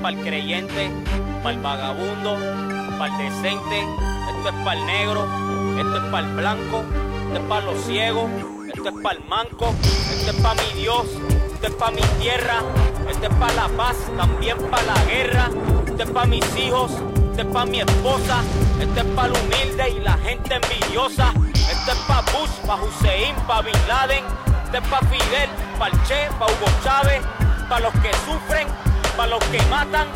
para 0.00 0.16
el 0.16 0.24
creyente, 0.24 0.90
para 1.42 1.54
el 1.54 1.60
vagabundo, 1.60 2.36
para 2.98 3.06
el 3.06 3.30
decente, 3.30 3.80
esto 3.80 4.48
es 4.48 4.64
para 4.64 4.78
el 4.78 4.86
negro, 4.86 5.26
esto 5.78 5.96
es 5.96 6.04
para 6.10 6.26
el 6.26 6.34
blanco, 6.34 6.84
esto 7.26 7.38
es 7.38 7.48
para 7.48 7.64
los 7.66 7.84
ciegos, 7.84 8.30
esto 8.74 8.88
es 8.88 9.02
para 9.02 9.18
el 9.18 9.24
manco, 9.28 9.74
esto 9.82 10.30
es 10.30 10.36
para 10.42 10.62
mi 10.62 10.80
Dios, 10.80 11.06
esto 11.54 11.66
es 11.66 11.74
para 11.74 11.90
mi 11.92 12.02
tierra, 12.20 12.62
esto 13.10 13.26
es 13.26 13.34
para 13.34 13.52
la 13.54 13.68
paz, 13.68 13.96
también 14.16 14.58
para 14.70 14.82
la 14.82 15.04
guerra, 15.04 15.50
esto 15.86 16.02
es 16.02 16.10
para 16.10 16.26
mis 16.26 16.56
hijos, 16.56 16.92
esto 16.92 17.42
es 17.42 17.46
para 17.46 17.66
mi 17.66 17.80
esposa, 17.80 18.42
esto 18.80 19.00
es 19.00 19.06
para 19.14 19.28
el 19.28 19.32
humilde 19.34 19.90
y 19.90 20.00
la 20.00 20.16
gente 20.18 20.54
envidiosa, 20.54 21.32
esto 21.54 21.92
es 21.92 21.98
para 22.06 22.22
Bush, 22.22 22.50
para 22.66 22.82
Hussein, 22.82 23.34
para 23.46 23.62
Bin 23.62 23.88
Laden, 23.88 24.24
esto 24.64 24.76
es 24.76 24.88
para 24.88 25.06
Fidel, 25.08 25.50
para 25.78 25.94
el 25.94 26.02
Che, 26.04 26.28
para 26.38 26.52
Hugo 26.52 26.66
Chávez, 26.84 27.22
para 27.68 27.80
los 27.80 27.92
que 27.94 28.10
sufren, 28.26 28.68
para 29.18 29.30
los 29.30 29.44
que 29.46 29.60
matan, 29.62 30.06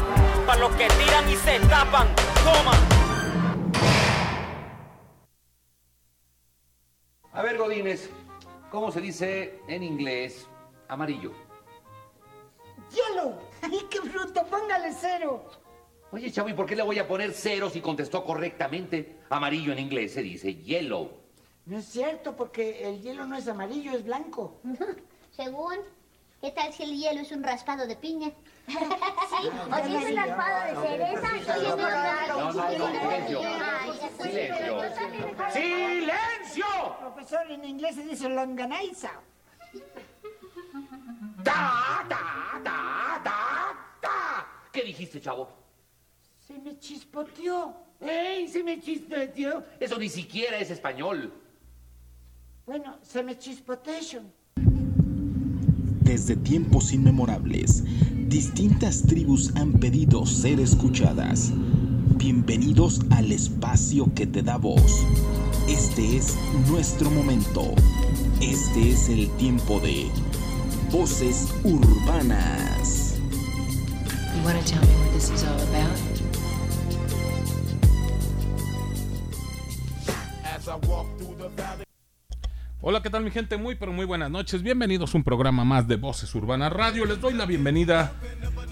para 0.47 0.61
los 0.61 0.71
que 0.77 0.87
tiran 0.87 1.29
y 1.29 1.35
se 1.35 1.59
tapan. 1.67 2.07
Toma. 2.45 2.73
A 7.33 7.43
ver, 7.43 7.59
Godínez, 7.59 8.09
¿cómo 8.71 8.93
se 8.93 9.01
dice 9.01 9.59
en 9.67 9.83
inglés 9.83 10.47
amarillo? 10.87 11.33
Yellow. 12.93 13.41
¡Ay, 13.63 13.89
qué 13.91 13.99
bruto! 13.99 14.47
Póngale 14.47 14.93
cero. 14.93 15.51
Oye, 16.13 16.31
chavo, 16.31 16.51
¿y 16.51 16.55
por 16.55 16.67
qué 16.67 16.77
le 16.77 16.85
voy 16.85 17.01
a 17.01 17.09
poner 17.09 17.33
cero 17.33 17.71
si 17.71 17.81
contestó 17.81 18.25
correctamente? 18.25 19.19
Amarillo 19.31 19.73
en 19.73 19.81
inglés 19.81 20.13
se 20.13 20.23
dice 20.23 20.55
yellow. 20.55 21.11
No 21.67 21.79
es 21.79 21.87
cierto, 21.87 22.37
porque 22.37 22.89
el 22.89 23.03
hielo 23.03 23.27
no 23.27 23.35
es 23.35 23.49
amarillo, 23.49 23.91
es 23.91 24.05
blanco. 24.05 24.61
Según, 25.33 25.75
¿qué 26.43 26.51
tal 26.51 26.73
si 26.73 26.83
el 26.83 26.97
hielo 26.99 27.21
es 27.21 27.31
un 27.31 27.43
raspado 27.43 27.87
de 27.87 27.95
piña? 27.97 28.33
Sí, 28.67 28.77
o 28.77 29.87
si 29.87 29.97
es 29.97 30.11
un 30.11 30.17
raspado 30.17 30.83
de 30.83 30.89
cereza, 30.89 31.37
es 31.37 31.47
no, 32.29 32.53
no, 32.53 32.63
silencio. 32.69 33.41
Silencio. 34.21 34.81
¡Silencio! 35.53 36.67
Profesor, 37.01 37.51
en 37.51 37.65
inglés 37.65 37.95
se 37.95 38.03
dice 38.03 38.29
longaniza. 38.29 39.13
¡Ta, 41.45 42.05
ta, 42.09 42.61
ta, 42.63 43.21
ta, 43.25 43.99
ta! 44.01 44.47
¿Qué 44.73 44.83
dijiste, 44.83 45.21
chavo? 45.21 45.49
Se 46.39 46.59
me 46.59 46.79
chispoteó. 46.79 47.75
¡Ey, 48.01 48.49
se 48.49 48.65
me 48.65 48.81
chispoteó! 48.81 49.65
Eso 49.79 49.97
ni 49.97 50.09
siquiera 50.09 50.59
es 50.59 50.71
español. 50.71 51.33
Bueno, 52.67 52.99
se 53.03 53.23
me 53.23 53.39
chispoteó. 53.39 54.23
Desde 56.13 56.37
tiempos 56.37 56.93
inmemorables, 56.93 57.85
distintas 58.29 59.01
tribus 59.01 59.51
han 59.55 59.73
pedido 59.73 60.27
ser 60.27 60.61
escuchadas. 60.61 61.51
Bienvenidos 62.19 63.01
al 63.09 63.33
espacio 63.33 64.13
que 64.15 64.27
te 64.27 64.43
da 64.43 64.59
voz. 64.59 65.07
Este 65.71 66.19
es 66.19 66.37
nuestro 66.69 67.11
momento. 67.11 67.65
Este 68.43 68.91
es 68.91 69.09
el 69.09 69.31
tiempo 69.39 69.81
de 69.81 70.11
Voces 70.91 71.49
Urbanas. 71.65 73.15
You 74.37 74.45
want 74.45 74.63
to 74.63 74.71
tell 74.71 74.83
me 74.83 74.95
what 74.97 75.15
this 75.15 75.31
is 75.31 75.45
all 75.45 75.59
about? 75.63 76.13
Hola, 82.85 83.01
¿qué 83.01 83.11
tal 83.11 83.23
mi 83.23 83.31
gente? 83.31 83.57
Muy 83.57 83.77
pero 83.77 83.93
muy 83.93 84.05
buenas 84.05 84.29
noches. 84.29 84.61
Bienvenidos 84.61 85.15
a 85.15 85.19
un 85.19 85.23
programa 85.23 85.65
más 85.65 85.87
de 85.87 85.95
Voces 85.95 86.35
Urbanas 86.35 86.73
Radio. 86.73 87.05
Les 87.05 87.21
doy 87.21 87.33
la 87.33 87.47
bienvenida 87.47 88.13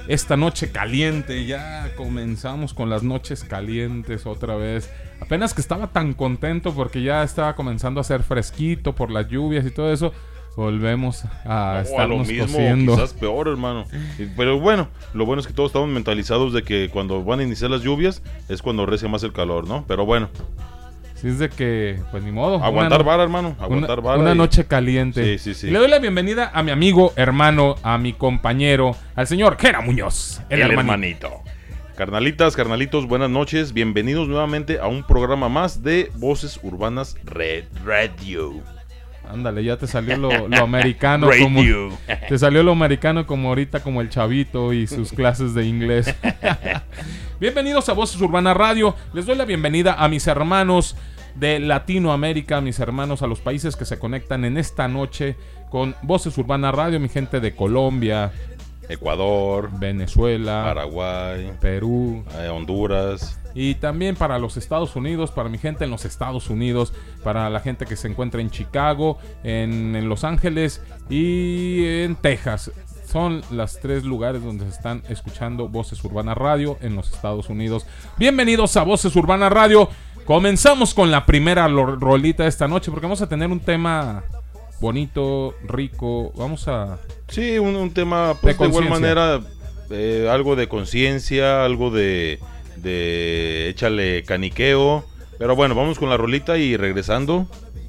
esta 0.09 0.37
noche 0.37 0.73
caliente. 0.73 1.47
Ya 1.47 1.93
comenzamos 1.97 2.75
con 2.75 2.91
las 2.91 3.05
noches 3.05 3.45
calientes 3.45 4.27
otra 4.27 4.57
vez. 4.57 4.91
Apenas 5.21 5.55
que 5.55 5.61
estaba 5.61 5.93
tan 5.93 6.15
contento 6.15 6.75
porque 6.75 7.05
ya 7.05 7.23
estaba 7.23 7.55
comenzando 7.55 8.01
a 8.01 8.03
hacer 8.03 8.25
fresquito 8.25 8.97
por 8.97 9.13
las 9.13 9.29
lluvias 9.29 9.65
y 9.65 9.71
todo 9.71 9.93
eso. 9.93 10.13
Volvemos 10.57 11.25
a 11.45 11.79
a 11.79 12.07
lo 12.09 12.19
mismo, 12.19 12.59
quizás 12.59 13.15
peor, 13.15 13.47
hermano. 13.47 13.85
Pero 14.37 14.59
bueno, 14.59 14.89
lo 15.15 15.25
bueno 15.25 15.41
es 15.41 15.47
que 15.47 15.53
todos 15.53 15.69
estamos 15.69 15.89
mentalizados 15.89 16.53
de 16.53 16.65
que 16.65 16.91
cuando 16.93 17.23
van 17.23 17.39
a 17.39 17.43
iniciar 17.45 17.71
las 17.71 17.83
lluvias 17.83 18.25
es 18.49 18.61
cuando 18.61 18.87
recia 18.87 19.09
más 19.09 19.23
el 19.23 19.33
calor, 19.33 19.69
¿no? 19.69 19.85
Pero 19.87 20.05
bueno, 20.05 20.29
Si 21.21 21.29
es 21.29 21.39
de 21.39 21.51
que, 21.51 22.01
pues 22.11 22.23
ni 22.23 22.33
modo. 22.33 22.65
aguantar 22.65 23.05
vara, 23.05 23.23
hermano. 23.23 23.55
Aguantar 23.61 23.99
una, 23.99 24.09
vara. 24.09 24.21
una 24.23 24.33
y- 24.33 24.39
noche 24.39 24.65
caliente. 24.65 25.39
Sí, 25.39 25.53
sí, 25.53 25.55
sí. 25.55 25.67
Y 25.69 25.71
le 25.71 25.79
doy 25.79 25.89
la 25.89 25.99
bienvenida 25.99 26.51
a 26.55 26.63
mi 26.63 26.71
amigo, 26.71 27.13
hermano, 27.17 27.75
a 27.83 27.99
mi 27.99 28.15
compañero, 28.15 28.97
al 29.15 29.27
señor 29.27 29.59
Gera 29.59 29.83
Muñoz. 29.83 30.41
El, 30.49 30.63
hermanito. 30.63 31.43
Carnalitas, 31.95 32.57
carnalitos, 32.57 33.07
buenas 33.07 33.29
noches. 33.29 33.75
Bienvenidos 33.75 34.29
nuevamente 34.29 34.79
a 34.81 34.87
un 34.87 35.07
programa 35.07 35.51
más 35.51 35.83
de 35.83 36.11
Voces 36.15 36.59
Urbanas 36.63 37.17
Red 37.25 37.65
Radio. 37.85 38.55
Ándale, 39.33 39.63
ya 39.63 39.77
te 39.77 39.87
salió 39.87 40.17
lo, 40.17 40.49
lo 40.49 40.57
americano. 40.65 41.31
Como, 41.41 41.63
te 42.29 42.37
salió 42.37 42.65
lo 42.65 42.73
americano 42.73 43.29
como 43.29 43.49
ahorita, 43.51 43.81
como 43.81 44.01
el 44.01 44.09
chavito 44.09 44.73
y 44.73 44.89
sus 44.89 45.13
clases 45.13 45.55
de 45.55 45.67
inglés. 45.67 46.13
Bienvenidos 47.41 47.89
a 47.89 47.93
Voces 47.93 48.21
Urbana 48.21 48.55
Radio. 48.55 48.97
Les 49.13 49.27
doy 49.27 49.37
la 49.37 49.45
bienvenida 49.45 49.95
a 49.95 50.09
mis 50.09 50.27
hermanos 50.27 50.97
de 51.37 51.61
Latinoamérica, 51.61 52.61
mis 52.61 52.81
hermanos 52.81 53.23
a 53.23 53.29
los 53.29 53.39
países 53.39 53.77
que 53.77 53.85
se 53.85 54.01
conectan 54.01 54.45
en 54.45 54.59
esta 54.59 54.89
noche 54.89 55.37
con 55.71 55.95
Voces 56.03 56.37
Urbana 56.37 56.73
Radio, 56.73 56.99
mi 56.99 57.09
gente 57.09 57.39
de 57.39 57.55
Colombia, 57.55 58.33
Ecuador, 58.91 59.71
Venezuela, 59.79 60.63
Paraguay, 60.65 61.53
Perú, 61.61 62.25
eh, 62.39 62.49
Honduras. 62.49 63.39
Y 63.55 63.77
también 63.77 64.15
para 64.17 64.39
los 64.39 64.57
Estados 64.57 64.95
Unidos, 64.97 65.31
para 65.31 65.49
mi 65.49 65.59
gente 65.59 65.85
en 65.85 65.91
los 65.91 66.05
Estados 66.05 66.51
Unidos, 66.51 66.93
para 67.25 67.51
la 67.51 67.61
gente 67.61 67.87
que 67.87 67.97
se 67.97 68.09
encuentra 68.09 68.41
en 68.41 68.51
Chicago, 68.51 69.19
en, 69.43 69.97
en 69.97 70.09
Los 70.09 70.25
Ángeles 70.25 70.83
y 71.09 71.85
en 71.85 72.17
Texas. 72.17 72.71
Son 73.07 73.43
las 73.51 73.81
tres 73.81 74.05
lugares 74.05 74.45
donde 74.45 74.65
se 74.65 74.71
están 74.71 75.03
escuchando 75.09 75.69
Voces 75.69 76.03
Urbanas 76.05 76.39
Radio 76.39 76.79
en 76.81 76.95
los 76.95 77.13
Estados 77.13 77.49
Unidos. 77.49 77.85
Bienvenidos 78.19 78.77
a 78.77 78.85
Voces 78.85 79.17
Urbanas 79.17 79.53
Radio. 79.53 79.89
Comenzamos 80.25 80.95
con 80.95 81.11
la 81.11 81.27
primera 81.27 81.67
rolita 81.67 82.45
de 82.45 82.49
esta 82.49 82.69
noche 82.69 82.93
porque 82.93 83.07
vamos 83.07 83.21
a 83.21 83.29
tener 83.29 83.51
un 83.51 83.59
tema 83.59 84.23
bonito, 84.81 85.55
rico. 85.65 86.33
Vamos 86.37 86.67
a... 86.69 86.99
Sí, 87.29 87.59
un, 87.59 87.77
un 87.77 87.93
tema, 87.93 88.35
pues, 88.41 88.59
de, 88.59 88.65
igual 88.67 88.89
conciencia. 88.89 89.15
manera, 89.15 89.41
eh, 89.91 90.29
algo 90.31 90.57
de 90.57 90.69
conciencia, 90.69 91.65
algo 91.65 91.91
de, 91.91 92.41
de 92.77 93.69
échale 93.69 94.25
caniqueo. 94.25 95.05
Pero 95.39 95.57
bueno, 95.57 95.75
vamos 95.75 95.99
con 95.99 96.11
la 96.11 96.17
rolita 96.17 96.59
y 96.59 96.77
regresando, 96.77 97.47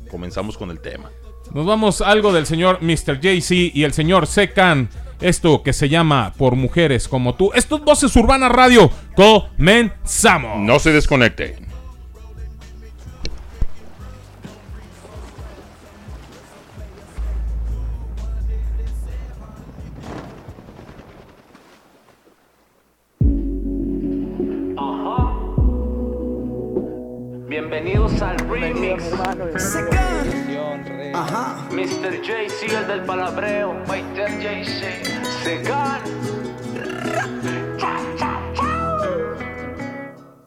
comenzamos 0.09 0.57
con 0.57 0.71
el 0.71 0.79
tema. 0.79 1.09
Nos 1.53 1.65
vamos 1.65 2.01
a 2.01 2.09
algo 2.09 2.31
del 2.31 2.45
señor 2.45 2.79
Mr. 2.81 3.19
JC 3.19 3.75
y 3.75 3.83
el 3.83 3.93
señor 3.93 4.27
Secan. 4.27 4.89
Esto 5.19 5.61
que 5.61 5.73
se 5.73 5.89
llama 5.89 6.33
Por 6.37 6.55
Mujeres 6.55 7.07
como 7.07 7.35
tú. 7.35 7.51
Esto 7.53 7.75
es 7.75 7.83
Voces 7.83 8.15
Urbanas 8.15 8.51
Radio. 8.51 8.89
Comenzamos. 9.15 10.59
No 10.59 10.79
se 10.79 10.91
desconecten. 10.91 11.70
Bienvenidos 27.51 28.21
al 28.21 28.39
remix. 28.39 29.03
Mr. 31.69 32.21
JC, 32.21 32.71
el 32.71 32.87
del 32.87 33.01
palabreo. 33.03 33.73
Mr. 33.89 34.39
JC. 34.39 35.03
Segan. 35.43 35.99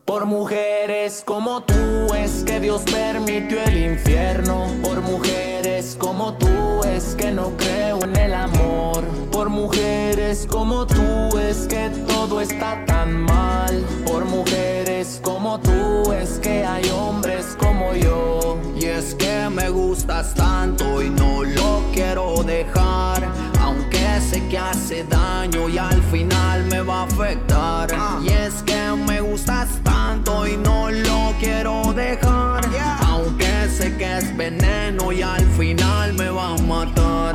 Por 0.07 0.25
mujeres 0.25 1.23
como 1.27 1.63
tú 1.65 2.15
es 2.17 2.43
que 2.43 2.59
Dios 2.59 2.81
permitió 2.91 3.63
el 3.65 3.77
infierno. 3.77 4.69
Por 4.83 5.03
mujeres 5.03 5.99
como 6.01 6.39
tú 6.39 6.83
es 6.85 7.15
que 7.17 7.31
no 7.31 7.55
creo 7.59 8.03
en 8.03 8.17
el 8.17 8.33
amor. 8.33 9.05
Por 9.31 9.51
mujeres 9.51 10.47
como 10.51 10.87
tú 10.87 11.39
es 11.39 11.67
que 11.67 11.91
todo 12.07 12.41
está 12.41 12.83
tan 12.87 13.15
mal. 13.15 13.85
Por 14.07 14.25
mujeres 14.25 14.94
como 15.23 15.61
tú 15.61 16.13
es 16.13 16.39
que 16.39 16.65
hay 16.65 16.89
hombres 16.91 17.57
como 17.59 17.95
yo. 17.95 18.59
Y 18.77 18.87
es 18.87 19.15
que 19.15 19.49
me 19.51 19.69
gustas 19.69 20.35
tanto 20.35 21.03
y 21.03 21.11
no 21.11 21.45
lo 21.45 21.83
quiero 21.93 22.43
dejar. 22.43 23.29
Aunque 23.61 24.21
sé 24.21 24.47
que 24.49 24.59
hace 24.59 25.05
daño 25.05 25.69
y 25.69 25.79
al 25.79 26.03
final 26.05 26.65
me 26.67 26.81
va 26.81 27.03
a 27.03 27.05
afectar. 27.05 27.89
Y 28.23 28.29
es 28.29 28.63
que 28.63 28.91
me 29.07 29.21
gustas 29.21 29.69
tanto 29.83 30.47
y 30.47 30.57
no 30.57 30.91
lo 30.91 31.33
quiero 31.39 31.93
dejar. 31.93 32.65
Aunque 33.07 33.69
sé 33.69 33.97
que 33.97 34.19
es 34.19 34.37
veneno 34.37 35.13
y 35.13 35.23
al 35.23 35.45
final 35.59 36.15
me 36.15 36.31
va 36.31 36.55
a 36.55 36.59
matar. 36.63 37.35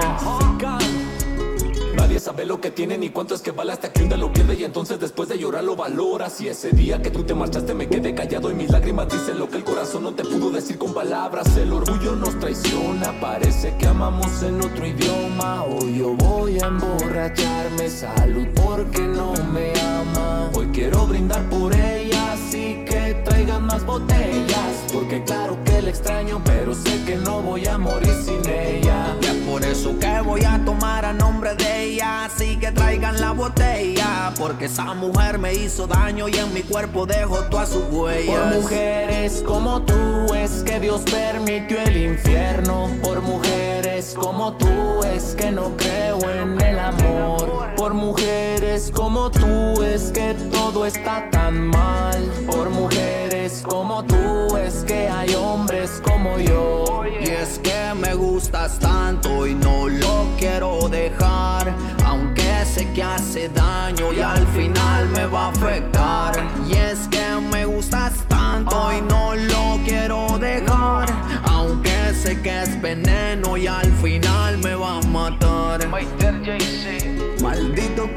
Sabe 2.19 2.45
lo 2.45 2.59
que 2.59 2.69
tiene 2.69 2.97
ni 2.97 3.11
cuánto 3.11 3.33
es 3.33 3.41
que 3.41 3.51
vale 3.51 3.71
hasta 3.71 3.93
que 3.93 4.03
un 4.03 4.09
día 4.09 4.17
lo 4.17 4.33
pierde 4.33 4.53
y 4.55 4.65
entonces 4.65 4.99
después 4.99 5.29
de 5.29 5.39
llorar 5.39 5.63
lo 5.63 5.77
valoras. 5.77 6.41
Y 6.41 6.49
ese 6.49 6.71
día 6.71 7.01
que 7.01 7.11
tú 7.11 7.23
te 7.23 7.33
marchaste 7.33 7.73
me 7.73 7.87
quedé 7.87 8.13
callado 8.13 8.51
y 8.51 8.55
mis 8.55 8.69
lágrimas 8.69 9.07
dicen 9.07 9.39
lo 9.39 9.49
que 9.49 9.57
el 9.57 9.63
corazón 9.63 10.03
no 10.03 10.13
te 10.13 10.23
pudo 10.23 10.51
decir 10.51 10.77
con 10.77 10.93
palabras. 10.93 11.55
El 11.55 11.71
orgullo 11.71 12.17
nos 12.17 12.37
traiciona, 12.37 13.17
parece 13.21 13.73
que 13.77 13.87
amamos 13.87 14.43
en 14.43 14.59
otro 14.59 14.85
idioma. 14.85 15.63
Hoy 15.63 15.99
yo 15.99 16.13
voy 16.15 16.59
a 16.59 16.67
emborracharme, 16.67 17.89
salud 17.89 18.47
porque 18.53 19.01
no 19.01 19.33
me 19.53 19.71
ama. 19.79 20.51
Hoy 20.55 20.67
quiero 20.73 21.07
brindar 21.07 21.49
por 21.49 21.73
ella, 21.73 22.33
así 22.33 22.83
que 22.85 23.21
traigan 23.23 23.65
más 23.65 23.85
botellas. 23.85 24.68
Porque 24.93 25.23
claro 25.23 25.57
que 25.65 25.81
la 25.81 25.89
extraño, 25.89 26.41
pero 26.43 26.73
sé 26.73 27.03
que 27.05 27.15
no 27.15 27.41
voy 27.41 27.65
a 27.67 27.77
morir 27.77 28.13
sin 28.25 28.41
ella. 28.49 29.15
Y 29.21 29.25
es 29.25 29.35
por 29.47 29.63
eso 29.63 29.97
que 29.99 30.21
voy 30.21 30.43
a 30.43 30.59
tomar 30.65 31.05
a 31.05 31.13
nombre 31.13 31.53
de 31.55 31.83
ella. 31.83 32.25
Así 32.25 32.57
que 32.57 32.71
traigan 32.71 33.21
la 33.21 33.31
botella. 33.31 34.33
Porque 34.37 34.65
esa 34.65 34.93
mujer 34.93 35.37
me 35.37 35.53
hizo 35.53 35.85
daño 35.85 36.27
y 36.27 36.35
en 36.37 36.53
mi 36.53 36.61
cuerpo 36.61 37.05
dejó 37.05 37.37
todas 37.49 37.69
sus 37.69 37.83
huellas. 37.91 38.53
Por 38.53 38.61
mujeres 38.61 39.43
como 39.45 39.81
tú 39.83 40.33
es 40.33 40.63
que 40.63 40.79
Dios 40.79 41.01
permitió 41.01 41.79
el 41.81 41.97
infierno. 41.97 42.89
Por 43.03 43.21
mujeres 43.21 44.15
como 44.15 44.53
tú 44.53 45.03
es 45.03 45.35
que 45.35 45.51
no 45.51 45.75
creo 45.77 46.19
en 46.31 46.59
el 46.61 46.79
amor. 46.79 47.75
Por 47.75 47.93
mujeres 47.93 48.91
como 48.93 49.29
tú 49.29 49.83
es 49.83 50.11
que 50.11 50.33
todo 50.51 50.85
está 50.85 51.29
tan 51.29 51.67
mal. 51.67 52.17
Por 52.47 52.69
mujeres 52.69 53.28
como 53.67 54.03
tú 54.03 54.55
es 54.57 54.83
que 54.85 55.09
hay 55.09 55.33
hombres 55.33 56.01
como 56.03 56.37
yo. 56.37 57.03
Y 57.19 57.29
es 57.29 57.59
que 57.59 57.93
me 57.95 58.13
gustas 58.13 58.79
tanto 58.79 59.47
y 59.47 59.55
no 59.55 59.87
lo 59.87 60.27
quiero 60.37 60.87
dejar. 60.89 61.73
Aunque 62.05 62.65
sé 62.65 62.91
que 62.93 63.03
hace 63.03 63.49
daño 63.49 64.13
y 64.13 64.21
al 64.21 64.45
final 64.47 65.09
me 65.09 65.25
va 65.25 65.45
a 65.45 65.49
afectar. 65.49 66.33
Y 66.67 66.73
es 66.73 67.07
que 67.07 67.25
me 67.51 67.65
gustas 67.65 68.13
tanto 68.27 68.91
y 68.93 69.01
no 69.01 69.35
lo 69.35 69.79
quiero 69.83 70.37
dejar. 70.37 71.09
Aunque 71.43 72.13
sé 72.13 72.41
que 72.41 72.61
es 72.61 72.81
veneno 72.81 73.57
y 73.57 73.67
al 73.67 73.91
final 73.93 74.57
me 74.59 74.75
va 74.75 74.99
a 74.99 75.01
matar. 75.07 75.79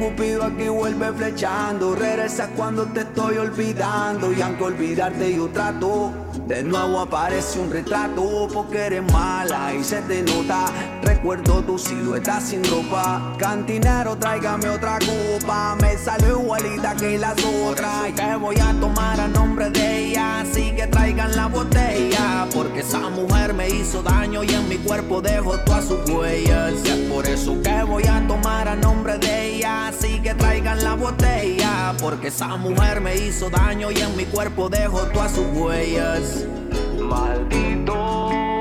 Cupido 0.02 0.42
aquí 0.42 0.66
vuelve 0.66 1.12
flechando. 1.12 1.94
Regresa 1.94 2.48
cuando 2.56 2.86
te 2.86 3.02
estoy 3.02 3.36
olvidando. 3.36 4.32
Y 4.32 4.42
aunque 4.42 4.64
olvidarte 4.64 5.32
yo 5.32 5.46
trato, 5.50 6.12
de 6.52 6.62
nuevo 6.62 7.00
aparece 7.00 7.58
un 7.58 7.70
retrato. 7.70 8.46
Porque 8.52 8.78
eres 8.86 9.02
mala 9.10 9.72
y 9.72 9.82
se 9.82 10.02
te 10.02 10.22
nota. 10.22 10.66
Recuerdo 11.02 11.62
tu 11.62 11.78
silueta 11.78 12.40
sin 12.40 12.62
ropa. 12.64 13.34
Cantinero, 13.38 14.16
tráigame 14.16 14.68
otra 14.68 14.98
copa. 14.98 15.76
Me 15.80 15.96
salió 15.96 16.40
igualita 16.42 16.94
que 16.94 17.18
las 17.18 17.42
otras. 17.42 18.12
Que 18.12 18.36
voy 18.36 18.56
a 18.60 18.78
tomar 18.78 19.18
a 19.18 19.28
nombre 19.28 19.70
de 19.70 20.08
ella. 20.08 20.40
Así 20.40 20.72
que 20.76 20.86
traigan 20.88 21.34
la 21.34 21.46
botella. 21.46 22.46
Porque 22.54 22.80
esa 22.80 23.08
mujer 23.08 23.54
me 23.54 23.70
hizo 23.70 24.02
daño 24.02 24.44
y 24.44 24.50
en 24.50 24.68
mi 24.68 24.76
cuerpo 24.76 25.22
dejó 25.22 25.56
todas 25.60 25.86
sus 25.86 26.08
huellas. 26.10 26.74
Es 26.84 27.10
por 27.10 27.26
eso 27.26 27.62
que 27.62 27.82
voy 27.84 28.04
a 28.04 28.26
tomar 28.28 28.68
a 28.68 28.76
nombre 28.76 29.16
de 29.16 29.54
ella. 29.54 29.88
Así 29.88 30.20
que 30.20 30.34
traigan 30.34 30.84
la 30.84 30.94
botella. 30.96 31.41
Porque 32.00 32.28
esa 32.28 32.56
mujer 32.56 33.00
me 33.00 33.16
hizo 33.16 33.50
daño 33.50 33.90
y 33.90 33.98
en 33.98 34.16
mi 34.16 34.24
cuerpo 34.24 34.68
dejó 34.68 35.00
todas 35.12 35.32
sus 35.32 35.46
huellas. 35.54 36.46
Maldito 36.98 38.51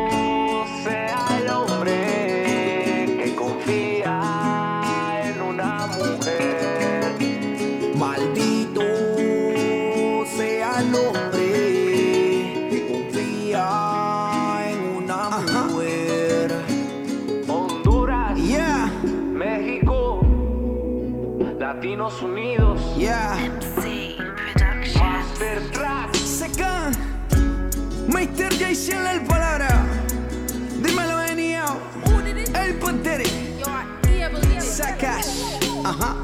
Jason 28.62 29.08
el 29.08 29.22
palabra. 29.26 29.86
Dímelo, 30.84 31.20
Enio. 31.24 31.66
El 32.54 32.76
Panteri. 32.76 33.26
Sakash. 34.60 35.58
Ajá. 35.84 36.16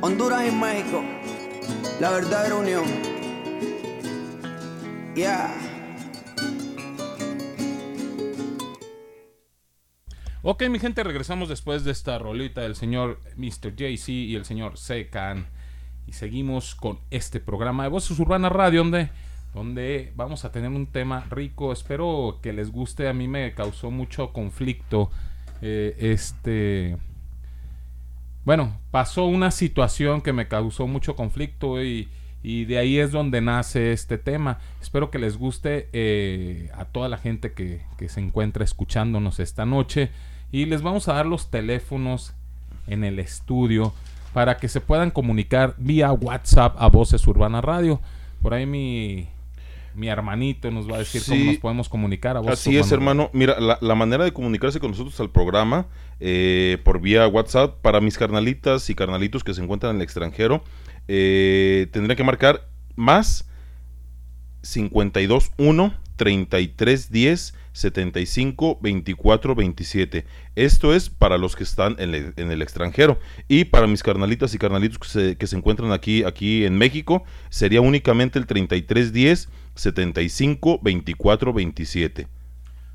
Honduras 0.00 0.42
y 0.48 0.50
México. 0.50 1.04
La 2.00 2.10
verdadera 2.10 2.54
unión. 2.54 2.84
Yeah. 5.14 5.54
Ok, 10.40 10.62
mi 10.70 10.78
gente, 10.78 11.04
regresamos 11.04 11.50
después 11.50 11.84
de 11.84 11.92
esta 11.92 12.18
rolita 12.18 12.62
del 12.62 12.74
señor 12.74 13.20
Mr. 13.36 13.76
JC 13.76 14.08
y 14.08 14.34
el 14.34 14.46
señor 14.46 14.78
Secan. 14.78 15.46
Y 16.06 16.14
seguimos 16.14 16.74
con 16.74 17.00
este 17.10 17.38
programa 17.38 17.82
de 17.82 17.90
Voces 17.90 18.18
Urbanas 18.18 18.50
Radio, 18.50 18.80
donde, 18.80 19.10
donde 19.54 20.12
vamos 20.16 20.44
a 20.44 20.52
tener 20.52 20.70
un 20.70 20.86
tema 20.86 21.26
rico. 21.30 21.72
Espero 21.72 22.38
que 22.42 22.52
les 22.52 22.70
guste. 22.70 23.08
A 23.08 23.12
mí 23.12 23.28
me 23.28 23.52
causó 23.54 23.90
mucho 23.90 24.32
conflicto. 24.32 25.10
eh, 25.60 25.96
este. 25.98 26.96
Bueno, 28.44 28.76
pasó 28.90 29.26
una 29.26 29.50
situación 29.52 30.20
que 30.20 30.32
me 30.32 30.48
causó 30.48 30.88
mucho 30.88 31.14
conflicto 31.14 31.82
y, 31.82 32.08
de 32.42 32.76
ahí 32.76 32.98
es 32.98 33.12
donde 33.12 33.40
nace 33.40 33.92
este 33.92 34.18
tema. 34.18 34.58
Espero 34.80 35.12
que 35.12 35.20
les 35.20 35.36
guste 35.36 35.88
eh, 35.92 36.68
a 36.74 36.86
toda 36.86 37.08
la 37.08 37.18
gente 37.18 37.52
que, 37.52 37.82
que 37.98 38.08
se 38.08 38.20
encuentra 38.20 38.64
escuchándonos 38.64 39.38
esta 39.38 39.64
noche. 39.64 40.10
Y 40.50 40.64
les 40.64 40.82
vamos 40.82 41.08
a 41.08 41.14
dar 41.14 41.26
los 41.26 41.50
teléfonos 41.50 42.34
en 42.88 43.04
el 43.04 43.20
estudio 43.20 43.92
para 44.32 44.56
que 44.56 44.68
se 44.68 44.80
puedan 44.80 45.10
comunicar 45.10 45.74
vía 45.78 46.12
WhatsApp 46.12 46.74
a 46.78 46.88
Voces 46.88 47.24
Urbana 47.26 47.60
Radio. 47.60 48.00
Por 48.42 48.54
ahí 48.54 48.66
mi, 48.66 49.28
mi 49.94 50.08
hermanito 50.08 50.70
nos 50.70 50.90
va 50.90 50.96
a 50.96 50.98
decir 51.00 51.22
cómo 51.26 51.44
nos 51.44 51.58
podemos 51.58 51.88
comunicar 51.88 52.36
a 52.36 52.40
Voces 52.40 52.60
Así 52.60 52.76
es, 52.76 52.92
hermano. 52.92 53.30
Mira, 53.32 53.60
la, 53.60 53.78
la 53.80 53.94
manera 53.94 54.24
de 54.24 54.32
comunicarse 54.32 54.80
con 54.80 54.90
nosotros 54.90 55.18
al 55.20 55.30
programa 55.30 55.86
eh, 56.20 56.78
por 56.84 57.00
vía 57.00 57.26
WhatsApp 57.26 57.80
para 57.82 58.00
mis 58.00 58.16
carnalitas 58.16 58.88
y 58.90 58.94
carnalitos 58.94 59.42
que 59.42 59.54
se 59.54 59.62
encuentran 59.62 59.90
en 59.90 59.96
el 59.96 60.02
extranjero, 60.02 60.62
eh, 61.08 61.88
tendrían 61.92 62.16
que 62.16 62.24
marcar 62.24 62.68
más 62.94 63.48
521 64.62 65.94
3310 66.16 67.54
75 67.72 68.78
24 68.80 69.54
27. 69.54 70.24
Esto 70.56 70.94
es 70.94 71.10
para 71.10 71.38
los 71.38 71.56
que 71.56 71.64
están 71.64 71.96
en, 71.98 72.14
el- 72.14 72.32
en 72.36 72.50
el 72.50 72.62
extranjero. 72.62 73.18
Y 73.48 73.64
para 73.64 73.86
mis 73.86 74.02
carnalitas 74.02 74.54
y 74.54 74.58
carnalitos 74.58 74.98
que 74.98 75.08
se, 75.08 75.36
que 75.36 75.46
se 75.46 75.56
encuentran 75.56 75.92
aquí, 75.92 76.24
aquí 76.24 76.64
en 76.64 76.76
México, 76.76 77.24
sería 77.50 77.80
únicamente 77.80 78.38
el 78.38 78.46
3310 78.46 79.48
75 79.74 80.80
24 80.82 81.52
27. 81.52 82.26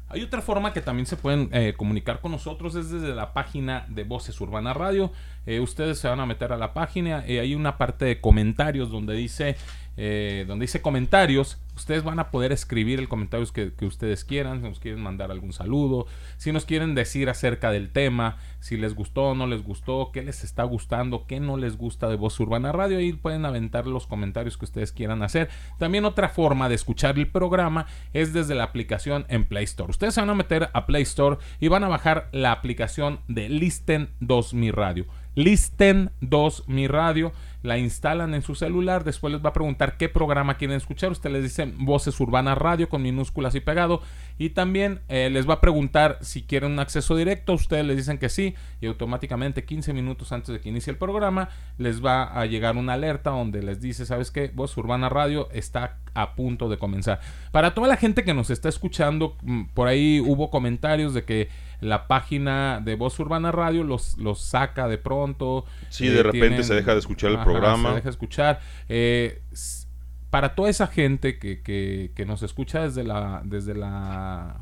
Hay 0.10 0.22
otra 0.24 0.42
forma 0.42 0.72
que 0.72 0.80
también 0.80 1.06
se 1.06 1.18
pueden 1.18 1.50
eh, 1.52 1.74
comunicar 1.76 2.22
con 2.22 2.32
nosotros, 2.32 2.76
es 2.76 2.90
desde 2.90 3.14
la 3.14 3.34
página 3.34 3.86
de 3.90 4.06
Voces 4.06 4.40
Urbana 4.40 4.74
Radio. 4.74 5.12
Eh, 5.46 5.60
ustedes 5.60 6.00
se 6.00 6.08
van 6.08 6.22
a 6.22 6.26
meter 6.26 6.54
a 6.54 6.58
la 6.58 6.74
página, 6.74 7.26
eh, 7.28 7.42
hay 7.42 7.56
una 7.56 7.78
parte 7.78 8.06
de 8.06 8.22
comentarios 8.22 8.90
donde 8.90 9.16
dice, 9.16 9.58
eh, 9.98 10.46
donde 10.48 10.64
dice 10.64 10.82
comentarios. 10.82 11.58
Ustedes 11.76 12.04
van 12.04 12.20
a 12.20 12.32
poder 12.32 12.52
escribir 12.52 12.98
el 12.98 13.08
comentario 13.08 13.46
que, 13.52 13.86
ustedes 13.86 14.24
quieran, 14.24 14.62
si 14.62 14.68
nos 14.68 14.80
quieren 14.80 15.02
mandar 15.02 15.30
algún 15.30 15.54
saludo, 15.54 16.08
si 16.38 16.52
nos 16.52 16.66
quieren 16.66 16.96
decir 16.96 17.30
acerca 17.30 17.72
del 17.72 17.92
tema, 17.92 18.38
si 18.60 18.78
les 18.78 18.96
gustó 18.96 19.30
o 19.30 19.36
no 19.36 19.46
les 19.46 19.64
gustó, 19.64 20.12
qué 20.12 20.24
les 20.24 20.44
está 20.44 20.64
gustando, 20.64 21.26
qué 21.28 21.40
no 21.40 21.56
les 21.56 21.78
gusta 21.78 22.10
de 22.10 22.16
Voz 22.16 22.40
Urbana 22.40 22.72
Radio. 22.72 22.98
Ahí 22.98 23.14
pueden 23.14 23.46
aventar 23.46 23.86
los 23.86 24.08
comentarios 24.08 24.58
que 24.58 24.66
ustedes 24.66 24.92
quieran 24.92 25.22
hacer. 25.22 25.50
También 25.78 26.06
otra 26.06 26.30
forma 26.30 26.68
de 26.68 26.76
escuchar 26.76 27.18
el 27.20 27.28
programa 27.28 27.86
es 28.14 28.34
desde 28.34 28.56
la 28.56 28.64
aplicación 28.64 29.26
en 29.30 29.46
Play 29.46 29.66
Store. 29.66 29.92
Ustedes 29.92 30.16
se 30.16 30.22
van 30.22 30.32
a 30.32 30.36
meter 30.36 30.70
a 30.74 30.86
Play 30.88 31.04
Store 31.04 31.38
y 31.60 31.68
van 31.68 31.84
a 31.84 31.90
bajar 31.90 32.30
la 32.32 32.52
aplicación 32.52 33.20
de 33.28 33.50
Listen 33.50 34.10
2 34.20 34.54
Mi 34.56 34.72
Radio. 34.72 35.06
Listen 35.36 36.10
2 36.22 36.64
Mi 36.68 36.88
Radio. 36.88 37.32
La 37.64 37.78
instalan 37.78 38.34
en 38.34 38.42
su 38.42 38.56
celular, 38.56 39.04
después 39.04 39.34
les 39.34 39.44
va 39.44 39.50
a 39.50 39.54
preguntar 39.54 39.98
qué 39.98 40.10
programa 40.10 40.58
quieren 40.58 40.78
escuchar, 40.78 41.12
usted 41.12 41.32
les 41.32 41.44
dice 41.44 41.72
Voces 41.78 42.20
Urbanas 42.20 42.58
Radio 42.58 42.90
con 42.90 43.02
minúsculas 43.02 43.56
y 43.56 43.60
pegado 43.60 44.02
y 44.38 44.52
también 44.52 45.02
eh, 45.10 45.30
les 45.32 45.50
va 45.50 45.56
a 45.56 45.62
preguntar 45.62 46.18
si 46.22 46.44
quieren 46.44 46.74
un 46.74 46.80
acceso 46.80 47.16
directo, 47.16 47.54
ustedes 47.54 47.86
les 47.86 47.98
dicen 47.98 48.18
que 48.18 48.30
sí 48.30 48.56
y 48.82 48.88
automáticamente 48.88 49.66
15 49.66 49.94
minutos 49.94 50.32
antes 50.32 50.54
de 50.54 50.62
que 50.62 50.70
inicie 50.70 50.92
el 50.92 50.98
programa 50.98 51.50
les 51.78 52.04
va 52.04 52.24
a 52.24 52.46
llegar 52.46 52.78
una 52.78 52.94
alerta 52.94 53.32
donde 53.32 53.64
les 53.64 53.82
dice, 53.82 54.06
¿sabes 54.06 54.32
qué? 54.32 54.52
Voz 54.54 54.76
Urbana 54.78 55.10
Radio 55.10 55.50
está 55.52 55.98
a 56.14 56.36
punto 56.36 56.70
de 56.70 56.78
comenzar. 56.78 57.20
Para 57.52 57.74
toda 57.74 57.88
la 57.88 57.98
gente 57.98 58.24
que 58.24 58.34
nos 58.34 58.50
está 58.50 58.70
escuchando, 58.70 59.36
mm, 59.44 59.66
por 59.74 59.88
ahí 59.88 60.20
hubo 60.20 60.50
comentarios 60.50 61.14
de 61.14 61.24
que 61.24 61.50
la 61.80 62.08
página 62.08 62.82
de 62.84 62.96
Voz 62.96 63.20
Urbana 63.20 63.52
Radio 63.52 63.84
los, 63.84 64.18
los 64.18 64.42
saca 64.42 64.88
de 64.88 64.98
pronto. 64.98 65.66
Sí, 65.90 66.08
de 66.08 66.24
repente 66.24 66.64
se 66.64 66.74
deja 66.74 66.94
de 66.94 67.00
escuchar 67.00 67.32
el 67.32 67.40
programa. 67.52 67.90
Se 67.90 67.96
deja 67.96 68.06
de 68.06 68.10
escuchar. 68.10 68.60
Eh, 68.90 69.42
para 70.30 70.56
toda 70.56 70.70
esa 70.70 70.88
gente 70.88 71.40
que, 71.40 71.62
que, 71.62 72.12
que, 72.16 72.26
nos 72.26 72.44
escucha 72.44 72.82
desde 72.82 73.04
la, 73.04 73.42
desde 73.46 73.74
la, 73.74 74.58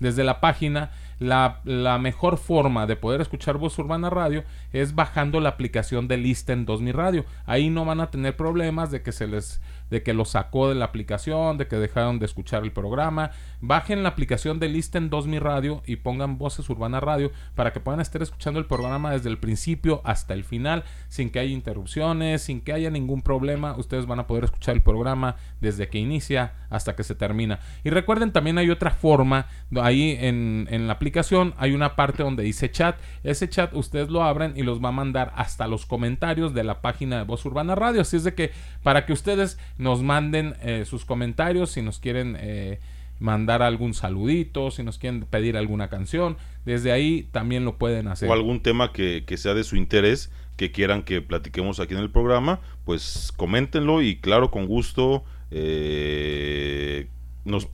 desde 0.00 0.24
la 0.24 0.40
página, 0.40 0.90
la, 1.18 1.60
la, 1.64 1.98
mejor 1.98 2.38
forma 2.38 2.86
de 2.86 2.96
poder 2.96 3.20
escuchar 3.20 3.56
Voz 3.56 3.78
Urbana 3.78 4.10
Radio 4.10 4.44
es 4.72 4.94
bajando 4.94 5.40
la 5.40 5.50
aplicación 5.50 6.08
de 6.08 6.16
Listen 6.16 6.66
2000 6.66 6.92
Radio. 6.92 7.24
Ahí 7.46 7.70
no 7.70 7.84
van 7.84 8.00
a 8.00 8.10
tener 8.10 8.36
problemas 8.36 8.90
de 8.90 9.02
que 9.02 9.12
se 9.12 9.26
les 9.26 9.60
de 9.90 10.02
que 10.02 10.14
lo 10.14 10.24
sacó 10.24 10.68
de 10.68 10.74
la 10.74 10.86
aplicación, 10.86 11.58
de 11.58 11.68
que 11.68 11.76
dejaron 11.76 12.18
de 12.18 12.26
escuchar 12.26 12.64
el 12.64 12.72
programa. 12.72 13.30
Bajen 13.60 14.02
la 14.02 14.10
aplicación 14.10 14.58
de 14.58 14.68
Listen 14.68 15.10
2000 15.10 15.40
Radio 15.40 15.82
y 15.86 15.96
pongan 15.96 16.38
Voces 16.38 16.68
Urbana 16.68 17.00
Radio 17.00 17.30
para 17.54 17.72
que 17.72 17.80
puedan 17.80 18.00
estar 18.00 18.22
escuchando 18.22 18.58
el 18.58 18.66
programa 18.66 19.12
desde 19.12 19.28
el 19.28 19.38
principio 19.38 20.00
hasta 20.04 20.34
el 20.34 20.44
final, 20.44 20.84
sin 21.08 21.30
que 21.30 21.38
haya 21.38 21.52
interrupciones, 21.52 22.42
sin 22.42 22.60
que 22.60 22.72
haya 22.72 22.90
ningún 22.90 23.22
problema. 23.22 23.76
Ustedes 23.76 24.06
van 24.06 24.20
a 24.20 24.26
poder 24.26 24.44
escuchar 24.44 24.74
el 24.74 24.82
programa 24.82 25.36
desde 25.60 25.88
que 25.88 25.98
inicia 25.98 26.54
hasta 26.70 26.96
que 26.96 27.04
se 27.04 27.14
termina. 27.14 27.60
Y 27.84 27.90
recuerden, 27.90 28.32
también 28.32 28.58
hay 28.58 28.70
otra 28.70 28.90
forma, 28.90 29.46
ahí 29.80 30.16
en, 30.20 30.66
en 30.70 30.86
la 30.86 30.94
aplicación 30.94 31.54
hay 31.58 31.72
una 31.72 31.96
parte 31.96 32.22
donde 32.22 32.42
dice 32.42 32.70
chat. 32.70 32.96
Ese 33.22 33.48
chat 33.48 33.72
ustedes 33.74 34.08
lo 34.08 34.22
abren 34.22 34.54
y 34.56 34.62
los 34.62 34.82
va 34.82 34.88
a 34.88 34.92
mandar 34.92 35.32
hasta 35.36 35.66
los 35.66 35.86
comentarios 35.86 36.54
de 36.54 36.64
la 36.64 36.80
página 36.80 37.18
de 37.18 37.24
Voz 37.24 37.44
Urbana 37.44 37.74
Radio. 37.74 38.00
Así 38.00 38.16
es 38.16 38.24
de 38.24 38.34
que 38.34 38.52
para 38.82 39.06
que 39.06 39.12
ustedes 39.12 39.58
nos 39.78 40.02
manden 40.02 40.54
eh, 40.62 40.84
sus 40.86 41.04
comentarios 41.04 41.70
si 41.70 41.82
nos 41.82 41.98
quieren 41.98 42.36
eh, 42.40 42.78
mandar 43.18 43.62
algún 43.62 43.94
saludito, 43.94 44.70
si 44.70 44.82
nos 44.82 44.98
quieren 44.98 45.22
pedir 45.22 45.56
alguna 45.56 45.88
canción, 45.88 46.36
desde 46.64 46.92
ahí 46.92 47.28
también 47.32 47.64
lo 47.64 47.76
pueden 47.76 48.08
hacer. 48.08 48.28
O 48.28 48.32
algún 48.32 48.60
tema 48.60 48.92
que, 48.92 49.24
sea 49.36 49.54
de 49.54 49.64
su 49.64 49.76
interés, 49.76 50.30
que 50.56 50.72
quieran 50.72 51.02
que 51.02 51.22
platiquemos 51.22 51.80
aquí 51.80 51.94
en 51.94 52.00
el 52.00 52.10
programa, 52.10 52.60
pues 52.84 53.32
coméntenlo 53.36 54.02
y 54.02 54.16
claro, 54.16 54.50
con 54.50 54.66
gusto 54.66 55.24
eh, 55.50 57.08
nos 57.44 57.68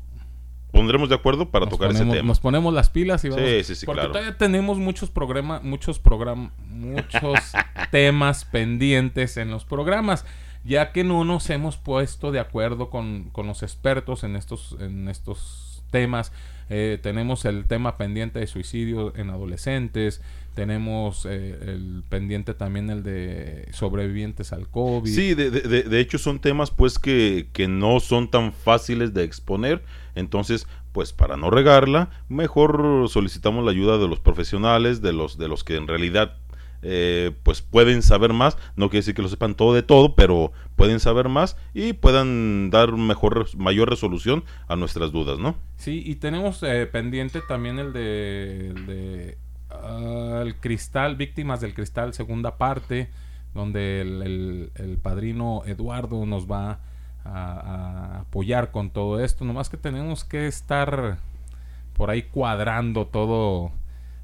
pondremos 0.72 1.08
de 1.08 1.14
acuerdo 1.14 1.50
para 1.50 1.66
tocar 1.66 1.90
ese 1.90 2.04
tema. 2.04 2.22
Nos 2.22 2.40
ponemos 2.40 2.72
las 2.72 2.90
pilas 2.90 3.24
y 3.24 3.28
vamos. 3.28 3.44
Sí, 3.44 3.64
sí, 3.64 3.74
sí, 3.74 3.86
porque 3.86 4.06
todavía 4.06 4.36
tenemos 4.38 4.78
muchos 4.78 5.10
programas, 5.10 5.62
muchos 5.62 5.98
programas, 5.98 6.52
muchos 6.68 7.38
temas 7.90 8.44
pendientes 8.44 9.36
en 9.36 9.50
los 9.50 9.64
programas 9.64 10.24
ya 10.64 10.92
que 10.92 11.04
no 11.04 11.24
nos 11.24 11.48
hemos 11.50 11.76
puesto 11.76 12.32
de 12.32 12.40
acuerdo 12.40 12.90
con, 12.90 13.30
los 13.36 13.62
expertos 13.62 14.24
en 14.24 14.36
estos, 14.36 14.76
en 14.80 15.08
estos 15.08 15.82
temas. 15.90 16.32
Eh, 16.70 16.98
tenemos 17.02 17.44
el 17.44 17.66
tema 17.66 17.98
pendiente 17.98 18.38
de 18.38 18.46
suicidio 18.46 19.12
en 19.16 19.30
adolescentes, 19.30 20.22
tenemos 20.54 21.26
eh, 21.28 21.58
el 21.62 22.02
pendiente 22.08 22.54
también 22.54 22.90
el 22.90 23.02
de 23.02 23.68
sobrevivientes 23.72 24.52
al 24.52 24.68
COVID. 24.68 25.10
Sí, 25.10 25.34
de, 25.34 25.50
de, 25.50 25.82
de 25.82 26.00
hecho 26.00 26.18
son 26.18 26.38
temas 26.38 26.70
pues 26.70 26.98
que, 26.98 27.48
que, 27.52 27.68
no 27.68 28.00
son 28.00 28.30
tan 28.30 28.52
fáciles 28.52 29.12
de 29.12 29.24
exponer, 29.24 29.82
entonces 30.14 30.66
pues 30.92 31.12
para 31.12 31.36
no 31.36 31.50
regarla, 31.50 32.10
mejor 32.28 33.08
solicitamos 33.08 33.64
la 33.64 33.70
ayuda 33.70 33.98
de 33.98 34.08
los 34.08 34.20
profesionales, 34.20 35.00
de 35.00 35.12
los, 35.12 35.38
de 35.38 35.48
los 35.48 35.64
que 35.64 35.76
en 35.76 35.88
realidad 35.88 36.36
eh, 36.84 37.30
pues 37.44 37.62
pueden 37.62 38.02
saber 38.02 38.32
más, 38.32 38.58
no 38.74 38.90
quiere 38.90 39.00
decir 39.00 39.14
que 39.14 39.22
lo 39.22 39.28
sepan 39.28 39.54
todo 39.54 39.72
de 39.72 39.84
todo, 39.84 40.16
pero 40.16 40.50
pueden 40.74 40.98
saber 40.98 41.28
más 41.28 41.56
y 41.74 41.92
puedan 41.92 42.70
dar 42.70 42.92
mejor, 42.92 43.56
mayor 43.56 43.88
resolución 43.88 44.44
a 44.66 44.74
nuestras 44.74 45.12
dudas, 45.12 45.38
¿no? 45.38 45.54
Sí, 45.76 46.02
y 46.04 46.16
tenemos 46.16 46.62
eh, 46.64 46.86
pendiente 46.86 47.40
también 47.40 47.78
el 47.78 47.92
de, 47.92 49.38
el 50.42 50.56
cristal, 50.56 51.14
víctimas 51.14 51.60
del 51.60 51.72
cristal, 51.72 52.14
segunda 52.14 52.58
parte, 52.58 53.10
donde 53.54 54.00
el, 54.00 54.98
padrino 55.02 55.62
Eduardo 55.64 56.26
nos 56.26 56.50
va 56.50 56.80
a, 57.24 57.30
a, 57.34 58.20
apoyar 58.22 58.72
con 58.72 58.90
todo 58.90 59.20
esto, 59.20 59.44
nomás 59.44 59.68
que 59.68 59.76
tenemos 59.76 60.24
que 60.24 60.48
estar 60.48 61.18
por 61.94 62.10
ahí 62.10 62.22
cuadrando 62.22 63.06
todo 63.06 63.70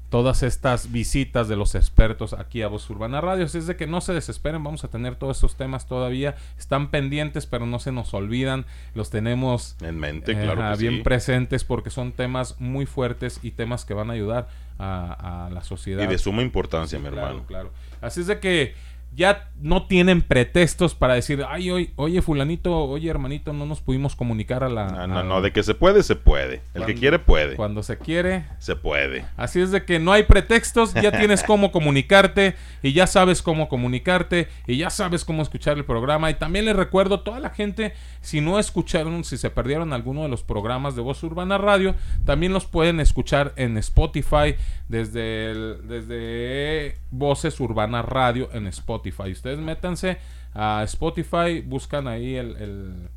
todas 0.09 0.43
estas 0.43 0.91
visitas 0.91 1.47
de 1.47 1.55
los 1.55 1.75
expertos 1.75 2.33
aquí 2.33 2.61
a 2.61 2.67
Voz 2.67 2.89
Urbana 2.89 3.21
Radio. 3.21 3.45
es 3.45 3.67
de 3.67 3.75
que 3.75 3.87
no 3.87 4.01
se 4.01 4.13
desesperen, 4.13 4.63
vamos 4.63 4.83
a 4.83 4.87
tener 4.87 5.15
todos 5.15 5.37
estos 5.37 5.55
temas 5.55 5.87
todavía. 5.87 6.35
Están 6.57 6.89
pendientes, 6.89 7.45
pero 7.45 7.65
no 7.65 7.79
se 7.79 7.91
nos 7.91 8.13
olvidan. 8.13 8.65
Los 8.95 9.09
tenemos 9.09 9.75
en 9.81 9.99
mente, 9.99 10.33
claro. 10.33 10.77
bien 10.77 11.03
presentes 11.03 11.63
porque 11.63 11.89
son 11.89 12.11
temas 12.11 12.59
muy 12.59 12.85
fuertes 12.85 13.39
y 13.43 13.51
temas 13.51 13.85
que 13.85 13.93
van 13.93 14.09
a 14.09 14.13
ayudar 14.13 14.47
a, 14.79 15.49
la 15.51 15.63
sociedad. 15.63 16.03
Y 16.03 16.07
de 16.07 16.17
suma 16.17 16.41
importancia, 16.41 16.97
mi 16.99 17.07
hermano. 17.07 17.43
Claro. 17.45 17.71
Así 18.01 18.21
es 18.21 18.27
de 18.27 18.39
que 18.39 18.73
ya 19.15 19.49
no 19.61 19.87
tienen 19.87 20.21
pretextos 20.21 20.95
para 20.95 21.15
decir, 21.15 21.43
ay, 21.47 21.71
oye, 21.71 21.91
oye, 21.97 22.21
fulanito, 22.21 22.77
oye, 22.85 23.09
hermanito, 23.09 23.51
no 23.51 23.65
nos 23.65 23.81
pudimos 23.81 24.15
comunicar 24.15 24.63
a 24.63 24.69
la... 24.69 24.87
No, 24.87 25.07
no, 25.07 25.23
no, 25.23 25.41
de 25.41 25.51
que 25.51 25.63
se 25.63 25.73
puede, 25.75 26.03
se 26.03 26.15
puede. 26.15 26.61
El 26.73 26.85
que 26.85 26.95
quiere, 26.95 27.19
puede. 27.19 27.55
Cuando 27.55 27.83
se 27.83 27.97
quiere... 27.97 28.45
Se 28.59 28.77
puede. 28.77 29.25
Así 29.35 29.59
es 29.59 29.71
de 29.71 29.83
que 29.83 29.99
no 29.99 30.13
hay 30.13 30.23
pretextos, 30.23 30.93
ya 30.93 31.11
tienes 31.11 31.43
cómo 31.43 31.71
comunicarte 31.73 32.55
y 32.81 32.93
ya 32.93 33.07
sabes 33.07 33.41
cómo 33.41 33.67
comunicarte 33.67 34.47
y 34.67 34.77
ya 34.77 34.89
sabes 34.89 35.25
cómo 35.25 35.41
escuchar 35.41 35.77
el 35.77 35.83
programa. 35.83 36.29
Y 36.29 36.35
también 36.35 36.65
les 36.65 36.75
recuerdo 36.75 37.15
a 37.15 37.23
toda 37.23 37.41
la 37.41 37.49
gente, 37.49 37.93
si 38.21 38.39
no 38.39 38.59
escucharon, 38.59 39.25
si 39.25 39.37
se 39.37 39.49
perdieron 39.49 39.91
alguno 39.91 40.23
de 40.23 40.29
los 40.29 40.43
programas 40.43 40.95
de 40.95 41.01
Voz 41.01 41.21
Urbana 41.23 41.57
Radio, 41.57 41.95
también 42.25 42.53
los 42.53 42.65
pueden 42.65 43.01
escuchar 43.01 43.51
en 43.57 43.77
Spotify 43.77 44.55
desde, 44.87 45.75
desde 45.83 46.95
Voces 47.11 47.59
Urbana 47.59 48.01
Radio 48.01 48.49
en 48.53 48.67
Spotify. 48.67 48.98
Ustedes 49.31 49.59
métanse 49.59 50.17
a 50.53 50.83
Spotify, 50.83 51.61
buscan 51.65 52.07
ahí 52.07 52.35
el, 52.35 53.09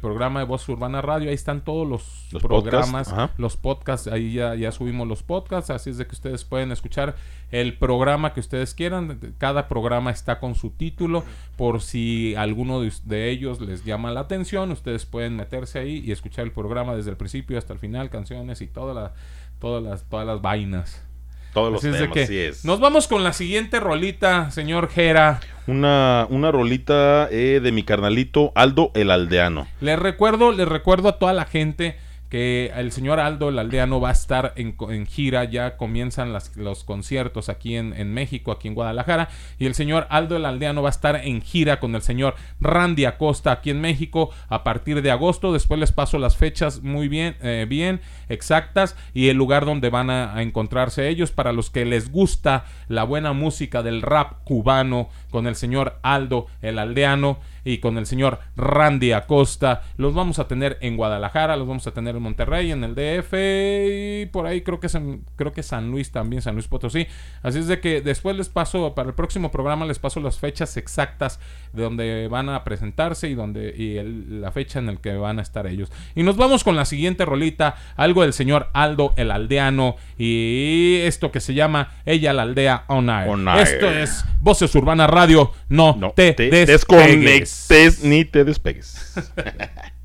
programa 0.00 0.40
de 0.40 0.46
Voz 0.46 0.66
Urbana 0.70 1.02
Radio, 1.02 1.28
ahí 1.28 1.34
están 1.34 1.62
todos 1.62 1.86
los, 1.86 2.40
programas, 2.40 3.14
los 3.36 3.58
podcasts, 3.58 4.08
ahí 4.08 4.32
ya, 4.32 4.54
ya 4.54 4.72
subimos 4.72 5.06
los 5.06 5.22
podcasts, 5.22 5.68
así 5.68 5.90
es 5.90 5.98
de 5.98 6.06
que 6.06 6.14
ustedes 6.14 6.44
pueden 6.44 6.72
escuchar 6.72 7.14
el 7.50 7.76
programa 7.76 8.32
que 8.32 8.40
ustedes 8.40 8.72
quieran, 8.72 9.20
cada 9.36 9.68
programa 9.68 10.10
está 10.10 10.40
con 10.40 10.54
su 10.54 10.70
título, 10.70 11.24
por 11.58 11.82
si 11.82 12.34
alguno 12.36 12.80
de, 12.80 13.30
ellos 13.30 13.60
les 13.60 13.84
llama 13.84 14.10
la 14.12 14.20
atención, 14.20 14.70
ustedes 14.70 15.04
pueden 15.04 15.36
meterse 15.36 15.80
ahí 15.80 15.98
y 15.98 16.10
escuchar 16.10 16.46
el 16.46 16.52
programa 16.52 16.96
desde 16.96 17.10
el 17.10 17.18
principio 17.18 17.58
hasta 17.58 17.74
el 17.74 17.78
final, 17.78 18.08
canciones 18.08 18.62
y 18.62 18.68
toda 18.68 18.94
la, 18.94 19.12
todas, 19.58 19.82
las, 19.82 20.04
todas 20.04 20.26
las 20.26 20.40
vainas. 20.40 21.02
Todos 21.52 21.72
los 21.72 21.82
temas, 21.82 22.00
así 22.16 22.38
es. 22.38 22.64
Nos 22.64 22.80
vamos 22.80 23.08
con 23.08 23.22
la 23.24 23.32
siguiente 23.32 23.78
rolita, 23.78 24.50
señor 24.50 24.88
Jera. 24.88 25.40
Una, 25.66 26.26
una 26.30 26.50
rolita 26.50 27.28
eh, 27.30 27.60
de 27.62 27.72
mi 27.72 27.82
carnalito 27.82 28.52
Aldo 28.54 28.90
el 28.94 29.10
Aldeano. 29.10 29.68
Les 29.80 29.98
recuerdo, 29.98 30.52
les 30.52 30.66
recuerdo 30.66 31.08
a 31.08 31.18
toda 31.18 31.32
la 31.32 31.44
gente 31.44 31.96
que 32.32 32.72
el 32.74 32.92
señor 32.92 33.20
Aldo, 33.20 33.50
el 33.50 33.58
aldeano, 33.58 34.00
va 34.00 34.08
a 34.08 34.12
estar 34.12 34.54
en, 34.56 34.74
gira, 35.04 35.44
ya 35.44 35.76
comienzan 35.76 36.32
los 36.56 36.82
conciertos 36.82 37.50
aquí 37.50 37.76
en, 37.76 38.14
México, 38.14 38.52
aquí 38.52 38.68
en 38.68 38.74
Guadalajara, 38.74 39.28
y 39.58 39.66
el 39.66 39.74
señor 39.74 40.06
Aldo, 40.08 40.38
el 40.38 40.46
aldeano, 40.46 40.80
va 40.80 40.88
a 40.88 40.92
estar 40.92 41.16
en 41.16 41.42
gira 41.42 41.78
con 41.78 41.94
el 41.94 42.00
señor 42.00 42.34
Randy 42.58 43.04
Acosta 43.04 43.52
aquí 43.52 43.68
en 43.68 43.82
México 43.82 44.30
a 44.48 44.64
partir 44.64 45.02
de 45.02 45.10
agosto, 45.10 45.52
después 45.52 45.78
les 45.78 45.92
paso 45.92 46.18
las 46.18 46.38
fechas 46.38 46.82
muy 46.82 47.06
bien, 47.06 47.36
eh, 47.42 47.66
bien 47.68 48.00
exactas, 48.30 48.96
y 49.12 49.28
el 49.28 49.36
lugar 49.36 49.66
donde 49.66 49.90
van 49.90 50.08
a, 50.08 50.40
encontrarse 50.40 51.10
ellos, 51.10 51.32
para 51.32 51.52
los 51.52 51.68
que 51.68 51.84
les 51.84 52.10
gusta 52.10 52.64
la 52.88 53.04
buena 53.04 53.34
música 53.34 53.82
del 53.82 54.00
rap 54.00 54.42
cubano 54.44 55.10
con 55.30 55.46
el 55.46 55.54
señor 55.54 55.98
Aldo, 56.02 56.46
el 56.62 56.78
aldeano, 56.78 57.40
y 57.64 57.78
con 57.78 57.98
el 57.98 58.06
señor 58.06 58.38
Randy 58.56 59.12
Acosta. 59.12 59.82
Los 59.96 60.14
vamos 60.14 60.38
a 60.38 60.48
tener 60.48 60.78
en 60.80 60.96
Guadalajara, 60.96 61.56
los 61.56 61.66
vamos 61.68 61.86
a 61.86 61.92
tener 61.92 62.16
en 62.16 62.22
Monterrey, 62.22 62.70
en 62.72 62.84
el 62.84 62.94
DF 62.94 63.32
y 63.34 64.26
por 64.26 64.46
ahí 64.46 64.62
creo 64.62 64.80
que, 64.80 64.88
San, 64.88 65.22
creo 65.36 65.52
que 65.52 65.62
San 65.62 65.90
Luis 65.90 66.10
también, 66.10 66.42
San 66.42 66.54
Luis 66.54 66.68
Potosí. 66.68 67.06
Así 67.42 67.58
es 67.58 67.66
de 67.68 67.80
que 67.80 68.00
después 68.00 68.36
les 68.36 68.48
paso, 68.48 68.94
para 68.94 69.08
el 69.08 69.14
próximo 69.14 69.50
programa 69.50 69.86
les 69.86 69.98
paso 69.98 70.20
las 70.20 70.38
fechas 70.38 70.76
exactas 70.76 71.40
de 71.72 71.82
donde 71.82 72.28
van 72.28 72.48
a 72.48 72.64
presentarse 72.64 73.28
y, 73.28 73.34
donde, 73.34 73.74
y 73.76 73.96
el- 73.96 74.40
la 74.40 74.50
fecha 74.52 74.78
en 74.78 74.88
el 74.88 74.98
que 75.00 75.12
van 75.14 75.38
a 75.38 75.42
estar 75.42 75.66
ellos. 75.66 75.90
Y 76.14 76.22
nos 76.22 76.36
vamos 76.36 76.64
con 76.64 76.76
la 76.76 76.84
siguiente 76.84 77.24
rolita, 77.24 77.76
algo 77.96 78.22
del 78.22 78.32
señor 78.32 78.68
Aldo 78.72 79.12
el 79.16 79.30
Aldeano 79.30 79.96
y 80.18 80.98
esto 81.02 81.30
que 81.30 81.40
se 81.40 81.54
llama 81.54 81.92
Ella 82.06 82.32
la 82.32 82.42
Aldea 82.42 82.84
On 82.88 83.08
Air. 83.10 83.28
On 83.28 83.46
Air. 83.48 83.58
Esto 83.60 83.90
es 83.90 84.24
Voces 84.40 84.74
Urbana 84.74 85.06
Radio, 85.06 85.52
no, 85.68 85.96
No 85.98 86.10
te, 86.10 86.32
te 86.32 86.50
desconectes. 86.50 87.51
Desconectes 87.72 88.02
ni 88.02 88.24
te 88.24 88.44
despegues. 88.44 88.96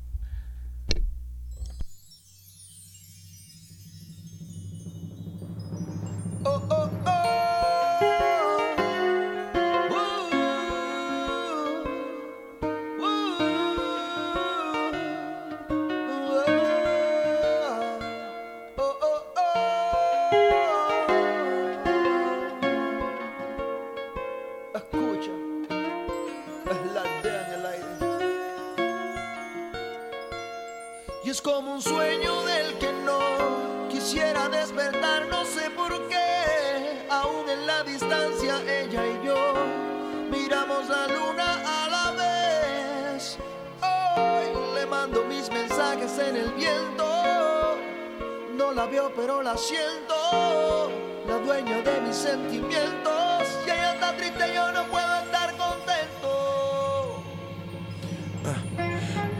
mensajes 45.88 46.18
en 46.18 46.36
el 46.36 46.50
viento. 46.52 47.78
No 48.56 48.72
la 48.72 48.86
veo, 48.86 49.10
pero 49.14 49.42
la 49.42 49.56
siento. 49.56 50.90
La 51.26 51.38
dueña 51.38 51.80
de 51.82 52.00
mis 52.00 52.16
sentimientos. 52.16 53.46
Si 53.64 53.70
ella 53.70 53.94
está 53.94 54.16
triste, 54.16 54.52
yo 54.54 54.72
no 54.72 54.84
puedo 54.84 54.97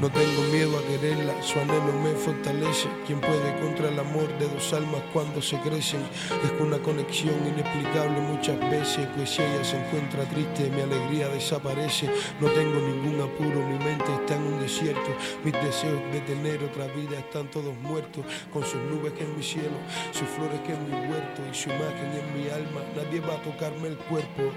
No 0.01 0.09
tengo 0.11 0.43
miedo 0.53 0.79
a 0.79 0.83
quererla, 0.83 1.43
su 1.43 1.59
anhelo 1.59 1.93
me 1.93 2.13
fortalece. 2.13 2.89
Quien 3.05 3.21
puede 3.21 3.59
contra 3.59 3.89
el 3.89 3.99
amor 3.99 4.29
de 4.39 4.47
dos 4.47 4.73
almas 4.73 5.03
cuando 5.13 5.43
se 5.43 5.59
crecen? 5.59 6.03
Es 6.45 6.61
una 6.61 6.79
conexión 6.79 7.35
inexplicable 7.45 8.21
muchas 8.21 8.61
veces, 8.71 9.09
pues 9.17 9.31
si 9.31 9.43
ella 9.43 9.65
se 9.65 9.77
encuentra 9.77 10.23
triste, 10.27 10.71
mi 10.71 10.83
alegría 10.83 11.27
desaparece. 11.29 12.09
No 12.41 12.47
tengo 12.51 12.79
ningún 12.79 13.21
apuro, 13.21 13.67
mi 13.67 13.85
mente 13.85 14.15
está 14.15 14.37
en 14.37 14.43
un 14.43 14.61
desierto. 14.61 15.11
Mis 15.43 15.55
deseos 15.55 16.01
de 16.13 16.21
tener 16.21 16.63
otra 16.63 16.87
vida 16.87 17.19
están 17.19 17.51
todos 17.51 17.75
muertos, 17.83 18.25
con 18.53 18.63
sus 18.63 18.81
nubes 18.83 19.15
que 19.15 19.25
en 19.25 19.37
mi 19.37 19.43
cielo, 19.43 19.79
sus 20.13 20.29
flores 20.29 20.61
que 20.65 20.75
en 20.75 20.85
mi 20.87 21.11
huerto 21.11 21.43
y 21.51 21.55
su 21.57 21.71
imagen 21.71 22.13
en 22.15 22.41
mi 22.41 22.49
alma. 22.51 22.83
Nadie 22.95 23.19
va 23.19 23.35
a 23.35 23.43
tocarme 23.43 23.89
el 23.89 23.97
cuerpo. 23.97 24.53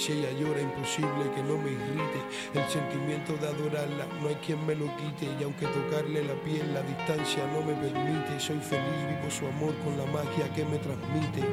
Si 0.00 0.12
ella 0.12 0.32
llora, 0.32 0.62
imposible 0.62 1.28
que 1.34 1.42
no 1.42 1.58
me 1.58 1.72
irrite. 1.72 2.20
El 2.54 2.66
sentimiento 2.70 3.36
de 3.36 3.48
adorarla, 3.48 4.06
no 4.22 4.28
hay 4.28 4.36
quien 4.36 4.64
me 4.64 4.74
lo 4.74 4.86
quite. 4.96 5.26
Y 5.38 5.44
aunque 5.44 5.66
tocarle 5.66 6.24
la 6.24 6.32
piel, 6.40 6.72
la 6.72 6.80
distancia 6.80 7.44
no 7.52 7.60
me 7.60 7.74
permite. 7.74 8.40
Soy 8.40 8.56
feliz, 8.60 8.96
vivo 9.10 9.30
su 9.30 9.46
amor 9.46 9.74
con 9.84 9.98
la 9.98 10.06
magia 10.06 10.50
que 10.54 10.64
me 10.64 10.78
transmite. 10.78 11.44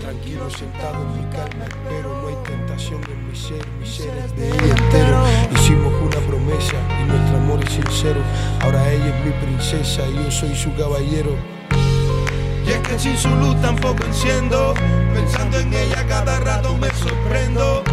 Tranquilo, 0.00 0.48
sentado 0.48 1.02
en 1.02 1.12
mi 1.18 1.36
calma, 1.36 1.66
espero. 1.68 2.22
No 2.22 2.28
hay 2.28 2.42
tentación 2.48 3.02
en 3.12 3.28
mi 3.28 3.36
ser, 3.36 3.66
mi 3.78 3.86
ser 3.86 4.16
es 4.16 4.34
de 4.36 4.48
ella 4.48 4.74
entero. 4.80 5.22
Hicimos 5.52 5.92
una 6.00 6.26
promesa 6.26 6.76
y 6.98 7.08
nuestro 7.10 7.36
amor 7.36 7.62
es 7.62 7.72
sincero. 7.74 8.22
Ahora 8.62 8.90
ella 8.90 9.18
es 9.18 9.26
mi 9.26 9.32
princesa 9.32 10.08
y 10.08 10.14
yo 10.14 10.30
soy 10.30 10.56
su 10.56 10.74
caballero. 10.76 11.59
Es 12.90 12.96
que 12.96 12.98
sin 12.98 13.16
su 13.16 13.28
luz 13.36 13.60
tampoco 13.60 14.04
enciendo. 14.04 14.74
Pensando 15.14 15.60
en 15.60 15.72
ella 15.72 16.04
cada 16.08 16.40
rato 16.40 16.76
me 16.76 16.88
sorprendo. 16.90 17.84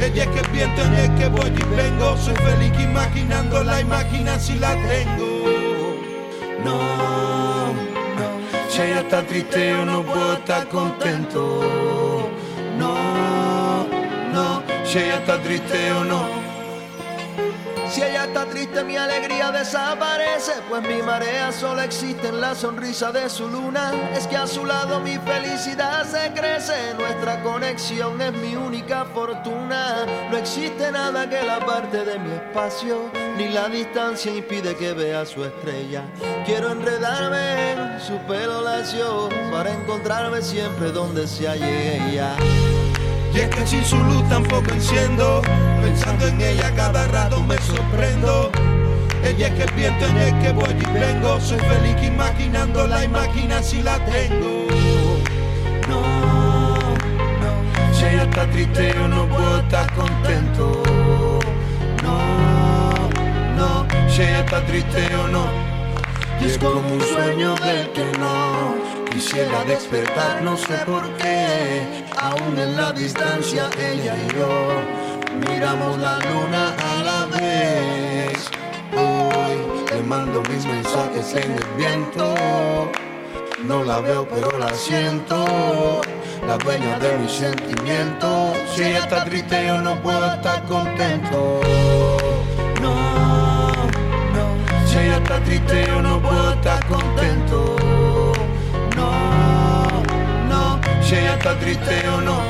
Ella 0.00 0.24
es 0.24 0.28
que 0.30 0.40
el 0.40 0.48
viento 0.48 0.82
en 0.82 0.94
el 0.94 1.14
que 1.14 1.28
voy 1.28 1.52
y 1.56 1.76
vengo. 1.76 2.16
Soy 2.16 2.34
feliz 2.34 2.72
imaginándola 2.82 3.80
y 3.80 3.84
máquina 3.84 4.38
si 4.38 4.58
la 4.58 4.74
tengo. 4.74 5.44
No, 6.64 7.72
no. 7.74 8.68
Si 8.68 8.82
ella 8.82 9.00
está 9.00 9.22
triste 9.24 9.70
yo 9.70 9.84
no 9.84 10.02
puedo 10.02 10.34
estar 10.34 10.68
contento. 10.68 12.28
No, 12.76 13.86
no. 14.32 14.62
Si 14.84 14.98
ella 14.98 15.18
está 15.18 15.40
triste 15.42 15.92
o 15.92 16.04
no. 16.04 16.33
Si 17.94 18.02
ella 18.02 18.24
está 18.24 18.44
triste, 18.46 18.82
mi 18.82 18.96
alegría 18.96 19.52
desaparece, 19.52 20.54
pues 20.68 20.82
mi 20.82 21.00
marea 21.00 21.52
solo 21.52 21.80
existe 21.80 22.26
en 22.26 22.40
la 22.40 22.52
sonrisa 22.56 23.12
de 23.12 23.30
su 23.30 23.46
luna. 23.46 23.92
Es 24.16 24.26
que 24.26 24.36
a 24.36 24.48
su 24.48 24.66
lado 24.66 24.98
mi 24.98 25.16
felicidad 25.18 26.04
se 26.04 26.32
crece, 26.32 26.92
nuestra 26.98 27.40
conexión 27.44 28.20
es 28.20 28.32
mi 28.32 28.56
única 28.56 29.04
fortuna. 29.04 30.06
No 30.28 30.36
existe 30.36 30.90
nada 30.90 31.30
que 31.30 31.40
la 31.44 31.64
parte 31.64 32.04
de 32.04 32.18
mi 32.18 32.32
espacio, 32.32 33.12
ni 33.36 33.50
la 33.50 33.68
distancia 33.68 34.34
impide 34.34 34.74
que 34.74 34.92
vea 34.92 35.24
su 35.24 35.44
estrella. 35.44 36.02
Quiero 36.44 36.72
enredarme 36.72 37.74
en 37.74 38.00
su 38.00 38.18
pelo 38.26 38.60
lacio 38.60 39.28
para 39.52 39.70
encontrarme 39.70 40.42
siempre 40.42 40.90
donde 40.90 41.28
se 41.28 41.46
halle 41.46 42.10
ella. 42.10 42.34
Y 43.34 43.40
es 43.40 43.48
que 43.48 43.66
sin 43.66 43.84
su 43.84 43.96
luz 43.96 44.28
tampoco 44.28 44.70
enciendo. 44.70 45.42
Pensando 45.82 46.28
en 46.28 46.40
ella 46.40 46.72
cada 46.76 47.08
rato 47.08 47.42
me 47.42 47.58
sorprendo. 47.58 48.52
Ella 49.24 49.48
es 49.48 49.54
que 49.54 49.74
viento 49.74 50.06
en 50.06 50.16
el 50.18 50.38
que 50.40 50.52
voy 50.52 50.70
y 50.70 50.98
vengo. 50.98 51.40
Soy 51.40 51.58
feliz 51.58 51.96
imaginándola 52.06 53.04
y 53.04 53.08
máquina 53.08 53.60
si 53.60 53.82
la 53.82 53.98
tengo. 54.04 54.66
No, 55.88 56.00
no. 57.40 57.94
Si 57.94 58.04
ella 58.04 58.22
está 58.22 58.46
triste 58.50 58.94
yo 58.94 59.08
no 59.08 59.26
puedo 59.26 59.58
estar 59.58 59.92
contento. 59.94 60.82
No, 62.04 63.08
no. 63.56 63.86
Si 64.08 64.22
ella 64.22 64.40
está 64.40 64.64
triste 64.64 65.08
o 65.16 65.28
no. 65.28 65.46
Y 66.40 66.44
es 66.44 66.58
como 66.58 66.80
un 66.80 67.00
sueño 67.00 67.56
del 67.56 67.90
que 67.90 68.04
no 68.18 68.83
quisiera 69.14 69.62
despertar, 69.64 70.42
no 70.42 70.56
sé 70.56 70.76
por 70.84 71.08
qué. 71.18 72.04
Aún 72.18 72.58
en 72.58 72.76
la 72.76 72.92
distancia 72.92 73.70
ella 73.78 74.16
y 74.16 74.36
yo 74.36 74.48
miramos 75.48 75.98
la 75.98 76.18
luna 76.18 76.74
a 76.90 77.02
la 77.04 77.26
vez. 77.26 78.50
Hoy 78.92 79.86
le 79.92 80.02
mando 80.02 80.42
mis 80.50 80.66
mensajes 80.66 81.32
en 81.36 81.52
el 81.52 81.64
viento. 81.76 82.34
No 83.64 83.84
la 83.84 84.00
veo 84.00 84.26
pero 84.28 84.58
la 84.58 84.74
siento. 84.74 86.00
La 86.48 86.58
dueña 86.58 86.98
de 86.98 87.16
mis 87.18 87.30
sentimientos. 87.30 88.56
Si 88.74 88.82
ella 88.82 88.98
está 88.98 89.24
triste 89.24 89.64
yo 89.66 89.80
no 89.80 89.94
puedo 90.02 90.26
estar 90.34 90.64
contento. 90.64 91.60
No, 92.82 92.94
no. 94.34 94.88
Si 94.88 94.98
ella 94.98 95.18
está 95.18 95.38
triste 95.44 95.86
yo 95.86 96.02
no 96.02 96.20
puedo 96.20 96.52
estar 96.52 96.84
contento. 96.86 97.73
Si 101.04 101.14
ella 101.14 101.34
está 101.34 101.58
triste 101.58 102.08
o 102.08 102.20
no. 102.22 102.40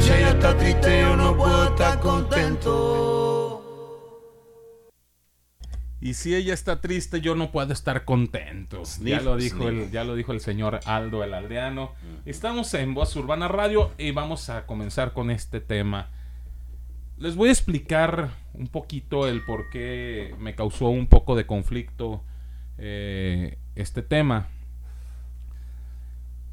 Si 0.00 0.12
ella 0.12 0.30
está 0.30 0.56
triste 0.58 1.00
yo 1.00 1.16
no 1.16 1.34
puedo 1.36 1.68
estar 1.68 1.98
contento. 1.98 3.58
Y 6.02 6.14
si 6.14 6.34
ella 6.34 6.52
está 6.52 6.80
triste, 6.80 7.20
yo 7.20 7.36
no 7.36 7.52
puedo 7.52 7.72
estar 7.72 8.04
contento. 8.04 8.82
ya 9.00 9.20
lo 9.20 9.36
dijo 9.36 9.68
el, 9.68 9.90
ya 9.90 10.02
lo 10.04 10.16
dijo 10.16 10.32
el 10.32 10.40
señor 10.40 10.80
Aldo 10.84 11.24
el 11.24 11.32
aldeano. 11.32 11.92
Estamos 12.26 12.74
en 12.74 12.92
Voz 12.92 13.16
Urbana 13.16 13.48
Radio 13.48 13.92
y 13.96 14.10
vamos 14.10 14.50
a 14.50 14.66
comenzar 14.66 15.12
con 15.14 15.30
este 15.30 15.60
tema. 15.60 16.10
Les 17.18 17.36
voy 17.36 17.48
a 17.48 17.52
explicar 17.52 18.30
un 18.54 18.66
poquito 18.66 19.28
el 19.28 19.44
por 19.44 19.70
qué 19.70 20.34
me 20.38 20.54
causó 20.54 20.88
un 20.88 21.06
poco 21.06 21.36
de 21.36 21.46
conflicto 21.46 22.22
eh, 22.78 23.58
este 23.74 24.02
tema. 24.02 24.48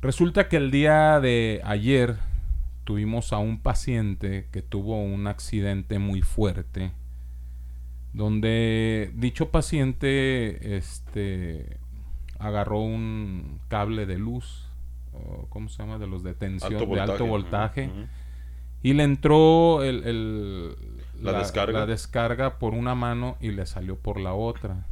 Resulta 0.01 0.47
que 0.47 0.57
el 0.57 0.71
día 0.71 1.19
de 1.19 1.61
ayer 1.63 2.17
tuvimos 2.83 3.33
a 3.33 3.37
un 3.37 3.61
paciente 3.61 4.47
que 4.51 4.61
tuvo 4.61 5.01
un 5.01 5.27
accidente 5.27 5.99
muy 5.99 6.21
fuerte 6.21 6.91
donde 8.13 9.11
dicho 9.15 9.49
paciente 9.49 10.77
este 10.77 11.77
agarró 12.39 12.79
un 12.79 13.59
cable 13.67 14.05
de 14.05 14.17
luz, 14.17 14.67
o 15.13 15.45
¿cómo 15.49 15.69
se 15.69 15.83
llama? 15.83 15.99
De 15.99 16.07
los 16.07 16.23
de 16.23 16.33
tensión, 16.33 16.73
Alto 16.73 16.93
de 16.93 17.01
alto 17.01 17.25
voltaje. 17.25 17.87
voltaje. 17.87 18.07
Y 18.83 18.93
le 18.93 19.03
entró 19.03 19.83
el, 19.83 20.03
el- 20.05 20.75
La 21.21 21.33
descarga. 21.39 21.79
la 21.79 21.85
descarga 21.85 22.59
por 22.59 22.73
una 22.73 22.95
mano 22.95 23.35
y 23.41 23.51
le 23.51 23.65
salió 23.65 23.97
por 23.97 24.19
la 24.19 24.33
otra. 24.33 24.85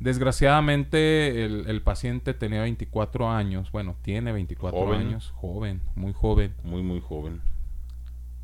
Desgraciadamente 0.00 1.44
el, 1.44 1.64
el 1.68 1.80
paciente 1.82 2.34
tenía 2.34 2.60
24 2.62 3.30
años, 3.30 3.72
bueno, 3.72 3.96
tiene 4.02 4.30
24 4.32 4.78
Joven. 4.78 5.00
años, 5.00 5.32
joven, 5.36 5.80
muy 5.94 6.12
joven. 6.12 6.54
Muy, 6.64 6.82
muy 6.82 7.00
joven. 7.00 7.40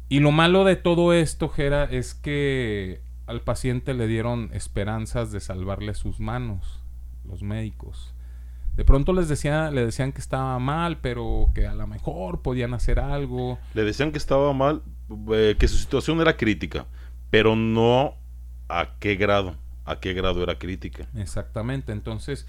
Y 0.09 0.21
lo 0.21 0.31
malo 0.31 0.65
de 0.65 0.77
todo 0.77 1.13
esto, 1.13 1.49
Jera, 1.51 1.85
es 1.85 2.15
que 2.15 3.03
al 3.27 3.43
paciente 3.43 3.93
le 3.95 4.07
dieron 4.07 4.51
esperanzas 4.55 5.31
de 5.31 5.41
salvarle 5.41 5.95
sus 5.95 6.21
manos, 6.21 6.81
los 7.27 7.43
médicos. 7.43 8.12
De 8.77 8.85
pronto 8.85 9.13
les 9.13 9.29
decía, 9.29 9.71
le 9.71 9.85
decían 9.85 10.13
que 10.13 10.21
estaba 10.21 10.59
mal, 10.59 10.99
pero 11.01 11.51
que 11.55 11.67
a 11.67 11.75
lo 11.75 11.87
mejor 11.87 12.41
podían 12.41 12.73
hacer 12.73 13.01
algo. 13.01 13.59
Le 13.75 13.85
decían 13.85 14.13
que 14.13 14.19
estaba 14.19 14.53
mal, 14.53 14.83
eh, 15.33 15.57
que 15.59 15.69
su 15.69 15.77
situación 15.77 16.21
era 16.21 16.37
crítica, 16.37 16.87
pero 17.31 17.55
no 17.55 18.15
a 18.69 18.95
qué 18.99 19.17
grado, 19.17 19.57
a 19.85 20.01
qué 20.01 20.15
grado 20.15 20.43
era 20.43 20.59
crítica. 20.59 21.07
Exactamente, 21.15 21.93
entonces 21.93 22.47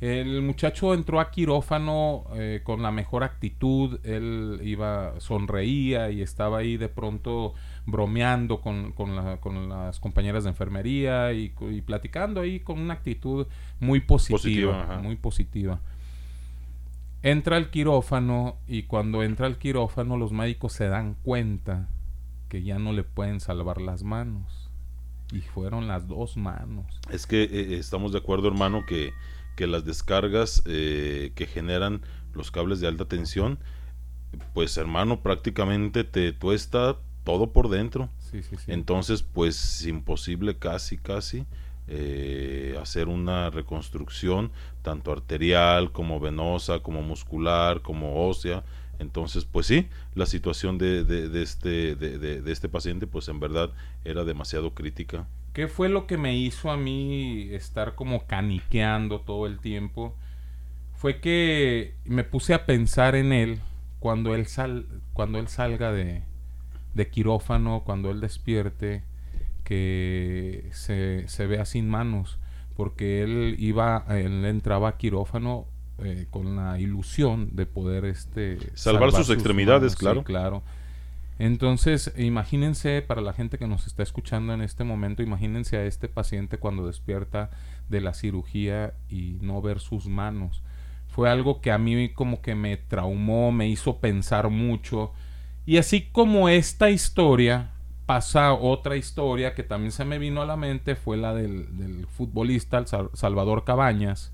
el 0.00 0.42
muchacho 0.42 0.92
entró 0.92 1.20
a 1.20 1.30
quirófano 1.30 2.24
eh, 2.34 2.60
con 2.62 2.82
la 2.82 2.90
mejor 2.90 3.24
actitud, 3.24 3.98
él 4.04 4.60
iba, 4.62 5.18
sonreía 5.20 6.10
y 6.10 6.20
estaba 6.20 6.58
ahí 6.58 6.76
de 6.76 6.90
pronto 6.90 7.54
bromeando 7.86 8.60
con, 8.60 8.92
con 8.92 9.14
la- 9.16 9.36
con 9.38 9.68
las 9.68 10.00
compañeras 10.00 10.44
de 10.44 10.50
enfermería 10.50 11.32
y, 11.32 11.50
platicando 11.86 12.40
ahí 12.40 12.60
con 12.60 12.78
una 12.80 12.94
actitud 12.94 13.46
muy 13.80 14.00
positiva, 14.00 14.98
muy 15.02 15.16
positiva. 15.16 15.80
Entra 17.22 17.56
al 17.56 17.70
quirófano 17.70 18.56
y 18.68 18.84
cuando 18.84 19.22
entra 19.22 19.46
al 19.46 19.58
quirófano 19.58 20.16
los 20.16 20.32
médicos 20.32 20.72
se 20.72 20.88
dan 20.88 21.14
cuenta 21.22 21.88
que 22.48 22.62
ya 22.62 22.78
no 22.78 22.92
le 22.92 23.02
pueden 23.02 23.40
salvar 23.40 23.80
las 23.80 24.02
manos. 24.04 24.70
Y 25.32 25.40
fueron 25.40 25.88
las 25.88 26.06
dos 26.06 26.36
manos. 26.36 26.86
Es 27.10 27.26
que 27.26 27.42
eh, 27.42 27.78
estamos 27.78 28.12
de 28.12 28.18
acuerdo, 28.18 28.46
hermano, 28.46 28.86
que, 28.86 29.12
que 29.56 29.66
las 29.66 29.84
descargas 29.84 30.62
eh, 30.66 31.32
que 31.34 31.46
generan 31.46 32.02
los 32.32 32.52
cables 32.52 32.78
de 32.80 32.86
alta 32.86 33.06
tensión, 33.06 33.58
pues 34.54 34.76
hermano, 34.76 35.22
prácticamente 35.22 36.04
te 36.04 36.32
tuesta 36.32 36.98
todo 37.26 37.52
por 37.52 37.68
dentro. 37.68 38.08
Sí, 38.20 38.42
sí, 38.42 38.56
sí. 38.56 38.72
Entonces, 38.72 39.22
pues 39.22 39.56
es 39.82 39.86
imposible 39.86 40.56
casi, 40.56 40.96
casi 40.96 41.44
eh, 41.88 42.78
hacer 42.80 43.08
una 43.08 43.50
reconstrucción 43.50 44.50
tanto 44.82 45.12
arterial 45.12 45.92
como 45.92 46.20
venosa, 46.20 46.80
como 46.80 47.02
muscular, 47.02 47.82
como 47.82 48.26
ósea. 48.28 48.64
Entonces, 48.98 49.44
pues 49.44 49.66
sí, 49.66 49.88
la 50.14 50.24
situación 50.26 50.78
de, 50.78 51.04
de- 51.04 51.28
de 51.28 51.42
este, 51.42 51.96
de 51.96 52.50
este 52.52 52.68
paciente, 52.70 53.06
pues 53.06 53.28
en 53.28 53.40
verdad 53.40 53.70
era 54.04 54.24
demasiado 54.24 54.72
crítica. 54.72 55.26
¿Qué 55.52 55.68
fue 55.68 55.88
lo 55.88 56.06
que 56.06 56.18
me 56.18 56.36
hizo 56.36 56.70
a 56.70 56.76
mí 56.76 57.48
estar 57.52 57.94
como 57.94 58.26
caniqueando 58.26 59.20
todo 59.20 59.46
el 59.46 59.58
tiempo? 59.58 60.14
Fue 60.94 61.20
que 61.20 61.94
me 62.04 62.24
puse 62.24 62.54
a 62.54 62.66
pensar 62.66 63.14
en 63.16 63.32
él 63.32 63.60
cuando 64.00 64.34
él, 64.34 64.46
sal, 64.46 64.86
cuando 65.12 65.38
él 65.38 65.48
salga 65.48 65.92
de, 65.92 66.22
de 66.96 67.08
quirófano, 67.08 67.82
cuando 67.84 68.10
él 68.10 68.20
despierte, 68.20 69.04
que 69.64 70.68
se, 70.72 71.28
se 71.28 71.46
vea 71.46 71.64
sin 71.66 71.88
manos, 71.88 72.38
porque 72.74 73.22
él 73.22 73.56
iba, 73.58 74.04
él 74.08 74.44
entraba 74.44 74.88
a 74.88 74.96
quirófano 74.96 75.66
eh, 75.98 76.26
con 76.30 76.56
la 76.56 76.78
ilusión 76.78 77.50
de 77.54 77.66
poder 77.66 78.04
este 78.04 78.58
Salvar 78.74 79.12
sus 79.12 79.30
extremidades, 79.30 79.94
claro. 79.94 80.24
claro. 80.24 80.62
Entonces, 81.38 82.14
imagínense, 82.16 83.02
para 83.02 83.20
la 83.20 83.34
gente 83.34 83.58
que 83.58 83.66
nos 83.66 83.86
está 83.86 84.02
escuchando 84.02 84.54
en 84.54 84.62
este 84.62 84.84
momento, 84.84 85.22
imagínense 85.22 85.76
a 85.76 85.84
este 85.84 86.08
paciente 86.08 86.56
cuando 86.56 86.86
despierta 86.86 87.50
de 87.90 88.00
la 88.00 88.14
cirugía 88.14 88.94
y 89.10 89.36
no 89.42 89.60
ver 89.60 89.80
sus 89.80 90.06
manos. 90.06 90.62
Fue 91.08 91.28
algo 91.28 91.60
que 91.60 91.72
a 91.72 91.78
mí 91.78 92.08
como 92.10 92.40
que 92.40 92.54
me 92.54 92.78
traumó, 92.78 93.52
me 93.52 93.68
hizo 93.68 93.98
pensar 93.98 94.48
mucho. 94.48 95.12
Y 95.66 95.78
así 95.78 96.02
como 96.12 96.48
esta 96.48 96.90
historia, 96.90 97.70
pasa 98.06 98.52
otra 98.54 98.96
historia 98.96 99.54
que 99.54 99.64
también 99.64 99.92
se 99.92 100.04
me 100.04 100.18
vino 100.18 100.42
a 100.42 100.46
la 100.46 100.56
mente, 100.56 100.94
fue 100.94 101.16
la 101.16 101.34
del, 101.34 101.76
del 101.76 102.06
futbolista 102.06 102.78
el 102.78 102.86
Sal- 102.86 103.10
Salvador 103.14 103.64
Cabañas, 103.64 104.32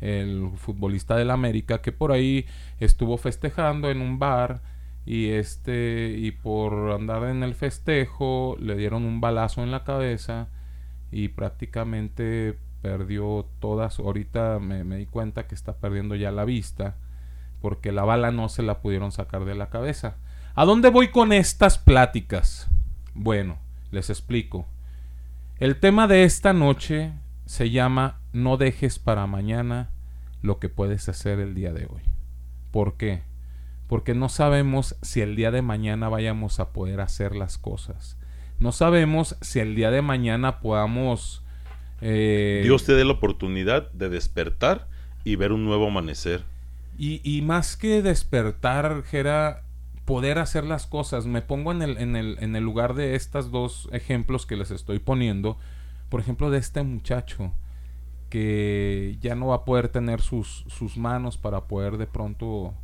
el 0.00 0.50
futbolista 0.56 1.16
del 1.16 1.30
América, 1.30 1.80
que 1.80 1.92
por 1.92 2.12
ahí 2.12 2.46
estuvo 2.80 3.16
festejando 3.16 3.90
en 3.90 4.02
un 4.02 4.18
bar 4.18 4.60
y 5.06 5.30
este 5.30 6.14
y 6.18 6.32
por 6.32 6.92
andar 6.92 7.24
en 7.24 7.42
el 7.42 7.54
festejo 7.54 8.56
le 8.60 8.76
dieron 8.76 9.04
un 9.04 9.20
balazo 9.20 9.62
en 9.62 9.70
la 9.70 9.84
cabeza 9.84 10.48
y 11.12 11.28
prácticamente 11.28 12.58
perdió 12.82 13.46
todas. 13.60 13.98
Ahorita 14.00 14.58
me, 14.60 14.84
me 14.84 14.96
di 14.98 15.06
cuenta 15.06 15.46
que 15.46 15.54
está 15.54 15.76
perdiendo 15.78 16.14
ya 16.16 16.30
la 16.32 16.44
vista 16.44 16.96
porque 17.62 17.92
la 17.92 18.04
bala 18.04 18.30
no 18.32 18.48
se 18.48 18.62
la 18.62 18.80
pudieron 18.80 19.12
sacar 19.12 19.44
de 19.44 19.54
la 19.54 19.70
cabeza 19.70 20.16
¿a 20.56 20.64
dónde 20.64 20.90
voy 20.90 21.08
con 21.08 21.32
estas 21.32 21.78
pláticas? 21.78 22.68
bueno 23.14 23.58
les 23.92 24.10
explico 24.10 24.66
el 25.58 25.80
tema 25.80 26.06
de 26.06 26.24
esta 26.24 26.52
noche 26.52 27.12
se 27.46 27.70
llama 27.70 28.20
No 28.34 28.58
dejes 28.58 28.98
para 28.98 29.26
mañana 29.26 29.88
lo 30.42 30.58
que 30.58 30.68
puedes 30.68 31.08
hacer 31.08 31.40
el 31.40 31.54
día 31.54 31.72
de 31.72 31.86
hoy. 31.86 32.02
¿Por 32.70 32.98
qué? 32.98 33.22
Porque 33.88 34.14
no 34.14 34.28
sabemos 34.28 34.96
si 35.00 35.22
el 35.22 35.34
día 35.34 35.50
de 35.50 35.62
mañana 35.62 36.10
vayamos 36.10 36.60
a 36.60 36.72
poder 36.72 37.00
hacer 37.00 37.34
las 37.34 37.56
cosas. 37.56 38.18
No 38.58 38.70
sabemos 38.70 39.36
si 39.40 39.60
el 39.60 39.74
día 39.74 39.90
de 39.90 40.02
mañana 40.02 40.60
podamos... 40.60 41.42
eh, 42.02 42.60
Dios 42.64 42.84
te 42.84 42.92
dé 42.92 43.06
la 43.06 43.12
oportunidad 43.12 43.90
de 43.92 44.10
despertar 44.10 44.88
y 45.24 45.36
ver 45.36 45.52
un 45.52 45.64
nuevo 45.64 45.86
amanecer. 45.86 46.42
Y, 46.98 47.22
y 47.24 47.40
más 47.40 47.76
que 47.78 48.02
despertar, 48.02 49.04
Jera, 49.04 49.62
poder 50.06 50.38
hacer 50.38 50.64
las 50.64 50.86
cosas. 50.86 51.26
Me 51.26 51.42
pongo 51.42 51.72
en 51.72 51.82
el, 51.82 51.98
en, 51.98 52.16
el, 52.16 52.38
en 52.40 52.56
el 52.56 52.64
lugar 52.64 52.94
de 52.94 53.14
estos 53.14 53.50
dos 53.50 53.88
ejemplos 53.92 54.46
que 54.46 54.56
les 54.56 54.70
estoy 54.70 54.98
poniendo. 55.00 55.58
Por 56.08 56.20
ejemplo, 56.20 56.50
de 56.50 56.58
este 56.58 56.82
muchacho 56.82 57.52
que 58.30 59.18
ya 59.20 59.34
no 59.34 59.48
va 59.48 59.56
a 59.56 59.64
poder 59.64 59.88
tener 59.88 60.20
sus, 60.20 60.64
sus 60.68 60.96
manos 60.96 61.36
para 61.36 61.66
poder 61.68 61.96
de 61.96 62.06
pronto 62.06 62.74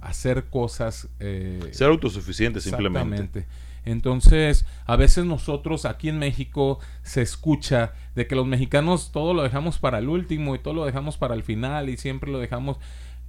hacer 0.00 0.46
cosas. 0.46 1.08
eh, 1.20 1.60
Ser 1.72 1.88
autosuficiente 1.88 2.60
simplemente. 2.60 3.46
Entonces, 3.84 4.64
a 4.86 4.94
veces 4.96 5.24
nosotros 5.24 5.84
aquí 5.86 6.08
en 6.08 6.18
México 6.18 6.78
se 7.02 7.20
escucha 7.22 7.92
de 8.14 8.26
que 8.28 8.36
los 8.36 8.46
mexicanos 8.46 9.10
todo 9.10 9.34
lo 9.34 9.42
dejamos 9.42 9.78
para 9.78 9.98
el 9.98 10.08
último 10.08 10.54
y 10.54 10.60
todo 10.60 10.74
lo 10.74 10.84
dejamos 10.84 11.16
para 11.16 11.34
el 11.34 11.42
final 11.42 11.88
y 11.88 11.96
siempre 11.96 12.30
lo 12.30 12.38
dejamos. 12.38 12.78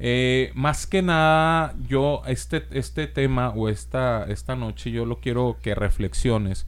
Eh, 0.05 0.51
más 0.53 0.85
que 0.85 1.01
nada, 1.01 1.75
yo 1.87 2.23
este, 2.27 2.65
este 2.71 3.07
tema 3.07 3.51
o 3.51 3.69
esta, 3.69 4.25
esta 4.25 4.53
noche 4.57 4.91
yo 4.91 5.05
lo 5.05 5.21
quiero 5.21 5.55
que 5.63 5.75
reflexiones 5.75 6.67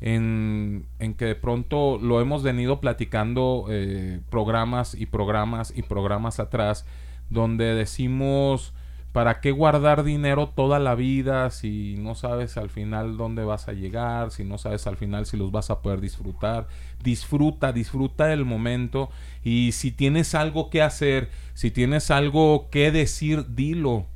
en, 0.00 0.84
en 0.98 1.14
que 1.14 1.26
de 1.26 1.34
pronto 1.36 1.98
lo 2.02 2.20
hemos 2.20 2.42
venido 2.42 2.80
platicando 2.80 3.66
eh, 3.70 4.18
programas 4.28 4.96
y 4.96 5.06
programas 5.06 5.72
y 5.76 5.82
programas 5.82 6.40
atrás 6.40 6.84
donde 7.30 7.76
decimos 7.76 8.74
¿Para 9.14 9.38
qué 9.38 9.52
guardar 9.52 10.02
dinero 10.02 10.48
toda 10.48 10.80
la 10.80 10.96
vida 10.96 11.48
si 11.50 11.94
no 12.00 12.16
sabes 12.16 12.56
al 12.56 12.68
final 12.68 13.16
dónde 13.16 13.44
vas 13.44 13.68
a 13.68 13.72
llegar, 13.72 14.32
si 14.32 14.42
no 14.42 14.58
sabes 14.58 14.88
al 14.88 14.96
final 14.96 15.24
si 15.24 15.36
los 15.36 15.52
vas 15.52 15.70
a 15.70 15.82
poder 15.82 16.00
disfrutar? 16.00 16.66
Disfruta, 17.00 17.72
disfruta 17.72 18.26
del 18.26 18.44
momento 18.44 19.10
y 19.44 19.70
si 19.70 19.92
tienes 19.92 20.34
algo 20.34 20.68
que 20.68 20.82
hacer, 20.82 21.30
si 21.54 21.70
tienes 21.70 22.10
algo 22.10 22.68
que 22.70 22.90
decir, 22.90 23.54
dilo. 23.54 24.06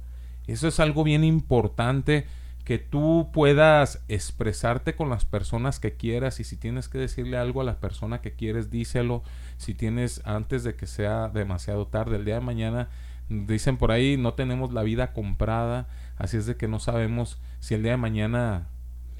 Eso 0.48 0.66
es 0.66 0.80
algo 0.80 1.04
bien 1.04 1.22
importante 1.22 2.26
que 2.64 2.78
tú 2.78 3.30
puedas 3.32 4.02
expresarte 4.08 4.96
con 4.96 5.10
las 5.10 5.24
personas 5.24 5.78
que 5.78 5.92
quieras 5.92 6.40
y 6.40 6.44
si 6.44 6.56
tienes 6.56 6.88
que 6.88 6.98
decirle 6.98 7.38
algo 7.38 7.60
a 7.60 7.64
la 7.64 7.78
persona 7.78 8.20
que 8.20 8.32
quieres, 8.32 8.68
díselo. 8.68 9.22
Si 9.58 9.74
tienes 9.74 10.22
antes 10.24 10.64
de 10.64 10.74
que 10.74 10.88
sea 10.88 11.28
demasiado 11.28 11.86
tarde, 11.86 12.16
el 12.16 12.24
día 12.24 12.34
de 12.34 12.40
mañana 12.40 12.88
dicen 13.28 13.76
por 13.76 13.90
ahí 13.90 14.16
no 14.16 14.34
tenemos 14.34 14.72
la 14.72 14.82
vida 14.82 15.12
comprada, 15.12 15.88
así 16.16 16.36
es 16.36 16.46
de 16.46 16.56
que 16.56 16.68
no 16.68 16.78
sabemos 16.78 17.38
si 17.60 17.74
el 17.74 17.82
día 17.82 17.92
de 17.92 17.98
mañana 17.98 18.68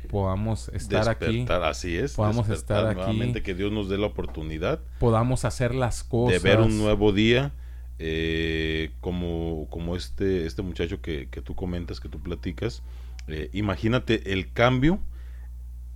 podamos 0.09 0.69
estar 0.71 1.09
aquí, 1.09 1.45
así 1.49 1.97
es. 1.97 2.15
podamos 2.15 2.49
estar 2.49 2.87
aquí, 2.87 2.97
nuevamente, 2.97 3.43
que 3.43 3.55
Dios 3.55 3.73
nos 3.73 3.89
dé 3.89 3.99
la 3.99 4.07
oportunidad 4.07 4.81
podamos 4.99 5.45
hacer 5.45 5.75
las 5.75 6.03
cosas, 6.05 6.43
de 6.43 6.49
ver 6.49 6.61
un 6.61 6.79
nuevo 6.79 7.13
día, 7.13 7.53
eh, 7.99 8.91
como, 9.01 9.67
como 9.71 9.97
este, 9.97 10.47
este 10.47 10.63
muchacho 10.63 11.01
que, 11.03 11.29
que 11.31 11.43
tú 11.43 11.55
comentas, 11.55 12.01
que 12.01 12.09
tú 12.09 12.21
platicas. 12.21 12.83
Eh, 13.27 13.51
imagínate 13.53 14.33
el 14.33 14.53
cambio 14.53 15.01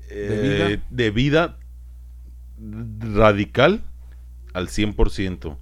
¿De 0.08 0.74
eh, 0.74 0.80
de 0.90 1.10
vida 1.10 1.58
radical 2.98 3.82
al 4.52 4.68
100%. 4.68 5.56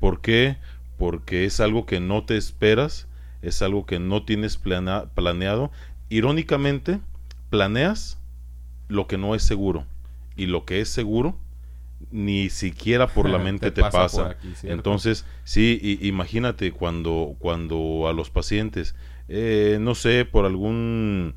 ¿Por 0.00 0.20
qué? 0.20 0.56
Porque 0.56 0.58
es 1.44 1.60
algo 1.60 1.86
que 1.86 2.00
no 2.00 2.24
te 2.24 2.36
esperas, 2.36 3.06
es 3.42 3.62
algo 3.62 3.86
que 3.86 3.98
no 3.98 4.24
tienes 4.24 4.56
plana- 4.56 5.06
planeado. 5.14 5.70
Irónicamente, 6.08 7.00
planeas 7.50 8.18
lo 8.88 9.06
que 9.06 9.18
no 9.18 9.34
es 9.34 9.42
seguro 9.42 9.86
y 10.36 10.46
lo 10.46 10.64
que 10.64 10.80
es 10.80 10.88
seguro 10.88 11.36
ni 12.10 12.50
siquiera 12.50 13.06
por 13.08 13.28
la 13.28 13.38
mente 13.44 13.70
Te 13.70 13.76
te, 13.76 13.80
pasa. 13.80 14.36
Entonces, 14.62 15.24
sí, 15.44 15.78
i- 15.82 16.06
imagínate 16.06 16.72
cuando, 16.72 17.36
cuando 17.38 18.08
a 18.08 18.12
los 18.12 18.30
pacientes, 18.30 18.94
eh, 19.28 19.78
no 19.80 19.94
sé, 19.94 20.24
por 20.24 20.44
algún 20.44 21.34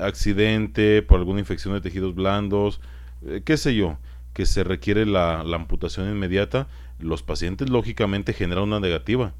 accidente, 0.00 1.02
por 1.02 1.18
alguna 1.18 1.40
infección 1.40 1.74
de 1.74 1.80
tejidos 1.80 2.14
blandos, 2.14 2.80
eh, 3.26 3.42
qué 3.44 3.56
sé 3.56 3.74
yo, 3.74 3.98
que 4.34 4.46
se 4.46 4.64
requiere 4.64 5.06
la, 5.06 5.42
la 5.44 5.56
amputación 5.56 6.08
inmediata, 6.10 6.68
los 6.98 7.22
pacientes 7.22 7.70
lógicamente 7.70 8.32
generan 8.32 8.64
una 8.64 8.80
negativa. 8.80 9.32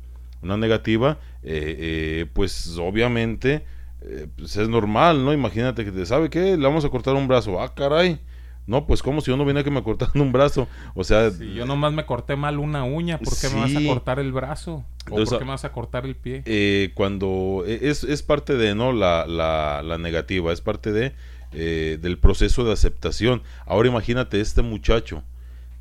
Una 0.43 0.57
negativa, 0.57 1.19
eh, 1.43 1.77
eh, 1.79 2.27
pues 2.33 2.77
obviamente 2.79 3.65
eh, 4.03 4.29
pues 4.37 4.57
es 4.57 4.69
normal, 4.69 5.25
¿no? 5.25 5.33
Imagínate 5.33 5.85
que 5.85 5.91
te 5.93 6.07
sabe 6.07 6.31
que 6.31 6.57
le 6.57 6.63
vamos 6.65 6.85
a 6.85 6.89
cortar 6.91 7.15
un 7.15 7.27
brazo. 7.27 7.61
Ah, 7.61 7.75
caray. 7.75 8.21
No, 8.69 8.87
pues 8.87 9.03
como 9.03 9.23
si 9.23 9.31
yo 9.31 9.37
no 9.39 9.65
que 9.65 9.71
me 9.71 9.83
cortaran 9.83 10.21
un 10.21 10.31
brazo. 10.31 10.69
O 10.95 11.03
sea, 11.03 11.31
Si 11.31 11.55
yo 11.55 11.65
nomás 11.65 11.93
me 11.95 12.05
corté 12.05 12.37
mal 12.37 12.59
una 12.59 12.85
uña, 12.85 13.19
¿por 13.19 13.35
qué 13.39 13.49
me 13.49 13.57
vas 13.61 13.75
a 13.75 13.87
cortar 13.87 14.19
el 14.19 14.31
brazo? 14.31 14.73
¿O 14.75 14.85
Entonces, 15.09 15.31
por 15.31 15.39
qué 15.39 15.45
me 15.47 15.51
vas 15.53 15.65
a 15.65 15.73
cortar 15.73 16.05
el 16.05 16.15
pie? 16.17 16.43
eh, 16.45 16.93
cuando 16.95 17.65
e- 17.67 17.89
es, 17.89 18.05
es 18.05 18.23
parte 18.23 18.57
de 18.57 18.75
no 18.75 18.93
la, 18.93 19.27
la, 19.27 19.83
la 19.83 19.97
negativa, 19.97 20.53
es 20.53 20.61
parte 20.61 20.93
de 20.93 21.15
eh, 21.53 21.99
del 22.01 22.19
proceso 22.19 22.63
de 22.65 22.73
aceptación. 22.73 23.43
Ahora 23.65 23.89
imagínate 23.89 24.39
este 24.39 24.61
muchacho 24.61 25.25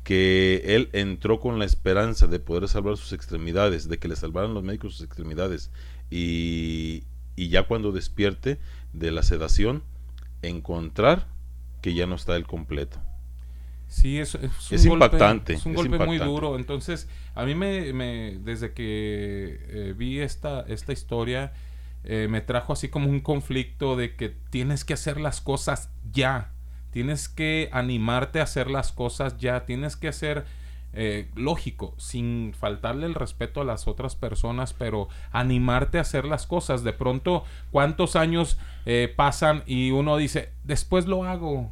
que 0.08 0.62
él 0.74 0.88
entró 0.94 1.38
con 1.38 1.58
la 1.58 1.66
esperanza 1.66 2.26
de 2.26 2.40
poder 2.40 2.66
salvar 2.68 2.96
sus 2.96 3.12
extremidades, 3.12 3.88
de 3.88 3.98
que 3.98 4.08
le 4.08 4.16
salvaran 4.16 4.54
los 4.54 4.64
médicos 4.64 4.94
sus 4.94 5.04
extremidades 5.06 5.70
y, 6.10 7.04
y 7.36 7.48
ya 7.50 7.64
cuando 7.68 7.92
despierte 7.92 8.58
de 8.94 9.10
la 9.12 9.22
sedación 9.22 9.82
encontrar 10.42 11.28
que 11.82 11.94
ya 11.94 12.06
no 12.06 12.14
está 12.16 12.36
el 12.36 12.46
completo. 12.46 12.98
Sí, 13.86 14.18
es, 14.18 14.34
es, 14.34 14.70
un 14.70 14.76
Es 14.76 14.86
golpe- 14.86 14.94
impactante, 14.94 15.52
Es 15.54 15.64
un 15.66 15.72
es 15.72 15.76
golpe 15.76 15.98
muy 15.98 16.18
duro. 16.18 16.56
Entonces, 16.56 17.08
a 17.34 17.44
mí 17.44 17.54
me, 17.54 17.92
me- 17.94 18.38
desde 18.44 18.72
que 18.74 19.60
eh, 19.68 19.94
vi 19.96 20.20
esta, 20.20 20.60
esta 20.68 20.92
historia, 20.92 21.52
eh, 22.04 22.28
me 22.30 22.40
trajo 22.42 22.72
así 22.74 22.88
como 22.88 23.08
un 23.08 23.20
conflicto 23.20 23.96
de 23.96 24.14
que 24.16 24.28
tienes 24.28 24.84
que 24.84 24.94
hacer 24.94 25.20
las 25.20 25.40
cosas 25.40 25.90
ya. 26.12 26.52
Tienes 26.98 27.28
que 27.28 27.68
animarte 27.70 28.40
a 28.40 28.42
hacer 28.42 28.68
las 28.68 28.90
cosas 28.90 29.38
ya. 29.38 29.64
Tienes 29.66 29.94
que 29.94 30.08
hacer, 30.08 30.44
eh, 30.94 31.28
lógico, 31.36 31.94
sin 31.96 32.52
faltarle 32.58 33.06
el 33.06 33.14
respeto 33.14 33.60
a 33.60 33.64
las 33.64 33.86
otras 33.86 34.16
personas, 34.16 34.72
pero 34.72 35.08
animarte 35.30 35.98
a 35.98 36.00
hacer 36.00 36.24
las 36.24 36.48
cosas. 36.48 36.82
De 36.82 36.92
pronto, 36.92 37.44
¿cuántos 37.70 38.16
años 38.16 38.58
eh, 38.84 39.14
pasan 39.14 39.62
y 39.64 39.92
uno 39.92 40.16
dice, 40.16 40.50
después 40.64 41.06
lo 41.06 41.22
hago? 41.22 41.70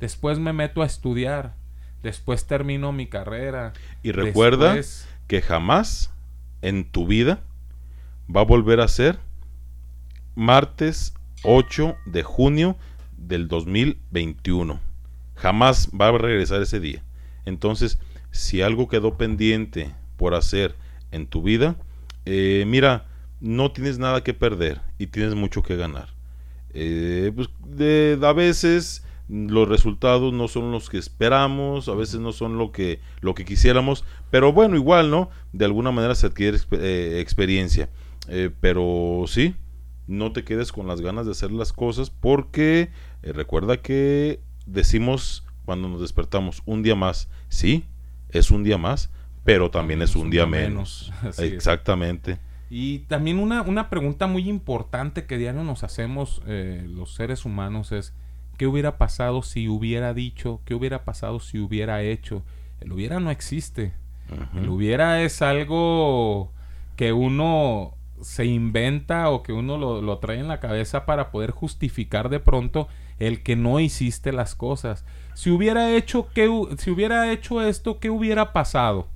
Después 0.00 0.40
me 0.40 0.52
meto 0.52 0.82
a 0.82 0.86
estudiar. 0.86 1.54
Después 2.02 2.48
termino 2.48 2.90
mi 2.90 3.06
carrera. 3.06 3.72
Y 4.02 4.10
recuerda 4.10 4.74
Después- 4.74 5.08
que 5.28 5.42
jamás 5.42 6.10
en 6.60 6.90
tu 6.90 7.06
vida 7.06 7.38
va 8.28 8.40
a 8.40 8.44
volver 8.44 8.80
a 8.80 8.88
ser 8.88 9.20
martes 10.34 11.14
8 11.44 11.94
de 12.04 12.24
junio 12.24 12.76
del 13.16 13.48
2021. 13.48 14.80
Jamás 15.34 15.90
va 15.98 16.08
a 16.08 16.18
regresar 16.18 16.62
ese 16.62 16.80
día. 16.80 17.02
Entonces, 17.44 17.98
si 18.30 18.62
algo 18.62 18.88
quedó 18.88 19.16
pendiente 19.16 19.94
por 20.16 20.34
hacer 20.34 20.74
en 21.10 21.26
tu 21.26 21.42
vida, 21.42 21.76
eh, 22.24 22.64
mira, 22.66 23.06
no 23.40 23.72
tienes 23.72 23.98
nada 23.98 24.22
que 24.22 24.34
perder 24.34 24.80
y 24.98 25.06
tienes 25.06 25.34
mucho 25.34 25.62
que 25.62 25.76
ganar. 25.76 26.08
Eh, 26.74 27.32
pues, 27.34 27.48
a 28.22 28.32
veces 28.32 29.04
los 29.28 29.68
resultados 29.68 30.32
no 30.32 30.48
son 30.48 30.72
los 30.72 30.90
que 30.90 30.98
esperamos, 30.98 31.88
a 31.88 31.94
veces 31.94 32.20
no 32.20 32.32
son 32.32 32.58
lo 32.58 32.72
que, 32.72 33.00
lo 33.20 33.34
que 33.34 33.44
quisiéramos, 33.44 34.04
pero 34.30 34.52
bueno, 34.52 34.76
igual, 34.76 35.10
¿no? 35.10 35.30
De 35.52 35.64
alguna 35.64 35.90
manera 35.90 36.14
se 36.14 36.26
adquiere 36.26 36.58
eh, 36.72 37.18
experiencia. 37.20 37.88
Pero 38.60 39.24
sí, 39.28 39.54
no 40.06 40.32
te 40.32 40.44
quedes 40.44 40.72
con 40.72 40.86
las 40.86 41.00
ganas 41.00 41.26
de 41.26 41.32
hacer 41.32 41.50
las 41.50 41.72
cosas 41.72 42.10
porque 42.10 42.90
eh, 43.22 43.32
recuerda 43.32 43.78
que 43.78 44.40
decimos 44.66 45.44
cuando 45.64 45.88
nos 45.88 46.00
despertamos 46.00 46.62
un 46.64 46.82
día 46.82 46.94
más, 46.94 47.28
sí, 47.48 47.84
es 48.30 48.50
un 48.50 48.62
día 48.64 48.78
más, 48.78 49.10
pero 49.44 49.70
también 49.70 50.02
es 50.02 50.16
un 50.16 50.30
día 50.30 50.46
menos. 50.46 51.12
Es. 51.28 51.38
Exactamente. 51.40 52.38
Y 52.68 53.00
también 53.00 53.38
una, 53.38 53.62
una 53.62 53.90
pregunta 53.90 54.26
muy 54.26 54.48
importante 54.48 55.26
que 55.26 55.38
diario 55.38 55.62
nos 55.62 55.84
hacemos 55.84 56.42
eh, 56.46 56.84
los 56.88 57.14
seres 57.14 57.44
humanos 57.44 57.92
es, 57.92 58.12
¿qué 58.56 58.66
hubiera 58.66 58.98
pasado 58.98 59.42
si 59.42 59.68
hubiera 59.68 60.14
dicho? 60.14 60.60
¿Qué 60.64 60.74
hubiera 60.74 61.04
pasado 61.04 61.38
si 61.38 61.58
hubiera 61.58 62.02
hecho? 62.02 62.42
El 62.80 62.92
hubiera 62.92 63.20
no 63.20 63.30
existe. 63.30 63.92
El 64.56 64.68
hubiera 64.68 65.22
es 65.22 65.40
algo 65.40 66.52
que 66.96 67.12
uno 67.12 67.95
se 68.22 68.44
inventa 68.46 69.30
o 69.30 69.42
que 69.42 69.52
uno 69.52 69.76
lo, 69.78 70.00
lo 70.02 70.18
trae 70.18 70.38
en 70.38 70.48
la 70.48 70.60
cabeza 70.60 71.06
para 71.06 71.30
poder 71.30 71.50
justificar 71.50 72.28
de 72.28 72.40
pronto 72.40 72.88
el 73.18 73.42
que 73.42 73.56
no 73.56 73.80
hiciste 73.80 74.32
las 74.32 74.54
cosas. 74.54 75.04
Si 75.34 75.50
hubiera 75.50 75.94
hecho, 75.94 76.28
¿qué 76.34 76.48
hu- 76.48 76.76
si 76.78 76.90
hubiera 76.90 77.30
hecho 77.32 77.62
esto, 77.62 77.98
¿qué 77.98 78.10
hubiera 78.10 78.52
pasado? 78.52 79.08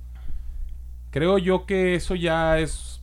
Creo 1.11 1.37
yo 1.37 1.65
que 1.65 1.95
eso 1.95 2.15
ya 2.15 2.59
es... 2.59 3.01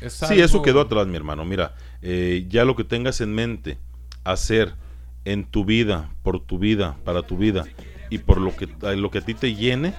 es 0.00 0.12
Sí, 0.14 0.40
eso 0.40 0.62
quedó 0.62 0.80
atrás, 0.80 1.06
mi 1.06 1.16
hermano. 1.16 1.44
Mira, 1.44 1.74
eh, 2.02 2.46
ya 2.48 2.64
lo 2.64 2.76
que 2.76 2.84
tengas 2.84 3.20
en 3.20 3.34
mente 3.34 3.78
hacer 4.24 4.74
en 5.24 5.44
tu 5.44 5.64
vida, 5.64 6.10
por 6.22 6.40
tu 6.40 6.58
vida, 6.58 6.96
para 7.04 7.22
tu 7.22 7.36
vida 7.36 7.66
y 8.10 8.18
por 8.18 8.38
lo 8.38 8.54
que, 8.56 8.68
lo 8.96 9.10
que 9.10 9.18
a 9.18 9.20
ti 9.22 9.34
te 9.34 9.54
llene, 9.54 9.92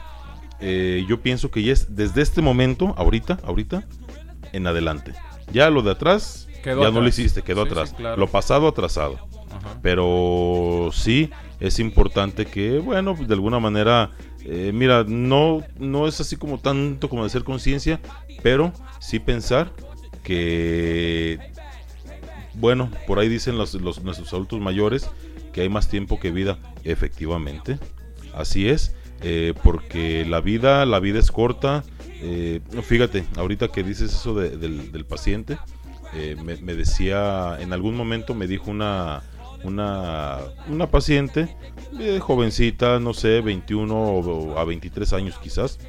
eh, 0.62 1.06
yo 1.08 1.22
pienso 1.22 1.52
que 1.52 1.64
ya 1.64 1.74
es 1.74 1.96
desde 1.96 2.22
este 2.22 2.42
momento, 2.42 2.94
ahorita, 2.98 3.40
ahorita, 3.44 3.84
en 4.54 4.68
adelante. 4.68 5.14
Ya 5.52 5.70
lo 5.70 5.82
de 5.82 5.92
atrás, 5.92 6.48
Quedó 6.64 6.82
ya 6.82 6.88
no 6.88 6.96
lo 6.96 7.00
atrás. 7.08 7.20
hiciste, 7.20 7.42
quedó 7.42 7.64
Sí, 7.64 7.70
sí, 7.70 7.72
atrás. 7.74 7.94
claro. 7.96 8.18
Lo 8.18 8.28
pasado, 8.28 8.68
atrasado. 8.68 9.20
Ajá. 9.52 9.80
Pero 9.82 10.90
sí 10.94 11.30
es 11.60 11.80
importante 11.80 12.46
que, 12.46 12.80
bueno, 12.80 13.16
de 13.20 13.34
alguna 13.34 13.60
manera, 13.60 14.12
eh, 14.46 14.72
mira, 14.74 15.04
no, 15.08 15.64
no 15.78 16.08
es 16.08 16.20
así 16.22 16.36
como 16.36 16.60
tanto 16.60 17.10
como 17.10 17.24
de 17.24 17.28
hacer 17.28 17.44
conciencia, 17.44 18.00
pero 18.44 18.72
sí 19.00 19.20
pensar 19.20 19.72
que, 20.24 21.40
bueno, 22.54 22.90
por 23.08 23.20
ahí 23.20 23.30
dicen 23.30 23.58
los, 23.58 23.74
los- 23.76 24.04
nuestros 24.04 24.32
adultos 24.34 24.60
mayores 24.60 25.10
que 25.54 25.62
hay 25.62 25.70
más 25.70 25.88
tiempo 25.90 26.20
que 26.20 26.32
vida, 26.32 26.58
efectivamente, 26.84 27.80
así 28.36 28.70
es, 28.70 28.94
eh, 29.22 29.54
porque 29.64 30.26
la 30.26 30.42
vida, 30.42 30.86
la 30.86 31.00
vida 31.00 31.20
es 31.20 31.32
corta. 31.32 31.84
Eh, 32.22 32.62
fíjate, 32.84 33.26
ahorita 33.38 33.70
que 33.70 33.84
dices 33.84 34.14
eso 34.14 34.34
de- 34.34 34.58
del, 34.58 35.06
paciente, 35.06 35.58
eh, 36.14 36.36
me, 36.44 36.74
decía, 36.76 37.58
en 37.60 37.74
algún 37.74 37.96
momento 37.96 38.34
me 38.34 38.48
dijo 38.48 38.72
una, 38.72 39.24
una, 39.64 40.40
una 40.68 40.88
paciente, 40.88 41.56
eh, 42.00 42.20
jovencita, 42.20 43.00
no 43.00 43.14
sé, 43.14 43.42
21 43.42 43.96
o, 43.96 44.20
o 44.54 44.58
a 44.60 44.66
23 44.66 45.14
años 45.14 45.38
quizás, 45.42 45.80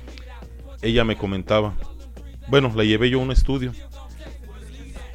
ella 0.83 1.05
me 1.05 1.17
comentaba, 1.17 1.75
bueno, 2.49 2.73
la 2.75 2.85
llevé 2.85 3.11
yo 3.11 3.21
a 3.21 3.23
un 3.23 3.33
estudio, 3.33 3.73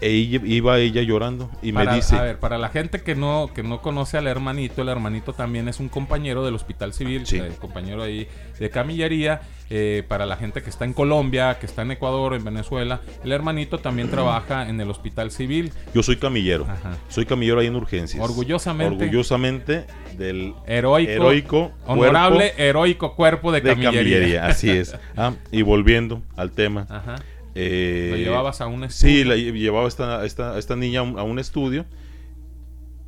e 0.05 0.11
iba 0.11 0.77
ella 0.77 1.01
llorando 1.01 1.49
y 1.63 1.71
Para- 1.71 1.91
me 1.91 1.97
dice, 1.97 2.15
A 2.15 2.21
ver, 2.21 2.37
para 2.39 2.57
la 2.59 2.69
gente 2.69 3.01
que 3.01 3.15
no, 3.15 3.49
que 3.53 3.63
no 3.63 3.81
conoce 3.81 4.17
al 4.17 4.27
hermanito, 4.27 4.81
el 4.83 4.89
hermanito 4.89 5.33
también 5.33 5.67
es 5.67 5.79
un 5.79 5.89
compañero 5.89 6.45
del 6.45 6.53
Hospital 6.53 6.93
Civil, 6.93 7.23
eh, 7.31 7.51
compañero 7.59 8.03
ahí 8.03 8.27
de 8.59 8.69
camillería. 8.69 9.41
eh, 9.71 10.03
para 10.07 10.27
la 10.27 10.35
gente 10.37 10.61
que 10.61 10.69
está 10.69 10.85
en 10.85 10.93
Colombia, 10.93 11.57
que 11.57 11.65
está 11.65 11.81
en 11.81 11.89
Ecuador, 11.89 12.35
en 12.35 12.43
Venezuela, 12.43 13.01
el 13.23 13.31
hermanito 13.31 13.79
también 13.79 14.11
trabaja 14.11 14.69
en 14.69 14.79
el 14.79 14.87
Hospital 14.91 15.31
Civil. 15.31 15.71
yo 15.91 16.03
soy 16.03 16.17
camillero, 16.17 16.67
soy 17.09 17.25
camillero 17.25 17.59
ahí 17.61 17.65
en 17.65 17.75
urgencias. 17.75 18.23
Orgullosamente. 18.23 19.05
Orgullosamente 19.05 19.87
del 20.19 20.53
Heroico, 20.67 21.11
heroico 21.11 21.71
honorable, 21.87 22.51
cuerpo 22.51 22.61
heroico 22.61 23.15
cuerpo 23.15 23.51
de, 23.51 23.63
camillería. 23.63 24.45
así 24.45 24.69
es. 24.69 24.95
Ah, 25.17 25.33
y 25.51 25.63
volviendo 25.63 26.21
al 26.35 26.51
tema. 26.51 26.85
Ajá. 26.87 27.15
Eh, 27.55 28.09
Lo 28.11 28.17
llevabas 28.17 28.61
a 28.61 28.67
un 28.67 28.81
Sí, 28.89 29.21
estudio. 29.21 29.25
la 29.25 29.35
lle- 29.35 29.53
llevaba 29.53 29.85
a 29.85 29.87
esta, 29.87 30.25
esta, 30.25 30.57
esta 30.59 30.75
niña 30.75 30.99
a 30.99 31.03
un, 31.03 31.17
a 31.19 31.23
un 31.23 31.39
estudio. 31.39 31.85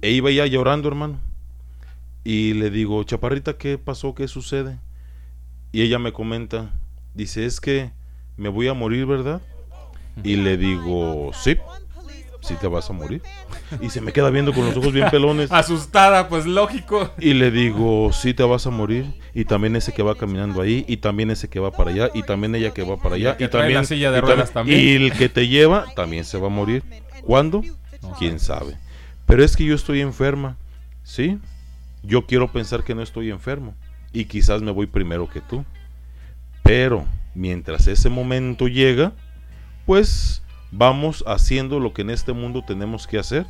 E 0.01 0.11
iba 0.11 0.31
ya 0.31 0.45
llorando, 0.45 0.87
hermano. 0.87 1.19
Y 2.23 2.53
le 2.53 2.69
digo, 2.69 3.03
Chaparrita, 3.03 3.57
¿qué 3.57 3.77
pasó? 3.77 4.13
¿Qué 4.15 4.27
sucede? 4.27 4.79
Y 5.71 5.81
ella 5.81 5.99
me 5.99 6.13
comenta, 6.13 6.71
dice, 7.13 7.45
es 7.45 7.59
que 7.61 7.91
me 8.37 8.49
voy 8.49 8.67
a 8.67 8.73
morir, 8.73 9.05
¿verdad? 9.05 9.41
Y 10.23 10.35
le 10.37 10.57
digo, 10.57 11.31
sí, 11.33 11.57
sí 12.47 12.55
te 12.55 12.67
vas 12.67 12.89
a 12.89 12.93
morir. 12.93 13.21
Y 13.81 13.89
se 13.89 14.01
me 14.01 14.13
queda 14.13 14.29
viendo 14.29 14.53
con 14.53 14.65
los 14.65 14.75
ojos 14.77 14.93
bien 14.93 15.09
pelones. 15.09 15.51
Asustada, 15.51 16.29
pues 16.29 16.45
lógico. 16.45 17.11
Y 17.19 17.33
le 17.33 17.51
digo, 17.51 18.11
sí 18.13 18.33
te 18.33 18.43
vas 18.43 18.65
a 18.65 18.69
morir. 18.69 19.13
Y 19.33 19.45
también 19.45 19.75
ese 19.75 19.93
que 19.93 20.01
va 20.01 20.15
caminando 20.15 20.61
ahí. 20.61 20.85
Y 20.87 20.97
también 20.97 21.29
ese 21.29 21.49
que 21.49 21.59
va 21.59 21.71
para 21.71 21.91
allá. 21.91 22.09
Y 22.13 22.23
también 22.23 22.55
ella 22.55 22.73
que 22.73 22.83
va 22.83 22.97
para 22.97 23.15
allá. 23.15 23.33
Y 23.33 23.47
trae 23.47 23.49
también, 23.49 23.81
la 23.81 23.83
silla 23.83 24.11
de 24.11 24.17
y 24.17 24.21
ruedas 24.21 24.51
también. 24.51 24.79
Y 24.79 24.91
el 24.93 25.11
que 25.13 25.29
te 25.29 25.47
lleva 25.47 25.85
también 25.95 26.23
se 26.23 26.37
va 26.37 26.47
a 26.47 26.51
morir. 26.51 26.83
¿Cuándo? 27.23 27.61
¿Quién 28.17 28.39
sabe? 28.39 28.77
Pero 29.25 29.43
es 29.43 29.57
que 29.57 29.65
yo 29.65 29.75
estoy 29.75 30.01
enferma. 30.01 30.55
¿Sí? 31.03 31.37
Yo 32.03 32.25
quiero 32.25 32.51
pensar 32.51 32.83
que 32.83 32.95
no 32.95 33.01
estoy 33.01 33.29
enfermo. 33.29 33.75
Y 34.13 34.25
quizás 34.25 34.61
me 34.61 34.71
voy 34.71 34.87
primero 34.87 35.29
que 35.29 35.41
tú. 35.41 35.65
Pero 36.63 37.05
mientras 37.35 37.87
ese 37.87 38.09
momento 38.09 38.67
llega, 38.67 39.13
pues 39.85 40.41
vamos 40.71 41.23
haciendo 41.27 41.79
lo 41.79 41.93
que 41.93 42.01
en 42.03 42.09
este 42.09 42.33
mundo 42.33 42.63
tenemos 42.65 43.07
que 43.07 43.17
hacer, 43.19 43.45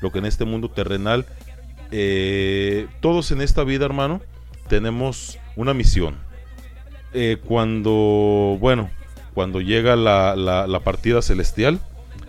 lo 0.00 0.12
que 0.12 0.18
en 0.20 0.26
este 0.26 0.44
mundo 0.44 0.70
terrenal, 0.70 1.26
eh, 1.90 2.86
todos 3.00 3.30
en 3.32 3.40
esta 3.40 3.64
vida, 3.64 3.84
hermano, 3.84 4.20
tenemos 4.68 5.38
una 5.56 5.74
misión. 5.74 6.16
Eh, 7.12 7.38
cuando, 7.44 8.56
bueno, 8.60 8.90
cuando 9.34 9.60
llega 9.60 9.96
la, 9.96 10.36
la- 10.36 10.80
partida 10.80 11.22
celestial, 11.22 11.80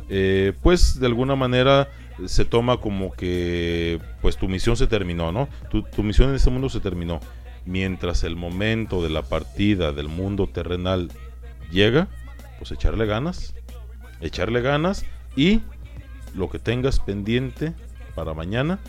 eh, 0.09 0.53
pues 0.61 0.99
de 0.99 1.05
alguna 1.07 1.35
manera 1.35 1.87
se 2.25 2.45
toma 2.45 2.77
como 2.77 3.11
que, 3.13 3.99
pues 4.21 4.37
tu 4.37 4.47
misión 4.47 4.75
se 4.75 4.87
terminó, 4.87 5.31
¿no? 5.31 5.47
Tu, 5.69 5.83
tu 5.83 6.03
misión 6.03 6.29
en 6.29 6.35
este 6.35 6.49
mundo 6.49 6.69
se 6.69 6.79
terminó. 6.79 7.19
Mientras 7.65 8.23
el 8.23 8.35
momento 8.35 9.03
de 9.03 9.09
la 9.11 9.21
partida 9.21 9.91
del 9.91 10.07
mundo 10.07 10.47
terrenal 10.47 11.11
llega, 11.71 12.07
pues 12.57 12.71
echarle 12.71 13.05
ganas, 13.05 13.53
echarle 14.21 14.61
ganas 14.61 15.05
y 15.35 15.61
lo 16.35 16.49
que 16.49 16.59
tengas 16.59 16.99
pendiente 16.99 17.73
para 18.15 18.33
mañana, 18.33 18.79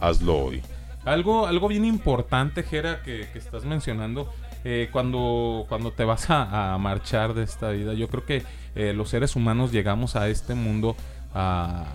hazlo 0.00 0.38
hoy. 0.38 0.62
Algo, 1.04 1.46
algo 1.46 1.68
bien 1.68 1.84
importante, 1.84 2.62
Jera, 2.62 3.02
que, 3.02 3.26
que 3.32 3.38
estás 3.38 3.64
mencionando, 3.64 4.32
eh, 4.64 4.88
cuando, 4.92 5.64
cuando 5.68 5.92
te 5.92 6.04
vas 6.04 6.28
a, 6.30 6.74
a 6.74 6.78
marchar 6.78 7.32
de 7.34 7.42
esta 7.44 7.70
vida, 7.70 7.94
yo 7.94 8.08
creo 8.08 8.24
que 8.26 8.42
eh, 8.74 8.92
los 8.94 9.08
seres 9.08 9.34
humanos 9.36 9.72
llegamos 9.72 10.16
a 10.16 10.28
este 10.28 10.54
mundo 10.54 10.96
a, 11.34 11.86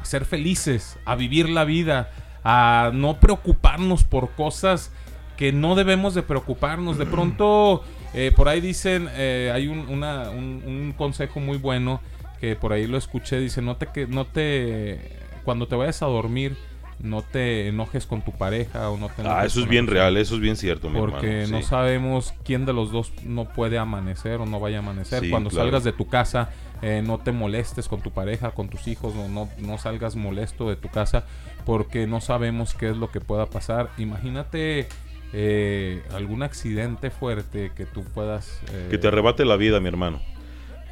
a 0.00 0.04
ser 0.04 0.24
felices, 0.24 0.98
a 1.04 1.16
vivir 1.16 1.48
la 1.48 1.64
vida, 1.64 2.10
a 2.44 2.90
no 2.94 3.18
preocuparnos 3.18 4.04
por 4.04 4.30
cosas 4.30 4.92
que 5.36 5.52
no 5.52 5.74
debemos 5.74 6.14
de 6.14 6.22
preocuparnos. 6.22 6.98
De 6.98 7.06
pronto, 7.14 7.82
eh, 8.14 8.32
por 8.36 8.48
ahí 8.48 8.60
dicen, 8.60 9.08
eh, 9.12 9.50
hay 9.52 9.66
un, 9.66 9.80
una- 9.88 10.30
un- 10.30 10.62
un 10.64 10.94
consejo 10.96 11.40
muy 11.40 11.58
bueno 11.58 12.00
que 12.42 12.56
por 12.56 12.72
ahí 12.72 12.88
lo 12.88 12.98
escuché, 12.98 13.38
dice, 13.38 13.62
no 13.62 13.76
te, 13.76 13.86
que, 13.86 14.08
no 14.08 14.24
te, 14.26 14.98
cuando 15.44 15.68
te 15.68 15.76
vayas 15.76 16.02
a 16.02 16.06
dormir, 16.06 16.56
no 16.98 17.22
te 17.22 17.68
enojes 17.68 18.04
con 18.04 18.22
tu 18.22 18.32
pareja 18.32 18.90
o 18.90 18.96
no 18.96 19.08
te 19.10 19.22
Ah, 19.24 19.44
eso 19.44 19.60
es 19.60 19.68
bien 19.68 19.86
real, 19.86 20.16
eso 20.16 20.34
es 20.34 20.40
bien 20.40 20.56
cierto, 20.56 20.90
mi 20.90 20.98
Porque 20.98 21.42
hermano. 21.42 21.58
no 21.58 21.62
sí. 21.62 21.68
sabemos 21.68 22.34
quién 22.44 22.66
de 22.66 22.72
los 22.72 22.90
dos 22.90 23.12
no 23.24 23.44
puede 23.44 23.78
amanecer 23.78 24.40
o 24.40 24.46
no 24.46 24.58
vaya 24.58 24.78
a 24.78 24.80
amanecer. 24.80 25.20
Sí, 25.22 25.30
Cuando 25.30 25.50
claro. 25.50 25.66
salgas 25.66 25.84
de 25.84 25.92
tu 25.92 26.08
casa, 26.08 26.50
eh, 26.82 27.00
no 27.06 27.18
te 27.18 27.30
molestes 27.30 27.86
con 27.86 28.00
tu 28.00 28.10
pareja, 28.10 28.50
con 28.50 28.68
tus 28.68 28.88
hijos, 28.88 29.14
no, 29.14 29.28
no, 29.28 29.48
no 29.58 29.78
salgas 29.78 30.16
molesto 30.16 30.68
de 30.68 30.74
tu 30.74 30.88
casa 30.88 31.24
porque 31.64 32.08
no 32.08 32.20
sabemos 32.20 32.74
qué 32.74 32.90
es 32.90 32.96
lo 32.96 33.12
que 33.12 33.20
pueda 33.20 33.46
pasar. 33.46 33.90
Imagínate 33.98 34.88
eh, 35.32 36.02
algún 36.12 36.42
accidente 36.42 37.10
fuerte 37.10 37.70
que 37.76 37.86
tú 37.86 38.02
puedas... 38.02 38.60
eh, 38.72 38.88
Que 38.90 38.98
te 38.98 39.06
arrebate 39.06 39.44
la 39.44 39.54
vida, 39.56 39.78
mi 39.78 39.86
hermano. 39.86 40.20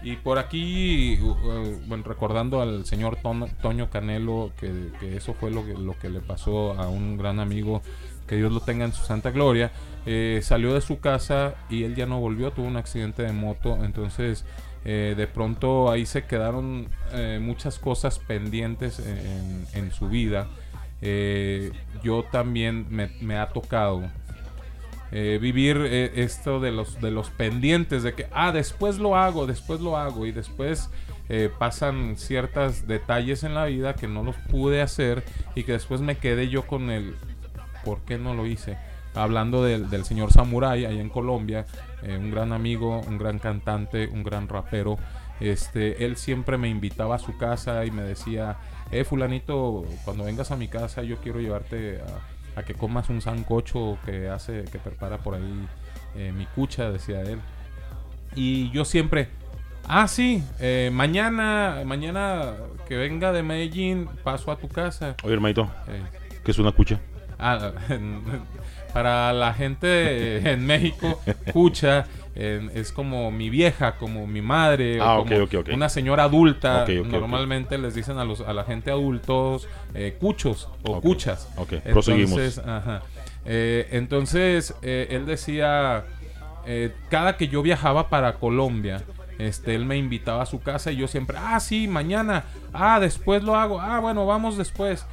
Y 0.03 0.17
por 0.17 0.39
aquí, 0.39 1.19
bueno, 1.87 2.05
recordando 2.05 2.61
al 2.63 2.87
señor 2.87 3.19
Toño 3.63 3.91
Canelo, 3.91 4.53
que, 4.59 4.89
que 4.99 5.17
eso 5.17 5.35
fue 5.35 5.51
lo 5.51 5.65
que, 5.65 5.75
lo 5.75 5.99
que 5.99 6.09
le 6.09 6.21
pasó 6.21 6.73
a 6.81 6.89
un 6.89 7.17
gran 7.17 7.41
amigo, 7.41 7.83
que 8.27 8.37
Dios 8.37 8.53
lo 8.53 8.61
tenga 8.61 8.85
en 8.85 8.93
su 8.93 9.05
santa 9.05 9.31
gloria, 9.31 9.73
eh, 10.07 10.41
salió 10.43 10.73
de 10.75 10.81
su 10.81 11.01
casa 11.01 11.55
y 11.69 11.85
él 11.85 11.95
ya 11.95 12.07
no 12.07 12.21
volvió, 12.21 12.51
tuvo 12.51 12.67
un 12.67 12.77
accidente 12.77 13.23
de 13.23 13.33
moto, 13.33 13.85
entonces 13.85 14.45
eh, 14.85 15.15
de 15.17 15.27
pronto 15.27 15.91
ahí 15.91 16.07
se 16.07 16.25
quedaron 16.25 16.89
eh, 17.13 17.39
muchas 17.43 17.79
cosas 17.79 18.19
pendientes 18.19 18.99
en, 19.01 19.67
en 19.75 19.93
su 19.93 20.09
vida. 20.09 20.49
Eh, 21.03 21.73
yo 22.03 22.25
también 22.31 22.87
me, 22.91 23.11
me 23.21 23.39
ha 23.39 23.49
tocado 23.49 24.03
eh, 25.13 25.39
vivir 25.41 25.77
eh, 25.85 26.13
esto 26.17 26.61
de 26.61 26.71
los, 26.71 27.01
de 27.01 27.11
los 27.11 27.31
pendientes, 27.31 28.03
de 28.03 28.15
que, 28.15 28.27
ah, 28.33 28.53
después 28.53 28.99
lo 28.99 29.17
hago, 29.17 29.47
después 29.47 29.81
lo 29.81 29.97
hago, 29.97 30.27
y 30.27 30.33
después 30.33 30.91
eh, 31.29 31.51
pasan 31.59 32.17
ciertos 32.17 32.87
detalles 32.87 33.45
en 33.45 33.55
la 33.55 33.67
vida 33.67 33.95
que 33.95 34.09
no 34.09 34.23
los 34.23 34.37
pude 34.37 34.83
hacer 34.83 35.25
y 35.55 35.65
que 35.65 35.73
después 35.73 36.01
me 36.01 36.17
quedé 36.17 36.49
yo 36.49 36.67
con 36.67 36.91
el, 36.91 37.17
¿por 37.85 38.01
qué 38.03 38.19
no 38.19 38.35
lo 38.35 38.47
hice? 38.47 38.79
Hablando 39.15 39.65
del, 39.65 39.91
del 39.91 40.05
señor 40.05 40.33
Samurai 40.33 40.85
allá 40.85 41.01
en 41.01 41.09
Colombia, 41.09 41.67
un 42.03 42.31
gran 42.31 42.53
amigo, 42.53 43.01
un 43.01 43.19
gran 43.19 43.41
cantante, 43.41 44.07
un 44.07 44.23
gran 44.23 44.47
rapero. 44.47 44.99
Este, 45.41 46.05
él 46.05 46.17
siempre 46.17 46.59
me 46.59 46.69
invitaba 46.69 47.17
a 47.17 47.19
su 47.19 47.37
casa 47.37 47.85
y 47.85 47.91
me 47.91 48.03
decía, 48.03 48.59
eh, 48.93 49.05
fulanito, 49.05 49.85
cuando 50.05 50.25
vengas 50.25 50.51
a 50.51 50.57
mi 50.57 50.69
casa 50.69 51.03
yo 51.03 51.17
quiero 51.19 51.41
llevarte 51.41 52.01
a, 52.01 52.40
a 52.57 52.63
que 52.63 52.75
comas 52.75 53.09
un 53.09 53.21
sancocho 53.21 53.99
que 54.05 54.29
hace, 54.29 54.65
que 54.65 54.79
prepara 54.79 55.19
por 55.19 55.35
ahí 55.35 55.67
eh, 56.17 56.33
mi 56.33 56.47
cucha, 56.47 56.91
decía 56.91 57.21
él. 57.23 57.39
Y 58.35 58.71
yo 58.71 58.85
siempre, 58.85 59.29
ah, 59.87 60.07
sí, 60.09 60.43
eh, 60.61 60.91
mañana, 60.93 61.83
mañana 61.85 62.53
que 62.89 62.97
venga 62.97 63.33
de 63.33 63.43
Medellín, 63.43 64.09
paso 64.23 64.51
a 64.53 64.57
tu 64.57 64.69
casa. 64.69 65.17
Oye, 65.23 65.35
hermanito, 65.35 65.71
Eh, 65.89 66.03
¿qué 66.45 66.51
es 66.51 66.59
una 66.59 66.73
cucha? 66.73 67.01
Ah, 67.39 67.73
para 68.93 69.33
la 69.33 69.55
gente 69.55 70.51
en 70.51 70.67
México, 70.67 71.21
cucha 71.53 72.07
eh, 72.35 72.71
es 72.75 72.93
como 72.93 73.31
mi 73.31 73.51
vieja, 73.51 73.97
como 73.97 74.27
mi 74.27 74.41
madre, 74.41 75.01
o 75.01 75.05
Ah, 75.05 75.17
como 75.19 75.75
una 75.75 75.89
señora 75.89 76.25
adulta. 76.25 76.87
Normalmente 77.05 77.77
les 77.79 77.95
dicen 77.95 78.19
a, 78.19 78.25
los, 78.25 78.41
a 78.41 78.53
la 78.53 78.65
gente 78.65 78.91
adultos 78.91 79.69
eh, 79.95 80.17
cuchos 80.21 80.69
o 80.85 81.01
cuchas. 81.01 81.49
ok, 81.57 81.75
proseguimos. 81.93 82.31
Entonces, 82.39 82.59
ajá. 82.59 83.03
Eh, 83.45 83.89
entonces 83.93 84.75
eh, 84.83 85.09
él 85.11 85.27
decía, 85.27 86.05
eh, 86.67 86.93
cada 87.09 87.37
que 87.37 87.49
yo 87.49 87.63
viajaba 87.63 88.09
para 88.09 88.35
Colombia, 88.35 89.03
este, 89.39 89.75
él 89.75 89.87
me 89.87 89.97
invitaba 89.97 90.43
a 90.43 90.47
su 90.47 90.61
casa 90.61 90.93
y 90.93 90.97
yo 90.97 91.09
siempre, 91.09 91.37
ah, 91.41 91.59
sí, 91.61 91.89
mañana, 91.89 92.45
ah, 92.73 93.01
después 93.01 93.43
lo 93.43 93.57
hago, 93.57 93.81
ah, 93.81 93.99
bueno, 94.01 94.27
vamos 94.27 94.57
después. 94.59 95.07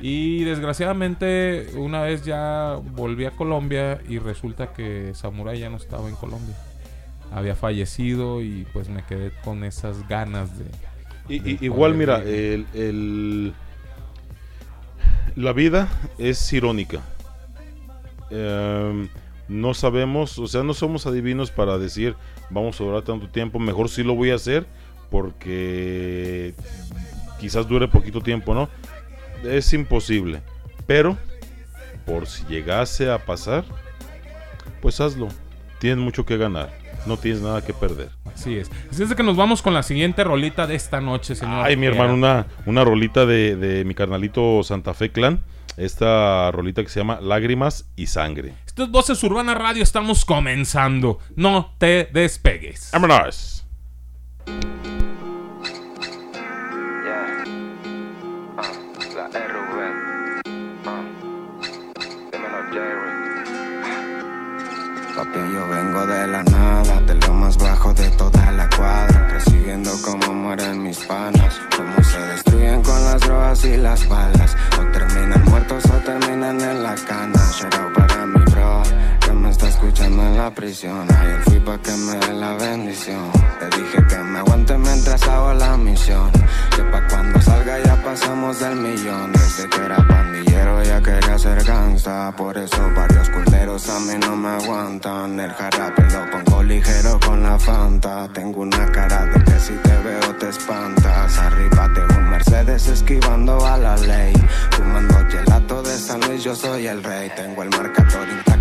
Y 0.00 0.44
desgraciadamente 0.44 1.68
una 1.76 2.02
vez 2.02 2.24
ya 2.24 2.78
volví 2.92 3.24
a 3.26 3.30
Colombia 3.30 4.00
y 4.08 4.18
resulta 4.18 4.72
que 4.72 5.12
Samurai 5.14 5.58
ya 5.58 5.70
no 5.70 5.76
estaba 5.76 6.08
en 6.08 6.16
Colombia. 6.16 6.56
Había 7.32 7.54
fallecido 7.54 8.42
y 8.42 8.66
pues 8.72 8.88
me 8.88 9.04
quedé 9.04 9.30
con 9.44 9.64
esas 9.64 10.06
ganas 10.08 10.50
de... 10.58 10.64
Igual, 11.60 11.94
mira, 11.94 12.22
el, 12.22 12.66
el- 12.74 13.54
la 15.36 15.52
vida 15.52 15.88
es 16.18 16.52
irónica. 16.52 17.00
Em, 18.30 19.08
no 19.48 19.74
sabemos, 19.74 20.38
o 20.38 20.46
sea, 20.46 20.62
no 20.62 20.74
somos 20.74 21.06
adivinos 21.06 21.50
para 21.50 21.78
decir 21.78 22.14
vamos 22.50 22.80
a 22.80 22.84
durar 22.84 23.02
tanto 23.02 23.28
tiempo. 23.28 23.58
Mejor 23.58 23.88
sí 23.88 24.02
lo 24.02 24.14
voy 24.14 24.30
a 24.30 24.36
hacer 24.36 24.66
porque 25.10 26.54
quizás 27.38 27.68
dure 27.68 27.88
poquito 27.88 28.20
tiempo, 28.20 28.54
¿no? 28.54 28.68
Es 29.44 29.72
imposible. 29.72 30.42
Pero, 30.86 31.16
por 32.06 32.26
si 32.26 32.44
llegase 32.46 33.10
a 33.10 33.18
pasar, 33.24 33.64
pues 34.80 35.00
hazlo. 35.00 35.28
Tienes 35.78 36.02
mucho 36.02 36.24
que 36.24 36.36
ganar. 36.36 36.72
No 37.06 37.18
tienes 37.18 37.42
nada 37.42 37.62
que 37.62 37.74
perder. 37.74 38.08
Así 38.34 38.56
es. 38.56 38.70
Así 38.90 39.02
es 39.02 39.14
que 39.14 39.22
nos 39.22 39.36
vamos 39.36 39.60
con 39.60 39.74
la 39.74 39.82
siguiente 39.82 40.24
rolita 40.24 40.66
de 40.66 40.74
esta 40.74 41.00
noche, 41.00 41.34
señor. 41.34 41.64
Ay, 41.66 41.76
mi 41.76 41.86
hermano, 41.86 42.14
una, 42.14 42.46
una 42.64 42.84
rolita 42.84 43.26
de, 43.26 43.56
de 43.56 43.84
mi 43.84 43.94
carnalito 43.94 44.62
Santa 44.62 44.94
Fe 44.94 45.10
Clan. 45.12 45.42
Esta 45.76 46.50
rolita 46.52 46.82
que 46.82 46.88
se 46.88 47.00
llama 47.00 47.20
Lágrimas 47.20 47.86
y 47.96 48.06
Sangre. 48.06 48.54
Esto 48.64 48.84
es 48.84 48.90
Voces 48.90 49.22
Urbana 49.24 49.54
Radio, 49.54 49.82
estamos 49.82 50.24
comenzando. 50.24 51.18
No 51.36 51.74
te 51.78 52.08
despegues. 52.12 52.90
¡Vámonos! 52.92 53.63
Yo 65.34 65.68
vengo 65.68 66.06
de 66.06 66.28
la 66.28 66.44
nada, 66.44 67.00
de 67.00 67.14
lo 67.16 67.34
más 67.34 67.58
bajo 67.58 67.92
de 67.92 68.08
toda 68.10 68.52
la 68.52 68.68
cuadra. 68.76 69.28
Recibiendo 69.32 69.90
como 70.02 70.32
mueren 70.32 70.80
mis 70.80 70.98
panas, 70.98 71.60
cómo 71.76 72.04
se 72.04 72.18
destruyen 72.20 72.80
con 72.82 73.04
las 73.04 73.20
drogas 73.20 73.64
y 73.64 73.76
las 73.76 74.08
balas. 74.08 74.56
O 74.78 74.92
terminan 74.92 75.44
muertos 75.46 75.84
o 75.86 75.96
terminan 76.04 76.60
en 76.60 76.82
la 76.84 76.94
cana. 76.94 77.40
Shout 77.52 77.74
out 77.74 77.92
para 77.94 78.26
mi 78.26 78.44
bro, 78.44 78.82
está 79.54 79.68
escuchando 79.68 80.22
en 80.22 80.36
la 80.36 80.50
prisión. 80.52 81.06
Ayer 81.16 81.40
fui 81.44 81.60
pa' 81.60 81.78
que 81.78 81.92
me 81.92 82.16
dé 82.26 82.32
la 82.34 82.54
bendición. 82.54 83.30
Le 83.60 83.66
dije 83.78 83.98
que 84.08 84.18
me 84.18 84.38
aguante 84.40 84.76
mientras 84.76 85.22
hago 85.28 85.54
la 85.54 85.76
misión. 85.76 86.30
Que 86.74 86.82
pa' 86.82 87.06
cuando 87.08 87.40
salga 87.40 87.78
ya 87.84 87.96
pasamos 88.02 88.58
del 88.58 88.76
millón. 88.76 89.32
Desde 89.32 89.68
que 89.70 89.80
era 89.80 89.98
pandillero 90.08 90.82
ya 90.82 91.00
quería 91.00 91.38
ser 91.38 91.62
gangsta. 91.62 92.34
Por 92.36 92.58
eso 92.58 92.82
varios 92.96 93.30
culeros 93.30 93.88
a 93.88 94.00
mí 94.00 94.14
no 94.20 94.36
me 94.36 94.48
aguantan. 94.48 95.38
El 95.38 95.52
jarabe 95.52 96.02
lo 96.12 96.30
pongo 96.32 96.62
ligero 96.62 97.20
con 97.24 97.42
la 97.42 97.58
fanta. 97.58 98.28
Tengo 98.32 98.62
una 98.62 98.90
cara 98.90 99.26
de 99.26 99.44
que 99.44 99.60
si 99.60 99.74
te 99.74 99.96
veo 99.98 100.34
te 100.40 100.48
espantas. 100.48 101.38
Arriba 101.38 101.88
de 101.88 102.02
un 102.16 102.30
Mercedes 102.30 102.88
esquivando 102.88 103.64
a 103.64 103.78
la 103.78 103.96
ley. 103.98 104.32
Fumando 104.72 105.14
gelato 105.30 105.82
de 105.82 105.96
San 105.96 106.20
Luis, 106.22 106.42
yo 106.42 106.56
soy 106.56 106.88
el 106.88 107.02
rey. 107.04 107.30
Tengo 107.36 107.62
el 107.62 107.70
marcador 107.70 108.28
intacto, 108.28 108.53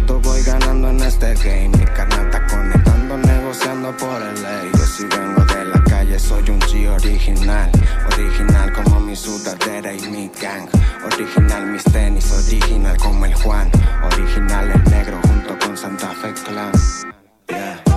ganando 0.46 0.90
en 0.90 1.00
este 1.02 1.34
game. 1.36 1.70
Mi 1.70 1.86
carnal 1.86 2.26
está 2.26 2.46
conectando, 2.48 3.18
negociando 3.18 3.98
por 3.98 4.22
el 4.22 4.42
ley. 4.42 4.72
Yo 4.74 4.86
si 4.86 5.04
vengo 5.06 5.46
de 5.46 5.66
la 5.66 5.84
calle, 5.84 6.20
soy 6.20 6.50
un 6.50 6.60
G 6.62 6.88
original. 6.88 7.72
Original 8.14 8.74
como 8.74 9.00
mi 9.00 9.16
sudadera 9.16 9.94
y 9.94 10.02
mi 10.10 10.32
gang. 10.42 10.68
Original 11.06 11.66
mis 11.68 11.84
tenis, 11.84 12.32
original 12.32 12.98
como 12.98 13.26
el 13.26 13.34
Juan. 13.36 13.70
Original 14.04 14.72
el 14.72 14.84
negro 14.92 15.20
junto 15.28 15.58
con 15.66 15.78
Santa 15.78 16.10
Fe 16.10 16.34
Clan. 16.46 16.72
Yeah. 17.50 17.93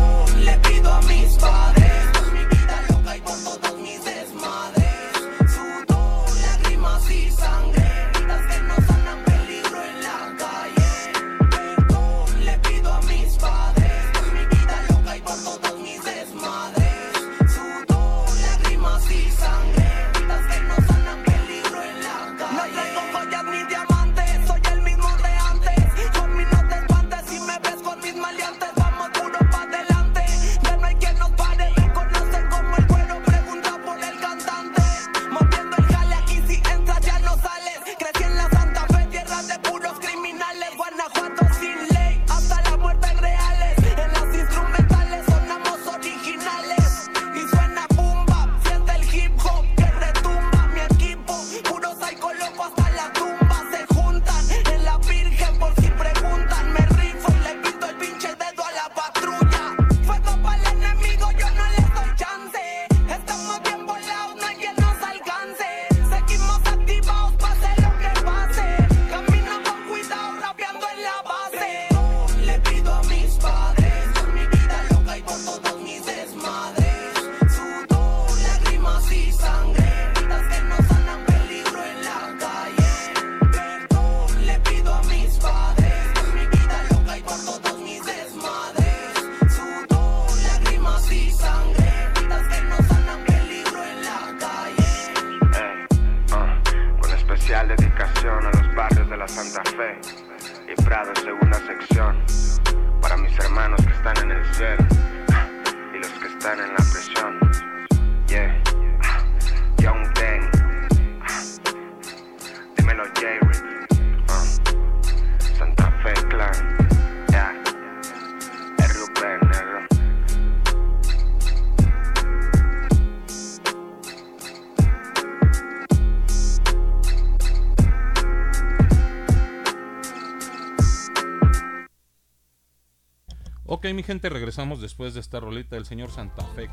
Mi 133.94 134.02
gente, 134.02 134.28
regresamos 134.28 134.80
después 134.80 135.14
de 135.14 135.20
esta 135.20 135.40
rolita 135.40 135.76
del 135.76 135.84
señor 135.86 136.10
Santa 136.10 136.42
Fe. 136.54 136.68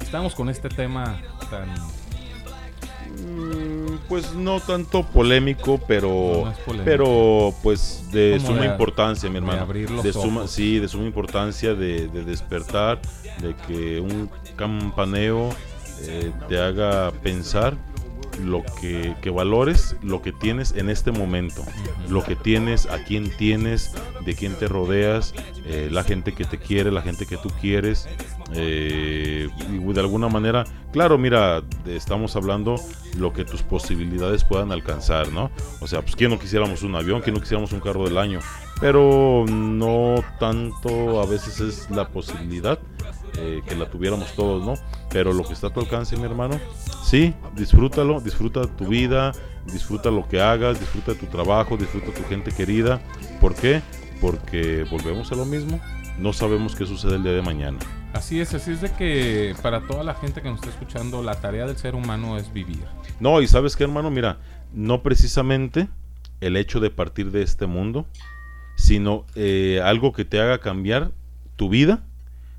Estamos 0.00 0.34
con 0.34 0.48
este 0.48 0.68
tema 0.68 1.20
tan. 1.50 1.68
Mm, 3.26 3.98
Pues 4.08 4.34
no 4.34 4.60
tanto 4.60 5.02
polémico, 5.04 5.78
pero 5.86 6.08
No, 6.08 6.50
no 6.50 6.56
polémico. 6.64 6.84
pero 6.84 7.54
pues 7.62 8.04
de 8.12 8.40
suma 8.40 8.60
de- 8.62 8.66
importancia, 8.68 9.28
mi 9.28 9.34
de 9.34 9.38
hermano. 9.38 9.62
abrir 9.62 9.90
los 9.90 10.02
de 10.04 10.12
suma, 10.12 10.40
ojos. 10.42 10.50
sí, 10.52 10.78
de 10.78 10.88
suma 10.88 11.04
importancia 11.06 11.74
de, 11.74 12.08
de 12.08 12.24
despertar, 12.24 13.00
de 13.40 13.54
que 13.66 14.00
un 14.00 14.30
campaneo 14.56 15.50
eh, 16.02 16.32
te 16.48 16.60
haga 16.60 17.10
pensar 17.22 17.76
lo 18.44 18.62
que, 18.80 19.14
que 19.20 19.30
valores 19.30 19.96
lo 20.02 20.22
que 20.22 20.32
tienes 20.32 20.72
en 20.72 20.88
este 20.88 21.10
momento, 21.12 21.64
lo 22.08 22.22
que 22.24 22.36
tienes, 22.36 22.86
a 22.86 23.02
quién 23.04 23.30
tienes, 23.36 23.92
de 24.24 24.34
quién 24.34 24.54
te 24.54 24.68
rodeas, 24.68 25.34
eh, 25.64 25.88
la 25.90 26.04
gente 26.04 26.32
que 26.32 26.44
te 26.44 26.58
quiere, 26.58 26.90
la 26.90 27.02
gente 27.02 27.26
que 27.26 27.36
tú 27.36 27.50
quieres, 27.60 28.08
eh, 28.52 29.48
y 29.68 29.92
de 29.92 30.00
alguna 30.00 30.28
manera, 30.28 30.64
claro, 30.92 31.18
mira, 31.18 31.62
estamos 31.86 32.36
hablando 32.36 32.76
lo 33.16 33.32
que 33.32 33.44
tus 33.44 33.62
posibilidades 33.62 34.44
puedan 34.44 34.72
alcanzar, 34.72 35.32
¿no? 35.32 35.50
O 35.80 35.86
sea, 35.86 36.02
pues 36.02 36.16
quién 36.16 36.30
no 36.30 36.38
quisiéramos 36.38 36.82
un 36.82 36.94
avión, 36.94 37.20
quién 37.20 37.34
no 37.34 37.40
quisiéramos 37.40 37.72
un 37.72 37.80
carro 37.80 38.04
del 38.04 38.18
año, 38.18 38.40
pero 38.80 39.44
no 39.48 40.16
tanto 40.38 41.20
a 41.20 41.26
veces 41.26 41.60
es 41.60 41.90
la 41.90 42.08
posibilidad 42.08 42.78
eh, 43.38 43.62
que 43.66 43.76
la 43.76 43.88
tuviéramos 43.88 44.34
todos, 44.34 44.64
¿no? 44.64 44.74
Pero 45.10 45.32
lo 45.32 45.44
que 45.44 45.52
está 45.52 45.68
a 45.68 45.72
tu 45.72 45.80
alcance, 45.80 46.16
mi 46.16 46.24
hermano, 46.24 46.58
sí, 47.04 47.34
disfrútalo, 47.54 48.20
disfruta 48.20 48.66
tu 48.66 48.86
vida, 48.86 49.32
disfruta 49.66 50.10
lo 50.10 50.26
que 50.28 50.40
hagas, 50.40 50.80
disfruta 50.80 51.14
tu 51.14 51.26
trabajo, 51.26 51.76
disfruta 51.76 52.12
tu 52.12 52.24
gente 52.24 52.52
querida. 52.52 53.00
¿Por 53.40 53.54
qué? 53.54 53.82
Porque 54.20 54.84
volvemos 54.90 55.32
a 55.32 55.36
lo 55.36 55.46
mismo, 55.46 55.80
no 56.18 56.32
sabemos 56.32 56.74
qué 56.76 56.86
sucede 56.86 57.16
el 57.16 57.22
día 57.22 57.32
de 57.32 57.42
mañana. 57.42 57.78
Así 58.12 58.40
es, 58.40 58.52
así 58.54 58.72
es 58.72 58.80
de 58.80 58.92
que 58.92 59.54
para 59.62 59.86
toda 59.86 60.02
la 60.02 60.14
gente 60.14 60.42
que 60.42 60.48
nos 60.48 60.58
está 60.58 60.70
escuchando, 60.70 61.22
la 61.22 61.40
tarea 61.40 61.66
del 61.66 61.76
ser 61.76 61.94
humano 61.94 62.36
es 62.36 62.52
vivir. 62.52 62.84
No, 63.20 63.40
y 63.40 63.46
sabes 63.46 63.76
qué, 63.76 63.84
hermano, 63.84 64.10
mira, 64.10 64.38
no 64.74 65.02
precisamente 65.02 65.88
el 66.40 66.56
hecho 66.56 66.80
de 66.80 66.90
partir 66.90 67.30
de 67.30 67.42
este 67.42 67.66
mundo, 67.66 68.06
sino 68.76 69.24
eh, 69.34 69.80
algo 69.84 70.12
que 70.12 70.24
te 70.24 70.40
haga 70.40 70.58
cambiar 70.58 71.12
tu 71.56 71.68
vida 71.68 72.02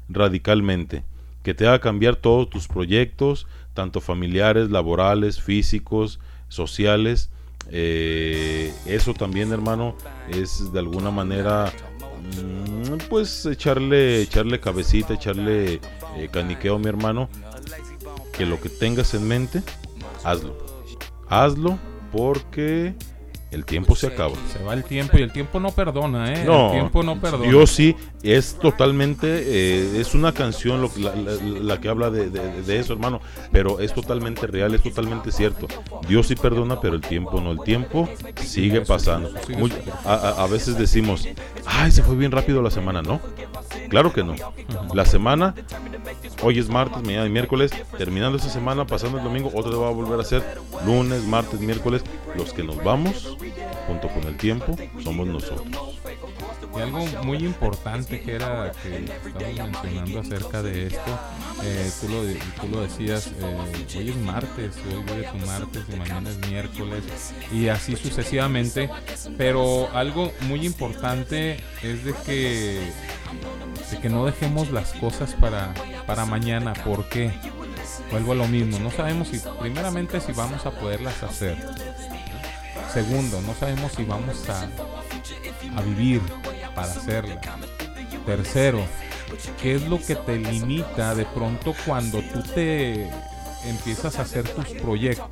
radicalmente, 0.07 1.03
que 1.43 1.53
te 1.53 1.68
haga 1.68 1.80
cambiar 1.80 2.16
todos 2.16 2.49
tus 2.49 2.68
proyectos, 2.68 3.47
tanto 3.74 4.01
familiares, 4.01 4.70
laborales, 4.70 5.41
físicos, 5.41 6.20
sociales. 6.47 7.30
Eh, 7.70 8.74
eso 8.86 9.14
también, 9.14 9.51
hermano, 9.51 9.95
es 10.30 10.72
de 10.72 10.80
alguna 10.80 11.12
manera, 11.12 11.72
mm, 12.38 13.07
pues 13.09 13.45
echarle, 13.45 14.22
echarle 14.22 14.59
cabecita, 14.59 15.14
echarle 15.14 15.80
eh, 16.18 16.30
caniqueo, 16.32 16.80
mi 16.80 16.88
hermano, 16.88 17.30
que 18.34 18.45
lo 18.45 18.59
que 18.59 18.70
tengas 18.70 19.14
en 19.14 19.28
mente, 19.28 19.64
hazlo. 20.24 20.57
Hazlo 21.30 21.78
porque 22.12 22.93
el 23.52 23.66
tiempo 23.66 23.95
se 23.95 24.08
acaba. 24.08 24.34
Se 24.52 24.64
va 24.64 24.74
el 24.74 24.84
tiempo 24.84 25.18
y 25.18 25.22
el 25.22 25.32
tiempo 25.32 25.60
no 25.60 25.72
perdona, 25.72 26.34
¿eh? 26.34 26.43
No, 26.45 26.68
el 26.68 26.72
tiempo 26.80 27.04
no 27.04 27.20
perdona. 27.20 27.43
Dios 27.49 27.70
sí, 27.72 27.95
es 28.24 28.56
totalmente, 28.60 29.28
eh, 29.28 29.99
es 29.99 30.16
una 30.16 30.32
canción 30.34 30.82
lo, 30.82 30.89
la, 30.97 31.14
la- 31.16 31.36
la 31.41 31.82
que 31.82 31.89
habla 31.89 32.10
de, 32.10 32.30
de- 32.30 32.62
de 32.64 32.80
eso, 32.80 32.93
hermano, 32.93 33.20
pero 33.52 33.80
es 33.80 33.93
totalmente 33.93 34.47
real, 34.47 34.74
es 34.74 34.82
totalmente 34.84 35.32
cierto. 35.32 35.68
Dios 36.08 36.28
sí 36.28 36.36
perdona, 36.36 36.80
pero 36.80 36.95
el 36.95 37.02
tiempo 37.02 37.41
no, 37.41 37.52
el 37.52 37.60
tiempo 37.62 38.08
sigue 38.41 38.82
pasando. 38.82 39.32
Muy- 39.58 39.72
a, 40.06 40.47
veces 40.47 40.78
decimos, 40.78 41.28
ay, 41.66 41.91
se 41.91 42.04
fue 42.04 42.16
bien 42.16 42.32
rápido 42.32 42.62
la 42.62 42.72
semana, 42.72 43.02
¿no? 43.02 43.20
Claro 43.89 44.14
que 44.14 44.24
no. 44.24 44.36
La 44.93 45.06
semana, 45.06 45.54
hoy 46.41 46.60
es 46.60 46.70
martes, 46.70 47.02
mañana 47.04 47.26
es 47.26 47.32
miércoles, 47.32 47.72
terminando 47.97 48.38
esa 48.38 48.49
semana, 48.49 48.86
pasando 48.86 49.18
el 49.18 49.24
domingo, 49.24 49.52
otra 49.54 49.76
va 49.78 49.88
a 49.88 49.91
volver 49.91 50.20
a 50.20 50.24
ser 50.24 50.43
lunes, 50.86 51.24
martes, 51.26 51.60
miércoles. 51.60 52.02
Los 52.36 52.54
que 52.54 52.64
nos 52.64 52.82
vamos, 52.84 53.38
junto 53.88 54.08
con 54.10 54.24
el 54.24 54.38
tiempo, 54.38 54.76
somos 55.04 55.28
nosotros. 55.28 55.68
Y 56.76 56.80
algo 56.80 57.06
muy 57.24 57.38
importante 57.38 58.22
que 58.22 58.36
era 58.36 58.72
que 58.82 59.06
estábamos 59.28 59.84
mencionando 59.84 60.20
acerca 60.20 60.62
de 60.62 60.88
esto, 60.88 61.20
eh, 61.64 61.92
tú, 62.00 62.10
lo, 62.10 62.24
tú 62.62 62.68
lo 62.70 62.82
decías, 62.82 63.28
eh, 63.28 63.98
hoy 63.98 64.10
es 64.10 64.16
martes, 64.18 64.76
hoy 64.88 65.24
es 65.24 65.34
un 65.34 65.46
martes 65.46 65.84
y 65.92 65.96
mañana 65.98 66.30
es 66.30 66.38
miércoles 66.48 67.04
y 67.52 67.68
así 67.68 67.96
sucesivamente, 67.96 68.89
pero 69.38 69.89
algo 69.94 70.32
muy 70.42 70.66
importante 70.66 71.58
es 71.84 72.06
de 72.06 72.14
que, 72.26 72.92
de 73.92 74.00
que 74.02 74.10
no 74.10 74.26
dejemos 74.26 74.72
las 74.72 74.94
cosas 74.94 75.34
para, 75.34 75.74
para 76.06 76.26
mañana, 76.26 76.74
¿por 76.74 77.10
qué? 77.10 77.32
Vuelvo 78.12 78.32
a 78.32 78.36
lo 78.36 78.48
mismo, 78.48 78.80
no 78.80 78.92
sabemos 78.92 79.28
si, 79.30 79.39
primeramente 79.60 80.20
si 80.22 80.32
vamos 80.32 80.66
a 80.66 80.72
poderlas 80.72 81.22
hacer. 81.24 81.58
Segundo, 82.94 83.42
no 83.42 83.54
sabemos 83.56 83.92
si 83.94 84.04
vamos 84.04 84.50
a, 84.50 84.64
a 85.78 85.82
vivir 85.82 86.22
para 86.76 86.92
hacerla. 86.92 87.40
Tercero, 88.26 88.86
¿qué 89.62 89.76
es 89.76 89.88
lo 89.88 90.00
que 90.00 90.16
te 90.16 90.38
limita 90.38 91.16
de 91.16 91.26
pronto 91.26 91.74
cuando 91.86 92.22
tú 92.22 92.42
te 92.44 93.10
empiezas 93.66 94.18
a 94.18 94.24
hacer 94.24 94.47
tus 94.47 94.66
proyectos 94.82 95.28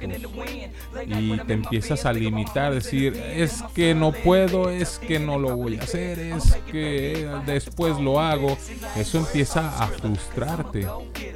y 1.05 1.37
te 1.37 1.53
empiezas 1.53 2.05
a 2.05 2.13
limitar, 2.13 2.73
decir, 2.73 3.15
es 3.15 3.63
que 3.73 3.95
no 3.95 4.11
puedo, 4.11 4.69
es 4.69 4.99
que 4.99 5.19
no 5.19 5.37
lo 5.37 5.55
voy 5.55 5.77
a 5.77 5.83
hacer, 5.83 6.19
es 6.19 6.55
que 6.71 7.29
después 7.45 7.97
lo 7.99 8.19
hago, 8.19 8.57
eso 8.95 9.17
empieza 9.17 9.69
a 9.81 9.87
frustrarte 9.87 10.85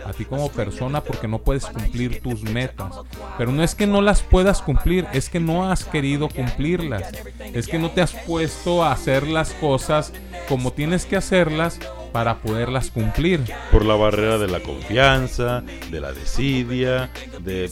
a 0.06 0.14
ti 0.14 0.26
como 0.26 0.50
persona 0.50 1.02
porque 1.02 1.28
no 1.28 1.40
puedes 1.40 1.66
cumplir 1.66 2.22
tus 2.22 2.44
metas. 2.44 2.94
Pero 3.38 3.52
no 3.52 3.64
es 3.64 3.76
que 3.76 3.88
no 3.88 4.02
las 4.02 4.22
puedas 4.22 4.62
cumplir, 4.62 5.08
es 5.14 5.30
que 5.30 5.40
no 5.40 5.70
has 5.70 5.86
querido 5.86 6.30
cumplirlas. 6.30 7.12
Es 7.54 7.68
que 7.68 7.80
no 7.80 7.92
te 7.92 8.02
has 8.02 8.14
puesto 8.14 8.84
a 8.84 8.92
hacer 8.92 9.28
las 9.28 9.52
cosas 9.54 10.14
como 10.48 10.74
tienes 10.74 11.06
que 11.06 11.16
hacerlas 11.16 11.80
para 12.14 12.38
poderlas 12.38 12.90
cumplir. 12.92 13.42
Por 13.72 13.84
la 13.84 13.96
barrera 13.96 14.38
de 14.38 14.48
la 14.48 14.62
confianza, 14.62 15.64
de 15.92 16.00
la 16.00 16.14
desidia, 16.14 17.10
de 17.42 17.70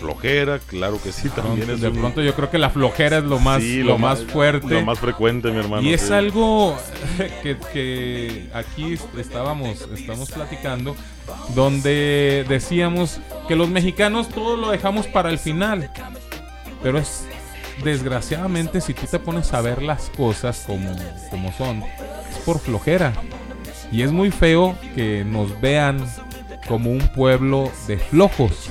flojera, 0.00 0.58
claro 0.58 1.00
que 1.00 1.12
sí, 1.12 1.28
también 1.28 1.70
es 1.70 1.80
de 1.80 1.88
un- 1.88 1.98
pronto 1.98 2.22
yo 2.22 2.34
creo 2.34 2.50
que 2.50 2.58
la 2.58 2.70
flojera 2.70 3.18
es 3.18 3.24
lo 3.24 3.38
más, 3.38 3.62
Sí, 3.62 3.82
lo 3.84 3.98
más 3.98 4.24
fuerte. 4.24 4.74
Lo 4.74 4.82
más 4.82 4.98
frecuente, 4.98 5.52
mi 5.52 5.58
hermano. 5.58 5.82
Y 5.82 5.92
es 5.92 6.00
sí. 6.00 6.12
algo 6.12 6.76
que, 7.42 7.56
que 7.72 8.48
aquí 8.54 8.94
est- 8.94 9.14
estábamos, 9.16 9.86
estamos 9.94 10.32
platicando, 10.32 10.96
donde 11.54 12.44
decíamos 12.48 13.20
que 13.46 13.54
los 13.54 13.68
mexicanos 13.68 14.28
todo 14.28 14.56
lo 14.56 14.70
dejamos 14.70 15.06
para 15.06 15.30
el 15.30 15.38
final. 15.38 15.90
Pero 16.82 16.98
es, 16.98 17.24
desgraciadamente, 17.84 18.80
si 18.80 18.94
tú 18.94 19.06
te 19.08 19.18
pones 19.18 19.52
a 19.52 19.60
ver 19.60 19.82
las 19.82 20.10
cosas 20.10 20.64
como, 20.66 20.96
como 21.30 21.52
son, 21.52 21.82
es 22.30 22.38
por 22.44 22.58
flojera. 22.58 23.12
Y 23.92 24.02
es 24.02 24.10
muy 24.10 24.30
feo 24.30 24.76
que 24.94 25.24
nos 25.24 25.60
vean 25.60 26.04
como 26.66 26.90
un 26.90 27.06
pueblo 27.14 27.70
de 27.86 27.98
flojos. 27.98 28.70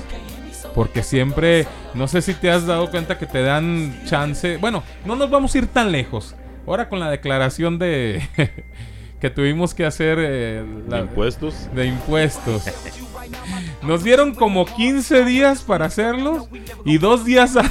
Porque 0.74 1.02
siempre, 1.02 1.66
no 1.94 2.08
sé 2.08 2.22
si 2.22 2.34
te 2.34 2.50
has 2.50 2.66
dado 2.66 2.90
cuenta 2.90 3.18
que 3.18 3.26
te 3.26 3.42
dan 3.42 4.02
chance. 4.06 4.56
Bueno, 4.56 4.82
no 5.04 5.14
nos 5.16 5.30
vamos 5.30 5.54
a 5.54 5.58
ir 5.58 5.66
tan 5.68 5.92
lejos. 5.92 6.34
Ahora 6.66 6.88
con 6.88 6.98
la 7.00 7.10
declaración 7.10 7.78
de 7.78 8.22
que 9.20 9.30
tuvimos 9.30 9.74
que 9.74 9.84
hacer 9.84 10.18
eh, 10.20 10.64
¿De 10.88 10.98
impuestos? 10.98 11.68
De 11.74 11.86
impuestos. 11.86 12.64
Nos 13.82 14.02
dieron 14.02 14.34
como 14.34 14.64
15 14.64 15.24
días 15.24 15.62
para 15.62 15.86
hacerlos 15.86 16.48
y 16.84 16.98
dos 16.98 17.24
días 17.24 17.56
a- 17.56 17.70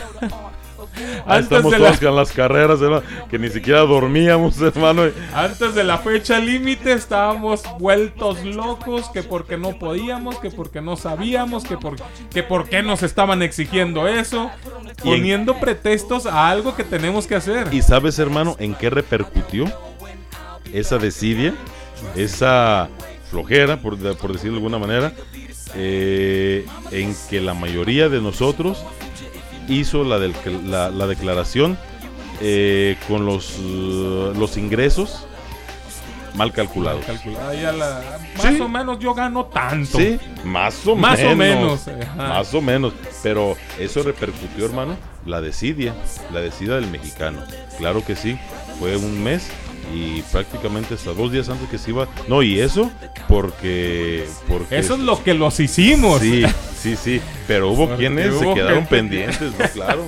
antes 1.25 1.43
estamos 1.43 1.71
de 1.71 1.79
la, 1.79 1.87
todos 1.87 1.99
con 1.99 2.15
las 2.15 2.31
carreras, 2.31 2.81
hermano, 2.81 3.03
que 3.29 3.39
ni 3.39 3.49
siquiera 3.49 3.79
dormíamos, 3.81 4.59
hermano. 4.61 5.03
antes 5.33 5.75
de 5.75 5.83
la 5.83 5.97
fecha 5.97 6.39
límite 6.39 6.93
estábamos 6.93 7.63
vueltos 7.79 8.43
locos 8.43 9.09
que 9.09 9.23
porque 9.23 9.57
no 9.57 9.77
podíamos, 9.79 10.37
que 10.39 10.51
porque 10.51 10.81
no 10.81 10.95
sabíamos, 10.97 11.63
que 11.63 11.77
por 11.77 11.95
que 12.31 12.43
por 12.43 12.69
qué 12.69 12.83
nos 12.83 13.03
estaban 13.03 13.41
exigiendo 13.41 14.07
eso, 14.07 14.49
Y 15.03 15.09
en- 15.09 15.15
poniendo 15.19 15.59
pretextos 15.59 16.25
a 16.25 16.49
algo 16.49 16.75
que 16.75 16.83
tenemos 16.83 17.27
que 17.27 17.35
hacer. 17.35 17.67
¿Y 17.73 17.81
sabes, 17.81 18.19
hermano, 18.19 18.55
en 18.59 18.73
qué 18.75 18.89
repercutió 18.89 19.65
esa 20.73 20.97
desidia, 20.97 21.53
esa 22.15 22.89
flojera, 23.29 23.77
por, 23.77 23.97
por 24.17 24.33
decirlo 24.33 24.53
de 24.59 24.65
alguna 24.65 24.79
manera? 24.79 25.13
Eh, 25.73 26.65
en 26.91 27.15
que 27.29 27.39
la 27.39 27.53
mayoría 27.53 28.09
de 28.09 28.19
nosotros 28.21 28.83
hizo 29.71 30.03
la, 30.03 30.19
del- 30.19 30.35
la, 30.69 30.89
la 30.89 31.07
declaración 31.07 31.77
eh, 32.41 32.97
con 33.07 33.25
los, 33.25 33.55
eh, 33.59 34.33
los 34.37 34.57
ingresos 34.57 35.25
mal 36.35 36.51
calculados. 36.53 37.03
La- 37.55 38.01
más 38.37 38.59
o 38.61 38.67
menos 38.69 38.99
yo 38.99 39.13
gano 39.13 39.45
tanto. 39.45 39.97
Sí, 39.97 40.17
más 40.45 40.85
o 40.87 40.95
Más 40.95 41.19
o 41.23 41.35
menos. 41.35 41.85
menos, 41.87 42.05
ajá. 42.07 42.15
Más 42.29 42.53
o 42.53 42.61
menos. 42.61 42.93
Pero 43.21 43.55
eso 43.79 44.01
repercutió, 44.03 44.65
hermano, 44.65 44.95
la 45.25 45.41
desidia, 45.41 45.93
la 46.31 46.39
desidia 46.39 46.75
del 46.75 46.87
mexicano. 46.87 47.41
Claro 47.77 48.03
que 48.05 48.15
sí, 48.15 48.37
fue 48.79 48.95
un 48.95 49.21
mes 49.23 49.49
y 49.93 50.21
prácticamente 50.31 50.93
hasta 50.95 51.13
dos 51.13 51.31
días 51.31 51.49
antes 51.49 51.67
que 51.69 51.77
se 51.77 51.91
iba. 51.91 52.07
No, 52.27 52.41
y 52.43 52.59
eso 52.59 52.89
porque. 53.27 54.25
porque 54.47 54.77
Eso 54.77 54.93
es 54.95 54.99
lo 55.01 55.21
que 55.23 55.33
los 55.33 55.59
hicimos. 55.59 56.19
Sí, 56.21 56.43
sí, 56.77 56.95
sí. 56.95 57.21
Pero 57.47 57.69
hubo 57.69 57.87
Porque 57.87 58.07
quienes 58.07 58.35
se 58.37 58.53
quedaron 58.53 58.85
pendientes, 58.89 59.51
¿no? 59.57 59.65
Claro. 59.73 60.07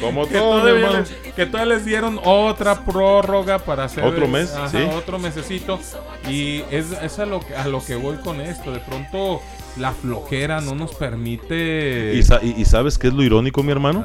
Como 0.00 0.26
que, 0.26 0.38
todo, 0.38 0.60
todavía 0.60 0.86
hermano. 0.86 0.98
les, 1.00 1.34
que 1.34 1.44
todavía 1.46 1.74
les 1.74 1.84
dieron 1.84 2.18
otra 2.24 2.86
prórroga 2.86 3.58
para 3.58 3.84
hacer 3.84 4.02
Otro 4.02 4.26
mes, 4.28 4.50
ajá, 4.54 4.70
sí. 4.70 4.78
otro 4.96 5.18
mesecito 5.18 5.78
y 6.26 6.62
es, 6.70 6.86
es 7.02 7.18
a, 7.18 7.26
lo 7.26 7.40
que, 7.40 7.54
a 7.54 7.68
lo 7.68 7.84
que 7.84 7.96
voy 7.96 8.16
con 8.16 8.40
esto 8.40 8.72
de 8.72 8.80
pronto 8.80 9.42
la 9.76 9.92
flojera 9.92 10.62
no 10.62 10.74
nos 10.74 10.94
permite 10.94 12.14
¿Y, 12.16 12.22
sa- 12.22 12.40
y- 12.42 12.54
y 12.56 12.64
sabes 12.64 12.96
qué 12.96 13.08
es 13.08 13.12
lo 13.12 13.22
irónico, 13.22 13.62
mi 13.62 13.72
hermano? 13.72 14.02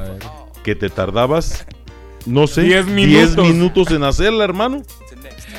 Que 0.66 0.76
te 0.76 0.90
tardabas, 0.90 1.66
no 2.26 2.46
sé, 2.48 2.64
Diez 2.64 2.86
10 2.88 2.88
minutos. 3.38 3.48
minutos. 3.48 3.92
en 3.92 4.04
hacerla, 4.04 4.44
hermano. 4.44 4.82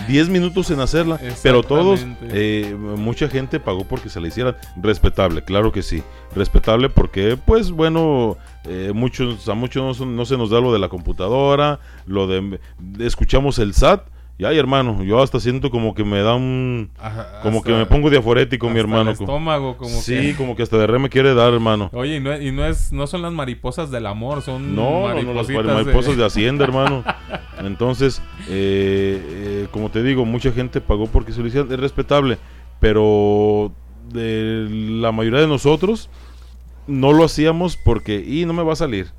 10 0.08 0.28
minutos 0.28 0.70
en 0.70 0.80
hacerla. 0.80 1.20
Pero 1.42 1.62
todos, 1.62 2.06
eh, 2.22 2.76
mucha 2.78 3.28
gente 3.28 3.60
pagó 3.60 3.84
porque 3.84 4.08
se 4.08 4.20
la 4.20 4.28
hicieran. 4.28 4.56
Respetable, 4.80 5.42
claro 5.42 5.72
que 5.72 5.82
sí. 5.82 6.02
Respetable 6.34 6.88
porque, 6.88 7.36
pues 7.36 7.70
bueno, 7.70 8.36
eh, 8.64 8.92
muchos, 8.94 9.48
a 9.48 9.54
muchos 9.54 10.00
no, 10.00 10.06
no 10.06 10.24
se 10.24 10.36
nos 10.36 10.50
da 10.50 10.60
lo 10.60 10.72
de 10.72 10.78
la 10.78 10.88
computadora, 10.88 11.80
lo 12.06 12.26
de... 12.26 12.60
Escuchamos 12.98 13.58
el 13.58 13.74
SAT. 13.74 14.15
Y 14.38 14.44
ay, 14.44 14.58
hermano, 14.58 15.02
yo 15.02 15.22
hasta 15.22 15.40
siento 15.40 15.70
como 15.70 15.94
que 15.94 16.04
me 16.04 16.20
da 16.20 16.34
un... 16.34 16.90
Ajá, 16.98 17.40
como 17.42 17.58
hasta- 17.58 17.70
que 17.70 17.76
me 17.78 17.86
pongo 17.86 18.10
diaforético, 18.10 18.68
mi 18.68 18.78
hermano. 18.78 19.10
el 19.10 19.16
estómago, 19.18 19.78
como 19.78 19.98
sí, 19.98 20.12
que- 20.14 20.36
como 20.36 20.54
que 20.54 20.62
hasta 20.62 20.76
de 20.76 20.86
re 20.86 20.98
me 20.98 21.08
quiere 21.08 21.32
dar, 21.32 21.54
hermano. 21.54 21.88
Oye, 21.94 22.16
y 22.16 22.20
no, 22.20 22.38
y 22.38 22.52
no 22.52 22.66
es 22.66 22.92
no 22.92 23.06
son 23.06 23.22
las 23.22 23.32
mariposas 23.32 23.90
del 23.90 24.04
amor, 24.04 24.42
son 24.42 24.74
No, 24.76 25.08
no, 25.08 25.22
no, 25.22 25.32
las 25.32 25.48
mariposas 25.48 26.18
de 26.18 26.24
Hacienda, 26.26 26.64
hermano. 26.68 27.02
Entonces, 27.64 28.20
eh, 28.50 29.20
eh, 29.64 29.68
como 29.70 29.90
te 29.90 30.02
digo, 30.02 30.26
mucha 30.26 30.52
gente 30.52 30.82
pagó 30.82 31.06
porque 31.06 31.32
se 31.32 31.40
lo 31.40 31.46
hicieron. 31.46 31.72
Es 31.72 31.80
respetable, 31.80 32.36
pero 32.78 33.72
de 34.12 34.66
la 34.70 35.12
mayoría 35.12 35.40
de 35.40 35.48
nosotros 35.48 36.10
no 36.86 37.12
lo 37.14 37.24
hacíamos 37.24 37.76
porque, 37.76 38.22
y 38.26 38.44
no 38.44 38.52
me 38.52 38.62
va 38.62 38.74
a 38.74 38.76
salir. 38.76 39.12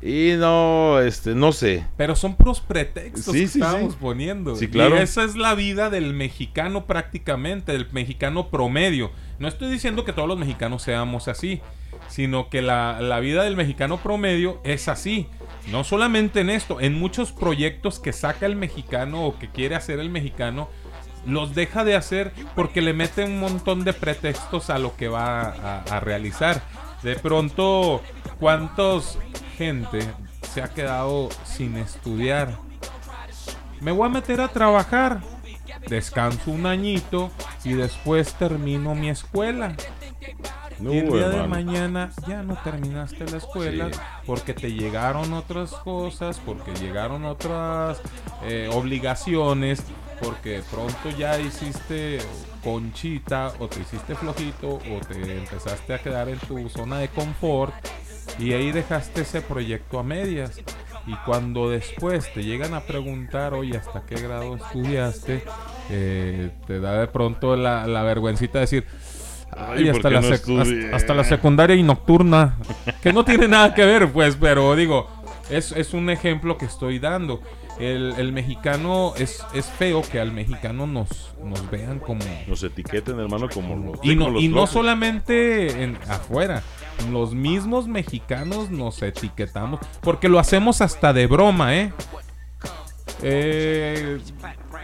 Y 0.00 0.34
no, 0.38 1.00
este, 1.00 1.34
no 1.34 1.52
sé. 1.52 1.84
Pero 1.96 2.14
son 2.14 2.36
puros 2.36 2.60
pretextos 2.60 3.34
Sí, 3.34 3.40
que 3.42 3.48
sí, 3.48 3.58
estábamos 3.58 3.94
sí. 3.94 3.98
poniendo. 4.00 4.54
Sí, 4.54 4.68
claro. 4.68 4.96
Y 4.96 5.00
esa 5.00 5.24
es 5.24 5.34
la 5.34 5.54
vida 5.54 5.90
del 5.90 6.14
mexicano 6.14 6.86
prácticamente, 6.86 7.72
del 7.72 7.88
mexicano 7.90 8.48
promedio. 8.48 9.10
No 9.38 9.48
estoy 9.48 9.70
diciendo 9.70 10.04
que 10.04 10.12
todos 10.12 10.28
los 10.28 10.38
mexicanos 10.38 10.82
seamos 10.82 11.26
así, 11.26 11.60
sino 12.08 12.48
que 12.48 12.62
la, 12.62 13.00
la 13.00 13.18
vida 13.20 13.42
del 13.42 13.56
mexicano 13.56 13.98
promedio 13.98 14.60
es 14.64 14.88
así. 14.88 15.26
No 15.70 15.82
solamente 15.84 16.40
en 16.40 16.50
esto, 16.50 16.80
en 16.80 16.94
muchos 16.98 17.32
proyectos 17.32 17.98
que 17.98 18.12
saca 18.12 18.46
el 18.46 18.54
mexicano 18.56 19.26
o 19.26 19.38
que 19.38 19.48
quiere 19.50 19.74
hacer 19.74 19.98
el 19.98 20.10
mexicano, 20.10 20.68
los 21.26 21.54
deja 21.54 21.84
de 21.84 21.96
hacer 21.96 22.32
porque 22.54 22.80
le 22.80 22.92
mete 22.92 23.24
un 23.24 23.40
montón 23.40 23.84
de 23.84 23.92
pretextos 23.92 24.70
a 24.70 24.78
lo 24.78 24.96
que 24.96 25.08
va 25.08 25.42
a, 25.42 25.82
a 25.82 26.00
realizar. 26.00 26.62
De 27.02 27.16
pronto, 27.16 28.00
¿cuántos 28.40 29.18
gente 29.58 29.98
se 30.54 30.62
ha 30.62 30.68
quedado 30.68 31.28
sin 31.44 31.76
estudiar. 31.76 32.56
Me 33.80 33.90
voy 33.90 34.06
a 34.06 34.10
meter 34.10 34.40
a 34.40 34.48
trabajar. 34.48 35.20
Descanso 35.88 36.50
un 36.50 36.64
añito 36.66 37.30
y 37.64 37.72
después 37.74 38.34
termino 38.34 38.94
mi 38.94 39.10
escuela. 39.10 39.74
No, 40.78 40.92
y 40.94 40.98
el 40.98 41.10
día 41.10 41.28
de 41.28 41.46
mañana 41.48 42.10
ya 42.28 42.42
no 42.44 42.56
terminaste 42.62 43.24
la 43.28 43.38
escuela 43.38 43.88
Sí. 43.92 43.98
porque 44.26 44.54
te 44.54 44.72
llegaron 44.72 45.32
otras 45.32 45.72
cosas, 45.72 46.40
porque 46.44 46.72
llegaron 46.74 47.24
otras 47.24 48.00
eh, 48.44 48.70
obligaciones, 48.72 49.82
porque 50.22 50.62
pronto 50.70 51.10
ya 51.18 51.38
hiciste 51.40 52.18
conchita 52.62 53.52
o 53.58 53.66
te 53.66 53.80
hiciste 53.80 54.14
flojito 54.14 54.68
o 54.76 55.00
te 55.08 55.38
empezaste 55.38 55.94
a 55.94 55.98
quedar 55.98 56.28
en 56.28 56.38
tu 56.38 56.68
zona 56.68 56.98
de 56.98 57.08
confort 57.08 57.74
y 58.38 58.52
ahí 58.52 58.72
dejaste 58.72 59.22
ese 59.22 59.40
proyecto 59.40 59.98
a 59.98 60.02
medias. 60.02 60.60
Y 61.06 61.14
cuando 61.24 61.70
después 61.70 62.30
te 62.34 62.44
llegan 62.44 62.74
a 62.74 62.80
preguntar, 62.80 63.54
oye, 63.54 63.76
¿hasta 63.78 64.02
qué 64.04 64.16
grado 64.16 64.56
estudiaste? 64.56 65.42
Eh, 65.90 66.50
te 66.66 66.80
da 66.80 67.00
de 67.00 67.06
pronto 67.06 67.56
la, 67.56 67.86
la 67.86 68.02
vergüencita 68.02 68.58
de 68.58 68.60
decir, 68.60 68.84
Ay, 69.50 69.78
Ay, 69.78 69.86
¿por 69.86 69.96
hasta, 69.96 70.10
la 70.10 70.20
no 70.20 70.28
hasta- 70.28 70.96
hasta 70.96 71.14
la 71.14 71.24
secundaria 71.24 71.74
y 71.74 71.82
nocturna. 71.82 72.58
Que 73.02 73.12
no 73.14 73.24
tiene 73.24 73.48
nada 73.48 73.72
que 73.74 73.84
ver, 73.86 74.12
pues, 74.12 74.36
pero 74.38 74.76
digo, 74.76 75.08
es, 75.48 75.72
es 75.72 75.94
un 75.94 76.10
ejemplo 76.10 76.58
que 76.58 76.66
estoy 76.66 76.98
dando. 76.98 77.40
El, 77.78 78.14
el 78.18 78.32
mexicano 78.32 79.14
es, 79.16 79.44
es 79.54 79.66
feo 79.66 80.02
que 80.02 80.18
al 80.18 80.32
mexicano 80.32 80.86
nos, 80.86 81.34
nos 81.42 81.70
vean 81.70 82.00
como. 82.00 82.20
Nos 82.46 82.62
etiqueten, 82.64 83.20
hermano, 83.20 83.48
como 83.48 83.76
los 83.76 83.98
Y 84.02 84.16
no, 84.16 84.30
los 84.30 84.42
y 84.42 84.48
no 84.48 84.66
solamente 84.66 85.84
en, 85.84 85.96
afuera. 86.08 86.62
Los 87.12 87.34
mismos 87.34 87.86
mexicanos 87.86 88.70
nos 88.70 89.00
etiquetamos. 89.02 89.80
Porque 90.00 90.28
lo 90.28 90.40
hacemos 90.40 90.80
hasta 90.80 91.12
de 91.12 91.28
broma, 91.28 91.76
¿eh? 91.76 91.92
Eh, 93.22 94.18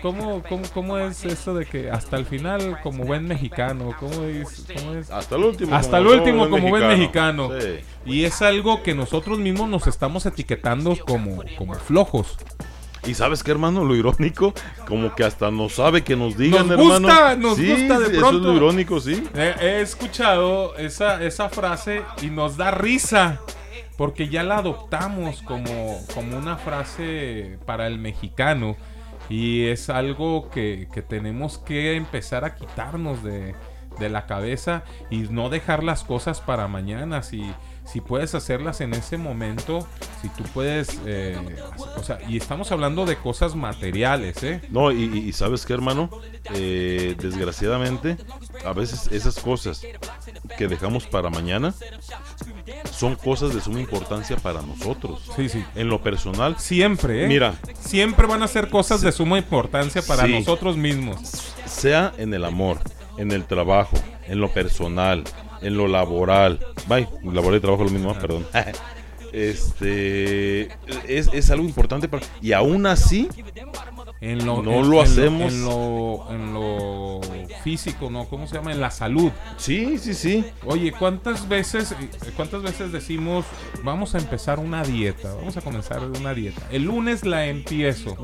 ¿cómo, 0.03 0.43
cómo, 0.49 0.63
cómo 0.73 0.99
es 0.99 1.25
eso 1.25 1.55
de 1.55 1.67
que 1.67 1.91
hasta 1.91 2.17
el 2.17 2.27
final, 2.27 2.81
como 2.83 3.05
buen 3.05 3.27
mexicano? 3.27 3.95
¿Cómo 3.99 4.25
es? 4.25 4.67
¿Cómo 4.77 4.95
es? 4.95 5.11
Hasta 5.11 5.35
el 5.35 5.45
último. 5.45 5.75
Hasta 5.75 5.99
el 5.99 6.07
último, 6.07 6.49
como 6.49 6.69
buen 6.69 6.87
mexicano. 6.87 7.51
Sí. 7.61 7.81
Y 8.07 8.25
es 8.25 8.41
algo 8.43 8.83
que 8.85 8.95
nosotros 8.95 9.39
mismos 9.39 9.69
nos 9.69 9.87
estamos 9.89 10.27
etiquetando 10.27 10.97
como, 11.05 11.43
como 11.59 11.75
flojos. 11.75 12.37
Y 13.07 13.15
sabes 13.15 13.43
qué, 13.43 13.51
hermano, 13.51 13.85
lo 13.85 13.95
irónico, 13.95 14.55
como 14.89 15.15
que 15.15 15.25
hasta 15.25 15.51
no 15.51 15.69
sabe 15.69 16.03
que 16.03 16.17
nos 16.17 16.37
digan, 16.39 16.69
Nos 16.69 16.79
hermano. 16.79 17.09
gusta, 17.09 17.37
nos 17.37 17.57
Sí, 17.57 17.69
gusta 17.71 17.99
de 17.99 18.05
Eso 18.07 18.13
es 18.15 18.19
pronto. 18.19 18.49
lo 18.49 18.55
irónico, 18.57 19.01
sí. 19.01 19.23
He, 19.35 19.55
he 19.61 19.81
escuchado 19.83 20.75
esa, 20.77 21.23
esa 21.23 21.49
frase 21.51 22.03
y 22.23 22.27
nos 22.29 22.57
da 22.57 22.71
risa. 22.71 23.41
Porque 23.97 24.29
ya 24.29 24.43
la 24.43 24.59
adoptamos 24.59 25.43
como, 25.43 26.01
como 26.15 26.37
una 26.37 26.57
frase 26.57 27.59
para 27.67 27.87
el 27.87 27.99
mexicano. 27.99 28.75
Y 29.29 29.67
es 29.67 29.89
algo 29.91 30.51
que, 30.51 30.89
que 30.93 31.01
tenemos 31.03 31.59
que 31.59 31.95
empezar 31.97 32.45
a 32.45 32.55
quitarnos 32.57 33.23
de, 33.23 33.55
de 34.01 34.09
la 34.09 34.27
cabeza 34.27 34.83
y 35.11 35.19
no 35.31 35.49
dejar 35.49 35.85
las 35.85 36.03
cosas 36.05 36.41
para 36.41 36.67
mañana. 36.69 37.23
Si, 37.23 37.45
si 37.85 38.01
puedes 38.01 38.35
hacerlas 38.35 38.81
en 38.81 38.95
ese 38.95 39.17
momento, 39.19 39.87
si 40.23 40.29
tú 40.31 40.43
puedes... 40.55 40.99
eh, 41.07 41.37
o 41.97 42.03
sea, 42.03 42.19
y 42.29 42.37
estamos 42.37 42.73
hablando 42.73 43.05
de 43.07 43.17
cosas 43.17 43.55
materiales, 43.55 44.43
¿eh? 44.43 44.61
No, 44.71 44.91
y, 44.91 45.33
sabes 45.33 45.65
qué, 45.67 45.75
hermano, 45.75 46.11
Eh, 46.55 47.15
desgraciadamente, 47.19 48.17
a 48.67 48.73
veces 48.75 49.09
esas 49.13 49.39
cosas 49.41 49.81
que 50.59 50.69
dejamos 50.69 51.07
para 51.07 51.31
mañana 51.31 51.73
son 52.91 53.17
cosas 53.17 53.55
de 53.55 53.61
suma 53.63 53.81
importancia 53.81 54.37
para 54.37 54.61
nosotros. 54.63 55.23
Sí, 55.37 55.49
sí. 55.49 55.65
En 55.75 55.89
lo 55.89 56.03
personal. 56.03 56.57
Siempre, 56.59 57.25
¿eh? 57.25 57.29
Mira, 57.29 57.55
Siempre 57.81 58.27
van 58.27 58.43
a 58.43 58.49
ser 58.49 58.69
cosas 58.71 59.01
de 59.01 59.11
suma 59.13 59.39
importancia 59.39 60.03
para 60.03 60.27
Sí. 60.27 60.33
nosotros 60.33 60.77
mismos. 60.77 61.19
sea 61.67 62.13
en 62.19 62.33
el 62.35 62.45
amor, 62.45 62.79
en 63.17 63.33
el 63.33 63.45
trabajo, 63.45 63.97
en 64.27 64.39
lo 64.41 64.53
personal, 64.53 65.25
en 65.65 65.77
lo 65.77 65.89
laboral. 65.89 66.61
Bye, 66.89 67.09
laboral 67.25 67.57
y 67.59 67.61
trabajo 67.61 67.85
lo 67.85 67.91
mismo, 67.91 68.11
Ah. 68.11 68.19
perdón. 68.21 68.47
Este 69.33 70.69
es, 71.09 71.29
es 71.33 71.51
algo 71.51 71.65
importante 71.65 72.07
para 72.09 72.25
y 72.41 72.53
aún 72.53 72.87
así 72.87 73.29
En 74.21 74.47
lo, 74.47 74.63
no 74.63 74.75
en- 74.81 74.91
lo 74.91 74.99
en 75.01 75.05
hacemos. 75.05 75.53
En 75.53 75.65
lo, 75.65 76.27
en 76.31 76.55
lo 76.55 77.21
físico, 77.65 78.11
¿no? 78.11 78.27
¿Cómo 78.27 78.47
se 78.47 78.55
llama? 78.55 78.71
En 78.73 78.81
la 78.81 78.91
salud. 78.93 79.33
Sí, 79.57 79.99
sí, 79.99 80.15
sí. 80.15 80.45
Oye, 80.67 80.93
¿cuántas 80.93 81.49
veces, 81.49 81.95
cuántas 82.37 82.63
veces 82.63 82.93
decimos, 82.93 83.45
vamos 83.83 84.15
a 84.15 84.19
empezar 84.19 84.61
una 84.61 84.85
dieta? 84.85 85.35
Vamos 85.35 85.57
a 85.57 85.63
comenzar 85.63 86.01
una 86.05 86.33
dieta. 86.33 86.63
El 86.71 86.85
lunes 86.85 87.25
la 87.25 87.47
empiezo. 87.47 88.17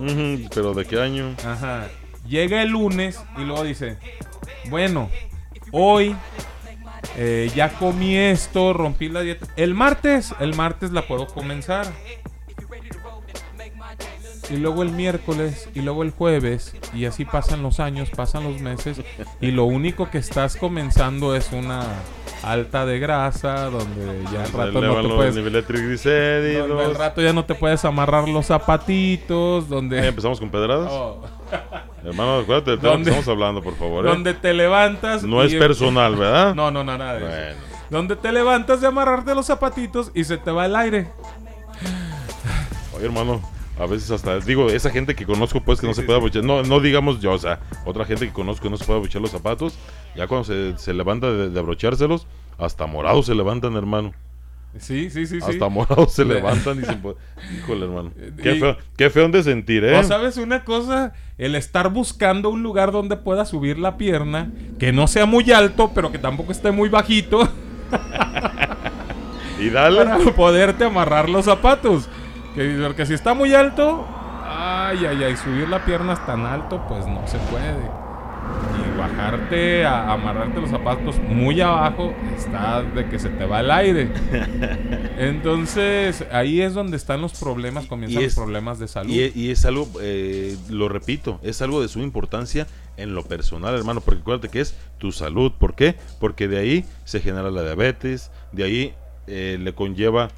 Pero 0.55 0.75
¿de 0.75 0.85
qué 0.85 1.01
año? 1.01 1.35
Ajá. 1.45 1.89
Llega 2.29 2.63
el 2.63 2.69
lunes 2.71 3.19
y 3.37 3.41
luego 3.41 3.65
dice, 3.65 3.97
bueno, 4.69 5.11
hoy 5.73 6.15
eh, 7.17 7.51
ya 7.55 7.71
comí 7.71 8.17
esto, 8.17 8.73
rompí 8.73 9.09
la 9.09 9.21
dieta. 9.21 9.47
El 9.57 9.75
martes, 9.75 10.35
el 10.41 10.55
martes 10.55 10.93
la 10.93 11.07
puedo 11.07 11.27
comenzar. 11.27 11.87
Y 14.51 14.57
luego 14.57 14.83
el 14.83 14.91
miércoles, 14.91 15.69
y 15.75 15.81
luego 15.81 16.03
el 16.03 16.11
jueves, 16.11 16.75
y 16.93 17.05
así 17.05 17.25
pasan 17.25 17.63
los 17.63 17.79
años, 17.79 18.11
pasan 18.11 18.43
los 18.45 18.61
meses, 18.61 19.01
y 19.41 19.53
lo 19.53 19.65
único 19.65 20.11
que 20.11 20.19
estás 20.19 20.57
comenzando 20.57 21.37
es 21.37 21.53
una 21.53 21.85
alta 22.43 22.85
de 22.85 22.99
grasa, 22.99 23.67
donde 23.67 24.25
ya 24.33 24.43
al 24.43 24.53
rato 24.53 24.81
no 24.81 25.03
te 25.03 25.09
puedes... 25.09 25.35
donde 25.35 26.85
al 26.85 26.95
rato 26.97 27.23
ya 27.23 27.33
no 27.33 27.45
te 27.45 27.55
puedes 27.55 27.85
amarrar 27.85 28.29
los 28.29 28.47
zapatitos, 28.47 29.69
donde... 29.69 30.01
Eh, 30.01 30.09
¿Empezamos 30.09 30.41
con 30.41 30.51
pedradas? 30.51 30.89
Oh. 30.91 31.23
Hermano, 32.05 32.39
acuérdate 32.39 32.73
del 32.73 32.81
tema 32.81 32.93
que 32.93 32.97
¿Dónde- 32.97 33.11
estamos 33.11 33.29
hablando, 33.29 33.63
por 33.63 33.77
favor. 33.77 34.07
¿eh? 34.07 34.09
Donde 34.09 34.35
te 34.35 34.53
levantas. 34.53 35.23
No 35.23 35.43
es 35.43 35.55
personal, 35.55 36.17
¿verdad? 36.17 36.55
No, 36.55 36.71
no, 36.71 36.83
no, 36.83 36.97
nada 36.99 37.15
de 37.15 37.19
eso. 37.21 37.29
Bueno. 37.29 37.71
Donde 37.91 38.17
te 38.17 38.33
levantas 38.33 38.81
de 38.81 38.87
amarrarte 38.87 39.35
los 39.35 39.47
zapatitos 39.47 40.11
y 40.15 40.25
se 40.25 40.39
te 40.39 40.51
va 40.51 40.67
el 40.67 40.77
aire. 40.77 41.09
Oye, 42.97 43.05
hermano, 43.07 43.41
a 43.81 43.87
veces 43.87 44.11
hasta 44.11 44.39
digo, 44.41 44.69
esa 44.69 44.91
gente 44.91 45.15
que 45.15 45.25
conozco, 45.25 45.61
pues 45.63 45.81
que 45.81 45.87
no 45.87 45.95
se 45.95 46.03
puede 46.03 46.19
abrochar, 46.19 46.45
no, 46.45 46.63
no 46.63 46.81
digamos 46.81 47.21
yo, 47.21 47.33
o 47.33 47.39
sea, 47.39 47.61
otra 47.85 48.05
gente 48.05 48.27
que 48.27 48.33
conozco 48.33 48.65
que 48.65 48.71
no 48.71 48.77
se 48.77 48.85
puede 48.85 48.99
abrochar 48.99 49.23
los 49.23 49.31
zapatos, 49.31 49.79
ya 50.15 50.27
cuando 50.27 50.45
se, 50.45 50.77
se 50.77 50.93
levanta 50.93 51.33
de, 51.33 51.49
de 51.51 51.59
abrochárselos, 51.59 52.27
hasta 52.59 52.87
morados 52.87 53.27
se 53.27 53.35
levantan, 53.35 53.77
hermano. 53.77 54.13
Sí, 54.79 55.11
sí, 55.11 55.27
sí, 55.27 55.41
sí. 55.41 55.47
Hasta 55.51 55.69
morados 55.69 56.13
se 56.13 56.25
Le- 56.27 56.35
levantan 56.35 56.79
y 56.81 56.85
se 56.85 56.97
Híjole, 57.59 57.87
hermano. 57.87 58.13
Qué 58.41 58.55
Y- 58.57 58.61
feo, 58.61 58.77
qué 58.97 59.11
feo 59.11 59.29
de 59.29 59.43
sentir, 59.43 59.83
¿eh? 59.85 59.99
O 59.99 60.05
sabes 60.05 60.37
una 60.37 60.63
cosa, 60.65 61.13
el 61.39 61.55
estar 61.57 61.91
buscando 61.91 62.51
un 62.51 62.63
lugar 62.63 62.93
donde 62.93 63.17
pueda 63.17 63.45
subir 63.47 63.79
la 63.79 63.97
pierna, 63.97 64.51
que 64.79 64.93
no 64.93 65.09
sea 65.09 65.27
muy 65.27 65.51
alto, 65.51 65.91
pero 65.95 66.13
que 66.13 66.19
tampoco 66.19 66.53
esté 66.53 66.71
muy 66.71 66.89
bajito, 66.89 67.49
y 69.59 69.71
dale. 69.71 69.97
para 70.05 70.19
poderte 70.19 70.85
amarrar 70.85 71.29
los 71.29 71.47
zapatos. 71.47 72.09
Que, 72.55 72.83
porque 72.85 73.07
si 73.07 73.15
está 73.15 73.35
muy 73.35 73.55
alto, 73.55 74.07
ay, 74.45 75.07
ay, 75.07 75.25
ay, 75.25 75.37
subir 75.37 75.69
la 75.69 75.85
pierna 75.85 76.17
tan 76.27 76.45
alto, 76.47 76.85
pues 76.89 77.07
no 77.07 77.27
se 77.27 77.39
puede. 77.39 78.01
Y 78.77 78.99
bajarte 78.99 79.85
a 79.87 80.13
amarrarte 80.13 80.61
los 80.61 80.71
zapatos 80.71 81.19
muy 81.21 81.61
abajo, 81.61 82.13
está 82.37 82.83
de 82.83 83.09
que 83.09 83.19
se 83.19 83.29
te 83.29 83.45
va 83.47 83.61
el 83.61 83.71
aire. 83.71 84.11
Entonces, 85.19 86.25
ahí 86.33 86.61
es 86.61 86.75
donde 86.75 86.97
están 86.97 87.21
los 87.21 87.39
problemas, 87.39 87.87
comienzan 87.87 88.23
los 88.25 88.35
problemas 88.35 88.79
de 88.79 88.89
salud. 88.89 89.13
Y, 89.13 89.33
y 89.35 89.51
es 89.51 89.65
algo, 89.65 89.89
eh, 90.01 90.57
lo 90.69 90.89
repito, 90.89 91.39
es 91.43 91.63
algo 91.63 91.81
de 91.81 91.89
suma 91.89 92.05
importancia 92.05 92.67
en 92.97 93.15
lo 93.15 93.23
personal, 93.23 93.75
hermano, 93.75 94.01
porque 94.01 94.21
acuérdate 94.21 94.49
que 94.49 94.61
es 94.61 94.75
tu 94.99 95.13
salud. 95.13 95.53
¿Por 95.59 95.75
qué? 95.75 95.95
Porque 96.19 96.49
de 96.49 96.59
ahí 96.59 96.85
se 97.05 97.21
genera 97.21 97.51
la 97.51 97.63
diabetes, 97.63 98.31
de 98.53 98.65
ahí 98.65 98.95
eh, 99.27 99.59
le 99.61 99.75
conlleva 99.75 100.29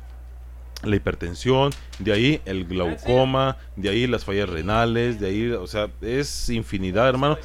la 0.83 0.97
hipertensión, 0.97 1.73
de 1.99 2.13
ahí 2.13 2.41
el 2.45 2.65
glaucoma, 2.67 3.57
de 3.77 3.89
ahí 3.89 4.07
las 4.07 4.25
fallas 4.25 4.49
renales, 4.49 5.21
de 5.21 5.29
ahí, 5.29 5.51
o 5.51 5.67
sea, 5.67 5.89
es 6.01 6.49
infinidad, 6.51 7.09
hermano. 7.09 7.37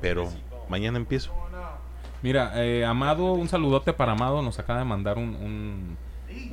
Pero 0.00 0.30
mañana 0.68 0.98
empiezo. 0.98 1.32
Mira, 2.22 2.52
eh, 2.56 2.84
Amado, 2.84 3.32
un 3.32 3.48
saludote 3.48 3.92
para 3.92 4.12
Amado, 4.12 4.40
nos 4.42 4.58
acaba 4.58 4.78
de 4.78 4.84
mandar 4.86 5.18
un... 5.18 5.34
un 5.34 5.96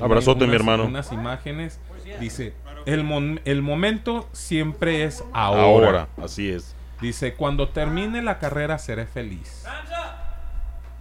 Abrazote, 0.02 0.46
mi 0.46 0.56
hermano. 0.56 0.86
Unas 0.86 1.12
imágenes. 1.12 1.80
Dice, 2.20 2.54
el, 2.86 3.04
mon- 3.04 3.40
el 3.46 3.62
momento 3.62 4.28
siempre 4.32 5.04
es 5.06 5.24
ahora. 5.34 5.62
Ahora, 5.64 6.08
así 6.22 6.50
es. 6.50 6.76
Dice, 7.02 7.34
cuando 7.34 7.70
termine 7.70 8.22
la 8.22 8.38
carrera 8.38 8.78
seré 8.78 9.06
feliz. 9.08 9.64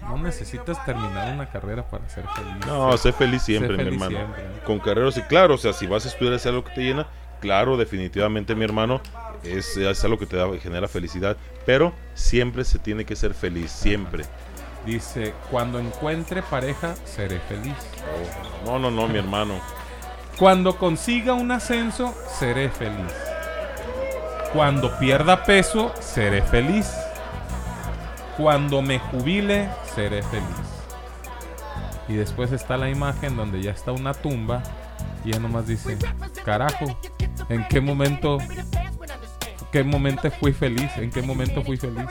No 0.02 0.16
necesitas 0.18 0.84
terminar 0.84 1.32
una 1.34 1.48
carrera 1.50 1.88
para 1.88 2.08
ser 2.08 2.24
feliz. 2.34 2.66
No, 2.66 2.96
sé 2.96 3.12
feliz 3.12 3.42
siempre, 3.42 3.76
Sé 3.76 3.84
mi 3.84 3.84
feliz 3.90 4.02
hermano. 4.02 4.34
siempre. 4.34 4.64
Con 4.64 4.78
carreras, 4.80 5.16
y 5.16 5.22
claro, 5.22 5.54
o 5.54 5.58
sea, 5.58 5.72
si 5.72 5.86
vas 5.86 6.04
a 6.04 6.08
estudiar 6.08 6.34
es 6.34 6.46
algo 6.46 6.64
que 6.64 6.72
te 6.72 6.80
llena, 6.82 7.06
claro, 7.40 7.76
definitivamente, 7.76 8.54
mi 8.54 8.64
hermano, 8.64 9.00
es, 9.44 9.76
es 9.76 10.04
algo 10.04 10.18
que 10.18 10.26
te 10.26 10.36
da, 10.36 10.48
genera 10.58 10.88
felicidad, 10.88 11.36
pero 11.66 11.92
siempre 12.14 12.64
se 12.64 12.78
tiene 12.78 13.04
que 13.04 13.14
ser 13.16 13.34
feliz, 13.34 13.70
siempre. 13.70 14.24
Dice, 14.86 15.34
cuando 15.50 15.78
encuentre 15.78 16.42
pareja 16.42 16.94
seré 17.04 17.38
feliz. 17.40 17.74
No, 18.64 18.78
no, 18.78 18.90
no, 18.90 19.06
mi 19.08 19.18
hermano. 19.18 19.60
Cuando 20.38 20.76
consiga 20.76 21.34
un 21.34 21.50
ascenso, 21.52 22.14
seré 22.38 22.70
feliz. 22.70 23.12
Cuando 24.54 24.98
pierda 24.98 25.44
peso, 25.44 25.92
seré 26.00 26.42
feliz. 26.42 26.90
Cuando 28.40 28.80
me 28.80 28.98
jubile, 28.98 29.68
seré 29.94 30.22
feliz. 30.22 30.46
Y 32.08 32.14
después 32.14 32.52
está 32.52 32.78
la 32.78 32.88
imagen 32.88 33.36
donde 33.36 33.60
ya 33.60 33.70
está 33.72 33.92
una 33.92 34.14
tumba 34.14 34.62
y 35.24 35.32
ya 35.32 35.38
nomás 35.38 35.66
dice, 35.66 35.98
carajo, 36.42 36.98
¿en 37.50 37.68
qué 37.68 37.82
momento, 37.82 38.38
qué 39.70 39.84
momento 39.84 40.30
fui 40.30 40.54
feliz? 40.54 40.90
¿En 40.96 41.10
qué 41.10 41.20
momento 41.20 41.62
fui 41.62 41.76
feliz? 41.76 42.08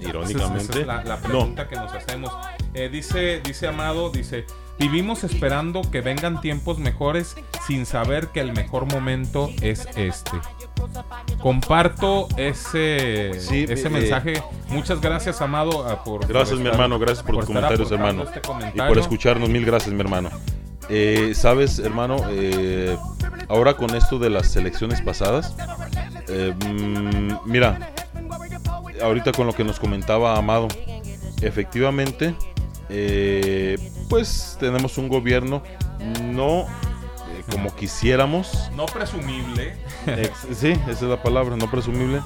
Irónicamente, 0.00 0.64
Esa 0.72 0.80
es 0.80 0.86
la, 0.86 1.04
la 1.04 1.16
no. 1.16 1.22
pregunta 1.22 1.68
que 1.68 1.76
nos 1.76 1.92
hacemos. 1.94 2.32
Eh, 2.74 2.88
dice, 2.88 3.40
dice 3.40 3.68
Amado, 3.68 4.10
dice, 4.10 4.46
vivimos 4.78 5.24
esperando 5.24 5.82
que 5.90 6.00
vengan 6.00 6.40
tiempos 6.40 6.78
mejores 6.78 7.36
sin 7.66 7.86
saber 7.86 8.28
que 8.28 8.40
el 8.40 8.52
mejor 8.52 8.86
momento 8.86 9.50
es 9.60 9.86
este. 9.96 10.32
Comparto 11.40 12.28
ese, 12.36 13.32
Sí, 13.38 13.66
ese 13.68 13.86
eh, 13.86 13.90
mensaje. 13.90 14.42
Muchas 14.68 15.00
gracias, 15.00 15.40
Amado, 15.40 15.86
ah, 15.88 16.02
por... 16.04 16.26
Gracias, 16.26 16.50
por 16.50 16.60
mi 16.60 16.68
hermano, 16.68 16.98
gracias 16.98 17.24
por, 17.24 17.36
tus 17.36 17.44
estar 17.44 17.54
comentarios, 17.54 17.92
hermano. 17.92 18.22
este 18.24 18.40
y 18.74 18.78
por 18.78 18.98
escucharnos, 18.98 19.48
mil 19.48 19.64
gracias, 19.64 19.94
mi 19.94 20.00
hermano. 20.00 20.30
Eh, 20.88 21.32
Sabes, 21.34 21.78
hermano, 21.78 22.16
Eh, 22.30 22.96
ahora 23.48 23.74
con 23.74 23.94
esto 23.94 24.18
de 24.18 24.30
las 24.30 24.54
elecciones 24.56 25.00
pasadas, 25.00 25.54
eh, 26.28 26.54
mm, 26.66 27.50
mira, 27.50 27.92
ahorita 29.02 29.32
con 29.32 29.46
lo 29.46 29.52
que 29.52 29.64
nos 29.64 29.78
comentaba 29.78 30.36
Amado, 30.36 30.68
efectivamente, 31.40 32.34
eh, 32.94 33.78
pues 34.08 34.56
tenemos 34.60 34.98
un 34.98 35.08
gobierno 35.08 35.62
no 36.22 36.60
eh, 36.62 37.42
como 37.50 37.74
quisiéramos. 37.74 38.70
No 38.76 38.86
presumible. 38.86 39.74
Ex- 40.06 40.46
sí, 40.58 40.72
esa 40.72 40.90
es 40.90 41.02
la 41.02 41.22
palabra, 41.22 41.56
no 41.56 41.70
presumible. 41.70 42.20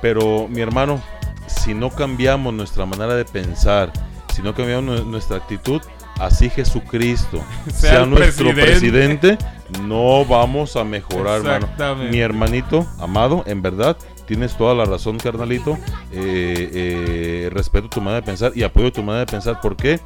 Pero 0.00 0.46
mi 0.48 0.60
hermano, 0.62 1.00
si 1.46 1.74
no 1.74 1.90
cambiamos 1.90 2.54
nuestra 2.54 2.86
manera 2.86 3.14
de 3.14 3.24
pensar, 3.24 3.92
si 4.34 4.42
no 4.42 4.54
cambiamos 4.54 4.84
nu- 4.84 5.04
nuestra 5.10 5.36
actitud, 5.36 5.82
así 6.18 6.48
Jesucristo 6.50 7.42
Sea 7.74 8.06
nuestro 8.06 8.54
presidente. 8.54 9.36
presidente, 9.36 9.38
no 9.82 10.24
vamos 10.24 10.76
a 10.76 10.84
mejorar, 10.84 11.42
hermano. 11.44 11.68
Mi 12.10 12.20
hermanito, 12.20 12.86
amado, 12.98 13.42
en 13.46 13.60
verdad, 13.62 13.96
tienes 14.26 14.56
toda 14.56 14.74
la 14.74 14.84
razón, 14.84 15.18
carnalito. 15.18 15.78
Eh, 16.12 16.70
eh, 16.72 17.50
respeto 17.52 17.88
tu 17.88 18.00
manera 18.00 18.20
de 18.20 18.26
pensar 18.26 18.52
y 18.54 18.62
apoyo 18.62 18.92
tu 18.92 19.02
manera 19.02 19.24
de 19.24 19.30
pensar. 19.30 19.60
¿Por 19.60 19.76
qué? 19.76 20.00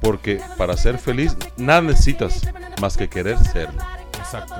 Porque 0.00 0.40
para 0.56 0.76
ser 0.76 0.98
feliz, 0.98 1.36
nada 1.56 1.82
necesitas 1.82 2.48
más 2.80 2.96
que 2.96 3.08
querer 3.08 3.38
serlo. 3.38 3.80
Exacto. 4.18 4.54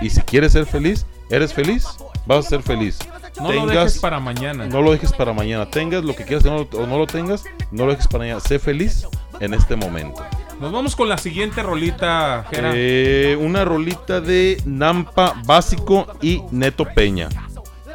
Y 0.00 0.10
si 0.10 0.20
quieres 0.22 0.52
ser 0.52 0.66
feliz, 0.66 1.06
eres 1.30 1.52
feliz, 1.52 1.86
vas 2.26 2.46
a 2.46 2.48
ser 2.48 2.62
feliz. 2.62 2.98
No 3.40 3.52
lo 3.52 3.66
dejes 3.66 3.98
para 3.98 4.20
mañana. 4.20 4.66
No 4.66 4.82
lo 4.82 4.92
dejes 4.92 5.12
para 5.12 5.32
mañana. 5.32 5.68
Tengas 5.68 6.04
lo 6.04 6.14
que 6.14 6.24
quieras 6.24 6.44
no 6.44 6.56
o 6.56 6.86
no 6.86 6.98
lo 6.98 7.06
tengas, 7.06 7.44
no 7.70 7.86
lo 7.86 7.92
dejes 7.92 8.06
para 8.06 8.24
mañana. 8.24 8.40
Sé 8.40 8.58
feliz 8.58 9.06
en 9.40 9.54
este 9.54 9.76
momento. 9.76 10.22
Nos 10.60 10.72
vamos 10.72 10.94
con 10.94 11.08
la 11.08 11.18
siguiente 11.18 11.62
rolita, 11.62 12.46
Jera. 12.50 12.72
Eh, 12.74 13.36
una 13.40 13.64
rolita 13.64 14.20
de 14.20 14.62
Nampa 14.64 15.34
Básico 15.44 16.06
y 16.22 16.42
Neto 16.52 16.84
Peña. 16.94 17.28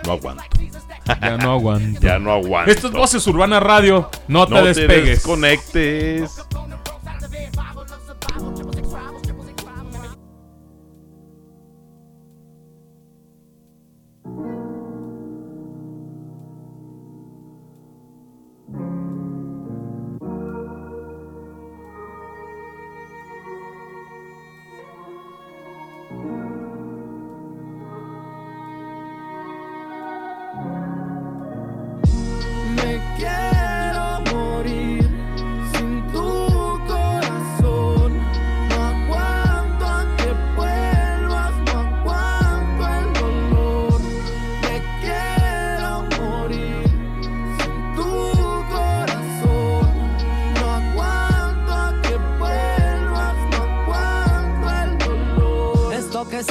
No 0.05 0.13
aguanto. 0.13 0.43
Ya 1.21 1.37
no 1.37 1.51
aguanto. 1.53 1.99
ya 2.01 2.19
no 2.19 2.31
aguanto. 2.33 2.71
Esto 2.71 2.87
es 2.87 2.93
Voces 2.93 3.25
Urbana 3.25 3.59
Radio. 3.59 4.09
No 4.27 4.45
te 4.47 4.53
No 4.53 4.61
te 4.61 4.67
despegues. 4.67 5.05
desconectes. 5.17 6.31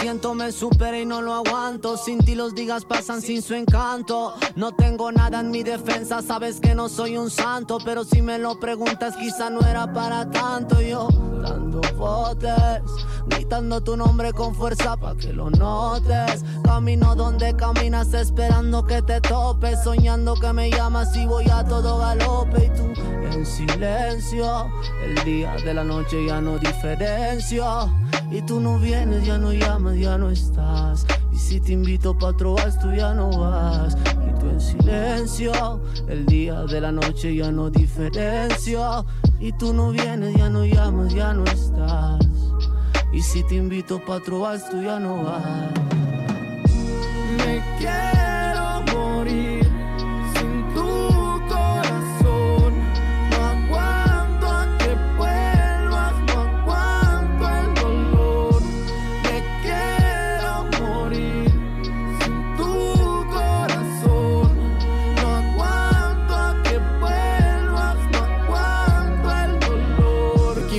Siento 0.09 0.33
me 0.33 0.53
supera 0.53 0.99
y 0.99 1.05
no 1.05 1.21
lo 1.21 1.35
aguanto. 1.35 1.99
Sin 1.99 2.19
ti 2.25 2.35
los 2.35 2.55
días 2.55 2.87
pasan 2.87 3.21
sin 3.21 3.43
su 3.43 3.53
encanto. 3.53 4.33
No 4.57 4.73
tengo 4.73 5.13
nada 5.13 5.41
en 5.41 5.51
mi 5.51 5.63
defensa, 5.63 6.23
sabes 6.23 6.61
que 6.61 6.75
no 6.75 6.89
soy 6.89 7.19
un 7.19 7.29
santo. 7.29 7.77
Pero 7.85 8.05
si 8.05 8.23
me 8.23 8.39
lo 8.39 8.59
preguntas, 8.59 9.15
quizá 9.17 9.51
no 9.51 9.61
era 9.61 9.93
para 9.93 10.31
tanto. 10.31 10.81
Yo 10.81 11.09
dando 11.43 11.83
botes, 11.99 12.83
gritando 13.27 13.83
tu 13.83 13.99
nombre 13.99 14.33
con 14.33 14.55
fuerza 14.55 14.97
pa' 14.97 15.15
que 15.15 15.31
lo 15.31 15.51
notes. 15.51 16.43
Camino 16.65 17.15
donde 17.15 17.55
caminas 17.55 18.15
esperando 18.15 18.87
que 18.87 19.03
te 19.03 19.21
topes. 19.21 19.85
Soñando 19.85 20.37
que 20.37 20.55
me 20.55 20.71
llamas 20.71 21.15
y 21.17 21.27
voy 21.27 21.51
a 21.51 21.65
todo 21.65 21.99
galope. 21.99 22.65
Y 22.65 22.69
tú 22.71 23.09
en 23.31 23.45
silencio, 23.45 24.71
el 25.05 25.15
día 25.25 25.55
de 25.65 25.75
la 25.75 25.85
noche 25.85 26.25
ya 26.27 26.41
no 26.41 26.59
diferencio. 26.59 27.91
Y 28.31 28.43
tú 28.43 28.61
no 28.61 28.79
vienes, 28.79 29.25
ya 29.25 29.39
no 29.39 29.53
llamas, 29.53 29.97
ya 29.99 30.19
no 30.19 30.31
estás. 30.31 31.07
Y 31.33 31.37
si 31.37 31.61
te 31.61 31.73
invito 31.73 32.17
pa' 32.17 32.37
trobar, 32.37 32.79
tú 32.81 32.93
ya 32.93 33.15
no 33.15 33.31
vas. 33.31 33.97
Y 34.27 34.41
tú 34.41 34.49
en 34.49 34.61
silencio, 34.61 35.81
el 36.09 36.27
día 36.27 36.63
de 36.65 36.81
la 36.81 36.93
noche 36.93 37.35
ya 37.35 37.51
no 37.51 37.71
diferencio. 37.71 39.05
Y 39.41 39.53
tú 39.53 39.73
no 39.73 39.91
vienes, 39.91 40.37
ya 40.37 40.49
no 40.49 40.65
llamas, 40.65 41.13
ya 41.13 41.33
no 41.33 41.45
estás. 41.45 42.27
Y 43.13 43.23
si 43.23 43.43
te 43.45 43.57
invito 43.57 44.05
pa' 44.05 44.21
trobar, 44.21 44.59
tú 44.71 44.83
ya 44.83 44.99
no 44.99 45.23
vas. 45.25 45.71
Me 47.37 47.63
quiero 47.79 48.83
morir 48.93 49.58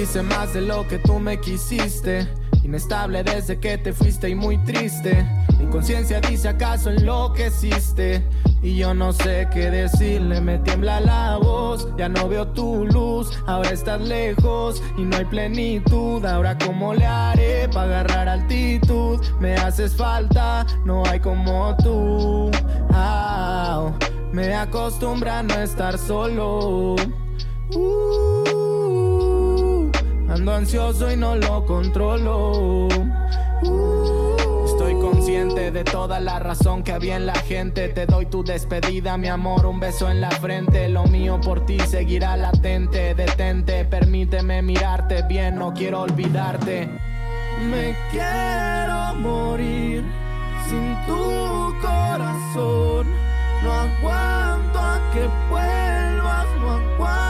quise 0.10 0.24
más 0.24 0.56
de 0.56 0.62
lo 0.62 0.88
que 0.88 0.98
tú 0.98 1.20
me 1.20 1.40
quisiste. 1.40 2.28
Inestable 2.64 3.24
desde 3.24 3.60
que 3.60 3.78
te 3.78 3.94
fuiste 3.94 4.28
y 4.28 4.34
muy 4.34 4.58
triste. 4.64 5.24
Mi 5.60 5.68
conciencia 5.68 6.20
dice 6.20 6.50
acaso 6.50 6.90
enloqueciste. 6.90 8.28
Y 8.64 8.76
yo 8.76 8.96
no 8.96 9.14
sé 9.14 9.48
qué 9.54 9.70
decirle, 9.70 10.42
me 10.42 10.58
tiembla 10.60 11.00
la 11.00 11.38
voz. 11.38 11.88
Ya 11.96 12.10
no 12.10 12.28
veo 12.28 12.48
tu 12.48 12.88
luz, 12.88 13.30
ahora 13.46 13.70
estás 13.70 14.02
lejos 14.02 14.82
y 14.98 15.04
no 15.04 15.16
hay 15.16 15.26
plenitud. 15.26 16.26
Ahora, 16.26 16.58
¿cómo 16.58 16.96
le 16.96 17.06
haré 17.06 17.70
para 17.70 18.00
agarrar 18.00 18.30
altitud? 18.30 19.24
Me 19.40 19.58
haces 19.58 19.96
falta, 19.96 20.66
no 20.86 21.06
hay 21.06 21.20
como 21.20 21.78
tú. 21.78 22.50
Me 24.34 24.56
acostumbra 24.56 25.40
a 25.40 25.44
no 25.44 25.54
estar 25.54 26.00
solo. 26.00 26.96
Uh, 27.76 28.99
ando 30.30 30.54
ansioso 30.54 31.12
y 31.12 31.18
no 31.18 31.36
lo 31.36 31.66
controlo. 31.66 32.88
Estoy 34.66 34.94
consciente 35.00 35.72
de 35.72 35.84
toda 35.84 36.20
la 36.20 36.40
razón 36.40 36.84
que 36.84 36.92
había 36.92 37.16
en 37.16 37.26
la 37.26 37.36
gente. 37.36 37.90
Te 37.90 38.06
doy 38.06 38.28
tu 38.28 38.44
despedida, 38.44 39.18
mi 39.18 39.28
amor, 39.28 39.66
un 39.66 39.80
beso 39.80 40.10
en 40.10 40.22
la 40.22 40.32
frente. 40.32 40.88
Lo 40.90 41.04
mío 41.06 41.40
por 41.42 41.66
ti 41.66 41.80
seguirá 41.80 42.38
latente. 42.38 43.16
Detente, 43.16 43.86
permíteme 43.86 44.62
mirarte 44.62 45.24
bien, 45.24 45.58
no 45.58 45.74
quiero 45.74 46.02
olvidarte. 46.02 46.88
Me 47.70 47.96
quiero 48.12 49.16
morir 49.16 50.04
sin 50.70 50.96
tu 51.06 51.74
corazón. 51.82 53.08
No 53.64 53.74
aguanto 53.74 54.80
a 54.80 55.12
que 55.12 55.28
vuelvas, 55.50 56.48
no 56.62 56.72
aguanto 56.72 57.29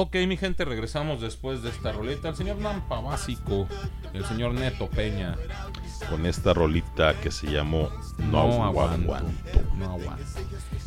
Ok, 0.00 0.14
mi 0.28 0.36
gente, 0.36 0.64
regresamos 0.64 1.20
después 1.20 1.64
de 1.64 1.70
esta 1.70 1.90
roleta. 1.90 2.28
El 2.28 2.36
señor 2.36 2.58
Nampa 2.58 3.00
Básico, 3.00 3.66
el 4.12 4.24
señor 4.26 4.52
Neto 4.54 4.86
Peña. 4.88 5.34
Con 6.08 6.24
esta 6.24 6.54
rolita 6.54 7.14
que 7.20 7.32
se 7.32 7.50
llamó 7.50 7.88
No, 8.18 8.46
No 8.46 8.64
aguanto. 8.64 9.02
aguanto. 9.12 9.60
No 9.76 9.86
aguanto. 9.94 10.22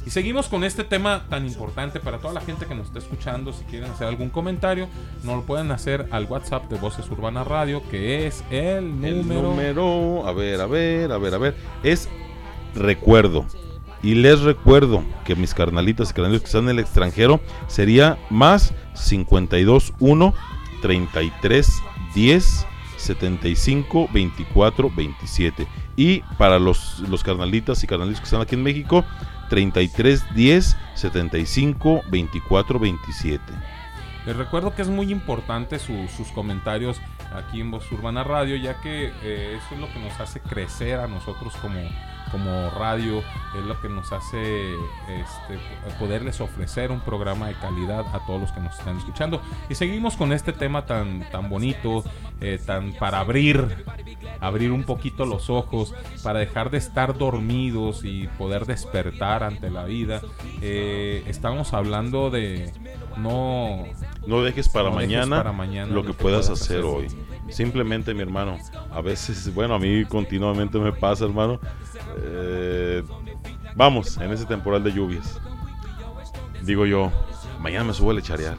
Y 0.06 0.12
seguimos 0.12 0.48
con 0.48 0.64
este 0.64 0.86
tema 0.86 1.26
tan 1.30 1.46
importante 1.46 2.00
para 2.00 2.20
toda 2.20 2.34
la 2.34 2.40
gente 2.40 2.66
que 2.66 2.74
nos 2.74 2.88
está 2.88 3.00
escuchando. 3.00 3.52
Si 3.52 3.66
quieren 3.66 3.92
hacer 3.92 4.08
algún 4.08 4.30
comentario, 4.30 4.88
nos 5.24 5.36
lo 5.36 5.42
pueden 5.44 5.72
hacer 5.72 6.08
al 6.12 6.24
WhatsApp 6.24 6.70
de 6.70 6.78
Voces 6.80 7.12
Urbana 7.12 7.44
Radio, 7.44 7.84
que 7.90 8.28
es 8.28 8.46
el 8.50 9.04
El 9.04 9.28
número. 9.28 9.42
número, 9.42 10.26
a 10.26 10.32
ver, 10.32 10.62
a 10.62 10.68
ver, 10.68 11.12
a 11.12 11.18
ver, 11.18 11.34
a 11.34 11.38
ver, 11.38 11.56
es 11.84 12.08
recuerdo. 12.76 13.46
Y 14.04 14.16
les 14.16 14.42
recuerdo 14.42 15.04
que 15.26 15.36
mis 15.36 15.54
carnalitas 15.54 16.10
y 16.10 16.14
carnalitos 16.14 16.42
que 16.44 16.48
están 16.48 16.64
en 16.64 16.70
el 16.72 16.80
extranjero 16.80 17.40
sería 17.68 18.18
más 18.30 18.74
52 18.94 19.94
1 20.00 20.34
33 20.82 21.72
10 22.16 22.66
75 22.98 24.10
24 24.12 24.90
27. 24.96 25.68
Y 25.96 26.22
para 26.38 26.58
los, 26.60 27.00
los 27.10 27.24
carnalitas 27.24 27.84
y 27.84 27.88
carnalitos 27.88 28.20
que 28.22 28.26
están 28.26 28.42
aquí 28.42 28.56
en 28.56 28.64
México, 28.64 29.06
33 29.50 30.24
10 30.34 30.78
75 30.96 32.02
24 32.10 32.80
27. 32.80 33.44
Les 34.26 34.36
recuerdo 34.36 34.74
que 34.76 34.84
es 34.84 34.88
muy 34.90 35.12
importante 35.12 35.80
su- 35.80 36.08
sus 36.16 36.28
comentarios 36.30 37.02
aquí 37.36 37.60
en 37.60 37.72
Voz 37.72 37.92
Urbana 37.92 38.24
Radio, 38.24 38.56
ya 38.56 38.80
que 38.82 39.12
eh, 39.24 39.58
eso 39.58 39.76
es 39.76 39.80
lo 39.80 39.92
que 39.92 40.00
nos 40.00 40.20
hace 40.20 40.40
crecer 40.40 41.00
a 41.00 41.08
nosotros 41.08 41.54
como, 41.62 41.80
como 42.32 42.70
radio, 42.72 43.20
es 43.58 43.66
lo 43.66 43.80
que 43.82 43.90
nos 43.90 44.12
hace 44.12 44.74
este, 44.74 45.60
poderles 46.00 46.40
ofrecer 46.42 46.92
un 46.92 47.02
programa 47.02 47.48
de 47.48 47.56
calidad 47.56 48.06
a 48.14 48.26
todos 48.26 48.42
los 48.42 48.52
que 48.52 48.62
nos 48.62 48.78
están 48.78 48.98
escuchando. 48.98 49.42
Y 49.70 49.76
seguimos 49.76 50.16
con 50.16 50.32
este 50.34 50.54
tema 50.54 50.86
tan, 50.86 51.30
tan 51.30 51.50
bonito, 51.50 52.04
eh, 52.40 52.60
tan 52.66 52.94
para 52.94 53.20
abrir, 53.20 53.86
abrir 54.40 54.72
un 54.72 54.84
poquito 54.84 55.26
los 55.26 55.50
ojos, 55.50 55.94
para 56.24 56.40
dejar 56.40 56.72
de 56.72 56.78
estar 56.78 57.18
dormidos 57.18 58.04
y 58.04 58.28
poder 58.38 58.66
despertar 58.66 59.44
ante 59.44 59.70
la 59.70 59.84
vida. 59.84 60.22
Eh, 60.62 61.24
estamos 61.28 61.74
hablando 61.74 62.30
de 62.30 62.72
no 63.18 63.84
No 64.26 64.42
dejes 64.42 64.70
para, 64.70 64.90
no 64.90 64.96
dejes 64.96 65.10
mañana, 65.10 65.38
para 65.38 65.52
mañana 65.52 65.94
lo 65.94 66.06
que 66.06 66.14
puedas 66.14 66.50
hacer 66.50 66.84
hoy. 66.84 67.08
Simplemente, 67.52 68.14
mi 68.14 68.22
hermano, 68.22 68.58
a 68.92 69.02
veces, 69.02 69.54
bueno, 69.54 69.76
a 69.76 69.80
mí 69.80 70.06
continuamente 70.06 70.80
me 70.80 70.92
pasa, 70.92 71.26
hermano. 71.26 71.60
eh, 72.24 73.04
vamos, 73.76 74.18
en 74.18 74.32
ese 74.32 74.46
temporal 74.46 74.84
de 74.84 74.92
lluvias. 74.94 75.40
Digo 76.64 76.86
yo, 76.86 77.12
mañana 77.60 77.86
me 77.86 77.94
subo 77.94 78.12
a 78.12 78.14
lecharear. 78.14 78.58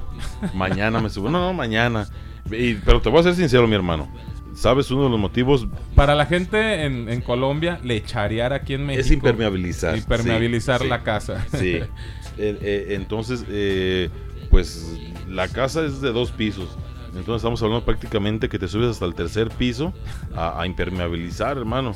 Mañana 0.55 1.01
me 1.01 1.09
subo. 1.11 1.31
No, 1.31 1.39
no, 1.41 1.53
mañana. 1.53 2.07
Y- 2.51 2.75
pero 2.75 3.01
te 3.01 3.09
voy 3.09 3.21
a 3.21 3.23
ser 3.23 3.35
sincero, 3.35 3.67
mi 3.67 3.75
hermano. 3.75 4.09
¿Sabes 4.55 4.91
uno 4.91 5.05
de 5.05 5.11
los 5.11 5.19
motivos? 5.19 5.67
Para 5.95 6.15
la 6.15 6.27
gente 6.27 6.85
en, 6.85 7.09
en 7.09 7.23
Colombia, 7.23 7.81
lecharear 7.83 8.53
aquí 8.53 8.75
en 8.75 8.85
México. 8.85 9.01
Es 9.07 9.11
impermeabilizar. 9.11 9.97
Impermeabilizar 9.97 10.83
sí, 10.83 10.89
la 10.89 10.99
sí, 10.99 11.05
casa. 11.05 11.47
Sí. 11.59 11.81
Eh, 12.39 12.57
eh, 12.63 12.87
entonces, 12.97 13.45
eh, 13.51 14.09
pues 14.51 14.99
la 15.29 15.49
casa 15.49 15.85
es 15.85 16.01
de 16.01 16.13
dos 16.13 16.31
pisos. 16.33 16.79
Entonces 17.15 17.37
estamos 17.37 17.63
hablando 17.63 17.85
prácticamente 17.85 18.49
que 18.49 18.59
te 18.59 18.69
subes 18.69 18.91
hasta 18.91 19.05
el 19.05 19.15
tercer 19.15 19.51
piso 19.51 19.93
a, 20.35 20.61
a 20.61 20.67
impermeabilizar, 20.67 21.59
hermano. 21.59 21.95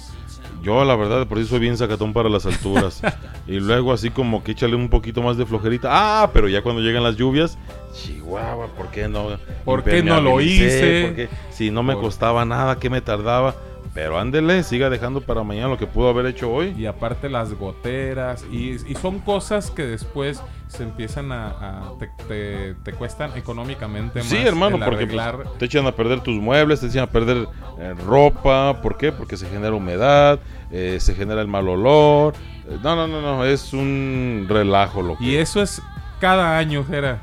Yo 0.63 0.85
la 0.85 0.97
verdad 0.97 1.27
por 1.27 1.39
eso 1.39 1.51
soy 1.51 1.61
bien 1.61 1.77
sacatón 1.77 2.13
para 2.13 2.29
las 2.29 2.45
alturas. 2.45 3.03
y 3.47 3.61
luego 3.61 3.93
así 3.93 4.11
como 4.11 4.43
que 4.43 4.53
échale 4.53 4.77
un 4.77 4.89
poquito 4.89 5.23
más 5.23 5.37
de 5.37 5.47
flojerita. 5.47 5.89
Ah, 5.91 6.31
pero 6.33 6.49
ya 6.49 6.63
cuando 6.63 6.83
llegan 6.83 7.03
las 7.03 7.17
lluvias, 7.17 7.59
chihuahua, 7.93 8.69
¿por 8.69 8.89
qué 8.91 9.09
no? 9.09 9.39
¿Por 9.65 9.85
qué 9.85 10.03
no 10.03 10.21
lo 10.21 10.41
hice? 10.41 11.29
Si 11.51 11.71
no 11.71 11.83
me 11.83 11.95
costaba 11.95 12.45
nada, 12.45 12.79
¿qué 12.79 12.91
me 12.91 13.01
tardaba? 13.01 13.55
Pero 13.97 14.19
ándele, 14.19 14.63
siga 14.63 14.91
dejando 14.91 15.23
para 15.23 15.43
mañana 15.43 15.69
lo 15.69 15.79
que 15.79 15.87
pudo 15.87 16.11
haber 16.11 16.27
hecho 16.27 16.53
hoy. 16.53 16.75
Y 16.77 16.85
aparte 16.85 17.31
las 17.31 17.55
goteras. 17.55 18.45
Y, 18.53 18.73
y 18.73 18.95
son 19.01 19.21
cosas 19.21 19.71
que 19.71 19.85
después 19.87 20.43
se 20.69 20.83
empiezan 20.83 21.33
a... 21.33 21.47
a- 21.49 21.93
te, 21.99 22.11
te- 22.29 22.75
te 22.85 22.93
cuestan 22.93 23.31
económicamente 23.39 24.19
más. 24.19 24.29
Sí, 24.29 24.37
hermano, 24.37 24.79
porque 24.85 25.07
pues, 25.07 25.27
te 25.59 25.65
echan 25.65 25.87
a 25.87 25.93
perder 25.93 26.21
tus 26.21 26.35
muebles, 26.37 26.81
te 26.81 26.89
echan 26.89 27.05
a 27.05 27.07
perder 27.07 27.49
eh, 27.81 27.95
ropa. 28.07 28.83
¿Por 28.83 28.99
qué? 28.99 29.13
Porque 29.13 29.39
se 29.39 29.49
genera 29.49 29.73
humedad, 29.75 30.41
eh, 30.71 30.99
se 31.01 31.15
genera 31.15 31.41
el 31.41 31.49
mal 31.49 31.67
olor. 31.67 32.35
Eh, 32.69 32.77
no, 32.83 32.97
no, 32.97 33.07
no, 33.09 33.23
no, 33.23 33.45
es 33.47 33.73
un 33.73 34.45
relajo 34.47 35.01
lo 35.01 35.17
que 35.17 35.25
Y 35.25 35.37
eso 35.37 35.63
es 35.63 35.81
cada 36.21 36.59
año, 36.59 36.85
Jera. 36.85 37.19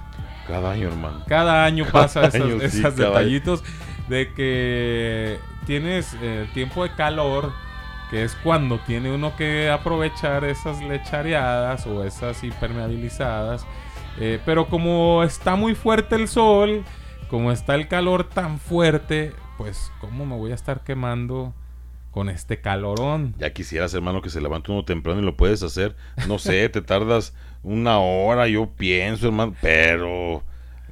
cada 0.48 0.72
año, 0.72 0.88
hermano. 0.88 1.22
Cada 1.28 1.66
año 1.66 1.84
Cada 1.86 1.92
pasa 2.08 2.26
esos, 2.26 2.42
año, 2.42 2.60
sí, 2.68 2.82
cada 2.82 2.96
año. 2.96 3.10
detallitos 3.10 3.64
de 4.10 4.34
que 4.34 5.38
tienes 5.66 6.16
eh, 6.22 6.48
tiempo 6.54 6.84
de 6.84 6.92
calor, 6.94 7.52
que 8.10 8.24
es 8.24 8.36
cuando 8.44 8.80
tiene 8.80 9.12
uno 9.12 9.36
que 9.36 9.70
aprovechar 9.70 10.44
esas 10.44 10.82
lechareadas 10.82 11.86
o 11.88 12.04
esas 12.04 12.44
impermeabilizadas. 12.44 13.66
Eh, 14.20 14.40
pero 14.46 14.68
como 14.68 15.24
está 15.24 15.56
muy 15.56 15.74
fuerte 15.74 16.16
el 16.16 16.28
sol, 16.28 16.84
como 17.30 17.52
está 17.52 17.76
el 17.76 17.88
calor 17.88 18.26
tan 18.26 18.60
fuerte, 18.60 19.34
pues 19.58 19.92
cómo 20.00 20.26
me 20.26 20.36
voy 20.36 20.52
a 20.52 20.56
estar 20.56 20.84
quemando 20.84 21.54
con 22.12 22.30
este 22.30 22.62
calorón. 22.62 23.34
Ya 23.40 23.54
quisieras, 23.54 23.94
hermano, 23.96 24.22
que 24.22 24.30
se 24.30 24.40
levante 24.40 24.72
uno 24.72 24.86
temprano 24.86 25.20
y 25.20 25.24
lo 25.24 25.36
puedes 25.36 25.64
hacer. 25.64 25.96
No 26.28 26.38
sé, 26.38 26.70
te 26.70 26.82
tardas 26.82 27.34
una 27.64 27.98
hora, 27.98 28.48
yo 28.48 28.68
pienso, 28.68 29.28
hermano, 29.28 29.56
pero... 29.62 30.44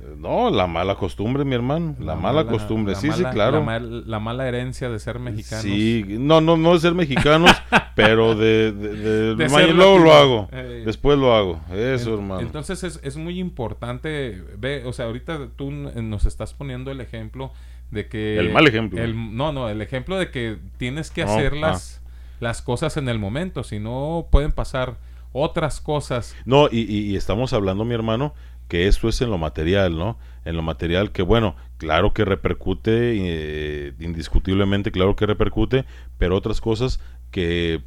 eh, 0.01 0.15
No, 0.17 0.49
la 0.49 0.67
mala 0.67 0.95
costumbre, 0.95 1.45
mi 1.45 1.55
hermano. 1.55 1.95
La, 1.99 2.15
mala, 2.15 2.45
costumbre, 2.45 2.93
la 2.93 2.99
sí, 2.99 3.11
sí, 3.11 3.23
claro. 3.31 3.59
La, 3.59 3.65
mal- 3.65 4.09
la 4.09 4.19
mala 4.19 4.47
herencia 4.47 4.89
de 4.89 4.99
ser 4.99 5.19
mexicanos. 5.19 5.63
Sí, 5.63 6.03
no, 6.19 6.41
no, 6.41 6.57
no 6.57 6.73
de 6.73 6.79
ser 6.79 6.93
mexicanos, 6.93 7.51
pero 7.95 8.35
de, 8.35 8.71
de, 8.71 9.35
de- 9.35 9.73
luego 9.73 9.97
lo 9.99 10.13
hago, 10.13 10.49
Eh, 10.51 10.83
después 10.85 11.17
lo 11.17 11.35
hago, 11.35 11.59
eso 11.73 12.09
En- 12.13 12.15
hermano. 12.19 12.41
Entonces 12.41 12.83
es, 12.83 12.99
es 13.03 13.17
muy 13.17 13.39
importante, 13.39 14.43
ve, 14.57 14.83
o 14.85 14.93
sea, 14.93 15.05
ahorita 15.05 15.47
tú 15.55 15.69
n- 15.69 16.01
nos 16.01 16.25
estás 16.25 16.53
poniendo 16.53 16.91
el 16.91 17.01
ejemplo 17.01 17.51
de 17.91 18.07
que... 18.07 18.37
El 18.39 18.51
mal 18.53 18.67
ejemplo. 18.67 19.01
el- 19.03 19.35
no, 19.35 19.51
no, 19.51 19.69
el 19.69 19.81
ejemplo 19.81 20.17
de 20.17 20.31
que 20.31 20.57
tienes 20.77 21.11
que 21.11 21.25
No, 21.25 21.31
hacer 21.31 21.53
ah. 21.55 21.59
las, 21.59 22.01
las 22.39 22.61
cosas 22.61 22.97
en 22.97 23.09
el 23.09 23.19
momento, 23.19 23.63
si 23.63 23.79
no 23.79 24.27
pueden 24.31 24.51
pasar 24.51 24.95
otras 25.33 25.79
cosas. 25.79 26.35
No, 26.45 26.67
y, 26.71 26.79
y- 26.81 27.11
y 27.11 27.15
estamos 27.15 27.53
hablando, 27.53 27.85
mi 27.85 27.93
hermano, 27.93 28.33
que 28.71 28.87
esto 28.87 29.09
es 29.09 29.19
en 29.19 29.29
lo 29.29 29.37
material, 29.37 29.97
¿no? 29.97 30.17
En 30.45 30.55
lo 30.55 30.61
material 30.61 31.11
que, 31.11 31.23
bueno, 31.23 31.57
claro 31.75 32.13
que 32.13 32.23
repercute, 32.23 32.91
eh, 33.17 33.93
indiscutiblemente, 33.99 34.93
claro 34.93 35.17
que 35.17 35.25
repercute, 35.25 35.83
pero 36.17 36.37
otras 36.37 36.61
cosas 36.61 37.01
que 37.31 37.81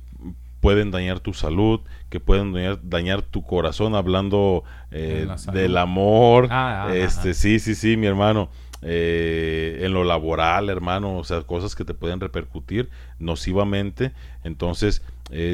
pueden 0.61 0.91
dañar 0.91 1.20
tu 1.20 1.32
salud, 1.32 1.80
que 2.11 2.20
pueden 2.20 2.53
dañar, 2.53 2.80
dañar 2.82 3.22
tu 3.22 3.43
corazón, 3.47 3.95
hablando 3.95 4.62
eh, 4.91 5.26
del 5.55 5.78
amor. 5.78 6.49
Ah, 6.51 6.89
ah, 6.89 6.95
este, 6.95 7.30
ah. 7.30 7.35
sí, 7.35 7.61
sí, 7.61 7.74
sí, 7.74 7.97
mi 7.97 8.07
hermano. 8.07 8.51
Eh, 8.82 9.80
en 9.85 9.95
lo 9.95 10.05
laboral, 10.05 10.68
hermano, 10.68 11.16
o 11.16 11.24
sea, 11.24 11.41
cosas 11.45 11.74
que 11.74 11.87
te 11.87 11.95
pueden 11.95 12.20
repercutir 12.20 12.91
nocivamente. 13.18 14.12
Entonces, 14.45 15.01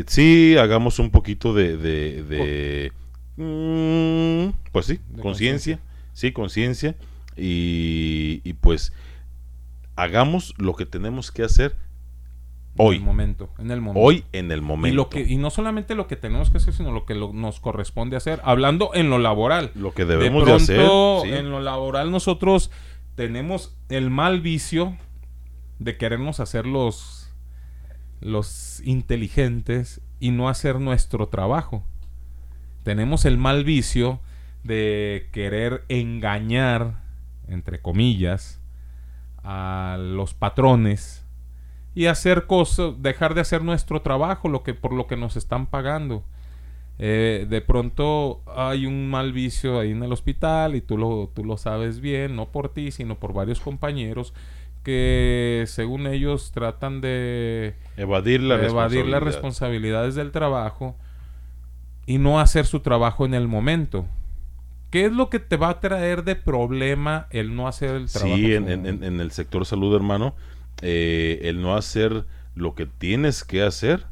sí, 0.09 0.57
hagamos 0.57 0.99
un 0.99 1.11
poquito 1.11 1.55
de, 1.55 1.76
de, 1.76 2.24
de- 2.24 2.93
mm, 3.37 4.51
pues 4.72 4.87
sí, 4.87 5.01
conciencia, 5.20 5.78
sí, 6.12 6.33
conciencia, 6.33 6.97
y, 7.37 8.41
y 8.45 8.53
pues 8.55 8.93
hagamos 9.97 10.55
lo 10.59 10.74
que 10.74 10.87
tenemos 10.87 11.31
que 11.33 11.43
hacer 11.45 11.76
hoy. 12.76 12.97
En 12.97 13.03
el 13.03 13.07
momento. 13.07 13.51
En 13.59 13.70
el 13.70 13.81
momento. 13.81 14.01
Hoy 14.07 14.24
en 14.33 14.51
el 14.53 14.62
momento. 14.62 14.93
Y, 14.93 14.97
lo 14.97 15.09
que, 15.09 15.20
y 15.20 15.37
no 15.37 15.51
solamente 15.51 15.95
lo 15.95 16.07
que 16.07 16.16
tenemos 16.16 16.51
que 16.51 16.59
hacer, 16.59 16.72
sino 16.74 16.93
lo 16.93 17.05
que 17.07 17.14
lo- 17.14 17.33
nos 17.33 17.61
corresponde 17.61 18.16
hacer. 18.16 18.41
Hablando 18.45 18.91
en 18.95 19.11
lo 19.11 19.18
laboral. 19.18 19.70
Lo 19.74 19.93
que 19.93 20.05
debemos 20.05 20.47
de 20.47 20.53
hacer, 20.53 20.81
sí. 21.22 21.33
En 21.33 21.51
lo 21.51 21.61
laboral 21.61 22.11
nosotros 22.11 22.70
tenemos 23.16 23.76
el 23.89 24.11
mal 24.11 24.41
vicio 24.41 24.97
de 25.78 25.97
querernos 25.97 26.41
hacer 26.41 26.66
los, 26.66 27.31
los 28.20 28.81
inteligentes 28.85 30.01
y 30.20 30.31
no 30.31 30.49
hacer 30.49 30.78
nuestro 30.81 31.28
trabajo. 31.28 31.85
Tenemos 32.83 33.24
el 33.24 33.39
mal 33.39 33.64
vicio 33.64 34.20
de 34.64 35.28
querer 35.33 35.85
engañar, 35.89 37.03
entre 37.49 37.81
comillas, 37.81 38.61
a 39.43 39.97
los 39.99 40.35
patrones 40.35 41.26
y 41.95 42.07
hacer 42.07 42.47
cosas, 42.47 42.95
dejar 43.03 43.35
de 43.35 43.41
hacer 43.41 43.62
nuestro 43.62 44.03
trabajo, 44.03 44.49
lo 44.49 44.62
que 44.62 44.74
por 44.74 44.93
lo 44.93 45.07
que 45.07 45.16
nos 45.16 45.37
están 45.37 45.66
pagando. 45.66 46.24
Eh, 47.03 47.47
de 47.49 47.62
pronto 47.62 48.43
hay 48.47 48.85
un 48.85 49.09
mal 49.09 49.33
vicio 49.33 49.81
ahí 49.81 49.93
en 49.93 50.03
el 50.03 50.12
hospital 50.12 50.76
y 50.76 50.83
tú 50.83 50.99
lo, 50.99 51.31
tú 51.35 51.45
lo 51.45 51.57
sabes 51.57 52.01
bien, 52.01 52.37
no 52.37 52.53
por 52.53 52.72
ti, 52.74 52.91
sino 52.91 53.18
por 53.18 53.33
varios 53.33 53.61
compañeros 53.61 54.35
que 54.83 55.64
según 55.66 56.07
ellos 56.07 56.53
tratan 56.53 57.01
de 57.01 57.74
Evadir 57.97 58.43
la 58.43 58.59
evadir 58.59 59.07
las 59.07 59.22
responsabilidad. 59.22 59.22
responsabilidades 59.22 60.14
del 60.14 60.31
trabajo 60.31 60.97
y 62.11 62.18
no 62.18 62.40
hacer 62.40 62.66
su 62.66 62.80
trabajo 62.80 63.24
en 63.24 63.34
el 63.34 63.46
momento. 63.46 64.04
¿Qué 64.90 65.04
es 65.04 65.12
lo 65.12 65.30
que 65.30 65.38
te 65.38 65.56
va 65.56 65.68
a 65.68 65.78
traer 65.78 66.24
de 66.24 66.34
problema 66.34 67.28
el 67.30 67.54
no 67.54 67.68
hacer 67.68 67.90
el 67.94 68.11
trabajo? 68.11 68.34
Sí, 68.34 68.52
en, 68.52 68.68
en- 68.68 68.84
en- 68.86 69.04
en 69.04 69.20
el 69.20 69.30
sector 69.30 69.64
salud, 69.64 69.94
hermano, 69.94 70.34
eh, 70.82 71.38
el 71.44 71.62
no 71.62 71.76
hacer 71.76 72.24
lo 72.56 72.74
que 72.74 72.86
tienes 72.86 73.44
que 73.44 73.62
hacer 73.62 74.06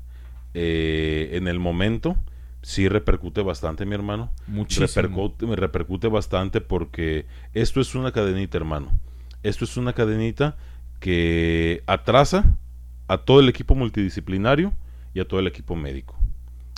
eh, 0.55 1.31
en 1.33 1.49
el 1.49 1.59
momento, 1.59 2.17
sí 2.63 2.89
repercute 2.89 3.43
bastante, 3.43 3.85
mi 3.85 3.97
hermano. 3.97 4.31
Muchísimo. 4.47 4.87
Repercute, 4.87 5.47
me 5.47 5.57
repercute 5.57 6.07
bastante 6.07 6.61
porque 6.61 7.27
esto 7.53 7.81
es 7.81 7.97
una 7.97 8.13
cadenita, 8.13 8.59
hermano. 8.59 8.93
Esto 9.43 9.65
es 9.65 9.77
una 9.77 9.93
cadenita 9.93 10.57
que 11.01 11.83
atrasa 11.87 12.45
a 13.09 13.19
todo 13.19 13.41
el 13.41 13.49
equipo 13.49 13.75
multidisciplinario 13.75 14.73
y 15.15 15.19
a 15.21 15.27
todo 15.27 15.41
el 15.41 15.49
equipo 15.49 15.75
médico. 15.75 16.18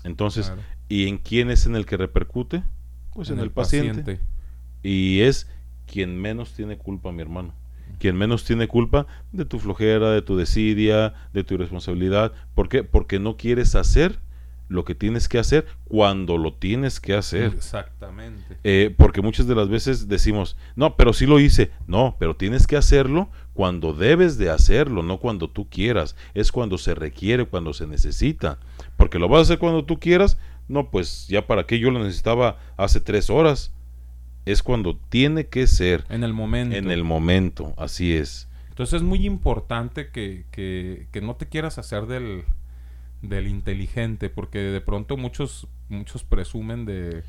Entonces, 0.05 0.46
Claro. 0.46 0.62
¿y 0.88 1.09
en 1.09 1.18
quién 1.18 1.51
es 1.51 1.66
en 1.66 1.76
el 1.76 1.86
que 1.86 1.96
repercute? 1.96 2.62
Pues 3.12 3.28
en, 3.28 3.34
En 3.34 3.38
el, 3.40 3.44
el 3.46 3.51
paciente. 3.51 4.01
paciente. 4.03 4.20
Y 4.82 5.20
es 5.20 5.48
quien 5.86 6.16
menos 6.20 6.53
tiene 6.55 6.78
culpa, 6.78 7.12
mi 7.12 7.22
hermano. 7.22 7.55
Quien 7.98 8.16
menos 8.16 8.44
tiene 8.44 8.66
culpa 8.68 9.07
de 9.32 9.44
tu 9.44 9.59
flojera, 9.59 10.11
de 10.11 10.22
tu 10.22 10.36
desidia, 10.36 11.12
de 11.34 11.44
tu 11.44 11.55
irresponsabilidad. 11.55 12.32
¿Por 12.55 12.68
qué? 12.68 12.82
Porque 12.84 13.18
no 13.18 13.36
quieres 13.36 13.74
hacer 13.74 14.20
lo 14.68 14.84
que 14.84 14.94
tienes 14.94 15.28
que 15.28 15.38
hacer 15.40 15.66
cuando 15.84 16.38
lo 16.38 16.55
tienes 16.55 17.01
que 17.01 17.14
hacer. 17.14 17.53
Exactamente. 17.53 18.57
Eh, 18.62 18.94
porque 18.96 19.20
muchas 19.20 19.48
de 19.48 19.57
las 19.57 19.68
veces 19.68 20.07
decimos, 20.09 20.57
no, 20.76 20.96
pero 20.96 21.12
sí 21.12 21.26
lo 21.26 21.40
hice. 21.40 21.72
No, 21.88 22.16
pero 22.20 22.36
tienes 22.36 22.66
que 22.68 22.76
hacerlo 22.76 23.28
cuando 23.55 23.92
debes 23.92 24.38
de 24.38 24.51
hacerlo, 24.51 25.03
no 25.03 25.18
cuando 25.18 25.51
tú 25.51 25.68
quieras. 25.68 26.16
Es 26.34 26.53
cuando 26.53 26.78
se 26.78 26.94
requiere, 26.94 27.44
cuando 27.46 27.72
se 27.74 27.86
necesita. 27.86 28.59
Porque 28.96 29.18
lo 29.18 29.28
vas 29.28 29.38
a 29.40 29.42
hacer 29.42 29.59
cuando 29.59 29.84
tú 29.84 29.98
quieras. 29.98 30.38
No, 30.68 30.90
pues 30.90 31.26
ya 31.28 31.46
para 31.46 31.66
qué 31.66 31.78
yo 31.78 31.90
lo 31.90 31.98
necesitaba 32.03 32.59
hace 32.76 33.01
tres 33.01 33.28
horas. 33.28 33.72
Es 34.46 34.62
cuando 34.62 34.96
tiene 34.96 35.46
que 35.48 35.66
ser. 35.66 36.05
En 36.09 36.24
el 36.24 36.32
momento. 36.32 36.76
En 36.76 36.90
el 36.90 37.05
momento, 37.05 37.74
así 37.76 38.14
es. 38.14 38.48
Entonces 38.68 38.94
es 38.94 39.03
muy 39.03 39.26
importante 39.26 40.11
que, 40.11 40.46
que- 40.53 41.09
que 41.12 41.20
no 41.20 41.34
te 41.36 41.46
quieras 41.46 41.76
hacer 41.76 42.07
del, 42.07 42.44
del 43.20 43.46
inteligente, 43.48 44.30
porque 44.30 44.59
de 44.59 44.80
pronto 44.80 45.16
muchos, 45.18 45.66
muchos 45.90 46.22
presumen 46.24 46.86
de, 46.86 47.22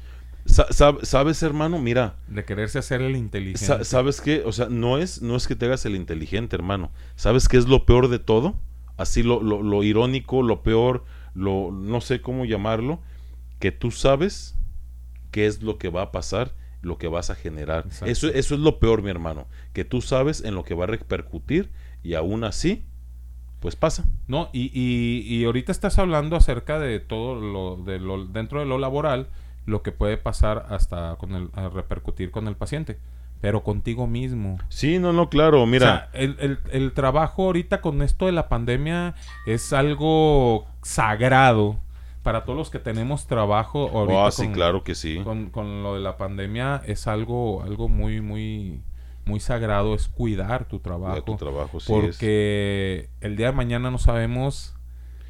¿Sabes, 0.45 1.43
hermano? 1.43 1.79
Mira, 1.79 2.15
de 2.27 2.43
quererse 2.43 2.79
hacer 2.79 3.01
el 3.01 3.15
inteligente. 3.15 3.65
Sa- 3.65 3.83
¿Sabes 3.83 4.21
qué? 4.21 4.43
O 4.45 4.51
sea, 4.51 4.67
no 4.69 4.97
es, 4.97 5.21
no 5.21 5.35
es 5.35 5.47
que 5.47 5.55
te 5.55 5.65
hagas 5.65 5.85
el 5.85 5.95
inteligente, 5.95 6.55
hermano. 6.55 6.91
¿Sabes 7.15 7.47
qué 7.47 7.57
es 7.57 7.67
lo 7.67 7.85
peor 7.85 8.07
de 8.07 8.19
todo? 8.19 8.55
Así 8.97 9.23
lo, 9.23 9.41
lo, 9.41 9.61
lo 9.63 9.83
irónico, 9.83 10.43
lo 10.43 10.63
peor, 10.63 11.05
lo 11.33 11.71
no 11.71 12.01
sé 12.01 12.21
cómo 12.21 12.45
llamarlo, 12.45 12.99
que 13.59 13.71
tú 13.71 13.91
sabes 13.91 14.55
qué 15.31 15.45
es 15.47 15.63
lo 15.63 15.77
que 15.77 15.89
va 15.89 16.01
a 16.03 16.11
pasar, 16.11 16.53
lo 16.81 16.97
que 16.97 17.07
vas 17.07 17.29
a 17.29 17.35
generar. 17.35 17.85
Exacto. 17.85 18.05
Eso, 18.07 18.27
eso 18.27 18.55
es 18.55 18.61
lo 18.61 18.79
peor, 18.79 19.01
mi 19.01 19.09
hermano, 19.09 19.47
que 19.73 19.85
tú 19.85 20.01
sabes 20.01 20.43
en 20.43 20.55
lo 20.55 20.63
que 20.63 20.73
va 20.73 20.83
a 20.83 20.87
repercutir 20.87 21.69
y 22.03 22.15
aún 22.15 22.43
así, 22.43 22.83
pues 23.59 23.75
pasa. 23.75 24.05
No, 24.27 24.49
y, 24.53 24.71
y, 24.73 25.21
y 25.35 25.45
ahorita 25.45 25.71
estás 25.71 25.99
hablando 25.99 26.35
acerca 26.35 26.79
de 26.79 26.99
todo 26.99 27.39
lo, 27.39 27.77
de 27.77 27.99
lo 27.99 28.25
dentro 28.25 28.59
de 28.59 28.65
lo 28.65 28.77
laboral, 28.79 29.29
lo 29.65 29.81
que 29.83 29.91
puede 29.91 30.17
pasar 30.17 30.65
hasta 30.69 31.15
con 31.17 31.33
el, 31.35 31.49
a 31.53 31.69
repercutir 31.69 32.31
con 32.31 32.47
el 32.47 32.55
paciente, 32.55 32.97
pero 33.41 33.63
contigo 33.63 34.07
mismo. 34.07 34.57
Sí, 34.69 34.99
no, 34.99 35.13
no, 35.13 35.29
claro, 35.29 35.65
mira. 35.65 35.85
O 35.85 35.89
sea, 35.89 36.09
el, 36.13 36.35
el- 36.39 36.59
el 36.71 36.93
trabajo 36.93 37.43
ahorita 37.45 37.81
con 37.81 38.01
esto 38.01 38.25
de 38.25 38.31
la 38.31 38.49
pandemia 38.49 39.15
es 39.45 39.73
algo 39.73 40.67
sagrado 40.81 41.79
para 42.23 42.43
todos 42.45 42.57
los 42.57 42.69
que 42.69 42.79
tenemos 42.79 43.25
trabajo 43.27 43.89
ahorita. 43.89 44.27
Ah, 44.27 44.31
sí, 44.31 44.47
claro 44.49 44.83
que 44.83 44.93
sí. 44.95 45.19
Con, 45.23 45.49
con 45.49 45.81
lo 45.83 45.95
de 45.95 46.01
la 46.01 46.17
pandemia 46.17 46.81
es 46.85 47.07
algo, 47.07 47.63
algo 47.63 47.87
muy, 47.89 48.21
muy, 48.21 48.81
muy 49.25 49.39
sagrado, 49.39 49.95
es 49.95 50.07
cuidar 50.07 50.65
tu 50.65 50.79
trabajo. 50.79 51.21
tu 51.21 51.37
trabajo, 51.37 51.79
sí 51.79 51.91
Porque 51.91 53.09
el 53.21 53.35
día 53.37 53.47
de 53.47 53.53
mañana 53.53 53.89
no 53.89 53.97
sabemos 53.97 54.75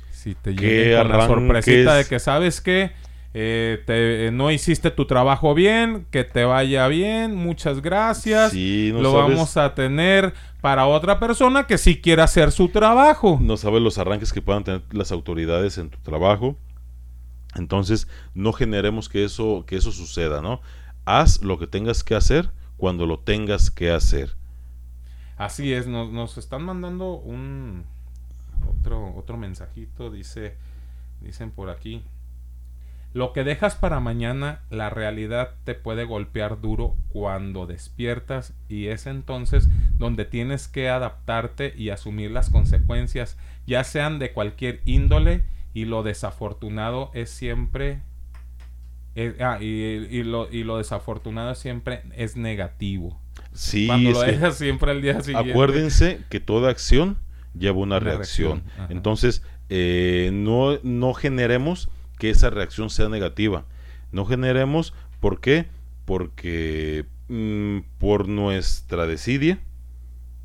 si 0.10 0.36
te 0.36 0.54
con 0.98 1.10
la 1.10 1.28
sorpresita 1.28 1.96
de 1.96 2.06
que 2.06 2.20
sabes 2.20 2.60
que 2.62 2.92
eh, 3.34 3.82
te- 3.86 4.32
no 4.32 4.52
hiciste 4.52 4.92
tu 4.92 5.06
trabajo 5.06 5.54
bien, 5.54 6.06
que 6.12 6.24
te 6.24 6.44
vaya 6.44 6.88
bien, 6.88 7.36
muchas 7.36 7.82
gracias. 7.82 8.52
Sí, 8.52 8.92
no 8.94 9.02
Lo 9.02 9.12
sabes- 9.14 9.36
vamos 9.36 9.58
a 9.58 9.74
tener 9.74 10.34
para 10.62 10.86
otra 10.88 11.20
persona 11.20 11.66
que 11.66 11.78
sí 11.78 12.02
quiera 12.02 12.26
hacer 12.26 12.52
su 12.52 12.70
trabajo. 12.70 13.38
No 13.42 13.58
sabes 13.58 13.82
los 13.82 13.98
arranques 13.98 14.34
que 14.34 14.42
puedan 14.42 14.64
tener 14.64 14.84
las 14.92 15.12
autoridades 15.12 15.78
en 15.78 15.90
tu 15.90 15.98
trabajo. 16.00 16.58
Entonces, 17.56 18.08
no 18.34 18.54
generemos 18.54 19.10
que 19.10 19.24
eso, 19.26 19.66
que 19.68 19.76
eso 19.78 19.92
suceda, 19.92 20.42
¿no? 20.42 20.62
Haz 21.06 21.42
lo 21.42 21.58
que 21.60 21.68
tengas 21.68 22.04
que 22.04 22.16
hacer 22.16 22.52
cuando 22.78 23.06
lo 23.06 23.20
tengas 23.20 23.72
que 23.72 23.92
hacer. 23.92 24.36
Así 25.38 25.74
es, 25.74 25.88
nos, 25.88 26.12
nos 26.12 26.38
están 26.38 26.64
mandando 26.64 27.14
un 27.14 27.86
otro, 28.80 29.14
otro 29.16 29.38
mensajito, 29.38 30.12
dice, 30.12 30.56
dicen 31.22 31.52
por 31.52 31.70
aquí. 31.70 32.04
Lo 33.14 33.34
que 33.34 33.44
dejas 33.44 33.76
para 33.76 34.00
mañana, 34.00 34.62
la 34.70 34.90
realidad 34.90 35.56
te 35.66 35.76
puede 35.76 36.06
golpear 36.06 36.62
duro 36.62 36.96
cuando 37.10 37.66
despiertas 37.66 38.54
y 38.70 38.88
es 38.88 39.06
entonces 39.06 39.70
donde 39.98 40.24
tienes 40.26 40.68
que 40.70 40.90
adaptarte 40.90 41.74
y 41.78 41.90
asumir 41.90 42.32
las 42.32 42.50
consecuencias, 42.50 43.38
ya 43.68 43.84
sean 43.84 44.18
de 44.20 44.32
cualquier 44.32 44.82
índole 44.86 45.44
y 45.74 45.86
lo 45.86 46.04
desafortunado 46.04 47.12
es 47.14 47.30
siempre... 47.30 48.02
eh, 49.16 49.36
ah, 49.42 49.58
y, 49.62 49.66
y 49.66 50.24
lo, 50.24 50.50
y 50.52 50.64
lo 50.64 50.78
desafortunado 50.78 51.54
siempre 51.56 52.04
es 52.16 52.38
negativo. 52.38 53.20
Sí, 53.54 53.88
Cuando 53.88 54.12
lo 54.12 54.22
dejas 54.22 54.58
siempre 54.58 54.92
al 54.92 55.02
día 55.02 55.22
siguiente. 55.22 55.52
Acuérdense 55.52 56.22
que 56.30 56.40
toda 56.40 56.70
acción 56.70 57.18
lleva 57.54 57.78
una, 57.80 57.98
Una 57.98 58.00
reacción. 58.00 58.64
Entonces, 58.90 59.44
eh, 59.70 60.30
no, 60.34 60.80
no 60.84 61.14
generemos 61.14 61.90
que 62.22 62.30
esa 62.30 62.52
reacción 62.52 62.92
sea 62.92 63.10
negativa. 63.10 63.66
No 64.12 64.26
generemos, 64.26 64.94
¿por 65.20 65.42
qué? 65.42 65.66
Porque 66.06 67.08
mm, 67.30 67.80
por 67.98 68.28
nuestra 68.28 69.08
desidia, 69.08 69.60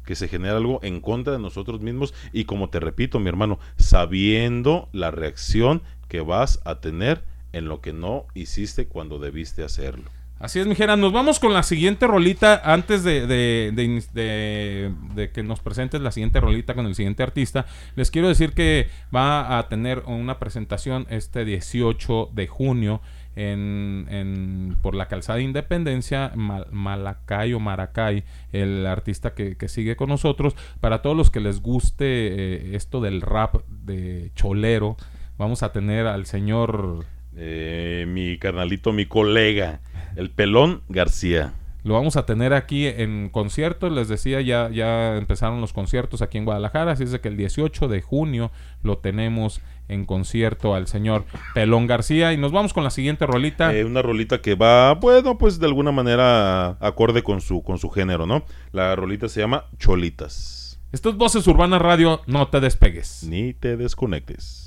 que 0.07 0.15
se 0.15 0.27
genera 0.27 0.57
algo 0.57 0.81
en 0.83 1.03
contra 1.03 1.35
de 1.35 1.39
nosotros 1.39 1.83
mismos 1.83 2.15
y 2.33 2.47
como 2.47 2.71
te 2.71 2.81
repito, 2.81 3.21
mi 3.21 3.29
hermano, 3.29 3.59
sabiendo 3.77 4.89
la 4.93 5.11
reacción 5.11 5.83
que 6.09 6.23
vas 6.23 6.63
a 6.65 6.81
tener 6.81 7.25
en 7.53 7.69
lo 7.69 7.83
que 7.83 7.93
no 7.93 8.25
hiciste 8.33 8.89
cuando 8.89 9.19
debiste 9.19 9.63
hacerlo. 9.63 10.11
Así 10.39 10.61
es, 10.61 10.67
mijera. 10.67 10.97
Nos 10.97 11.13
vamos 11.13 11.41
con 11.41 11.55
la 11.55 11.63
siguiente 11.63 12.07
rolita. 12.07 12.61
Antes 12.63 13.03
de, 13.05 13.27
de- 13.27 15.31
que 15.33 15.43
nos 15.43 15.61
presentes 15.61 16.01
la 16.03 16.11
siguiente 16.13 16.41
rolita 16.41 16.75
con 16.75 16.87
el 16.87 16.95
siguiente 16.95 17.23
artista, 17.23 17.65
les 17.95 18.11
quiero 18.11 18.29
decir 18.29 18.53
que 18.53 18.89
va 19.15 19.59
a 19.59 19.69
tener 19.69 20.01
una 20.07 20.39
presentación 20.39 21.07
este 21.09 21.47
18 21.47 22.31
de 22.35 22.47
junio 22.49 23.01
en, 23.35 24.07
en- 24.11 24.77
por 24.83 24.95
la 24.95 25.09
calzada 25.09 25.39
de 25.39 25.45
Independencia, 25.45 26.33
Mal- 26.35 26.67
Malacay 26.71 27.55
o 27.55 27.61
Maracay, 27.61 28.25
el 28.53 28.87
artista 28.87 29.33
que, 29.33 29.57
que 29.57 29.69
sigue 29.69 29.97
con 29.97 30.11
nosotros. 30.11 30.55
Para 30.81 31.01
todos 31.01 31.17
los 31.17 31.31
que 31.31 31.41
les 31.41 31.63
guste 31.63 32.05
eh, 32.07 32.77
esto 32.77 33.01
del 33.01 33.23
rap 33.23 33.63
de 33.69 34.33
cholero, 34.35 34.99
vamos 35.39 35.63
a 35.63 35.73
tener 35.73 36.07
al 36.07 36.27
señor 36.27 37.07
Eh, 37.39 38.07
mi 38.09 38.39
carnalito, 38.39 38.95
mi 38.95 39.05
colega, 39.05 39.81
el 40.17 40.31
pelón 40.31 40.83
García. 40.89 41.55
Lo 41.87 41.95
vamos 41.95 42.17
a 42.17 42.27
tener 42.27 42.53
aquí 42.53 42.87
en 42.89 43.29
conciertos. 43.31 43.93
Les 43.93 44.09
decía, 44.09 44.41
ya, 44.41 44.69
ya 44.71 45.17
empezaron 45.17 45.61
los 45.61 45.73
conciertos 45.73 46.21
aquí 46.21 46.37
en 46.37 46.45
Guadalajara. 46.45 46.91
Así 46.91 47.05
es 47.05 47.13
de 47.13 47.21
que 47.21 47.29
el 47.29 47.37
18 47.37 47.87
de 47.87 48.03
junio 48.03 48.51
lo 48.83 48.99
tenemos 48.99 49.61
en 49.87 50.05
concierto 50.05 50.75
al 50.75 50.89
señor 50.89 51.27
Pelón 51.55 51.87
García. 51.87 52.33
Y 52.33 52.39
nos 52.39 52.51
vamos 52.51 52.75
con 52.75 52.83
la 52.83 52.91
siguiente 52.91 53.25
rolita. 53.25 53.73
Eh, 53.73 53.85
una 53.85 54.03
rolita 54.03 54.43
que 54.43 54.57
va, 54.57 54.95
bueno, 54.95 55.39
pues 55.39 55.61
de 55.61 55.67
alguna 55.67 55.93
manera 55.93 56.71
acorde 56.81 57.23
con 57.23 57.41
su, 57.41 57.63
con 57.63 57.79
su 57.79 57.89
género, 57.89 58.27
¿no? 58.27 58.43
La 58.73 58.97
rolita 58.97 59.29
se 59.29 59.39
llama 59.39 59.67
Cholitas. 59.79 60.81
Esto 60.91 61.11
es 61.11 61.17
Voces 61.17 61.47
Urbanas 61.47 61.81
Radio. 61.81 62.21
No 62.27 62.49
te 62.49 62.59
despegues. 62.59 63.23
Ni 63.23 63.55
te 63.55 63.77
desconectes. 63.77 64.66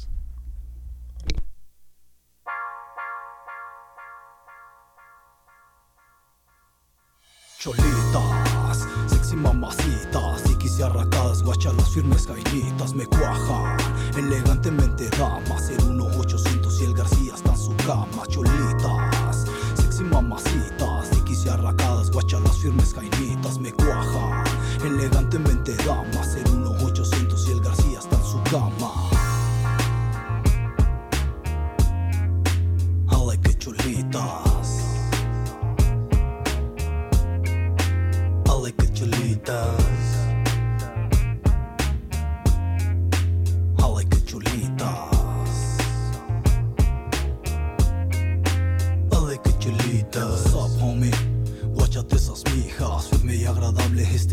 Cholitas, 7.60 8.88
sexy 9.07 9.36
mamacitas 9.36 10.43
y 10.47 10.82
arracadas, 10.82 11.43
guacha 11.43 11.74
las 11.74 11.89
firmes 11.89 12.26
cainitas 12.26 12.93
me 12.93 13.05
cuajan. 13.05 13.76
Elegantemente 14.18 15.10
damas, 15.18 15.70
el 15.70 15.84
1800 15.89 16.82
y 16.82 16.86
el 16.86 16.93
García 16.93 17.36
está 17.36 17.51
en 17.51 17.57
su 17.57 17.76
cama, 17.86 18.26
cholitas, 18.30 19.45
sexy 19.76 20.05
mamacitas 20.05 21.10
y 21.45 21.49
arracadas, 21.49 22.12
guacha 22.12 22.39
las 22.39 22.57
firmes 22.57 22.93
cainitas 22.93 23.60
me 23.60 23.74
cuajan. 23.74 24.45
Elegantemente 24.86 25.76
damas, 25.86 26.36
el 26.36 26.49
the 39.50 39.79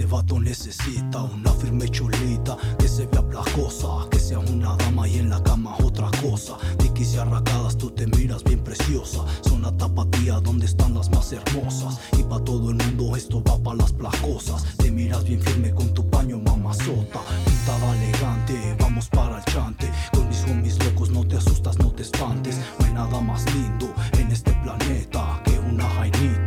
vato 0.07 0.39
necesita 0.39 1.23
una 1.23 1.53
firme 1.53 1.89
chulita 1.89 2.57
que 2.79 2.89
se 2.89 3.07
vea 3.07 3.23
placosa, 3.23 4.09
que 4.11 4.19
sea 4.19 4.39
una 4.39 4.77
dama 4.77 5.09
y 5.09 5.19
en 5.19 5.31
la 5.31 5.43
cama 5.43 5.77
otra 5.83 6.11
cosa. 6.23 6.57
Tiquis 6.79 7.15
y 7.15 7.19
arracadas, 7.19 7.77
tú 7.77 7.91
te 7.91 8.07
miras 8.07 8.45
bien 8.45 8.61
preciosa. 8.61 9.25
Zona 9.43 9.77
tapatía, 9.77 10.41
donde 10.41 10.67
están 10.67 10.95
las 10.95 11.11
más 11.11 11.33
hermosas. 11.33 11.99
Y 12.19 12.23
pa' 12.23 12.41
todo 12.41 12.71
el 12.71 12.77
mundo 12.77 13.17
esto 13.17 13.43
va 13.43 13.59
pa' 13.59 13.75
las 13.75 13.93
placosas. 13.93 14.65
Te 14.77 14.91
miras 14.91 15.25
bien 15.25 15.41
firme 15.41 15.73
con 15.73 15.93
tu 15.93 16.09
paño 16.09 16.39
mamazota. 16.39 17.21
Pintada 17.45 17.97
elegante, 17.97 18.77
vamos 18.79 19.09
para 19.09 19.39
el 19.39 19.45
chante. 19.45 19.91
Con 20.13 20.29
mis 20.29 20.45
homies 20.45 20.79
locos, 20.85 21.11
no 21.11 21.27
te 21.27 21.37
asustas, 21.37 21.79
no 21.79 21.91
te 21.91 22.03
espantes. 22.03 22.57
No 22.79 22.87
hay 22.87 22.93
nada 22.93 23.21
más 23.21 23.45
lindo 23.55 23.93
en 24.19 24.31
este 24.31 24.53
planeta 24.63 25.41
que 25.45 25.59
una 25.59 25.89
jainita 25.91 26.46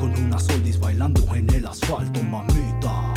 Con 0.00 0.10
una 0.18 0.36
soldis 0.40 0.80
bailando 0.80 1.22
en 1.32 1.48
el 1.54 1.64
asfalto, 1.64 2.20
mamita. 2.24 3.14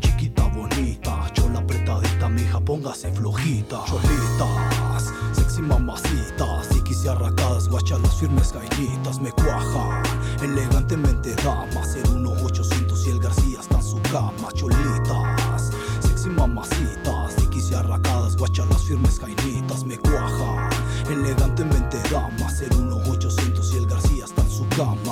Chiquita 0.00 0.44
bonita, 0.44 1.30
chola 1.34 1.58
apretadita, 1.58 2.30
mija, 2.30 2.58
póngase 2.60 3.12
flojita. 3.12 3.84
Cholitas, 3.84 5.12
sexy 5.34 5.60
mamacitas, 5.60 6.68
y 7.04 7.08
arracadas, 7.08 7.68
guacha 7.68 7.98
las 7.98 8.16
firmes 8.16 8.52
jainitas 8.52 9.20
me 9.20 9.30
cuajan. 9.32 10.02
Elegantemente 10.42 11.34
damas, 11.44 11.94
el 11.94 12.10
1800 12.10 13.06
y 13.06 13.10
el 13.10 13.20
García 13.20 13.60
está 13.60 13.76
en 13.76 13.84
su 13.84 14.00
cama, 14.10 14.50
cholitas. 14.54 15.72
Sexy 16.00 16.30
mamacitas, 16.30 17.36
y 17.70 17.74
arracadas, 17.74 18.36
guacha 18.36 18.64
las 18.64 18.82
firmes 18.84 19.20
jainitas 19.20 19.84
me 19.84 19.98
cuajan. 19.98 20.70
Elegantemente 21.10 21.98
damas, 22.10 22.62
el 22.62 22.74
1800 22.78 23.74
y 23.74 23.76
el 23.76 23.86
García 23.86 24.24
está 24.24 24.42
en 24.42 24.50
su 24.50 24.66
cama. 24.70 25.09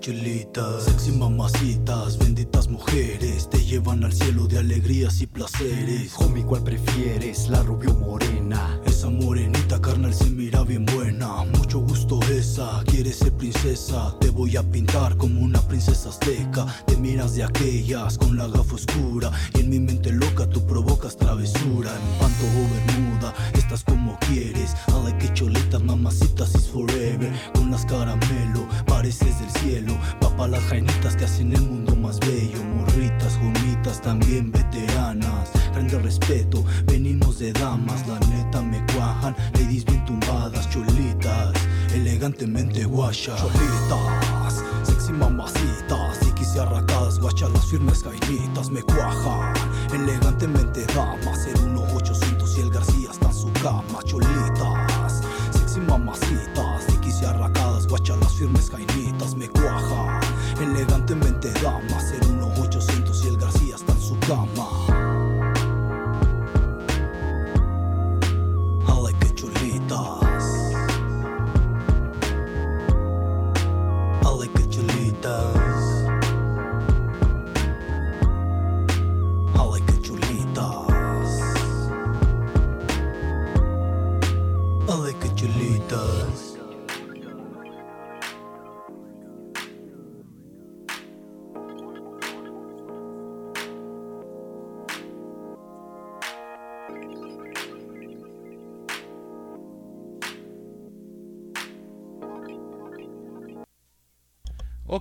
Chulitas. 0.00 0.84
Sexy 0.84 1.12
mamacitas, 1.12 2.18
benditas 2.18 2.68
mujeres, 2.68 3.48
te 3.50 3.58
llevan 3.64 4.04
al 4.04 4.12
cielo 4.12 4.46
de 4.46 4.58
alegrías 4.58 5.20
y 5.20 5.26
placeres. 5.26 6.12
Homie, 6.18 6.44
¿cuál 6.44 6.62
prefieres? 6.62 7.48
La 7.48 7.62
rubio 7.62 7.94
morena. 7.94 8.80
Esa 8.86 9.08
morenita 9.08 9.80
carnal 9.80 10.14
se 10.14 10.30
mira 10.30 10.62
bien 10.62 10.86
buena. 10.86 11.44
Mucho 11.44 11.80
gusto 11.80 12.20
esa, 12.30 12.82
quieres 12.86 13.16
ser 13.16 13.32
princesa. 13.32 14.14
Te 14.20 14.30
voy 14.30 14.56
a 14.56 14.62
pintar 14.62 15.16
como 15.16 15.40
una 15.40 15.60
princesa 15.62 16.08
azteca. 16.08 16.66
Te 16.86 16.96
miras 16.96 17.34
de 17.34 17.44
aquellas 17.44 18.18
con 18.18 18.36
la 18.36 18.48
gafa 18.48 18.74
oscura. 18.74 19.30
Y 19.54 19.60
en 19.60 19.70
mi 19.70 19.80
mente 19.80 20.12
loca 20.12 20.48
tú 20.48 20.64
provocas 20.66 21.16
travesura. 21.16 21.90
En 21.94 22.18
panto 22.18 22.44
o 22.44 22.86
bermuda, 22.86 23.34
estás 23.54 23.84
como 23.84 24.18
quieres. 24.20 24.74
I 24.88 25.04
like 25.04 25.24
it, 25.24 25.34
cholitas, 25.34 25.82
mamacitas 25.82 26.54
is 26.54 26.68
forever. 26.68 27.32
Con 27.54 27.70
las 27.70 27.84
caramelo, 27.84 28.66
pareces 29.06 29.38
del 29.38 29.50
cielo. 29.62 29.96
Papá, 30.20 30.48
las 30.48 30.64
jainitas 30.64 31.14
que 31.14 31.26
hacen 31.26 31.52
el 31.52 31.62
mundo 31.62 31.94
más 31.94 32.18
bello. 32.18 32.60
Morritas, 32.64 33.38
gomitas, 33.38 34.02
también 34.02 34.50
veteranas. 34.50 35.50
Grande 35.72 36.00
respeto, 36.00 36.64
venimos 36.86 37.38
de 37.38 37.52
damas. 37.52 38.04
La 38.08 38.18
neta 38.26 38.62
me 38.62 38.84
cuajan, 38.92 39.36
ladies 39.54 39.84
bien 39.84 40.04
tumbadas, 40.06 40.68
cholitas. 40.70 41.52
Elegantemente 41.94 42.84
guacha. 42.84 43.36
Cholitas, 43.36 44.64
sexy 44.82 45.12
mamacitas. 45.12 46.26
Arracadas, 46.56 47.18
guacha 47.18 47.50
las 47.50 47.66
firmes 47.66 48.02
jainitas 48.02 48.70
me 48.70 48.80
cuajan. 48.80 49.52
Elegantemente 49.92 50.86
damas, 50.94 51.46
el 51.46 51.70
1800 51.70 52.56
y 52.56 52.60
el 52.62 52.70
García 52.70 53.10
está 53.10 53.26
en 53.26 53.34
su 53.34 53.52
cama, 53.62 54.02
cholitas. 54.04 55.20
Sexy 55.50 55.80
mamacitas, 55.80 56.75
firmes 58.36 58.70
jainitas 58.70 59.34
me 59.34 59.48
cuajan. 59.48 60.20
Elegantemente 60.60 61.50
damas, 61.62 62.12
el 62.12 62.34
1800 62.34 63.24
y 63.24 63.28
el 63.28 63.36
García 63.38 63.76
está 63.76 63.92
en 63.92 64.00
su 64.00 64.18
cama. 64.20 64.85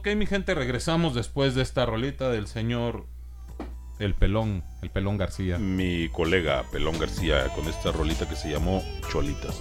Ok, 0.05 0.13
mi 0.15 0.27
gente, 0.27 0.53
regresamos 0.53 1.15
después 1.15 1.55
de 1.55 1.63
esta 1.63 1.83
rolita 1.83 2.29
del 2.29 2.45
señor 2.45 3.07
El 3.97 4.13
Pelón, 4.13 4.63
el 4.83 4.91
Pelón 4.91 5.17
García. 5.17 5.57
Mi 5.57 6.09
colega 6.09 6.63
Pelón 6.71 6.99
García 6.99 7.47
con 7.55 7.67
esta 7.67 7.91
rolita 7.91 8.29
que 8.29 8.35
se 8.35 8.51
llamó 8.51 8.83
Cholitas. 9.11 9.59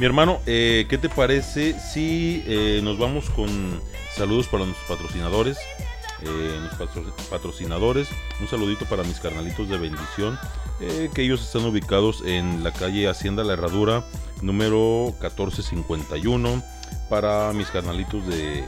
Mi 0.00 0.06
hermano, 0.06 0.40
eh, 0.44 0.86
¿qué 0.88 0.98
te 0.98 1.08
parece 1.08 1.78
si 1.78 2.42
eh, 2.48 2.80
nos 2.82 2.98
vamos 2.98 3.30
con 3.30 3.80
saludos 4.12 4.48
para 4.48 4.64
nuestros 4.64 4.88
patrocinadores? 4.88 5.56
Eh, 6.22 6.68
patrocinadores, 7.30 8.08
un 8.40 8.48
saludito 8.48 8.86
para 8.86 9.04
mis 9.04 9.20
carnalitos 9.20 9.68
de 9.68 9.78
bendición, 9.78 10.36
que 11.14 11.22
ellos 11.22 11.40
están 11.42 11.64
ubicados 11.64 12.24
en 12.26 12.64
la 12.64 12.72
calle 12.72 13.06
Hacienda 13.06 13.44
La 13.44 13.52
Herradura, 13.52 14.02
número 14.42 15.14
1451, 15.20 16.60
para 17.08 17.52
mis 17.52 17.68
carnalitos 17.68 18.26
de 18.26 18.64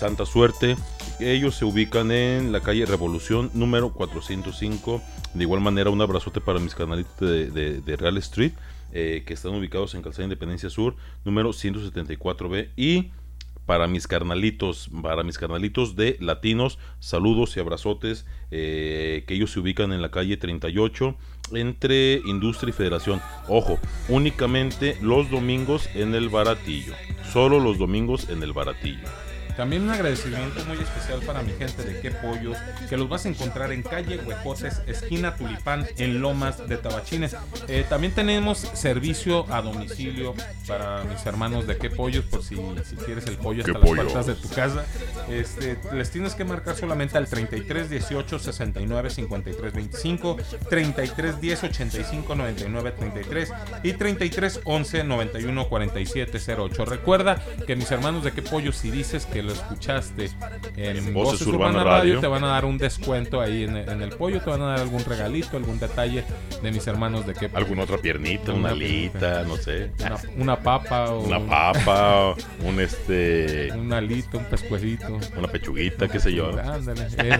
Santa 0.00 0.24
Suerte. 0.24 0.76
Ellos 1.20 1.56
se 1.56 1.66
ubican 1.66 2.10
en 2.10 2.52
la 2.52 2.60
calle 2.60 2.86
Revolución 2.86 3.50
número 3.52 3.92
405. 3.92 5.02
De 5.34 5.42
igual 5.44 5.60
manera, 5.60 5.90
un 5.90 6.00
abrazote 6.00 6.40
para 6.40 6.58
mis 6.58 6.74
canalitos 6.74 7.20
de, 7.20 7.96
Real 7.98 8.16
Street, 8.16 8.52
eh, 8.92 9.24
que 9.26 9.34
están 9.34 9.54
ubicados 9.54 9.94
en 9.94 10.00
Calzada 10.00 10.24
Independencia 10.24 10.70
Sur, 10.70 10.96
número 11.26 11.50
174B. 11.50 12.70
Y 12.76 13.10
para 13.66 13.88
mis 13.88 14.06
carnalitos, 14.06 14.88
para 15.02 15.22
mis 15.22 15.36
carnalitos 15.36 15.96
de 15.96 16.16
latinos, 16.18 16.78
saludos 16.98 17.54
y 17.58 17.60
abrazotes, 17.60 18.24
eh, 18.50 19.24
que 19.26 19.34
ellos 19.34 19.52
se 19.52 19.60
ubican 19.60 19.92
en 19.92 20.00
la 20.00 20.10
calle 20.10 20.38
38 20.38 21.14
entre 21.52 22.22
Industria 22.24 22.70
y 22.70 22.72
Federación. 22.72 23.20
Ojo, 23.48 23.78
únicamente 24.08 24.96
los 25.02 25.30
domingos 25.30 25.90
en 25.94 26.14
el 26.14 26.30
baratillo. 26.30 26.94
Solo 27.30 27.60
los 27.60 27.76
domingos 27.76 28.30
en 28.30 28.42
el 28.42 28.54
baratillo. 28.54 29.06
También 29.56 29.82
un 29.82 29.90
agradecimiento 29.90 30.64
muy 30.66 30.78
especial 30.78 31.20
para 31.20 31.42
mi 31.42 31.52
gente 31.52 31.82
de 31.82 32.00
Qué 32.00 32.10
Pollos, 32.10 32.56
que 32.88 32.96
los 32.96 33.08
vas 33.08 33.26
a 33.26 33.28
encontrar 33.28 33.72
en 33.72 33.82
calle 33.82 34.18
Huejotes, 34.18 34.80
esquina 34.86 35.36
Tulipán, 35.36 35.86
en 35.96 36.20
Lomas 36.20 36.66
de 36.68 36.76
Tabachines. 36.76 37.36
Eh, 37.68 37.84
también 37.88 38.12
tenemos 38.14 38.58
servicio 38.58 39.46
a 39.52 39.62
domicilio 39.62 40.34
para 40.66 41.04
mis 41.04 41.24
hermanos 41.26 41.66
de 41.66 41.76
Qué 41.76 41.90
Pollos, 41.90 42.24
por 42.24 42.42
si, 42.42 42.56
si 42.84 42.96
quieres 42.96 43.26
el 43.26 43.36
pollo 43.36 43.60
hasta 43.60 43.72
¡Qué 43.72 43.78
las 43.78 43.88
pollos! 43.88 44.12
puertas 44.12 44.26
de 44.26 44.34
tu 44.34 44.48
casa. 44.48 44.84
Este, 45.28 45.78
les 45.92 46.10
tienes 46.10 46.34
que 46.34 46.44
marcar 46.44 46.76
solamente 46.76 47.18
al 47.18 47.28
33 47.28 47.90
18 47.90 48.38
69 48.38 49.10
53 49.10 49.72
25, 49.72 50.36
33 50.68 51.40
10 51.40 51.64
85 51.64 52.34
99 52.34 52.92
33 52.92 53.52
y 53.82 53.92
33 53.92 54.60
11 54.64 55.04
91 55.04 55.68
47 55.68 56.38
08. 56.56 56.84
Recuerda 56.84 57.42
que 57.66 57.76
mis 57.76 57.90
hermanos 57.90 58.24
de 58.24 58.32
Qué 58.32 58.42
Pollos, 58.42 58.76
si 58.76 58.90
dices 58.90 59.26
que 59.26 59.39
lo 59.42 59.52
escuchaste 59.52 60.30
en 60.76 61.12
Voces, 61.14 61.46
Urbana, 61.46 61.84
Radio, 61.84 62.20
te 62.20 62.26
van 62.26 62.44
a 62.44 62.48
dar 62.48 62.64
un 62.64 62.78
descuento 62.78 63.40
ahí 63.40 63.64
en, 63.64 63.76
en 63.76 64.02
el 64.02 64.10
pollo, 64.10 64.40
te 64.40 64.50
van 64.50 64.62
a 64.62 64.66
dar 64.66 64.80
algún 64.80 65.04
regalito, 65.04 65.56
algún 65.56 65.78
detalle 65.78 66.24
de 66.62 66.70
mis 66.72 66.86
hermanos 66.86 67.26
de 67.26 67.34
Qué. 67.34 67.50
Alguna 67.54 67.84
otra 67.84 67.98
piernita, 67.98 68.52
una 68.52 68.70
alita, 68.70 69.44
no 69.44 69.56
sé. 69.56 69.90
Una, 70.00 70.16
una 70.36 70.56
papa 70.60 71.10
o 71.10 71.20
Una 71.24 71.40
papa, 71.40 72.34
un 72.64 72.80
este. 72.80 73.70
un 73.76 73.92
alito, 73.92 74.38
un 74.38 74.44
pescuecito. 74.44 75.18
Una 75.36 75.48
pechuguita, 75.48 76.08
qué 76.08 76.20
sé 76.20 76.32
yo. 76.32 76.48
Ándale. 76.58 77.06
eh. 77.18 77.38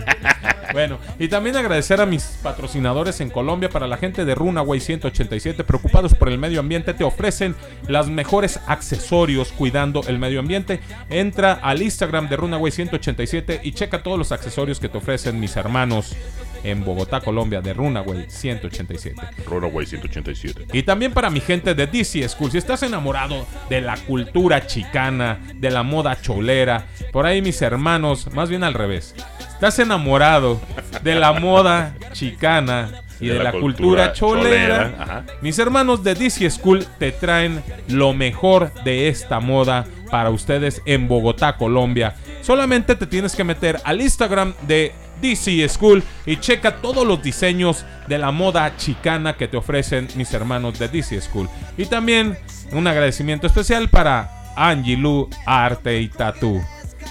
Bueno, 0.73 0.97
y 1.19 1.27
también 1.27 1.55
agradecer 1.55 2.01
a 2.01 2.05
mis 2.05 2.23
patrocinadores 2.43 3.21
en 3.21 3.29
Colombia, 3.29 3.69
para 3.69 3.87
la 3.87 3.97
gente 3.97 4.25
de 4.25 4.35
Runaway 4.35 4.79
187, 4.79 5.63
preocupados 5.63 6.13
por 6.13 6.29
el 6.29 6.37
medio 6.37 6.59
ambiente, 6.59 6.93
te 6.93 7.03
ofrecen 7.03 7.55
las 7.87 8.07
mejores 8.07 8.59
accesorios 8.67 9.51
cuidando 9.51 10.01
el 10.07 10.19
medio 10.19 10.39
ambiente. 10.39 10.79
Entra 11.09 11.53
al 11.53 11.81
Instagram 11.81 12.29
de 12.29 12.37
Runaway 12.37 12.71
187 12.71 13.61
y 13.63 13.71
checa 13.73 14.03
todos 14.03 14.17
los 14.17 14.31
accesorios 14.31 14.79
que 14.79 14.89
te 14.89 14.97
ofrecen 14.97 15.39
mis 15.39 15.55
hermanos 15.55 16.15
en 16.63 16.83
Bogotá, 16.83 17.21
Colombia, 17.21 17.61
de 17.61 17.73
Runaway 17.73 18.25
187. 18.27 19.21
Runaway 19.45 19.85
187. 19.85 20.67
Y 20.73 20.83
también 20.83 21.13
para 21.13 21.29
mi 21.29 21.39
gente 21.39 21.73
de 21.73 21.87
DC 21.87 22.27
School, 22.29 22.51
si 22.51 22.57
estás 22.57 22.83
enamorado 22.83 23.45
de 23.69 23.81
la 23.81 23.97
cultura 23.97 24.65
chicana, 24.67 25.39
de 25.55 25.71
la 25.71 25.83
moda 25.83 26.19
cholera, 26.21 26.85
por 27.11 27.25
ahí 27.25 27.41
mis 27.41 27.61
hermanos, 27.61 28.31
más 28.33 28.49
bien 28.49 28.63
al 28.63 28.73
revés, 28.73 29.15
estás 29.39 29.79
enamorado 29.79 30.61
de 31.03 31.15
la 31.15 31.33
moda 31.33 31.95
chicana 32.13 32.89
y 33.19 33.27
de, 33.27 33.37
la, 33.37 33.51
cultura, 33.51 34.13
cholera, 34.13 34.95
ajá. 34.99 35.25
mis 35.41 35.59
hermanos 35.59 36.03
de 36.03 36.15
DC 36.15 36.49
School 36.49 36.85
te 36.97 37.11
traen 37.11 37.61
lo 37.87 38.13
mejor 38.13 38.73
de 38.83 39.09
esta 39.09 39.39
moda 39.39 39.85
para 40.09 40.31
ustedes 40.31 40.81
en 40.85 41.07
Bogotá, 41.07 41.55
Colombia. 41.55 42.15
Solamente 42.41 42.95
te 42.95 43.05
tienes 43.05 43.35
que 43.35 43.43
meter 43.43 43.79
al 43.83 44.01
Instagram 44.01 44.55
de 44.67 44.91
DC 45.21 45.67
School 45.69 46.03
y 46.25 46.37
checa 46.37 46.77
todos 46.81 47.05
los 47.05 47.21
diseños 47.21 47.85
de 48.07 48.17
la 48.17 48.31
moda 48.31 48.75
chicana 48.77 49.37
que 49.37 49.47
te 49.47 49.57
ofrecen 49.57 50.07
mis 50.15 50.33
hermanos 50.33 50.79
de 50.79 50.87
DC 50.87 51.21
School. 51.21 51.49
Y 51.77 51.85
también 51.85 52.37
un 52.71 52.87
agradecimiento 52.87 53.47
especial 53.47 53.89
para 53.89 54.53
Angie 54.55 54.97
Lu 54.97 55.29
Arte 55.45 55.99
y 56.01 56.09
Tattoo. 56.09 56.61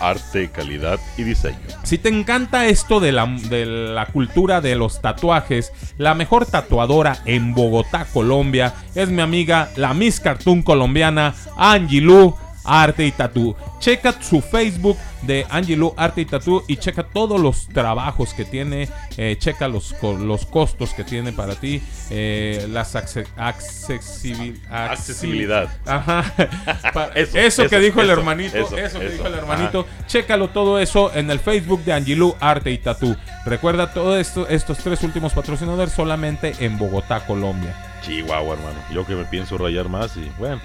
Arte, 0.00 0.50
calidad 0.50 0.98
y 1.18 1.24
diseño. 1.24 1.58
Si 1.82 1.98
te 1.98 2.08
encanta 2.08 2.66
esto 2.66 3.00
de 3.00 3.12
la, 3.12 3.26
de 3.26 3.66
la 3.66 4.06
cultura 4.06 4.60
de 4.60 4.74
los 4.74 5.02
tatuajes, 5.02 5.72
la 5.98 6.14
mejor 6.14 6.46
tatuadora 6.46 7.18
en 7.26 7.54
Bogotá, 7.54 8.06
Colombia, 8.12 8.72
es 8.94 9.10
mi 9.10 9.20
amiga, 9.20 9.68
la 9.76 9.92
Miss 9.92 10.20
Cartoon 10.20 10.62
colombiana, 10.62 11.34
Angie 11.56 12.00
Lu 12.00 12.34
Arte 12.64 13.06
y 13.06 13.12
Tattoo. 13.12 13.56
Checa 13.78 14.14
su 14.20 14.40
Facebook 14.40 14.96
de 15.22 15.46
Angie 15.50 15.76
Lu 15.76 15.92
Arte 15.96 16.20
y 16.22 16.24
Tattoo 16.24 16.64
y 16.66 16.76
checa 16.76 17.02
todos 17.02 17.40
los 17.40 17.68
trabajos 17.68 18.32
que 18.34 18.44
tiene. 18.44 18.88
eh, 19.16 19.36
checa 19.38 19.68
los, 19.68 19.94
los 20.02 20.46
costos 20.46 20.94
que 20.94 21.04
tiene 21.04 21.32
para 21.32 21.54
ti. 21.54 21.82
eh, 22.10 22.66
las 22.70 22.94
accesibil- 22.94 24.58
Accesibilidad. 24.70 25.68
Ajá. 25.86 26.24
Eso, 27.14 27.38
eso, 27.38 27.62
que 27.62 27.76
eso, 27.76 27.78
dijo 27.80 28.00
el 28.02 28.10
hermanito. 28.10 28.56
Eso, 28.76 28.98
que 29.00 29.08
dijo 29.10 29.26
el 29.26 29.34
hermanito. 29.34 29.86
Chécalo 30.06 30.48
todo 30.48 30.78
eso 30.78 31.12
en 31.14 31.30
el 31.30 31.38
Facebook 31.40 31.84
de 31.84 31.92
Angelou 31.92 32.34
Arte 32.40 32.70
y 32.70 32.78
Tattoo. 32.78 33.16
Recuerda 33.44 33.92
todo 33.92 34.18
esto, 34.18 34.46
estos 34.48 34.78
tres 34.78 35.02
últimos 35.02 35.32
patrocinadores 35.32 35.92
solamente 35.92 36.54
en 36.60 36.78
Bogotá, 36.78 37.26
Colombia. 37.26 37.74
Chihuahua, 38.02 38.54
hermano. 38.54 38.78
Yo 38.92 39.06
que 39.06 39.14
me 39.14 39.24
pienso 39.24 39.58
rayar 39.58 39.88
más 39.88 40.16
y 40.16 40.30
bueno, 40.38 40.60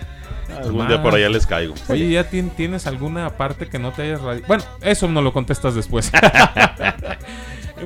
algún 0.58 0.78
Más. 0.80 0.88
día 0.90 1.02
por 1.02 1.16
allá 1.16 1.30
les 1.30 1.46
caigo. 1.46 1.74
Oye, 1.90 2.10
¿ya 2.12 2.30
tien- 2.30 2.50
tienes 2.56 2.88
alguna 2.88 3.30
parte 3.38 3.68
que 3.68 3.80
no 3.80 3.92
te 3.92 4.04
hayas 4.04 4.22
radi- 4.22 4.44
Bueno, 4.48 4.64
eso 4.82 5.08
no 5.08 5.22
lo 5.22 5.34
contestas 5.34 5.76
después. 5.76 6.12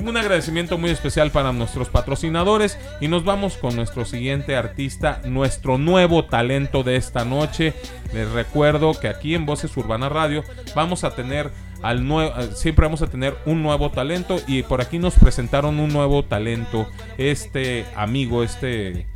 Un 0.06 0.16
agradecimiento 0.16 0.78
muy 0.78 0.92
especial 0.92 1.32
para 1.32 1.52
nuestros 1.52 1.90
patrocinadores 1.90 2.78
y 3.02 3.08
nos 3.08 3.24
vamos 3.26 3.58
con 3.58 3.76
nuestro 3.76 4.06
siguiente 4.06 4.56
artista, 4.56 5.20
nuestro 5.26 5.78
nuevo 5.80 6.26
talento 6.26 6.84
de 6.84 6.96
esta 6.96 7.26
noche. 7.26 7.74
Les 8.14 8.30
recuerdo 8.32 8.94
que 9.00 9.08
aquí 9.08 9.34
en 9.34 9.46
Voces 9.48 9.76
Urbana 9.76 10.08
Radio 10.08 10.44
vamos 10.76 11.04
a 11.04 11.16
tener 11.16 11.52
al 11.82 12.08
nuevo, 12.08 12.34
siempre 12.54 12.86
vamos 12.86 13.02
a 13.02 13.08
tener 13.08 13.36
un 13.46 13.64
nuevo 13.64 13.90
talento 13.90 14.40
y 14.48 14.62
por 14.64 14.80
aquí 14.82 15.00
nos 15.00 15.16
presentaron 15.16 15.80
un 15.80 15.92
nuevo 15.92 16.24
talento. 16.24 16.88
Este 17.18 17.86
amigo, 17.96 18.44
este 18.44 19.08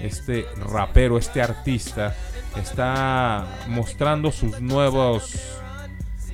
este 0.00 0.46
rapero, 0.72 1.18
este 1.18 1.42
artista 1.42 2.14
está 2.56 3.46
mostrando 3.68 4.32
sus 4.32 4.60
nuevos 4.60 5.34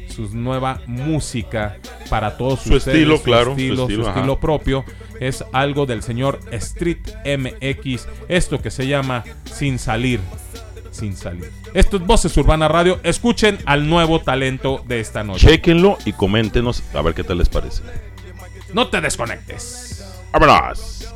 sus 0.09 0.33
nueva 0.33 0.81
música 0.87 1.77
para 2.09 2.37
todos 2.37 2.61
Su 2.61 2.75
ustedes, 2.75 2.99
estilo, 2.99 3.21
claro, 3.21 3.47
su 3.47 3.51
estilo, 3.53 3.77
su 3.77 3.83
estilo, 3.83 4.09
estilo 4.09 4.33
ajá. 4.33 4.41
propio 4.41 4.85
es 5.21 5.45
algo 5.53 5.87
del 5.87 6.03
señor 6.03 6.39
Street 6.53 6.99
MX 7.25 8.07
esto 8.29 8.61
que 8.61 8.71
se 8.71 8.87
llama 8.87 9.25
Sin 9.53 9.79
Salir 9.79 10.21
Sin 10.93 11.17
Salir 11.17 11.51
esto 11.73 11.97
es 11.97 12.07
Voces 12.07 12.37
Urbana 12.37 12.69
Radio 12.69 13.01
escuchen 13.03 13.59
al 13.67 13.89
nuevo 13.89 14.21
talento 14.21 14.85
de 14.87 15.01
esta 15.01 15.25
noche 15.25 15.47
Chequenlo 15.49 15.99
y 16.05 16.13
coméntenos 16.13 16.83
a 16.95 17.03
ver 17.03 17.15
qué 17.15 17.25
tal 17.25 17.39
les 17.39 17.49
parece. 17.49 17.83
no 18.73 18.89
te 18.89 19.01
desconectes 19.01 19.91
¡Vámonos! 20.33 21.09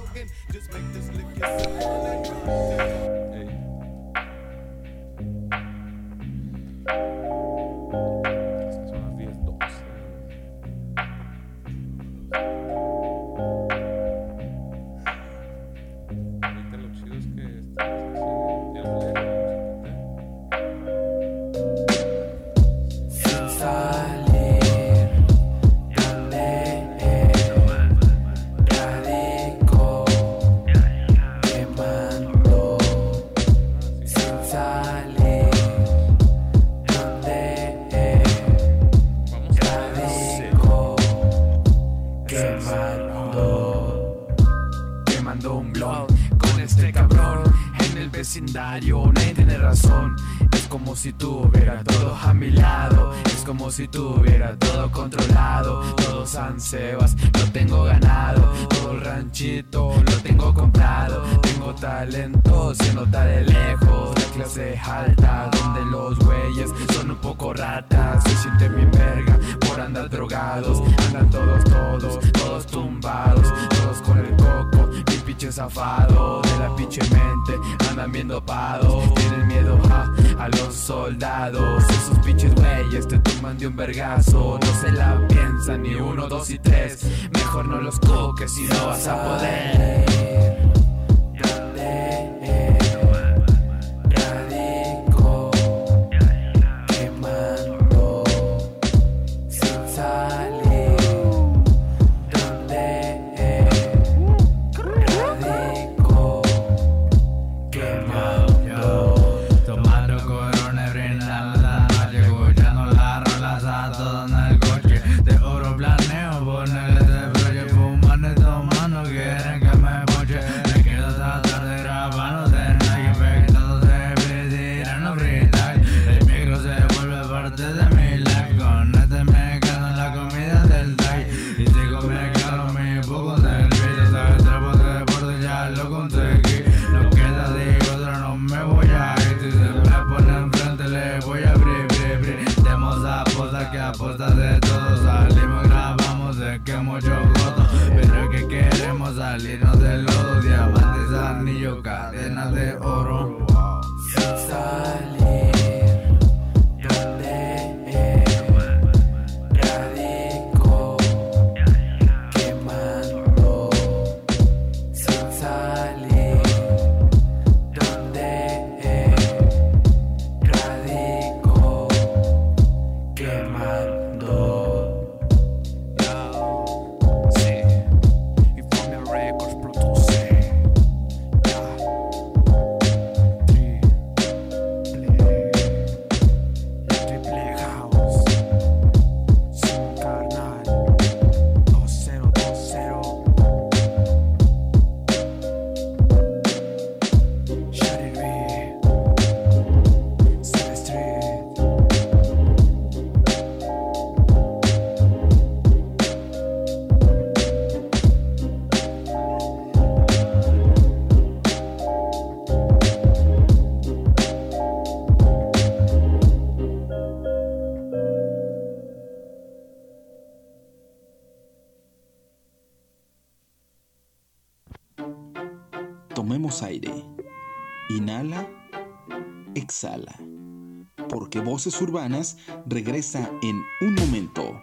Voces 231.68 231.82
Urbanas 231.82 232.36
regresa 232.66 233.28
en 233.42 233.62
un 233.82 233.94
momento. 233.96 234.58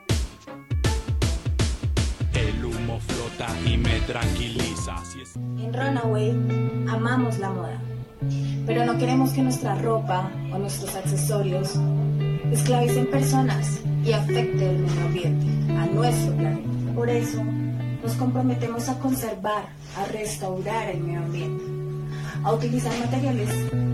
El 2.34 2.66
humo 2.66 3.00
flota 3.00 3.48
y 3.64 3.78
me 3.78 4.00
tranquiliza. 4.08 4.96
Si 5.06 5.22
es- 5.22 5.36
En 5.36 5.72
Runaway 5.72 6.32
amamos 6.90 7.38
la 7.38 7.52
moda, 7.52 7.80
pero 8.66 8.86
no 8.86 8.98
queremos 8.98 9.34
que 9.34 9.44
nuestra 9.44 9.76
ropa 9.76 10.32
o 10.52 10.58
nuestros 10.58 10.96
accesorios 10.96 11.74
esclavicen 12.52 13.06
personas 13.12 13.82
y 14.04 14.12
afecten 14.12 14.60
el 14.64 14.80
medio 14.80 15.06
ambiente, 15.06 15.46
a 15.78 15.86
nuestro 15.86 16.36
planeta. 16.36 16.70
Por 16.96 17.10
eso 17.12 17.44
nos 18.04 18.14
comprometemos 18.14 18.90
a 18.90 18.98
conservar, 18.98 19.66
a 19.96 20.06
restaurar 20.12 20.90
el 20.90 21.04
medio 21.04 21.20
ambiente, 21.20 21.64
a 22.44 22.52
utilizar 22.52 22.98
materiales 23.00 23.50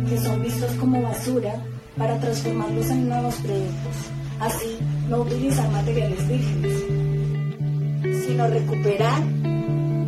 que 0.08 0.18
son 0.18 0.42
vistos 0.42 0.72
como 0.76 1.02
basura 1.02 1.62
para 2.02 2.20
transformarlos 2.20 2.90
en 2.90 3.10
nuevos 3.10 3.36
productos. 3.36 3.96
Así, 4.40 4.80
no 5.08 5.22
utilizar 5.22 5.70
materiales 5.70 6.28
vírgenes, 6.28 8.26
sino 8.26 8.48
recuperar, 8.48 9.22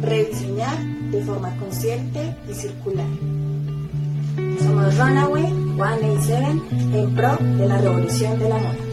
rediseñar 0.01 0.75
de 1.11 1.21
forma 1.21 1.55
consciente 1.57 2.35
y 2.49 2.53
circular. 2.55 3.05
Somos 4.59 4.97
Runaway 4.97 5.45
187 5.45 6.97
en 6.97 7.15
pro 7.15 7.37
de 7.39 7.67
la 7.67 7.77
revolución 7.77 8.39
de 8.39 8.49
la 8.49 8.57
moda. 8.57 8.92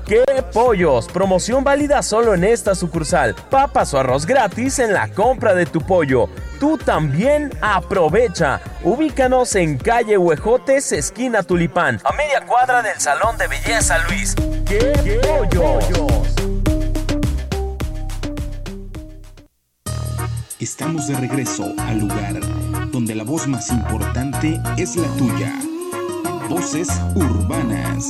¡Qué 0.11 0.25
pollos! 0.51 1.07
Promoción 1.07 1.63
válida 1.63 2.03
solo 2.03 2.33
en 2.33 2.43
esta 2.43 2.75
sucursal. 2.75 3.33
Papas 3.49 3.93
o 3.93 3.97
arroz 3.97 4.25
gratis 4.25 4.79
en 4.79 4.91
la 4.91 5.07
compra 5.07 5.53
de 5.53 5.65
tu 5.65 5.79
pollo. 5.79 6.27
Tú 6.59 6.77
también 6.77 7.49
aprovecha. 7.61 8.59
Ubícanos 8.83 9.55
en 9.55 9.77
calle 9.77 10.17
Huejotes, 10.17 10.91
esquina 10.91 11.43
Tulipán, 11.43 12.01
a 12.03 12.11
media 12.11 12.45
cuadra 12.45 12.81
del 12.81 12.99
Salón 12.99 13.37
de 13.37 13.47
Belleza 13.47 13.99
Luis. 14.09 14.35
¡Qué, 14.65 15.21
pollos! 15.23 16.35
Estamos 20.59 21.07
de 21.07 21.15
regreso 21.21 21.73
al 21.87 21.99
lugar 21.99 22.33
donde 22.91 23.15
la 23.15 23.23
voz 23.23 23.47
más 23.47 23.69
importante 23.69 24.59
es 24.75 24.97
la 24.97 25.07
tuya. 25.15 25.53
Voces 26.49 26.89
urbanas. 27.15 28.05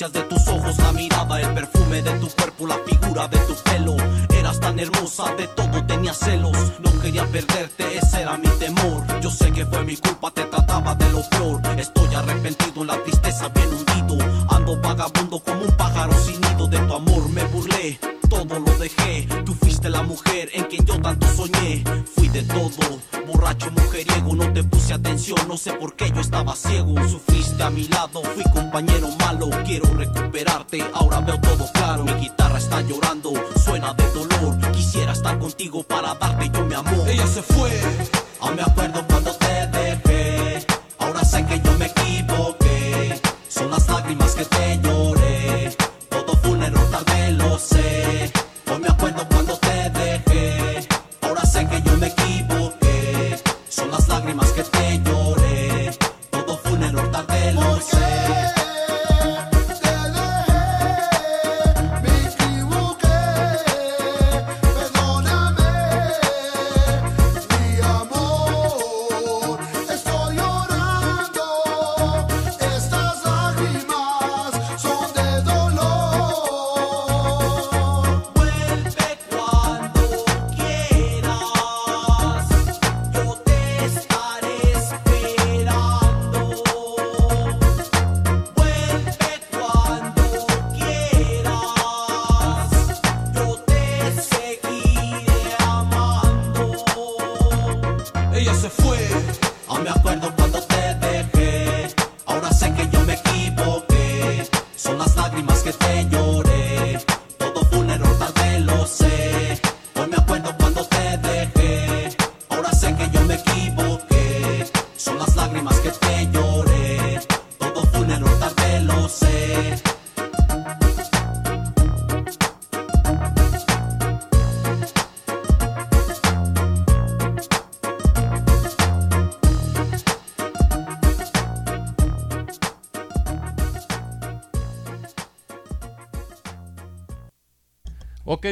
Recuerdo 0.00 0.12
tus 0.12 0.12
caricias 0.12 0.12
de 0.12 0.27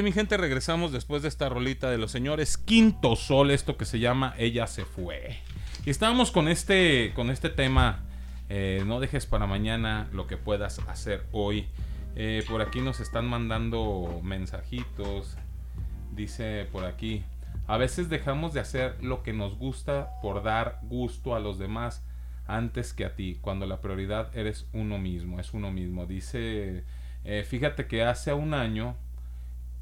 mi 0.02 0.12
gente, 0.12 0.36
regresamos 0.36 0.92
después 0.92 1.22
de 1.22 1.28
esta 1.28 1.48
rolita 1.48 1.90
de 1.90 1.96
los 1.96 2.10
señores 2.10 2.58
Quinto 2.58 3.16
Sol, 3.16 3.50
esto 3.50 3.76
que 3.76 3.84
se 3.84 3.98
llama 3.98 4.34
Ella 4.36 4.66
se 4.66 4.84
fue. 4.84 5.38
Y 5.84 5.90
estábamos 5.90 6.30
con 6.30 6.48
este, 6.48 7.12
con 7.14 7.30
este 7.30 7.48
tema, 7.48 8.00
eh, 8.48 8.82
no 8.86 9.00
dejes 9.00 9.26
para 9.26 9.46
mañana 9.46 10.08
lo 10.12 10.26
que 10.26 10.36
puedas 10.36 10.80
hacer 10.88 11.24
hoy. 11.32 11.66
Eh, 12.14 12.44
por 12.48 12.62
aquí 12.62 12.80
nos 12.80 13.00
están 13.00 13.26
mandando 13.26 14.20
mensajitos. 14.22 15.36
Dice 16.12 16.66
por 16.72 16.84
aquí, 16.84 17.22
a 17.66 17.76
veces 17.76 18.08
dejamos 18.08 18.52
de 18.52 18.60
hacer 18.60 18.96
lo 19.02 19.22
que 19.22 19.32
nos 19.32 19.56
gusta 19.56 20.10
por 20.20 20.42
dar 20.42 20.80
gusto 20.82 21.34
a 21.34 21.40
los 21.40 21.58
demás 21.58 22.04
antes 22.46 22.92
que 22.92 23.04
a 23.04 23.14
ti, 23.14 23.38
cuando 23.40 23.66
la 23.66 23.80
prioridad 23.80 24.36
eres 24.36 24.66
uno 24.72 24.98
mismo, 24.98 25.40
es 25.40 25.54
uno 25.54 25.70
mismo. 25.70 26.06
Dice, 26.06 26.84
eh, 27.24 27.44
fíjate 27.48 27.86
que 27.86 28.02
hace 28.04 28.32
un 28.32 28.54
año 28.54 28.96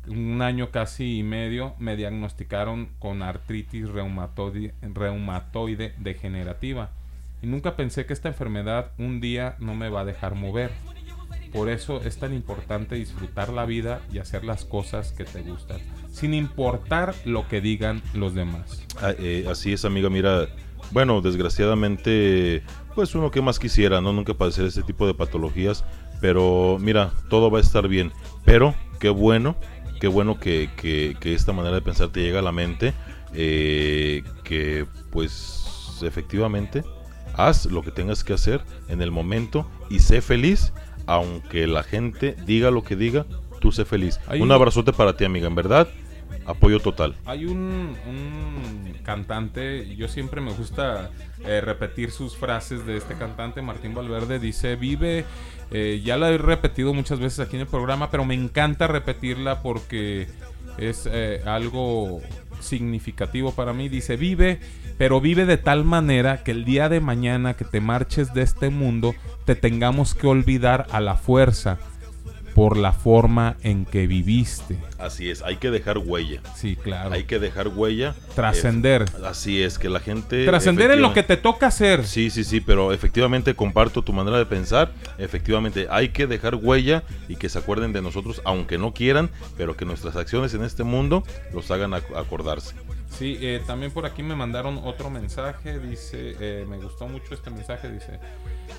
un 0.06 0.42
año 0.42 0.70
casi 0.70 1.18
y 1.18 1.22
medio 1.22 1.74
me 1.78 1.96
diagnosticaron 1.96 2.88
con 2.98 3.22
artritis 3.22 3.88
reumatoide, 3.88 4.74
reumatoide 4.82 5.94
degenerativa 5.98 6.90
y 7.42 7.46
nunca 7.46 7.76
pensé 7.76 8.06
que 8.06 8.14
esta 8.14 8.28
enfermedad 8.28 8.92
un 8.98 9.20
día 9.20 9.56
no 9.58 9.74
me 9.74 9.90
va 9.90 10.00
a 10.00 10.04
dejar 10.06 10.34
mover. 10.34 10.70
Por 11.52 11.68
eso 11.68 12.00
es 12.02 12.16
tan 12.16 12.32
importante 12.32 12.96
disfrutar 12.96 13.50
la 13.50 13.66
vida 13.66 14.00
y 14.10 14.18
hacer 14.18 14.44
las 14.44 14.64
cosas 14.64 15.12
que 15.12 15.24
te 15.24 15.42
gustan, 15.42 15.78
sin 16.10 16.32
importar 16.32 17.14
lo 17.26 17.46
que 17.46 17.60
digan 17.60 18.02
los 18.14 18.34
demás. 18.34 18.82
Ah, 19.00 19.12
eh, 19.18 19.46
así 19.48 19.72
es, 19.72 19.84
amiga. 19.84 20.08
Mira, 20.08 20.48
bueno, 20.90 21.20
desgraciadamente, 21.20 22.62
pues 22.94 23.14
uno 23.14 23.30
que 23.30 23.42
más 23.42 23.58
quisiera, 23.58 24.00
¿no? 24.00 24.12
Nunca 24.12 24.34
padecer 24.34 24.64
ese 24.64 24.82
tipo 24.82 25.06
de 25.06 25.14
patologías. 25.14 25.84
Pero 26.20 26.78
mira, 26.80 27.12
todo 27.28 27.50
va 27.50 27.58
a 27.58 27.60
estar 27.60 27.88
bien. 27.88 28.10
Pero 28.44 28.74
qué 28.98 29.10
bueno, 29.10 29.56
qué 30.04 30.08
bueno 30.08 30.38
que, 30.38 30.68
que- 30.76 31.16
que 31.18 31.32
esta 31.32 31.54
manera 31.54 31.76
de 31.76 31.80
pensar 31.80 32.10
te 32.10 32.20
llega 32.20 32.40
a 32.40 32.42
la 32.42 32.52
mente. 32.52 32.92
eh, 33.32 34.22
que 34.44 34.84
pues 35.10 35.98
efectivamente 36.02 36.84
haz 37.36 37.64
lo 37.66 37.80
que 37.82 37.90
tengas 37.90 38.22
que 38.22 38.34
hacer 38.34 38.60
en 38.88 39.00
el 39.00 39.10
momento 39.10 39.66
y 39.88 40.00
sé 40.00 40.20
feliz. 40.20 40.74
Aunque 41.06 41.66
la 41.66 41.82
gente 41.84 42.36
diga 42.44 42.70
lo 42.70 42.84
que 42.84 42.96
diga, 42.96 43.24
tú 43.62 43.72
sé 43.72 43.86
feliz. 43.86 44.20
Hay 44.26 44.42
Un 44.42 44.52
abrazote 44.52 44.92
para 44.92 45.16
ti, 45.16 45.24
amiga. 45.24 45.46
En 45.48 45.54
verdad, 45.54 45.88
apoyo 46.44 46.80
total. 46.80 47.16
Hay 47.24 47.46
un, 47.46 47.96
un 48.06 48.94
cantante, 49.04 49.96
yo 49.96 50.06
siempre 50.08 50.40
me 50.42 50.52
gusta 50.52 51.10
eh, 51.46 51.60
repetir 51.62 52.10
sus 52.10 52.36
frases 52.36 52.84
de 52.86 52.98
este 52.98 53.14
cantante, 53.14 53.62
Martín 53.62 53.94
Valverde, 53.94 54.38
dice, 54.38 54.76
vive, 54.76 55.24
eh, 55.76 56.00
ya 56.04 56.16
la 56.16 56.30
he 56.30 56.38
repetido 56.38 56.94
muchas 56.94 57.18
veces 57.18 57.40
aquí 57.40 57.56
en 57.56 57.62
el 57.62 57.66
programa, 57.66 58.08
pero 58.08 58.24
me 58.24 58.34
encanta 58.34 58.86
repetirla 58.86 59.60
porque 59.60 60.28
es 60.78 61.08
eh, 61.10 61.42
algo 61.46 62.20
significativo 62.60 63.50
para 63.50 63.72
mí. 63.72 63.88
Dice, 63.88 64.16
vive, 64.16 64.60
pero 64.98 65.20
vive 65.20 65.46
de 65.46 65.56
tal 65.56 65.84
manera 65.84 66.44
que 66.44 66.52
el 66.52 66.64
día 66.64 66.88
de 66.88 67.00
mañana 67.00 67.54
que 67.54 67.64
te 67.64 67.80
marches 67.80 68.32
de 68.32 68.42
este 68.42 68.70
mundo, 68.70 69.16
te 69.46 69.56
tengamos 69.56 70.14
que 70.14 70.28
olvidar 70.28 70.86
a 70.92 71.00
la 71.00 71.16
fuerza 71.16 71.80
por 72.54 72.76
la 72.76 72.92
forma 72.92 73.56
en 73.62 73.84
que 73.84 74.06
viviste. 74.06 74.78
Así 74.98 75.28
es, 75.28 75.42
hay 75.42 75.56
que 75.56 75.70
dejar 75.70 75.98
huella. 75.98 76.40
Sí, 76.54 76.76
claro. 76.76 77.12
Hay 77.12 77.24
que 77.24 77.38
dejar 77.38 77.68
huella. 77.68 78.14
Trascender. 78.34 79.06
Así 79.24 79.62
es, 79.62 79.78
que 79.78 79.88
la 79.88 80.00
gente... 80.00 80.44
Trascender 80.44 80.92
en 80.92 81.02
lo 81.02 81.12
que 81.12 81.22
te 81.22 81.36
toca 81.36 81.66
hacer. 81.66 82.06
Sí, 82.06 82.30
sí, 82.30 82.44
sí, 82.44 82.60
pero 82.60 82.92
efectivamente 82.92 83.54
comparto 83.54 84.02
tu 84.02 84.12
manera 84.12 84.38
de 84.38 84.46
pensar. 84.46 84.92
Efectivamente, 85.18 85.88
hay 85.90 86.10
que 86.10 86.26
dejar 86.26 86.54
huella 86.54 87.02
y 87.28 87.36
que 87.36 87.48
se 87.48 87.58
acuerden 87.58 87.92
de 87.92 88.02
nosotros, 88.02 88.40
aunque 88.44 88.78
no 88.78 88.94
quieran, 88.94 89.30
pero 89.56 89.76
que 89.76 89.84
nuestras 89.84 90.14
acciones 90.16 90.54
en 90.54 90.62
este 90.62 90.84
mundo 90.84 91.24
los 91.52 91.70
hagan 91.70 91.90
ac- 91.90 92.16
acordarse. 92.16 92.74
Sí, 93.10 93.38
eh, 93.40 93.62
también 93.66 93.92
por 93.92 94.06
aquí 94.06 94.22
me 94.22 94.34
mandaron 94.34 94.80
otro 94.82 95.08
mensaje, 95.08 95.78
dice, 95.78 96.36
eh, 96.40 96.66
me 96.68 96.78
gustó 96.78 97.06
mucho 97.06 97.32
este 97.32 97.48
mensaje, 97.50 97.88
dice, 97.88 98.18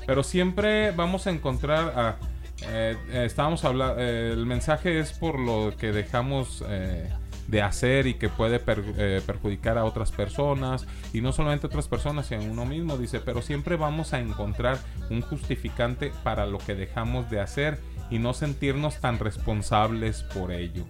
pero 0.06 0.24
siempre 0.24 0.92
vamos 0.92 1.28
a 1.28 1.30
encontrar 1.30 1.94
a... 1.98 2.18
eh, 2.64 2.96
eh, 3.12 3.24
estábamos 3.26 3.64
hablando, 3.66 4.00
el 4.02 4.46
mensaje 4.46 5.00
es 5.00 5.14
por 5.14 5.40
lo 5.40 5.74
que 5.78 5.92
dejamos 5.92 6.64
eh, 6.68 7.10
de 7.48 7.62
hacer 7.62 8.08
y 8.08 8.16
que 8.16 8.30
puede 8.30 8.60
per- 8.60 8.84
eh, 8.98 9.22
perjudicar 9.26 9.78
a 9.78 9.86
otras 9.86 10.12
personas, 10.12 10.88
y 11.14 11.22
no 11.22 11.32
solamente 11.32 11.68
a 11.68 11.70
otras 11.70 11.88
personas, 11.88 12.26
sino 12.28 12.42
a 12.42 12.46
uno 12.46 12.66
mismo, 12.66 12.98
dice, 12.98 13.20
pero 13.20 13.42
siempre 13.42 13.76
vamos 13.76 14.14
a 14.14 14.20
encontrar 14.20 14.78
un 15.10 15.22
justificante 15.22 16.12
para 16.24 16.46
lo 16.46 16.58
que 16.58 16.76
dejamos 16.76 17.30
de 17.30 17.42
hacer 17.42 17.78
y 18.10 18.20
no 18.20 18.34
sentirnos 18.34 19.00
tan 19.00 19.20
responsables 19.20 20.24
por 20.24 20.52
ello. 20.52 20.86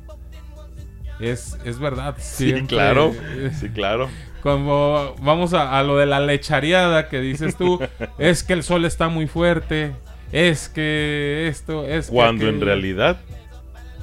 Es, 1.20 1.58
es 1.64 1.80
verdad. 1.80 2.16
Sí, 2.20 2.54
claro, 2.68 3.14
sí, 3.60 3.70
claro. 3.70 4.10
Como 4.44 5.16
vamos 5.22 5.54
a, 5.54 5.78
a 5.80 5.84
lo 5.84 5.98
de 5.98 6.06
la 6.06 6.20
lechareada 6.20 7.08
que 7.10 7.20
dices 7.22 7.56
tú, 7.58 7.80
es 8.18 8.44
que 8.44 8.54
el 8.54 8.64
sol 8.64 8.86
está 8.86 9.08
muy 9.08 9.28
fuerte, 9.28 9.94
es 10.36 10.68
que 10.68 11.48
esto, 11.48 11.86
es 11.86 12.08
que 12.08 12.12
Cuando 12.14 12.50
en 12.50 12.60
realidad 12.60 13.22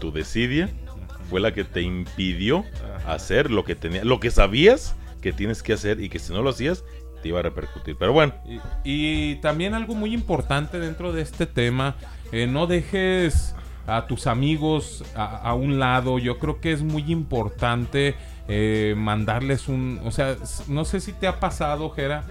tu 0.01 0.11
desidia 0.11 0.71
fue 1.29 1.41
la 1.41 1.53
que 1.53 1.63
te 1.63 1.83
impidió 1.83 2.65
hacer 3.07 3.51
lo 3.51 3.65
que 3.65 3.75
tenía, 3.75 4.03
lo 4.03 4.19
que 4.19 4.31
sabías 4.31 4.97
que 5.21 5.35
tienes 5.35 5.63
que 5.63 5.75
hacer 5.75 6.01
y 6.01 6.09
que 6.09 6.19
si 6.19 6.33
no 6.33 6.41
lo 6.41 6.49
hacías 6.49 6.85
te 7.23 7.29
iba 7.29 7.41
a 7.41 7.43
repercutir. 7.43 7.97
Pero 7.99 8.15
bueno, 8.15 8.33
Y 8.83 9.37
también 9.37 9.75
algo 9.75 9.95
muy 9.95 10.15
importante 10.15 10.81
dentro 10.81 11.13
de 11.13 11.21
este 11.21 11.45
tema, 11.45 11.97
eh, 12.33 12.47
no 12.47 12.67
dejes 12.67 13.55
a 13.87 14.07
tus 14.07 14.27
amigos 14.27 15.05
a, 15.15 15.37
a 15.37 15.53
un 15.53 15.79
lado. 15.79 16.19
Yo 16.19 16.39
creo 16.39 16.61
que 16.61 16.73
es 16.73 16.83
muy 16.83 17.13
importante 17.13 18.15
eh, 18.49 18.95
mandarles 18.97 19.69
un... 19.69 20.01
O 20.05 20.11
sea, 20.11 20.37
no 20.67 20.87
sé 20.87 21.01
si 21.01 21.13
te 21.13 21.27
ha 21.27 21.41
pasado, 21.41 21.91
Jera, 21.91 22.25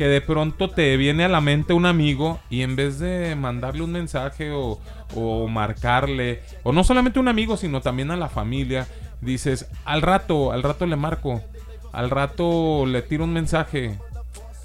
que 0.00 0.08
de 0.08 0.22
pronto 0.22 0.70
te 0.70 0.96
viene 0.96 1.26
a 1.26 1.28
la 1.28 1.42
mente 1.42 1.74
un 1.74 1.84
amigo 1.84 2.40
y 2.48 2.62
en 2.62 2.74
vez 2.74 2.98
de 3.00 3.36
mandarle 3.36 3.82
un 3.82 3.92
mensaje 3.92 4.50
o, 4.50 4.80
o 5.14 5.46
marcarle, 5.46 6.40
o 6.62 6.72
no 6.72 6.84
solamente 6.84 7.18
un 7.18 7.28
amigo, 7.28 7.58
sino 7.58 7.82
también 7.82 8.10
a 8.10 8.16
la 8.16 8.30
familia, 8.30 8.88
dices, 9.20 9.68
al 9.84 10.00
rato, 10.00 10.52
al 10.52 10.62
rato 10.62 10.86
le 10.86 10.96
marco, 10.96 11.42
al 11.92 12.08
rato 12.08 12.86
le 12.86 13.02
tiro 13.02 13.24
un 13.24 13.34
mensaje, 13.34 13.98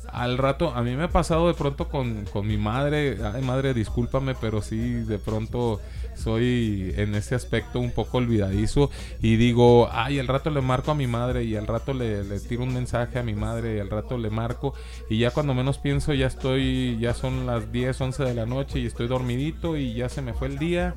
al 0.07 0.37
rato, 0.37 0.71
a 0.73 0.81
mí 0.83 0.95
me 0.95 1.03
ha 1.03 1.09
pasado 1.09 1.49
de 1.49 1.53
pronto 1.53 1.89
con, 1.89 2.23
con 2.31 2.47
mi 2.47 2.55
madre. 2.55 3.17
Ay, 3.33 3.41
madre, 3.41 3.73
discúlpame, 3.73 4.35
pero 4.35 4.61
sí, 4.61 4.77
de 4.77 5.19
pronto 5.19 5.81
soy 6.15 6.93
en 6.97 7.15
ese 7.15 7.35
aspecto 7.35 7.79
un 7.79 7.91
poco 7.91 8.17
olvidadizo. 8.17 8.89
Y 9.21 9.35
digo, 9.37 9.89
ay, 9.91 10.19
al 10.19 10.27
rato 10.27 10.49
le 10.49 10.61
marco 10.61 10.91
a 10.91 10.95
mi 10.95 11.07
madre 11.07 11.43
y 11.43 11.55
al 11.55 11.67
rato 11.67 11.93
le, 11.93 12.23
le 12.23 12.39
tiro 12.39 12.63
un 12.63 12.73
mensaje 12.73 13.19
a 13.19 13.23
mi 13.23 13.35
madre 13.35 13.77
y 13.77 13.79
al 13.79 13.89
rato 13.89 14.17
le 14.17 14.29
marco. 14.29 14.73
Y 15.09 15.19
ya 15.19 15.31
cuando 15.31 15.53
menos 15.53 15.77
pienso, 15.77 16.13
ya 16.13 16.27
estoy, 16.27 16.97
ya 16.99 17.13
son 17.13 17.45
las 17.45 17.71
10, 17.71 17.99
11 18.01 18.23
de 18.23 18.33
la 18.33 18.45
noche 18.45 18.79
y 18.79 18.85
estoy 18.85 19.07
dormidito 19.07 19.77
y 19.77 19.93
ya 19.93 20.09
se 20.09 20.21
me 20.21 20.33
fue 20.33 20.47
el 20.47 20.57
día. 20.57 20.95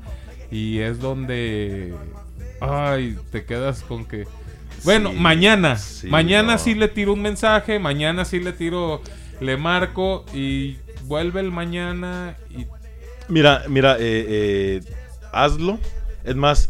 Y 0.51 0.79
es 0.79 0.99
donde, 0.99 1.93
ay, 2.61 3.17
te 3.31 3.45
quedas 3.45 3.83
con 3.83 4.05
que... 4.05 4.27
Bueno, 4.83 5.11
Sí, 5.11 5.15
mañana. 5.17 5.75
sí, 5.77 6.07
mañana 6.07 6.53
no. 6.53 6.57
sí 6.57 6.73
le 6.73 6.87
tiro 6.87 7.13
un 7.13 7.21
mensaje. 7.21 7.79
Mañana 7.79 8.23
sí 8.25 8.39
le 8.39 8.53
tiro. 8.53 9.01
Le 9.41 9.57
marco. 9.57 10.25
Y 10.33 10.77
vuelve 11.03 11.41
el 11.41 11.51
mañana. 11.51 12.37
Y 12.49 12.65
mira, 13.27 13.63
mira, 13.67 13.97
eh, 13.99 14.25
eh, 14.79 14.81
hazlo. 15.33 15.79
Es 16.23 16.35
más, 16.35 16.69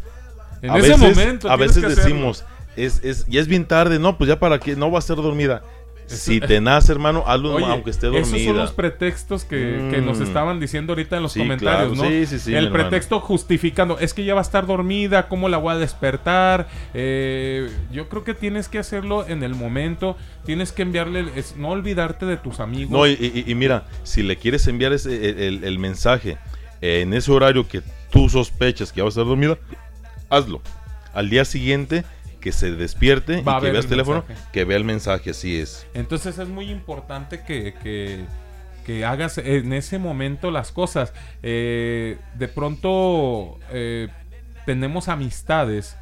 En 0.61 0.71
a 0.71 0.77
ese 0.77 0.89
veces, 0.89 0.99
momento 1.17 1.49
a 1.49 1.55
veces 1.55 1.95
decimos, 1.95 2.43
es, 2.75 3.03
es, 3.03 3.25
ya 3.27 3.39
es 3.41 3.47
bien 3.47 3.65
tarde, 3.65 3.99
no, 3.99 4.17
pues 4.17 4.27
ya 4.27 4.39
para 4.39 4.59
qué, 4.59 4.75
no 4.75 4.91
va 4.91 4.99
a 4.99 5.01
ser 5.01 5.17
dormida. 5.17 5.63
Si 6.05 6.39
te 6.39 6.59
nace, 6.59 6.91
hermano, 6.91 7.23
hazlo 7.27 7.53
Oye, 7.53 7.65
aunque 7.67 7.91
esté 7.91 8.07
Esos 8.07 8.29
son 8.29 8.39
dormida. 8.43 8.63
los 8.63 8.71
pretextos 8.71 9.43
que, 9.43 9.89
que 9.91 10.01
nos 10.01 10.17
Mm. 10.17 10.23
estaban 10.23 10.59
diciendo 10.59 10.93
ahorita 10.93 11.17
en 11.17 11.21
los 11.21 11.33
Sí, 11.33 11.39
comentarios, 11.39 11.93
claro. 11.93 12.03
¿no? 12.03 12.09
Sí, 12.09 12.25
sí, 12.25 12.39
sí, 12.39 12.55
El 12.55 12.65
hermano. 12.65 12.83
pretexto 12.89 13.19
justificando, 13.19 13.99
es 13.99 14.15
que 14.15 14.23
ya 14.23 14.33
va 14.33 14.39
a 14.39 14.41
estar 14.41 14.65
dormida, 14.65 15.27
¿cómo 15.27 15.49
la 15.49 15.57
voy 15.57 15.75
a 15.75 15.77
despertar? 15.77 16.67
Eh, 16.95 17.69
yo 17.91 18.09
creo 18.09 18.23
que 18.23 18.33
tienes 18.33 18.69
que 18.69 18.79
hacerlo 18.79 19.23
en 19.27 19.43
el 19.43 19.53
momento, 19.53 20.17
tienes 20.47 20.71
que 20.71 20.81
enviarle, 20.81 21.25
es- 21.35 21.55
no 21.57 21.69
olvidarte 21.69 22.25
de 22.25 22.37
tus 22.37 22.59
amigos. 22.59 22.91
No, 22.91 23.05
y, 23.05 23.11
y- 23.11 23.43
y 23.45 23.53
mira, 23.53 23.83
si 24.01 24.23
le 24.23 24.35
quieres 24.37 24.65
enviar 24.65 24.93
ese, 24.93 25.29
el, 25.29 25.39
el- 25.39 25.63
el 25.63 25.77
mensaje 25.77 26.39
en 26.81 27.13
ese 27.13 27.31
horario 27.31 27.67
que 27.67 27.81
tú 28.11 28.29
sospechas 28.29 28.91
que 28.91 28.97
ya 28.97 29.03
va 29.03 29.07
a 29.07 29.09
estar 29.09 29.25
dormida, 29.25 29.57
hazlo. 30.29 30.61
Al 31.13 31.29
día 31.29 31.43
siguiente, 31.45 32.03
que 32.39 32.51
se 32.51 32.71
despierte 32.71 33.41
Va 33.41 33.57
y 33.57 33.61
que 33.61 33.71
veas 33.71 33.85
el 33.85 33.89
teléfono, 33.89 34.23
mensaje. 34.27 34.49
que 34.53 34.63
vea 34.65 34.77
el 34.77 34.83
mensaje, 34.85 35.31
así 35.31 35.57
es. 35.59 35.85
Entonces 35.93 36.37
es 36.37 36.47
muy 36.47 36.69
importante 36.71 37.41
que, 37.43 37.73
que- 37.83 38.25
que 38.85 39.05
hagas 39.05 39.37
en 39.37 39.71
ese 39.73 39.99
momento 39.99 40.49
las 40.49 40.71
cosas. 40.71 41.13
Eh, 41.43 42.17
de 42.35 42.47
pronto 42.47 43.59
eh, 43.71 44.07
tenemos 44.65 45.09
amistades 45.09 45.95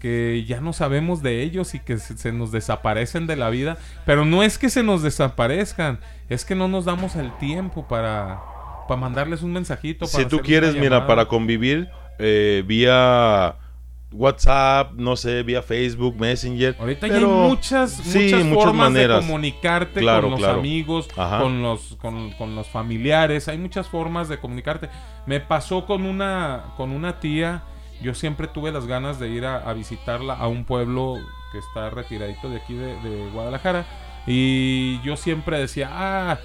que 0.00 0.44
ya 0.46 0.60
no 0.60 0.72
sabemos 0.72 1.22
de 1.22 1.42
ellos 1.42 1.74
y 1.74 1.80
que 1.80 1.98
se, 1.98 2.16
se 2.16 2.30
nos 2.32 2.52
desaparecen 2.52 3.26
de 3.26 3.34
la 3.36 3.50
vida. 3.50 3.78
Pero 4.06 4.24
no 4.24 4.42
es 4.44 4.58
que 4.58 4.70
se 4.70 4.82
nos 4.84 5.02
desaparezcan, 5.02 5.98
es 6.28 6.44
que 6.44 6.54
no 6.54 6.68
nos 6.68 6.84
damos 6.84 7.16
el 7.16 7.36
tiempo 7.38 7.88
para, 7.88 8.40
para 8.90 9.00
mandarles 9.00 9.42
un 9.42 9.52
mensajito. 9.52 10.04
Si 10.06 10.16
para 10.16 10.28
tú 10.28 10.36
hacerles 10.40 10.46
quieres, 10.48 10.74
mira, 10.74 11.06
para 11.06 11.26
convivir 11.26 11.88
eh, 12.18 12.64
vía 12.66 13.54
WhatsApp, 14.12 14.94
no 14.96 15.14
sé, 15.14 15.44
vía 15.44 15.62
Facebook, 15.62 16.16
Messenger. 16.18 16.74
Ahorita 16.76 17.06
ya 17.06 17.18
hay 17.18 17.24
muchas, 17.24 17.92
sí, 17.92 18.32
muchas 18.34 18.52
formas 18.52 18.90
maneras. 18.90 19.20
de 19.20 19.26
comunicarte 19.26 20.00
Claro, 20.00 20.22
con 20.22 20.30
los 20.32 20.40
claro. 20.40 20.58
amigos, 20.58 21.08
Ajá. 21.16 21.38
con 21.38 21.62
los, 21.62 21.94
con, 22.00 22.32
con 22.32 22.56
los 22.56 22.66
familiares. 22.68 23.46
Hay 23.46 23.58
muchas 23.58 23.86
formas 23.88 24.28
de 24.28 24.38
comunicarte. 24.38 24.88
Me 25.26 25.38
pasó 25.38 25.86
con 25.86 26.04
una, 26.04 26.64
con 26.76 26.90
una 26.90 27.20
tía. 27.20 27.62
Yo 28.02 28.12
siempre 28.14 28.48
tuve 28.48 28.72
las 28.72 28.86
ganas 28.88 29.20
de 29.20 29.28
ir 29.28 29.44
a, 29.46 29.58
a 29.58 29.72
visitarla 29.72 30.34
a 30.34 30.48
un 30.48 30.64
pueblo 30.64 31.14
que 31.52 31.58
está 31.58 31.90
retiradito 31.90 32.48
de 32.50 32.56
aquí 32.56 32.74
de, 32.74 33.00
de 33.08 33.30
Guadalajara. 33.30 33.86
Y 34.26 35.00
yo 35.02 35.16
siempre 35.16 35.60
decía, 35.60 35.88
ah, 35.92 36.38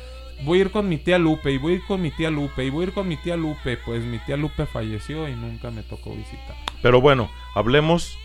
voy 0.44 0.60
a 0.60 0.62
ir 0.62 0.72
con 0.72 0.90
mi 0.90 0.98
tía 0.98 1.18
Lupe, 1.18 1.52
y 1.52 1.58
voy 1.58 1.74
a 1.74 1.76
ir 1.78 1.86
con 1.86 2.02
mi 2.02 2.12
tía 2.12 2.30
Lupe, 2.30 2.66
y 2.66 2.70
voy 2.70 2.86
a 2.86 2.88
ir 2.88 2.94
con 2.94 3.08
mi 3.08 3.18
tía 3.18 3.38
Lupe. 3.38 3.78
Pues 3.78 4.04
mi 4.04 4.20
tía 4.20 4.38
Lupe 4.38 4.66
falleció 4.66 5.28
y 5.30 5.36
nunca 5.36 5.72
me 5.72 5.84
tocó 5.84 6.12
visitar. 6.16 6.56
Pero 6.82 7.02
bueno, 7.02 7.30
hablemos 7.54 8.18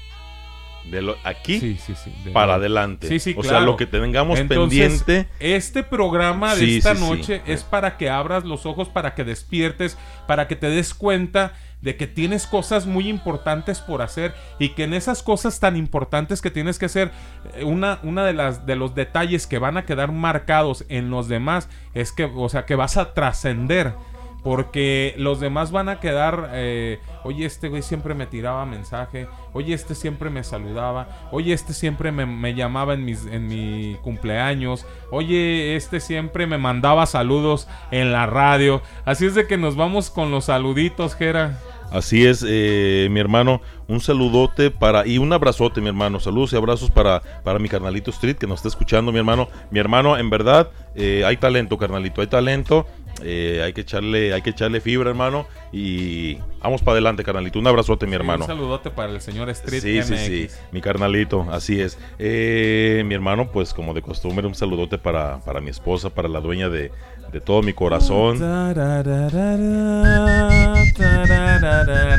de 0.85 1.03
lo 1.03 1.17
aquí 1.25 1.61
Sí, 1.61 1.77
sí, 1.79 1.95
sí, 1.95 2.11
de- 2.25 2.31
para 2.31 2.55
adelante. 2.55 3.07
Sí, 3.09 3.21
sí, 3.21 3.35
o 3.37 3.43
sea, 3.43 3.61
lo 3.61 3.77
que 3.77 3.87
tengamos 3.87 4.39
Entonces, 4.39 5.03
pendiente. 5.05 5.29
Este 5.39 5.83
programa 5.83 6.55
de 6.57 6.79
esta 6.79 6.95
noche 6.95 7.43
es 7.47 7.65
para 7.65 7.97
que 7.97 8.09
abras 8.09 8.45
los 8.45 8.65
ojos, 8.67 8.89
para 8.89 9.15
que 9.15 9.25
despiertes, 9.25 9.99
para 10.27 10.49
que 10.49 10.57
te 10.57 10.69
des 10.71 10.95
cuenta 10.95 11.53
de 11.83 11.97
que 11.97 12.07
tienes 12.07 12.47
cosas 12.47 12.87
muy 12.87 13.09
importantes 13.09 13.81
por 13.81 14.03
hacer 14.03 14.35
y 14.59 14.71
que 14.71 14.85
en 14.85 14.95
esas 14.95 15.23
cosas 15.23 15.61
tan 15.61 15.77
importantes 15.77 16.43
que 16.43 16.51
tienes 16.51 16.79
que 16.79 16.87
hacer, 16.87 17.11
eh, 17.55 17.65
una, 17.65 18.01
una 18.03 18.25
de 18.25 18.33
las 18.33 18.67
de 18.67 18.77
los 18.77 18.95
detalles 18.95 19.47
que 19.47 19.59
van 19.59 19.77
a 19.77 19.85
quedar 19.85 20.13
marcados 20.13 20.85
en 20.89 21.11
los 21.11 21.29
demás 21.29 21.69
es 21.95 22.13
que, 22.13 22.25
o 22.25 22.49
sea, 22.49 22.67
que 22.67 22.75
vas 22.75 22.97
a 22.97 23.15
trascender. 23.15 23.95
Porque 24.43 25.15
los 25.19 25.39
demás 25.39 25.71
van 25.71 25.91
a 25.91 26.01
quedar, 26.01 26.49
eh, 26.55 26.99
oye, 27.25 27.45
este 27.45 27.69
güey 27.69 27.83
siempre 27.83 28.15
me 28.15 28.27
tiraba 28.27 28.65
mensaje, 28.65 29.29
oye, 29.53 29.75
este 29.75 29.95
siempre 29.95 30.31
me 30.31 30.45
saludaba, 30.45 31.29
oye, 31.31 31.53
este 31.53 31.73
siempre 31.73 32.13
me, 32.13 32.55
llamaba 32.55 32.95
en, 32.95 33.05
mis, 33.05 33.27
en 33.27 33.47
mi 33.49 33.97
cumpleaños, 34.03 34.87
oye, 35.11 35.77
este 35.77 36.01
siempre 36.01 36.47
me 36.47 36.59
mandaba 36.59 37.07
saludos 37.07 37.69
en 37.91 38.13
la 38.13 38.27
radio. 38.27 38.83
Así 39.05 39.27
es 39.27 39.35
de 39.35 39.47
que 39.47 39.57
nos 39.57 39.77
vamos 39.77 40.11
con 40.11 40.31
los 40.31 40.47
saluditos, 40.47 41.15
Jera. 41.15 41.59
Así 41.91 42.25
es, 42.25 42.45
eh, 42.47 43.09
mi 43.11 43.19
hermano, 43.19 43.61
un 43.89 44.01
saludote 44.01 44.71
para 44.71 45.07
y 45.07 45.19
un 45.19 45.33
abrazote, 45.33 45.81
mi 45.81 45.89
hermano. 45.89 46.21
Saludos 46.21 46.53
y 46.53 46.57
abrazos 46.57 46.89
para, 46.91 47.21
para 47.43 47.59
mi 47.59 47.69
carnalito 47.69 48.13
Street 48.13 48.37
que 48.37 48.47
nos 48.47 48.61
está 48.61 48.69
escuchando, 48.69 49.11
mi 49.11 49.19
hermano. 49.19 49.49
Mi 49.73 49.81
hermano, 49.81 50.17
en 50.17 50.31
verdad, 50.31 50.71
eh, 50.95 51.25
hay 51.27 51.37
talento, 51.37 51.79
carnalito, 51.79 52.21
hay 52.21 52.29
talento. 52.29 52.87
Eh, 53.23 53.63
hay 53.65 53.73
que 53.73 53.83
echarle, 53.83 54.33
hay 54.35 54.43
que 54.43 54.51
echarle 54.51 54.81
fibra, 54.81 55.11
hermano. 55.11 55.47
Y 55.73 56.37
vamos 56.63 56.83
para 56.83 56.93
adelante, 56.93 57.23
carnalito. 57.23 57.59
Un 57.59 57.67
abrazote, 57.67 58.07
mi 58.07 58.15
hermano. 58.15 58.45
Un 58.45 58.49
saludote 58.49 58.91
para 58.91 59.13
el 59.13 59.21
señor 59.21 59.49
Street 59.51 59.81
Sí, 59.83 60.03
sí, 60.03 60.13
MX. 60.13 60.21
sí, 60.27 60.49
mi 60.73 60.81
carnalito, 60.81 61.47
así 61.51 61.81
es. 61.81 61.99
Eh, 62.19 63.03
mi 63.07 63.15
hermano, 63.15 63.51
pues 63.51 63.73
como 63.75 63.95
de 63.95 64.03
costumbre, 64.03 64.47
un 64.47 64.55
saludote 64.55 64.99
para, 64.99 65.39
para 65.41 65.61
mi 65.61 65.71
esposa, 65.71 66.11
para 66.11 66.29
la 66.29 66.41
dueña 66.41 66.69
de, 66.69 66.91
de 67.33 67.41
todo 67.41 67.63
mi 67.63 67.73
corazón. 67.73 68.39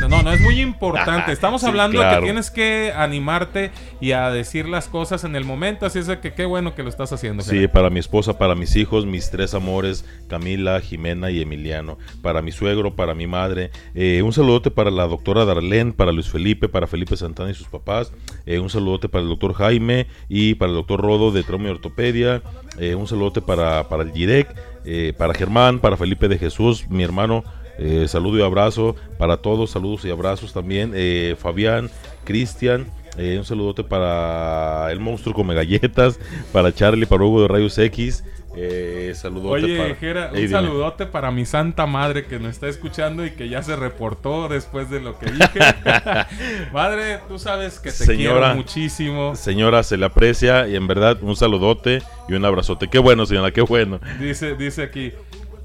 No, 0.08 0.22
no, 0.22 0.32
es 0.32 0.40
muy 0.40 0.60
importante. 0.60 1.32
Estamos 1.32 1.60
Sí, 1.62 1.66
hablando 1.66 1.98
de 1.98 2.04
claro. 2.04 2.20
que 2.20 2.26
tienes 2.26 2.50
que 2.50 2.92
animarte 2.96 3.70
y 4.00 4.12
a 4.12 4.30
decir 4.30 4.68
las 4.68 4.88
cosas 4.88 5.24
en 5.24 5.36
el 5.36 5.44
momento. 5.44 5.86
Así 5.86 5.98
es 5.98 6.06
de 6.06 6.18
que 6.20 6.32
qué 6.34 6.44
bueno 6.44 6.74
que 6.74 6.82
lo 6.82 6.88
estás 6.88 7.12
haciendo. 7.12 7.42
Sí, 7.42 7.68
para 7.68 7.90
mi 7.90 8.00
esposa, 8.00 8.38
para 8.38 8.54
mis 8.54 8.74
hijos, 8.76 9.06
mis 9.06 9.30
tres 9.30 9.54
amores, 9.54 10.04
Camila, 10.28 10.80
Jimena 10.80 11.30
y 11.30 11.40
Emiliano. 11.42 11.98
Para 12.22 12.42
mi 12.42 12.52
suegro, 12.52 12.94
para 12.94 13.14
mi 13.14 13.26
madre. 13.26 13.70
Eh, 13.94 14.22
un 14.22 14.32
saludote 14.32 14.70
para 14.70 14.90
la 14.90 15.06
doctora 15.06 15.44
Darlene, 15.44 15.92
para 15.92 16.12
Luis 16.12 16.28
Felipe, 16.28 16.68
para 16.68 16.86
Felipe 16.86 17.16
Santana 17.16 17.50
y 17.50 17.54
sus 17.54 17.68
papás. 17.68 18.12
Eh, 18.46 18.58
un 18.58 18.70
saludote 18.70 19.08
para 19.08 19.22
el 19.22 19.28
doctor 19.28 19.54
Jaime 19.54 20.06
y 20.28 20.54
para 20.54 20.70
el 20.70 20.76
doctor 20.76 21.00
Rodo 21.00 21.30
de 21.30 21.42
Trauma 21.42 21.68
y 21.68 21.70
Ortopedia. 21.72 22.42
Eh, 22.78 22.94
un 22.94 23.06
saludote 23.06 23.40
para, 23.40 23.88
para 23.88 24.02
el 24.02 24.12
Girec, 24.12 24.48
eh, 24.84 25.12
para 25.16 25.34
Germán, 25.34 25.78
para 25.78 25.96
Felipe 25.96 26.28
de 26.28 26.38
Jesús, 26.38 26.86
mi 26.88 27.02
hermano. 27.02 27.44
Eh, 27.78 28.06
saludo 28.06 28.38
y 28.38 28.42
abrazo 28.42 28.96
para 29.18 29.38
todos, 29.38 29.70
saludos 29.70 30.04
y 30.04 30.10
abrazos 30.10 30.52
también. 30.52 30.92
Eh, 30.94 31.36
Fabián, 31.38 31.90
Cristian. 32.24 32.86
Un 33.14 33.44
saludote 33.44 33.84
para 33.84 34.90
el 34.90 34.98
monstruo 34.98 35.34
come 35.34 35.54
galletas, 35.54 36.18
para 36.50 36.74
Charlie, 36.74 37.04
para 37.04 37.22
Hugo 37.22 37.42
de 37.42 37.48
Rayos 37.48 37.76
X, 37.76 38.24
Eh, 38.54 39.12
saludote 39.14 39.64
Oye, 39.64 39.78
para... 39.78 39.94
Jera, 39.94 40.28
un 40.30 40.36
Ey, 40.36 40.48
saludote 40.48 41.06
para 41.06 41.30
mi 41.30 41.46
santa 41.46 41.86
madre 41.86 42.26
que 42.26 42.38
nos 42.38 42.50
está 42.50 42.68
escuchando 42.68 43.24
y 43.24 43.30
que 43.30 43.48
ya 43.48 43.62
se 43.62 43.76
reportó 43.76 44.48
después 44.48 44.90
de 44.90 45.00
lo 45.00 45.18
que 45.18 45.30
dije. 45.30 45.60
madre, 46.72 47.20
tú 47.28 47.38
sabes 47.38 47.80
que 47.80 47.90
te 47.90 48.16
quiero 48.16 48.54
muchísimo. 48.54 49.34
Señora, 49.36 49.82
se 49.82 49.96
le 49.96 50.04
aprecia 50.06 50.68
y 50.68 50.76
en 50.76 50.86
verdad 50.86 51.16
un 51.22 51.34
saludote 51.34 52.02
y 52.28 52.34
un 52.34 52.44
abrazote. 52.44 52.88
Qué 52.88 52.98
bueno, 52.98 53.24
señora, 53.26 53.50
qué 53.52 53.62
bueno. 53.62 54.00
Dice, 54.20 54.54
dice 54.54 54.82
aquí. 54.82 55.12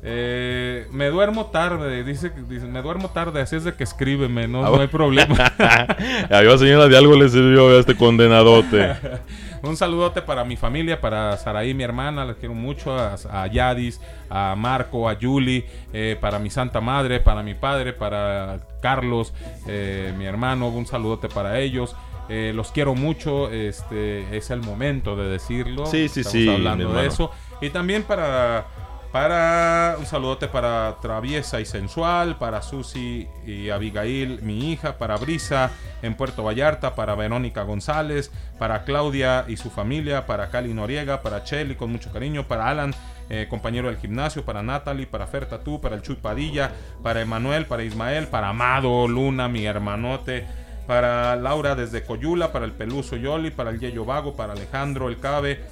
eh, 0.03 0.87
me 0.91 1.07
duermo 1.07 1.47
tarde, 1.47 2.03
dice, 2.05 2.31
dice, 2.47 2.67
me 2.67 2.81
duermo 2.81 3.09
tarde, 3.09 3.41
así 3.41 3.57
es 3.57 3.65
de 3.65 3.73
que 3.73 3.83
escríbeme, 3.83 4.47
no, 4.47 4.65
Ah, 4.65 4.69
no 4.69 4.79
hay 4.79 4.87
problema. 4.87 5.35
Adiós, 6.29 6.61
señora, 6.61 6.87
de 6.87 6.97
algo 6.97 7.15
le 7.15 7.27
sirvió 7.27 7.67
a 7.75 7.79
este 7.81 7.95
condenadote. 7.97 8.95
Un 9.63 9.75
saludote 9.75 10.21
para 10.21 10.43
mi 10.43 10.55
familia, 10.55 11.01
para 11.01 11.35
Saraí, 11.37 11.73
mi 11.73 11.83
hermana, 11.83 12.25
la 12.25 12.33
quiero 12.35 12.53
mucho, 12.53 12.97
a, 12.97 13.15
a 13.31 13.47
Yadis, 13.47 13.99
a 14.29 14.55
Marco, 14.55 15.09
a 15.09 15.13
Yuli, 15.13 15.65
eh, 15.93 16.17
para 16.19 16.39
mi 16.39 16.49
santa 16.49 16.81
madre, 16.81 17.19
para 17.19 17.43
mi 17.43 17.53
padre, 17.53 17.93
para 17.93 18.59
Carlos, 18.81 19.33
eh, 19.67 20.13
mi 20.17 20.25
hermano, 20.25 20.67
un 20.69 20.85
saludote 20.85 21.29
para 21.29 21.59
ellos. 21.59 21.95
Eh, 22.29 22.51
los 22.53 22.71
quiero 22.71 22.93
mucho, 22.93 23.49
este 23.49 24.35
es 24.35 24.49
el 24.49 24.61
momento 24.61 25.15
de 25.15 25.29
decirlo. 25.29 25.85
Sí, 25.85 26.09
sí, 26.09 26.21
Estamos 26.21 26.31
sí, 26.31 26.49
hablando 26.49 26.93
de 26.93 27.07
eso. 27.07 27.31
Y 27.61 27.69
también 27.69 28.03
para 28.03 28.67
para 29.19 29.95
un 29.97 30.05
saludote 30.05 30.47
para 30.47 30.97
Traviesa 31.01 31.59
y 31.59 31.65
Sensual, 31.65 32.37
para 32.37 32.61
Susi 32.61 33.27
y 33.47 33.71
Abigail, 33.71 34.43
mi 34.43 34.71
hija, 34.71 34.99
para 34.99 35.17
Brisa 35.17 35.71
en 36.03 36.13
Puerto 36.13 36.43
Vallarta, 36.43 36.93
para 36.93 37.15
Verónica 37.15 37.63
González, 37.63 38.31
para 38.59 38.83
Claudia 38.83 39.45
y 39.47 39.57
su 39.57 39.71
familia, 39.71 40.27
para 40.27 40.51
Cali 40.51 40.71
Noriega, 40.71 41.23
para 41.23 41.43
Chelly 41.43 41.73
con 41.73 41.91
mucho 41.91 42.13
cariño, 42.13 42.47
para 42.47 42.69
Alan, 42.69 42.93
eh, 43.31 43.47
compañero 43.49 43.87
del 43.87 43.97
gimnasio, 43.97 44.45
para 44.45 44.61
Natalie, 44.61 45.07
para 45.07 45.25
Fer 45.25 45.47
Tatú, 45.47 45.81
para 45.81 45.95
el 45.95 46.03
Chuy 46.03 46.17
Padilla, 46.17 46.69
para 47.01 47.19
Emanuel, 47.19 47.65
para 47.65 47.83
Ismael, 47.83 48.27
para 48.27 48.49
Amado 48.49 49.07
Luna, 49.07 49.47
mi 49.47 49.65
hermanote, 49.65 50.45
para 50.85 51.35
Laura 51.37 51.73
desde 51.73 52.03
Coyula, 52.03 52.51
para 52.51 52.65
el 52.65 52.71
Peluso 52.71 53.15
Yoli, 53.15 53.49
para 53.49 53.71
el 53.71 53.79
Yello 53.79 54.05
Vago, 54.05 54.35
para 54.35 54.53
Alejandro 54.53 55.09
el 55.09 55.19
Cabe, 55.19 55.65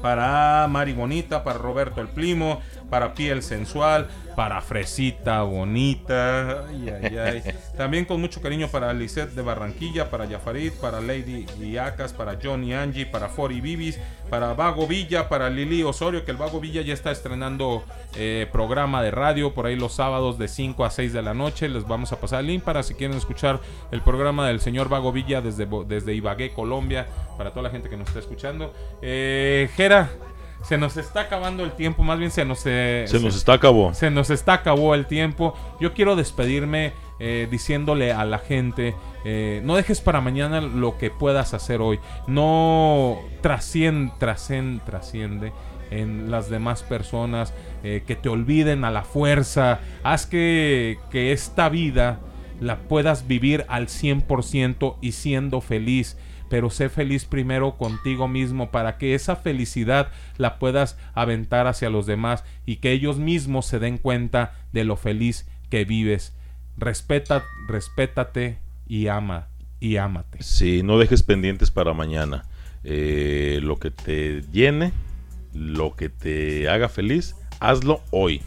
para 0.00 0.66
Mari 0.68 0.92
Bonita, 0.92 1.44
para 1.44 1.58
Roberto 1.58 2.00
el 2.00 2.08
Primo, 2.08 2.60
para 2.90 3.14
Piel 3.14 3.42
Sensual, 3.42 4.08
para 4.36 4.60
Fresita 4.60 5.42
Bonita. 5.42 6.66
Ay, 6.68 6.88
ay, 7.02 7.18
ay. 7.18 7.42
También 7.76 8.04
con 8.04 8.20
mucho 8.20 8.40
cariño 8.40 8.68
para 8.68 8.92
Lisette 8.92 9.32
de 9.32 9.42
Barranquilla, 9.42 10.10
para 10.10 10.26
Yafarid, 10.26 10.72
para 10.80 11.00
Lady 11.00 11.46
Iacas, 11.60 12.12
para 12.12 12.38
Johnny 12.40 12.72
Angie, 12.72 13.06
para 13.06 13.28
Fori 13.28 13.60
Bibis, 13.60 13.98
para 14.30 14.54
Vago 14.54 14.86
Villa, 14.86 15.28
para 15.28 15.50
Lili 15.50 15.82
Osorio, 15.82 16.24
que 16.24 16.30
el 16.30 16.36
Vago 16.36 16.60
Villa 16.60 16.82
ya 16.82 16.94
está 16.94 17.10
estrenando 17.10 17.82
eh, 18.16 18.46
programa 18.52 19.02
de 19.02 19.10
radio 19.10 19.54
por 19.54 19.66
ahí 19.66 19.76
los 19.76 19.94
sábados 19.94 20.38
de 20.38 20.48
5 20.48 20.84
a 20.84 20.90
6 20.90 21.12
de 21.12 21.22
la 21.22 21.34
noche. 21.34 21.68
Les 21.68 21.86
vamos 21.86 22.12
a 22.12 22.20
pasar 22.20 22.40
el 22.40 22.46
link 22.46 22.62
para 22.62 22.82
si 22.82 22.94
quieren 22.94 23.16
escuchar 23.16 23.60
el 23.90 24.02
programa 24.02 24.46
del 24.46 24.60
señor 24.60 24.88
Vago 24.88 25.12
Villa 25.12 25.40
desde, 25.40 25.66
desde 25.86 26.14
Ibagué, 26.14 26.52
Colombia, 26.52 27.06
para 27.36 27.50
toda 27.50 27.64
la 27.64 27.70
gente 27.70 27.88
que 27.88 27.96
nos 27.96 28.08
está 28.08 28.20
escuchando. 28.20 28.72
Eh, 29.02 29.68
Jera, 29.76 30.10
se 30.62 30.76
nos 30.76 30.96
está 30.96 31.22
acabando 31.22 31.64
el 31.64 31.72
tiempo, 31.72 32.02
más 32.02 32.18
bien 32.18 32.30
se 32.30 32.44
nos, 32.44 32.62
eh, 32.66 33.04
Se 33.06 33.20
nos 33.20 33.36
está 33.36 33.54
acabó. 33.54 33.94
se 33.94 34.10
nos 34.10 34.30
está 34.30 34.54
acabó 34.54 34.94
el 34.94 35.06
tiempo. 35.06 35.54
Yo 35.80 35.94
quiero 35.94 36.16
despedirme 36.16 36.92
eh, 37.20 37.48
diciéndole 37.50 38.12
a 38.12 38.24
la 38.24 38.38
gente, 38.38 38.94
eh, 39.24 39.60
no 39.64 39.76
dejes 39.76 40.00
para 40.00 40.20
mañana 40.20 40.60
lo 40.60 40.98
que 40.98 41.10
puedas 41.10 41.54
hacer 41.54 41.80
hoy. 41.80 42.00
No 42.26 43.18
trasciende, 43.40 44.12
trasciende, 44.18 44.82
trasciende 44.84 45.52
en 45.90 46.30
las 46.30 46.50
demás 46.50 46.82
personas, 46.82 47.54
que 47.82 48.18
te 48.20 48.28
olviden 48.28 48.84
a 48.84 48.90
la 48.90 49.04
fuerza. 49.04 49.80
Haz 50.02 50.26
que, 50.26 50.98
que 51.10 51.32
esta 51.32 51.70
vida 51.70 52.20
la 52.60 52.76
puedas 52.80 53.26
vivir 53.26 53.64
al 53.68 53.86
100% 53.86 54.96
y 55.00 55.12
siendo 55.12 55.60
feliz. 55.62 56.18
Pero 56.48 56.70
sé 56.70 56.88
feliz 56.88 57.24
primero 57.24 57.76
contigo 57.76 58.28
mismo 58.28 58.70
para 58.70 58.96
que 58.98 59.14
esa 59.14 59.36
felicidad 59.36 60.10
la 60.36 60.58
puedas 60.58 60.98
aventar 61.14 61.66
hacia 61.66 61.90
los 61.90 62.06
demás 62.06 62.44
y 62.66 62.76
que 62.76 62.92
ellos 62.92 63.18
mismos 63.18 63.66
se 63.66 63.78
den 63.78 63.98
cuenta 63.98 64.54
de 64.72 64.84
lo 64.84 64.96
feliz 64.96 65.46
que 65.70 65.84
vives. 65.84 66.34
Respeta, 66.76 67.44
respétate 67.68 68.58
y 68.86 69.08
ama 69.08 69.48
y 69.80 69.96
ámate. 69.96 70.42
Sí, 70.42 70.82
no 70.82 70.98
dejes 70.98 71.22
pendientes 71.22 71.70
para 71.70 71.92
mañana. 71.92 72.44
Eh, 72.84 73.60
lo 73.62 73.78
que 73.78 73.90
te 73.90 74.42
llene, 74.52 74.92
lo 75.52 75.94
que 75.96 76.08
te 76.08 76.68
haga 76.68 76.88
feliz, 76.88 77.36
hazlo 77.60 78.00
hoy. 78.10 78.42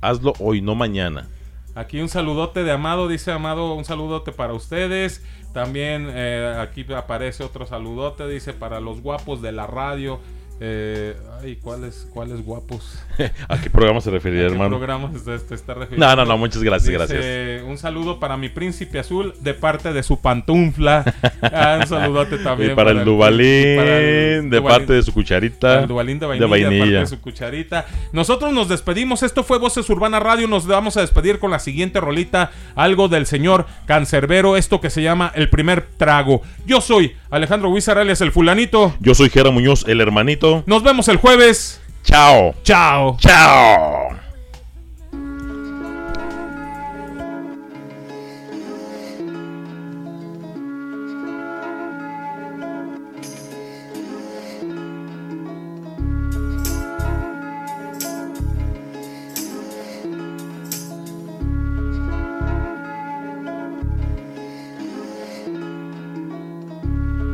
Hazlo 0.00 0.34
hoy, 0.38 0.60
no 0.60 0.74
mañana. 0.74 1.28
Aquí 1.74 2.00
un 2.00 2.08
saludote 2.08 2.62
de 2.62 2.70
Amado, 2.70 3.08
dice 3.08 3.32
Amado, 3.32 3.74
un 3.74 3.84
saludote 3.84 4.30
para 4.30 4.52
ustedes. 4.52 5.24
También 5.52 6.08
eh, 6.10 6.56
aquí 6.60 6.86
aparece 6.92 7.42
otro 7.42 7.66
saludote, 7.66 8.28
dice 8.28 8.52
para 8.52 8.80
los 8.80 9.00
guapos 9.00 9.42
de 9.42 9.52
la 9.52 9.66
radio. 9.66 10.20
Eh, 10.60 11.16
ay, 11.42 11.56
¿cuáles, 11.56 12.06
¿cuáles 12.14 12.44
guapos? 12.44 12.98
¿A 13.48 13.60
qué 13.60 13.70
programa 13.70 14.00
se 14.00 14.10
referiría, 14.10 14.44
¿A 14.44 14.48
qué 14.48 14.52
hermano? 14.54 14.78
programa 14.78 15.10
se, 15.12 15.38
se 15.40 15.54
está 15.54 15.74
refiriendo? 15.74 16.06
No, 16.06 16.16
no, 16.16 16.24
no, 16.24 16.38
muchas 16.38 16.62
gracias, 16.62 17.08
Dice, 17.08 17.62
Un 17.66 17.76
saludo 17.76 18.20
para 18.20 18.36
mi 18.36 18.48
príncipe 18.48 18.98
azul 19.00 19.34
de 19.40 19.54
parte 19.54 19.92
de 19.92 20.02
su 20.02 20.20
pantufla. 20.20 21.04
Ah, 21.42 21.78
un 21.80 21.86
saludote 21.86 22.38
también. 22.38 22.72
Y 22.72 22.74
para, 22.74 22.90
el 22.90 23.04
Dubalín, 23.04 23.76
para 23.76 23.98
el 23.98 24.50
de 24.50 24.60
Dubalín- 24.60 24.62
parte 24.68 24.92
de 24.94 25.02
su 25.02 25.12
cucharita. 25.12 25.80
el 25.80 25.88
Dubalín 25.88 26.18
de 26.18 26.26
vainilla, 26.26 26.68
de 26.68 26.78
parte 26.78 26.92
de 26.94 27.06
su 27.06 27.20
cucharita. 27.20 27.86
Nosotros 28.12 28.52
nos 28.52 28.68
despedimos. 28.68 29.22
Esto 29.22 29.44
fue 29.44 29.58
Voces 29.58 29.88
Urbana 29.90 30.20
Radio. 30.20 30.48
Nos 30.48 30.66
vamos 30.66 30.96
a 30.96 31.02
despedir 31.02 31.38
con 31.38 31.50
la 31.50 31.58
siguiente 31.58 32.00
rolita. 32.00 32.50
Algo 32.76 33.08
del 33.08 33.26
señor 33.26 33.66
Cancerbero. 33.86 34.56
Esto 34.56 34.80
que 34.80 34.90
se 34.90 35.02
llama 35.02 35.32
El 35.34 35.50
primer 35.50 35.86
trago. 35.98 36.40
Yo 36.66 36.80
soy 36.80 37.14
Alejandro 37.30 37.74
alias 37.96 38.20
el 38.20 38.32
fulanito. 38.32 38.94
Yo 39.00 39.14
soy 39.14 39.28
Jera 39.28 39.50
Muñoz, 39.50 39.84
el 39.86 40.00
hermanito. 40.00 40.43
Nos 40.44 40.82
vemos 40.82 41.08
el 41.08 41.16
jueves. 41.16 41.80
Chao. 42.02 42.54
Chao. 42.62 43.16
Chao. 43.18 44.08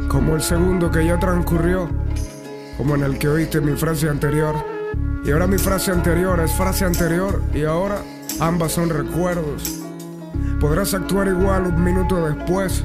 Como 0.08 0.36
el 0.36 0.42
segundo 0.42 0.90
que 0.92 1.04
ya 1.06 1.18
transcurrió, 1.18 1.88
como 2.80 2.94
en 2.94 3.02
el 3.02 3.18
que 3.18 3.28
oíste 3.28 3.60
mi 3.60 3.76
frase 3.76 4.08
anterior. 4.08 4.54
Y 5.22 5.30
ahora 5.32 5.46
mi 5.46 5.58
frase 5.58 5.90
anterior 5.90 6.40
es 6.40 6.50
frase 6.52 6.86
anterior 6.86 7.42
y 7.52 7.64
ahora 7.64 7.98
ambas 8.40 8.72
son 8.72 8.88
recuerdos. 8.88 9.82
Podrás 10.58 10.94
actuar 10.94 11.28
igual 11.28 11.66
un 11.66 11.84
minuto 11.84 12.26
después. 12.26 12.82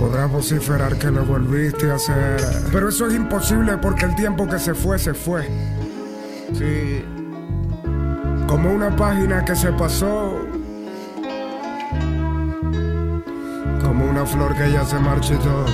Podrás 0.00 0.32
vociferar 0.32 0.98
que 0.98 1.12
lo 1.12 1.24
volviste 1.24 1.92
a 1.92 1.94
hacer. 1.94 2.40
Pero 2.72 2.88
eso 2.88 3.06
es 3.06 3.14
imposible 3.14 3.78
porque 3.78 4.06
el 4.06 4.16
tiempo 4.16 4.48
que 4.48 4.58
se 4.58 4.74
fue, 4.74 4.98
se 4.98 5.14
fue. 5.14 5.46
Sí. 6.52 7.04
Como 8.48 8.72
una 8.72 8.96
página 8.96 9.44
que 9.44 9.54
se 9.54 9.70
pasó. 9.74 10.40
Como 13.80 14.10
una 14.10 14.26
flor 14.26 14.56
que 14.56 14.72
ya 14.72 14.84
se 14.84 14.98
marchitó. 14.98 15.66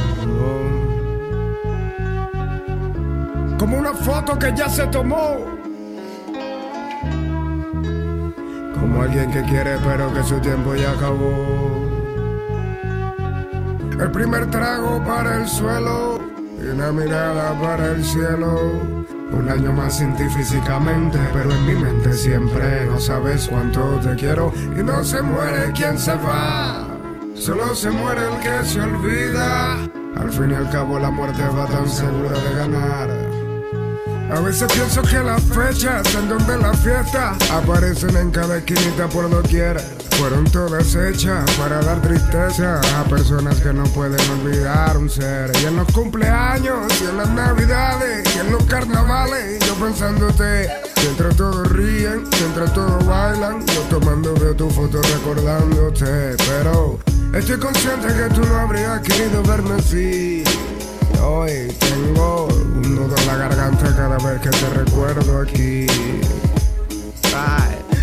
Como 3.63 3.79
una 3.79 3.95
foto 3.95 4.37
que 4.37 4.53
ya 4.57 4.69
se 4.69 4.85
tomó. 4.89 5.37
Como 8.75 9.03
alguien 9.03 9.31
que 9.31 9.41
quiere 9.45 9.77
pero 9.85 10.13
que 10.13 10.25
su 10.25 10.41
tiempo 10.41 10.75
ya 10.75 10.91
acabó. 10.91 11.33
El 14.01 14.11
primer 14.11 14.51
trago 14.51 15.01
para 15.05 15.37
el 15.37 15.47
suelo 15.47 16.19
y 16.61 16.71
una 16.71 16.91
mirada 16.91 17.57
para 17.61 17.93
el 17.93 18.05
cielo. 18.05 18.59
Un 19.31 19.49
año 19.49 19.73
más 19.73 19.97
sin 19.97 20.13
ti 20.17 20.25
físicamente, 20.29 21.21
pero 21.33 21.53
en 21.53 21.65
mi 21.65 21.77
mente 21.77 22.15
siempre 22.15 22.87
no 22.87 22.99
sabes 22.99 23.47
cuánto 23.47 23.81
te 24.01 24.17
quiero. 24.17 24.53
Y 24.77 24.83
no 24.83 25.05
se 25.05 25.23
muere 25.23 25.71
quien 25.73 25.97
se 25.97 26.17
va, 26.17 26.89
solo 27.37 27.77
se 27.77 27.93
muere 27.93 28.23
el 28.23 28.41
que 28.41 28.65
se 28.69 28.81
olvida. 28.81 29.75
Al 30.17 30.33
fin 30.33 30.51
y 30.51 30.55
al 30.55 30.69
cabo 30.69 30.99
la 30.99 31.13
muerte 31.13 31.45
va 31.57 31.65
tan 31.69 31.89
segura 31.89 32.37
de 32.41 32.55
ganar. 32.57 33.22
A 34.33 34.41
veces 34.41 34.67
pienso 34.73 35.03
que 35.03 35.19
las 35.19 35.43
fechas 35.43 36.15
en 36.15 36.27
donde 36.27 36.57
la 36.57 36.73
fiesta 36.73 37.37
aparecen 37.53 38.17
en 38.17 38.31
cada 38.31 38.57
esquinita 38.57 39.07
por 39.07 39.29
doquiera. 39.29 39.79
Fueron 40.19 40.45
todas 40.45 40.95
hechas 40.95 41.51
para 41.59 41.83
dar 41.83 42.01
tristeza 42.01 42.81
a 42.99 43.05
personas 43.05 43.61
que 43.61 43.75
no 43.75 43.85
pueden 43.85 44.19
olvidar 44.31 44.97
un 44.97 45.11
ser. 45.11 45.53
Y 45.63 45.67
en 45.67 45.77
los 45.77 45.87
cumpleaños, 45.93 46.91
y 47.03 47.05
en 47.11 47.19
las 47.19 47.29
navidades, 47.29 48.35
y 48.35 48.39
en 48.39 48.53
los 48.53 48.65
carnavales, 48.65 49.59
yo 49.67 49.75
pensándote. 49.75 50.67
Mientras 51.03 51.37
todos 51.37 51.71
ríen, 51.71 52.25
mientras 52.41 52.73
todos 52.73 53.05
bailan, 53.05 53.67
yo 53.67 53.83
tomando 53.91 54.33
veo 54.35 54.57
tu 54.57 54.71
foto 54.71 55.03
recordándote. 55.03 56.37
Pero 56.49 56.99
estoy 57.35 57.59
consciente 57.59 58.07
que 58.07 58.35
tú 58.35 58.41
no 58.47 58.57
habrías 58.57 59.01
querido 59.03 59.43
verme 59.43 59.75
así. 59.75 60.43
Hoy 61.23 61.69
tengo 61.79 62.49
nudo 63.03 63.17
en 63.17 63.27
la 63.27 63.37
garganta 63.37 63.97
cada 63.97 64.17
vez 64.19 64.41
que 64.41 64.51
te 64.51 64.69
recuerdo 64.71 65.41
aquí. 65.41 65.87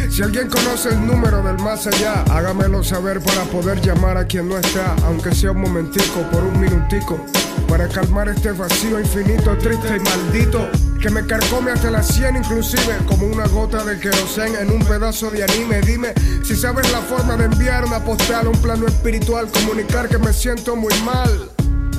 Si 0.10 0.24
alguien 0.24 0.50
conoce 0.50 0.90
el 0.90 1.06
número 1.06 1.42
del 1.42 1.58
más 1.60 1.88
allá, 1.88 2.24
hágamelo 2.30 2.84
saber 2.84 3.22
para 3.22 3.44
poder 3.44 3.80
llamar 3.80 4.18
a 4.18 4.26
quien 4.26 4.50
no 4.50 4.58
está, 4.58 4.96
aunque 5.06 5.34
sea 5.34 5.52
un 5.52 5.62
momentico, 5.62 6.22
por 6.30 6.44
un 6.44 6.60
minutico, 6.60 7.24
para 7.70 7.88
calmar 7.88 8.28
este 8.28 8.52
vacío 8.52 9.00
infinito, 9.00 9.58
triste 9.58 9.96
y 9.96 10.00
maldito, 10.02 10.68
que 11.02 11.10
me 11.10 11.26
carcome 11.26 11.72
hasta 11.72 11.90
la 11.90 12.04
sien 12.04 12.36
inclusive, 12.36 12.98
como 13.08 13.28
una 13.28 13.48
gota 13.48 13.86
de 13.86 13.98
querosén 13.98 14.56
en 14.56 14.72
un 14.72 14.84
pedazo 14.84 15.32
de 15.32 15.44
anime. 15.44 15.80
Dime 15.82 16.14
si 16.44 16.56
sabes 16.56 16.92
la 16.92 17.00
forma 17.00 17.38
de 17.38 17.46
enviar 17.46 17.86
una 17.86 18.04
postal 18.04 18.48
a 18.48 18.50
un 18.50 18.62
plano 18.62 18.88
espiritual, 18.88 19.48
comunicar 19.48 20.10
que 20.10 20.18
me 20.18 20.34
siento 20.34 20.76
muy 20.76 20.94
mal. 21.06 21.50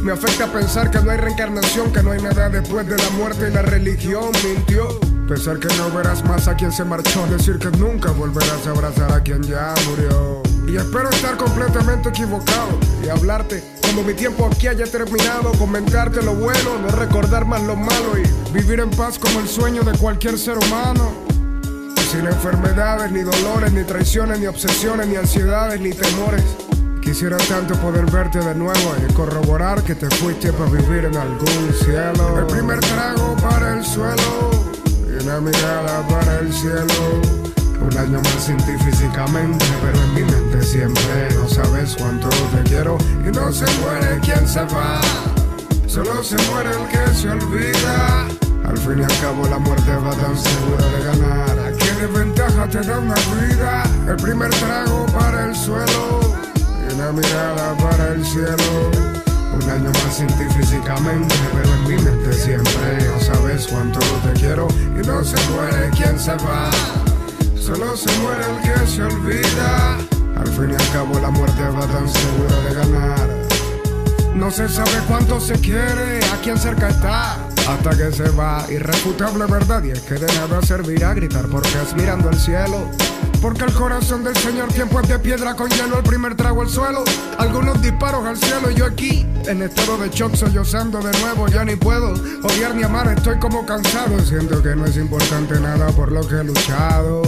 Me 0.03 0.13
afecta 0.13 0.51
pensar 0.51 0.91
que 0.91 1.01
no 1.01 1.11
hay 1.11 1.19
reencarnación, 1.19 1.93
que 1.93 2.03
no 2.03 2.13
hay 2.13 2.23
nada 2.23 2.49
después 2.49 2.87
de 2.87 2.97
la 2.97 3.11
muerte 3.11 3.49
y 3.49 3.53
la 3.53 3.63
religión 3.63 4.31
mintió. 4.43 4.99
Pensar 5.29 5.59
que 5.59 5.69
no 5.77 5.91
verás 5.91 6.25
más 6.25 6.49
a 6.49 6.57
quien 6.57 6.73
se 6.73 6.85
marchó, 6.85 7.27
decir 7.27 7.59
que 7.59 7.71
nunca 7.73 8.11
volverás 8.11 8.67
a 8.67 8.71
abrazar 8.71 9.13
a 9.13 9.23
quien 9.23 9.43
ya 9.43 9.75
murió. 9.89 10.43
Y 10.67 10.77
espero 10.77 11.11
estar 11.11 11.37
completamente 11.37 12.09
equivocado 12.09 12.79
y 13.05 13.09
hablarte 13.09 13.63
cuando 13.83 14.03
mi 14.03 14.15
tiempo 14.15 14.47
aquí 14.47 14.69
haya 14.69 14.87
terminado, 14.87 15.53
comentarte 15.59 16.23
lo 16.23 16.35
bueno, 16.35 16.79
no 16.81 16.89
recordar 16.89 17.45
más 17.45 17.61
lo 17.63 17.75
malo 17.77 18.17
y 18.17 18.53
vivir 18.53 18.81
en 18.81 18.91
paz 18.91 19.19
como 19.19 19.41
el 19.41 19.49
sueño 19.49 19.83
de 19.83 19.99
cualquier 19.99 20.39
ser 20.39 20.57
humano. 20.59 21.13
Sin 22.11 22.27
enfermedades, 22.27 23.13
ni 23.13 23.21
dolores, 23.21 23.73
ni 23.73 23.85
traiciones, 23.85 24.39
ni 24.39 24.47
obsesiones, 24.47 25.09
ni 25.09 25.17
ansiedades, 25.17 25.81
ni 25.81 25.91
temores. 25.91 26.45
Quisiera 27.01 27.39
tanto 27.39 27.75
poder 27.81 28.05
verte 28.11 28.39
de 28.41 28.55
nuevo 28.55 28.95
y 29.09 29.13
corroborar 29.15 29.83
que 29.83 29.95
te 29.95 30.09
fuiste 30.17 30.53
para 30.53 30.71
vivir 30.71 31.07
en 31.07 31.17
algún 31.17 31.73
cielo. 31.83 32.39
El 32.39 32.47
primer 32.47 32.79
trago 32.81 33.37
para 33.37 33.75
el 33.75 33.85
suelo 33.85 34.51
y 35.09 35.23
una 35.23 35.41
mirada 35.41 36.07
para 36.09 36.39
el 36.41 36.53
cielo. 36.53 37.21
Un 37.81 37.97
año 37.97 38.21
más 38.21 38.45
sin 38.45 38.59
ti 38.59 38.73
físicamente, 38.85 39.65
pero 39.83 40.03
en 40.03 40.15
mi 40.15 40.23
mente 40.23 40.63
siempre. 40.63 41.29
No 41.35 41.49
sabes 41.49 41.97
cuánto 41.99 42.29
te 42.29 42.63
quiero 42.69 42.99
y 43.27 43.31
no 43.33 43.51
se 43.51 43.65
muere 43.81 44.21
quien 44.21 44.47
se 44.47 44.61
va. 44.61 45.01
Solo 45.87 46.23
se 46.23 46.37
muere 46.51 46.71
el 46.71 46.89
que 46.89 47.15
se 47.15 47.31
olvida. 47.31 48.29
Al 48.65 48.79
fin 48.79 49.01
y 49.01 49.03
al 49.03 49.21
cabo 49.21 49.49
la 49.49 49.59
muerte 49.59 49.91
va 49.97 50.11
tan 50.11 50.37
segura 50.37 50.87
de 50.87 51.05
ganar. 51.05 51.59
¿A 51.59 51.73
qué 51.73 51.93
desventaja 52.07 52.69
te 52.69 52.81
da 52.83 52.99
una 52.99 53.15
vida? 53.15 53.83
El 54.07 54.17
primer 54.17 54.51
trago 54.51 55.07
para 55.07 55.47
el 55.47 55.57
suelo 55.57 56.30
una 57.01 57.13
mirada 57.13 57.77
para 57.79 58.13
el 58.13 58.25
cielo. 58.25 58.91
Un 59.55 59.71
año 59.71 59.91
más 59.91 60.17
sin 60.17 60.27
ti 60.27 60.45
físicamente, 60.57 61.35
pero 61.53 61.75
en 61.75 61.83
mi 61.85 62.03
mente 62.03 62.33
siempre. 62.33 63.09
No 63.09 63.21
sabes 63.21 63.67
cuánto 63.69 63.99
te 63.99 64.39
quiero 64.39 64.69
y 64.95 65.07
no 65.07 65.25
se 65.25 65.37
muere 65.51 65.91
quien 65.97 66.19
se 66.19 66.33
va. 66.33 66.71
Solo 67.57 67.97
se 67.97 68.13
muere 68.21 68.43
el 68.45 68.63
que 68.63 68.87
se 68.87 69.03
olvida. 69.03 69.97
Al 70.37 70.49
fin 70.49 70.71
y 70.71 70.75
al 70.75 70.93
cabo 70.93 71.19
la 71.21 71.31
muerte 71.31 71.63
va 71.63 71.87
tan 71.87 72.09
segura 72.09 72.57
de 72.69 72.75
ganar. 72.75 73.29
No 74.35 74.51
se 74.51 74.69
sabe 74.69 75.01
cuánto 75.09 75.41
se 75.41 75.55
quiere, 75.55 76.25
a 76.33 76.41
quién 76.43 76.59
cerca 76.59 76.89
está. 76.89 77.35
Hasta 77.69 77.91
que 77.91 78.13
se 78.13 78.29
va, 78.31 78.65
irrefutable 78.71 79.47
verdad. 79.47 79.83
Y 79.85 79.91
es 79.91 80.01
que 80.01 80.15
de 80.15 80.27
nada 80.35 80.63
servirá 80.63 81.15
gritar 81.15 81.47
porque 81.47 81.81
es 81.83 81.95
mirando 81.95 82.29
al 82.29 82.39
cielo. 82.39 82.91
Porque 83.41 83.65
el 83.65 83.73
corazón 83.73 84.23
del 84.23 84.37
Señor 84.37 84.69
tiempo 84.69 85.01
es 85.01 85.09
de 85.09 85.19
piedra 85.19 85.55
con 85.55 85.71
hielo, 85.71 85.97
el 85.97 86.03
primer 86.03 86.35
trago 86.35 86.61
al 86.61 86.69
suelo, 86.69 87.05
algunos 87.39 87.81
disparos 87.81 88.27
al 88.27 88.37
cielo 88.37 88.71
y 88.71 88.75
yo 88.75 88.85
aquí, 88.85 89.27
en 89.47 89.63
estado 89.63 89.97
de 89.97 90.11
shock 90.11 90.35
sollozando 90.35 90.99
de 91.01 91.19
nuevo, 91.21 91.49
ya 91.49 91.65
ni 91.65 91.75
puedo 91.75 92.13
odiar 92.43 92.75
ni 92.75 92.83
amar, 92.83 93.09
estoy 93.09 93.39
como 93.39 93.65
cansado, 93.65 94.19
siento 94.21 94.63
que 94.63 94.77
no 94.77 94.85
es 94.85 94.97
importante 94.99 95.59
nada 95.59 95.89
por 95.93 96.13
lo 96.13 96.27
que 96.29 96.35
he 96.35 96.45
luchado. 96.45 97.23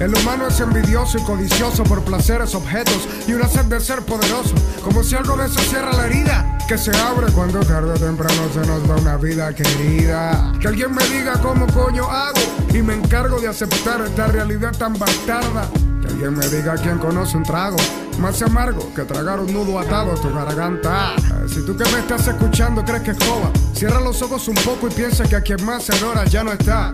El 0.00 0.14
humano 0.14 0.48
es 0.48 0.60
envidioso 0.60 1.16
y 1.16 1.22
codicioso 1.22 1.82
por 1.84 2.04
placeres, 2.04 2.54
objetos 2.54 3.08
y 3.26 3.32
una 3.32 3.48
sed 3.48 3.64
de 3.64 3.80
ser 3.80 4.02
poderoso, 4.02 4.54
como 4.82 5.02
si 5.02 5.14
algo 5.14 5.36
de 5.36 5.46
eso 5.46 5.60
cierra 5.60 5.92
la 5.92 6.06
herida, 6.06 6.58
que 6.66 6.78
se 6.78 6.96
abre 6.96 7.30
cuando 7.32 7.60
tarde 7.60 7.92
o 7.92 7.94
temprano 7.98 8.48
se 8.52 8.60
nos 8.66 8.88
va 8.88 8.96
una 8.96 9.16
vida 9.16 9.52
querida. 9.54 10.52
Que 10.60 10.68
alguien 10.68 10.94
me 10.94 11.04
diga 11.08 11.34
cómo 11.42 11.66
coño 11.66 12.04
hago 12.10 12.40
y 12.72 12.82
me 12.82 12.94
encargo 12.94 13.38
de 13.40 13.48
aceptar 13.48 14.00
esta 14.02 14.28
realidad 14.28 14.72
tan 14.76 14.94
bastarda. 14.98 15.68
Que 16.00 16.08
alguien 16.08 16.34
me 16.36 16.46
diga 16.48 16.74
quién 16.76 16.98
conoce 16.98 17.36
un 17.36 17.42
trago 17.42 17.76
más 18.18 18.40
amargo 18.42 18.92
que 18.94 19.02
tragar 19.02 19.40
un 19.40 19.52
nudo 19.52 19.78
atado 19.78 20.12
a 20.12 20.14
tu 20.14 20.32
garganta. 20.32 21.14
Eh, 21.16 21.48
Si 21.48 21.64
tú 21.66 21.76
que 21.76 21.84
me 21.90 21.98
estás 21.98 22.26
escuchando 22.28 22.84
crees 22.84 23.02
que 23.02 23.10
es 23.10 23.18
coba, 23.18 23.50
cierra 23.74 24.00
los 24.00 24.22
ojos 24.22 24.46
un 24.48 24.54
poco 24.56 24.86
y 24.88 24.90
piensa 24.90 25.24
que 25.24 25.36
a 25.36 25.40
quien 25.40 25.64
más 25.64 25.84
se 25.84 25.92
adora 25.94 26.24
ya 26.24 26.44
no 26.44 26.52
está. 26.52 26.92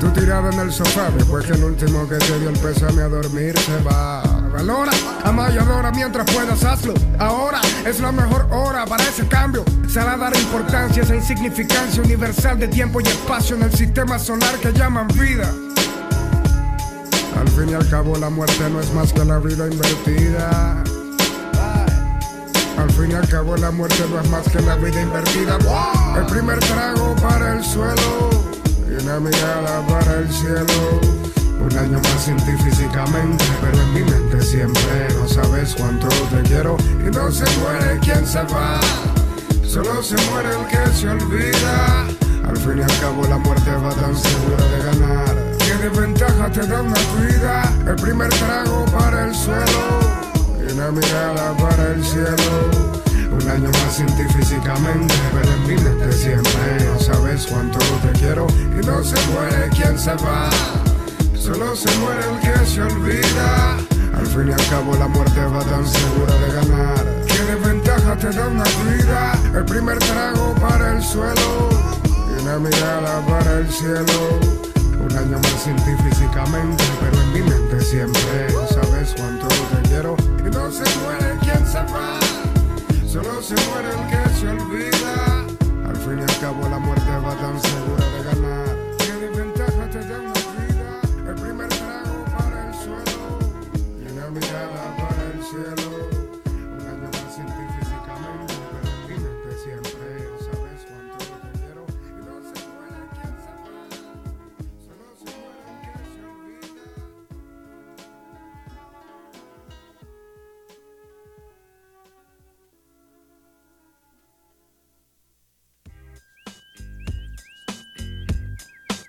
Tú 0.00 0.10
tirado 0.10 0.50
en 0.50 0.58
el 0.58 0.72
sofá 0.72 1.10
después 1.16 1.46
que 1.46 1.52
el 1.52 1.64
último 1.64 2.06
que 2.06 2.16
te 2.16 2.38
dio 2.38 2.50
el 2.50 2.58
pésame 2.58 3.02
a 3.02 3.08
dormir 3.08 3.58
se 3.58 3.82
va. 3.82 4.22
Valora, 4.52 4.92
ama 5.24 5.48
y 5.50 5.96
mientras 5.96 6.30
puedas 6.30 6.64
hazlo. 6.64 6.92
Ahora 7.18 7.60
es 7.86 8.00
la 8.00 8.12
mejor 8.12 8.46
hora 8.50 8.84
para 8.84 9.02
ese 9.04 9.26
cambio. 9.26 9.64
Será 9.88 10.16
dar 10.16 10.36
importancia 10.36 11.02
a 11.02 11.04
esa 11.04 11.14
insignificancia 11.14 12.02
universal 12.02 12.58
de 12.58 12.68
tiempo 12.68 13.00
y 13.00 13.04
espacio 13.04 13.56
en 13.56 13.62
el 13.62 13.72
sistema 13.72 14.18
solar 14.18 14.56
que 14.56 14.72
llaman 14.72 15.08
vida. 15.08 15.50
Al 17.38 17.48
fin 17.48 17.70
y 17.70 17.74
al 17.74 17.88
cabo 17.88 18.16
la 18.16 18.28
muerte 18.28 18.68
no 18.70 18.80
es 18.80 18.92
más 18.92 19.12
que 19.12 19.24
la 19.24 19.38
vida 19.38 19.66
invertida. 19.66 20.82
Al 22.78 22.90
fin 22.90 23.10
y 23.10 23.14
al 23.14 23.28
cabo 23.28 23.56
la 23.56 23.70
muerte 23.70 24.04
no 24.10 24.20
es 24.20 24.30
más 24.30 24.48
que 24.48 24.60
la 24.60 24.76
vida 24.76 25.00
invertida. 25.00 25.58
El 26.16 26.26
primer 26.26 26.58
trago 26.60 27.14
para 27.16 27.54
el 27.54 27.64
suelo 27.64 28.35
y 28.96 29.02
una 29.02 29.20
mirada 29.20 29.86
para 29.86 30.18
el 30.18 30.32
cielo. 30.32 31.00
Un 31.60 31.78
año 31.78 31.98
más 31.98 32.24
sin 32.24 32.38
físicamente, 32.38 33.44
pero 33.60 33.82
en 33.82 33.94
mi 33.94 34.02
mente 34.02 34.42
siempre. 34.42 35.08
No 35.18 35.28
sabes 35.28 35.74
cuánto 35.76 36.08
te 36.08 36.42
quiero 36.42 36.76
y 37.00 37.10
no 37.10 37.30
se 37.30 37.44
muere 37.58 37.98
quien 38.00 38.26
se 38.26 38.42
va. 38.42 38.80
Solo 39.66 40.02
se 40.02 40.16
muere 40.30 40.48
el 40.50 40.66
que 40.66 40.92
se 40.92 41.08
olvida. 41.08 42.06
Al 42.48 42.56
fin 42.56 42.78
y 42.78 42.82
al 42.82 43.00
cabo 43.00 43.26
la 43.28 43.38
muerte 43.38 43.70
va 43.70 43.90
tan 43.90 44.16
segura 44.16 44.64
de 44.64 44.84
ganar. 44.84 45.36
¿Qué 45.58 45.74
desventaja 45.88 46.50
te 46.52 46.66
da 46.66 46.82
una 46.82 47.00
vida? 47.20 47.72
El 47.86 47.96
primer 47.96 48.28
trago 48.28 48.84
para 48.86 49.26
el 49.26 49.34
suelo 49.34 50.26
y 50.60 50.72
una 50.72 50.90
mirada 50.90 51.56
para 51.56 51.94
el 51.94 52.04
cielo. 52.04 53.05
Un 53.36 53.50
año 53.50 53.70
más 53.70 53.96
sin 53.96 54.06
ti 54.06 54.24
físicamente, 54.34 55.14
pero 55.32 55.52
en 55.52 55.62
mi 55.66 55.82
mente 55.82 56.12
siempre. 56.12 56.84
No 56.86 56.98
sabes 56.98 57.46
cuánto 57.46 57.78
te 57.78 58.18
quiero 58.18 58.46
y 58.48 58.86
no 58.86 59.04
se 59.04 59.16
muere 59.30 59.68
quien 59.70 59.98
se 59.98 60.14
va. 60.14 60.48
Solo 61.38 61.76
se 61.76 61.94
muere 61.98 62.20
el 62.32 62.40
que 62.40 62.66
se 62.66 62.82
olvida. 62.82 63.76
Al 64.16 64.26
fin 64.26 64.48
y 64.48 64.52
al 64.52 64.66
cabo 64.68 64.96
la 64.96 65.06
muerte 65.06 65.40
va 65.44 65.62
tan 65.64 65.86
segura 65.86 66.34
de 66.34 66.52
ganar. 66.52 67.04
¿Qué 67.26 67.42
desventaja 67.44 68.16
te 68.16 68.30
da 68.30 68.48
una 68.48 68.64
vida? 68.64 69.38
El 69.54 69.64
primer 69.66 69.98
trago 69.98 70.54
para 70.54 70.92
el 70.96 71.02
suelo 71.02 71.68
y 72.08 72.42
una 72.42 72.58
mirada 72.58 73.20
para 73.26 73.58
el 73.58 73.70
cielo. 73.70 74.40
Un 74.98 75.16
año 75.16 75.38
más 75.38 75.62
sin 75.62 75.76
ti 75.76 75.92
físicamente, 76.08 76.84
pero 77.00 77.22
en 77.22 77.32
mi 77.34 77.42
mente 77.42 77.84
siempre. 77.84 78.48
No 78.54 78.66
sabes 78.66 79.14
cuánto 79.14 79.46
te 79.46 79.88
quiero 79.88 80.16
y 80.38 80.50
no 80.50 80.70
se 80.70 80.84
muere 81.00 81.38
quien 81.42 81.66
se 81.66 81.78
va. 81.92 82.25
Solo 83.16 83.40
se 83.40 83.54
muere 83.70 83.88
el 83.88 84.10
que 84.10 84.28
se 84.34 84.46
olvida. 84.46 85.46
Al 85.88 85.96
fin 85.96 86.18
y 86.18 86.20
al 86.20 86.38
cabo 86.38 86.68
la 86.68 86.78
muerte 86.78 87.10
va 87.24 87.34
tan 87.36 87.58
segura 87.62 88.04
de 88.10 88.22
ganar. 88.24 88.76
¿Qué 88.98 89.12
desventaja 89.14 89.88
te 89.90 90.00
da 90.00 90.20
una 90.20 90.32
vida? 90.32 91.00
El 91.26 91.34
primer 91.36 91.68
trago 91.68 92.24
para 92.36 92.68
el 92.68 92.74
suelo 92.74 93.38
y 94.02 94.12
una 94.12 94.28
mirada 94.28 94.96
para 94.98 95.32
el 95.32 95.42
cielo. 95.42 95.95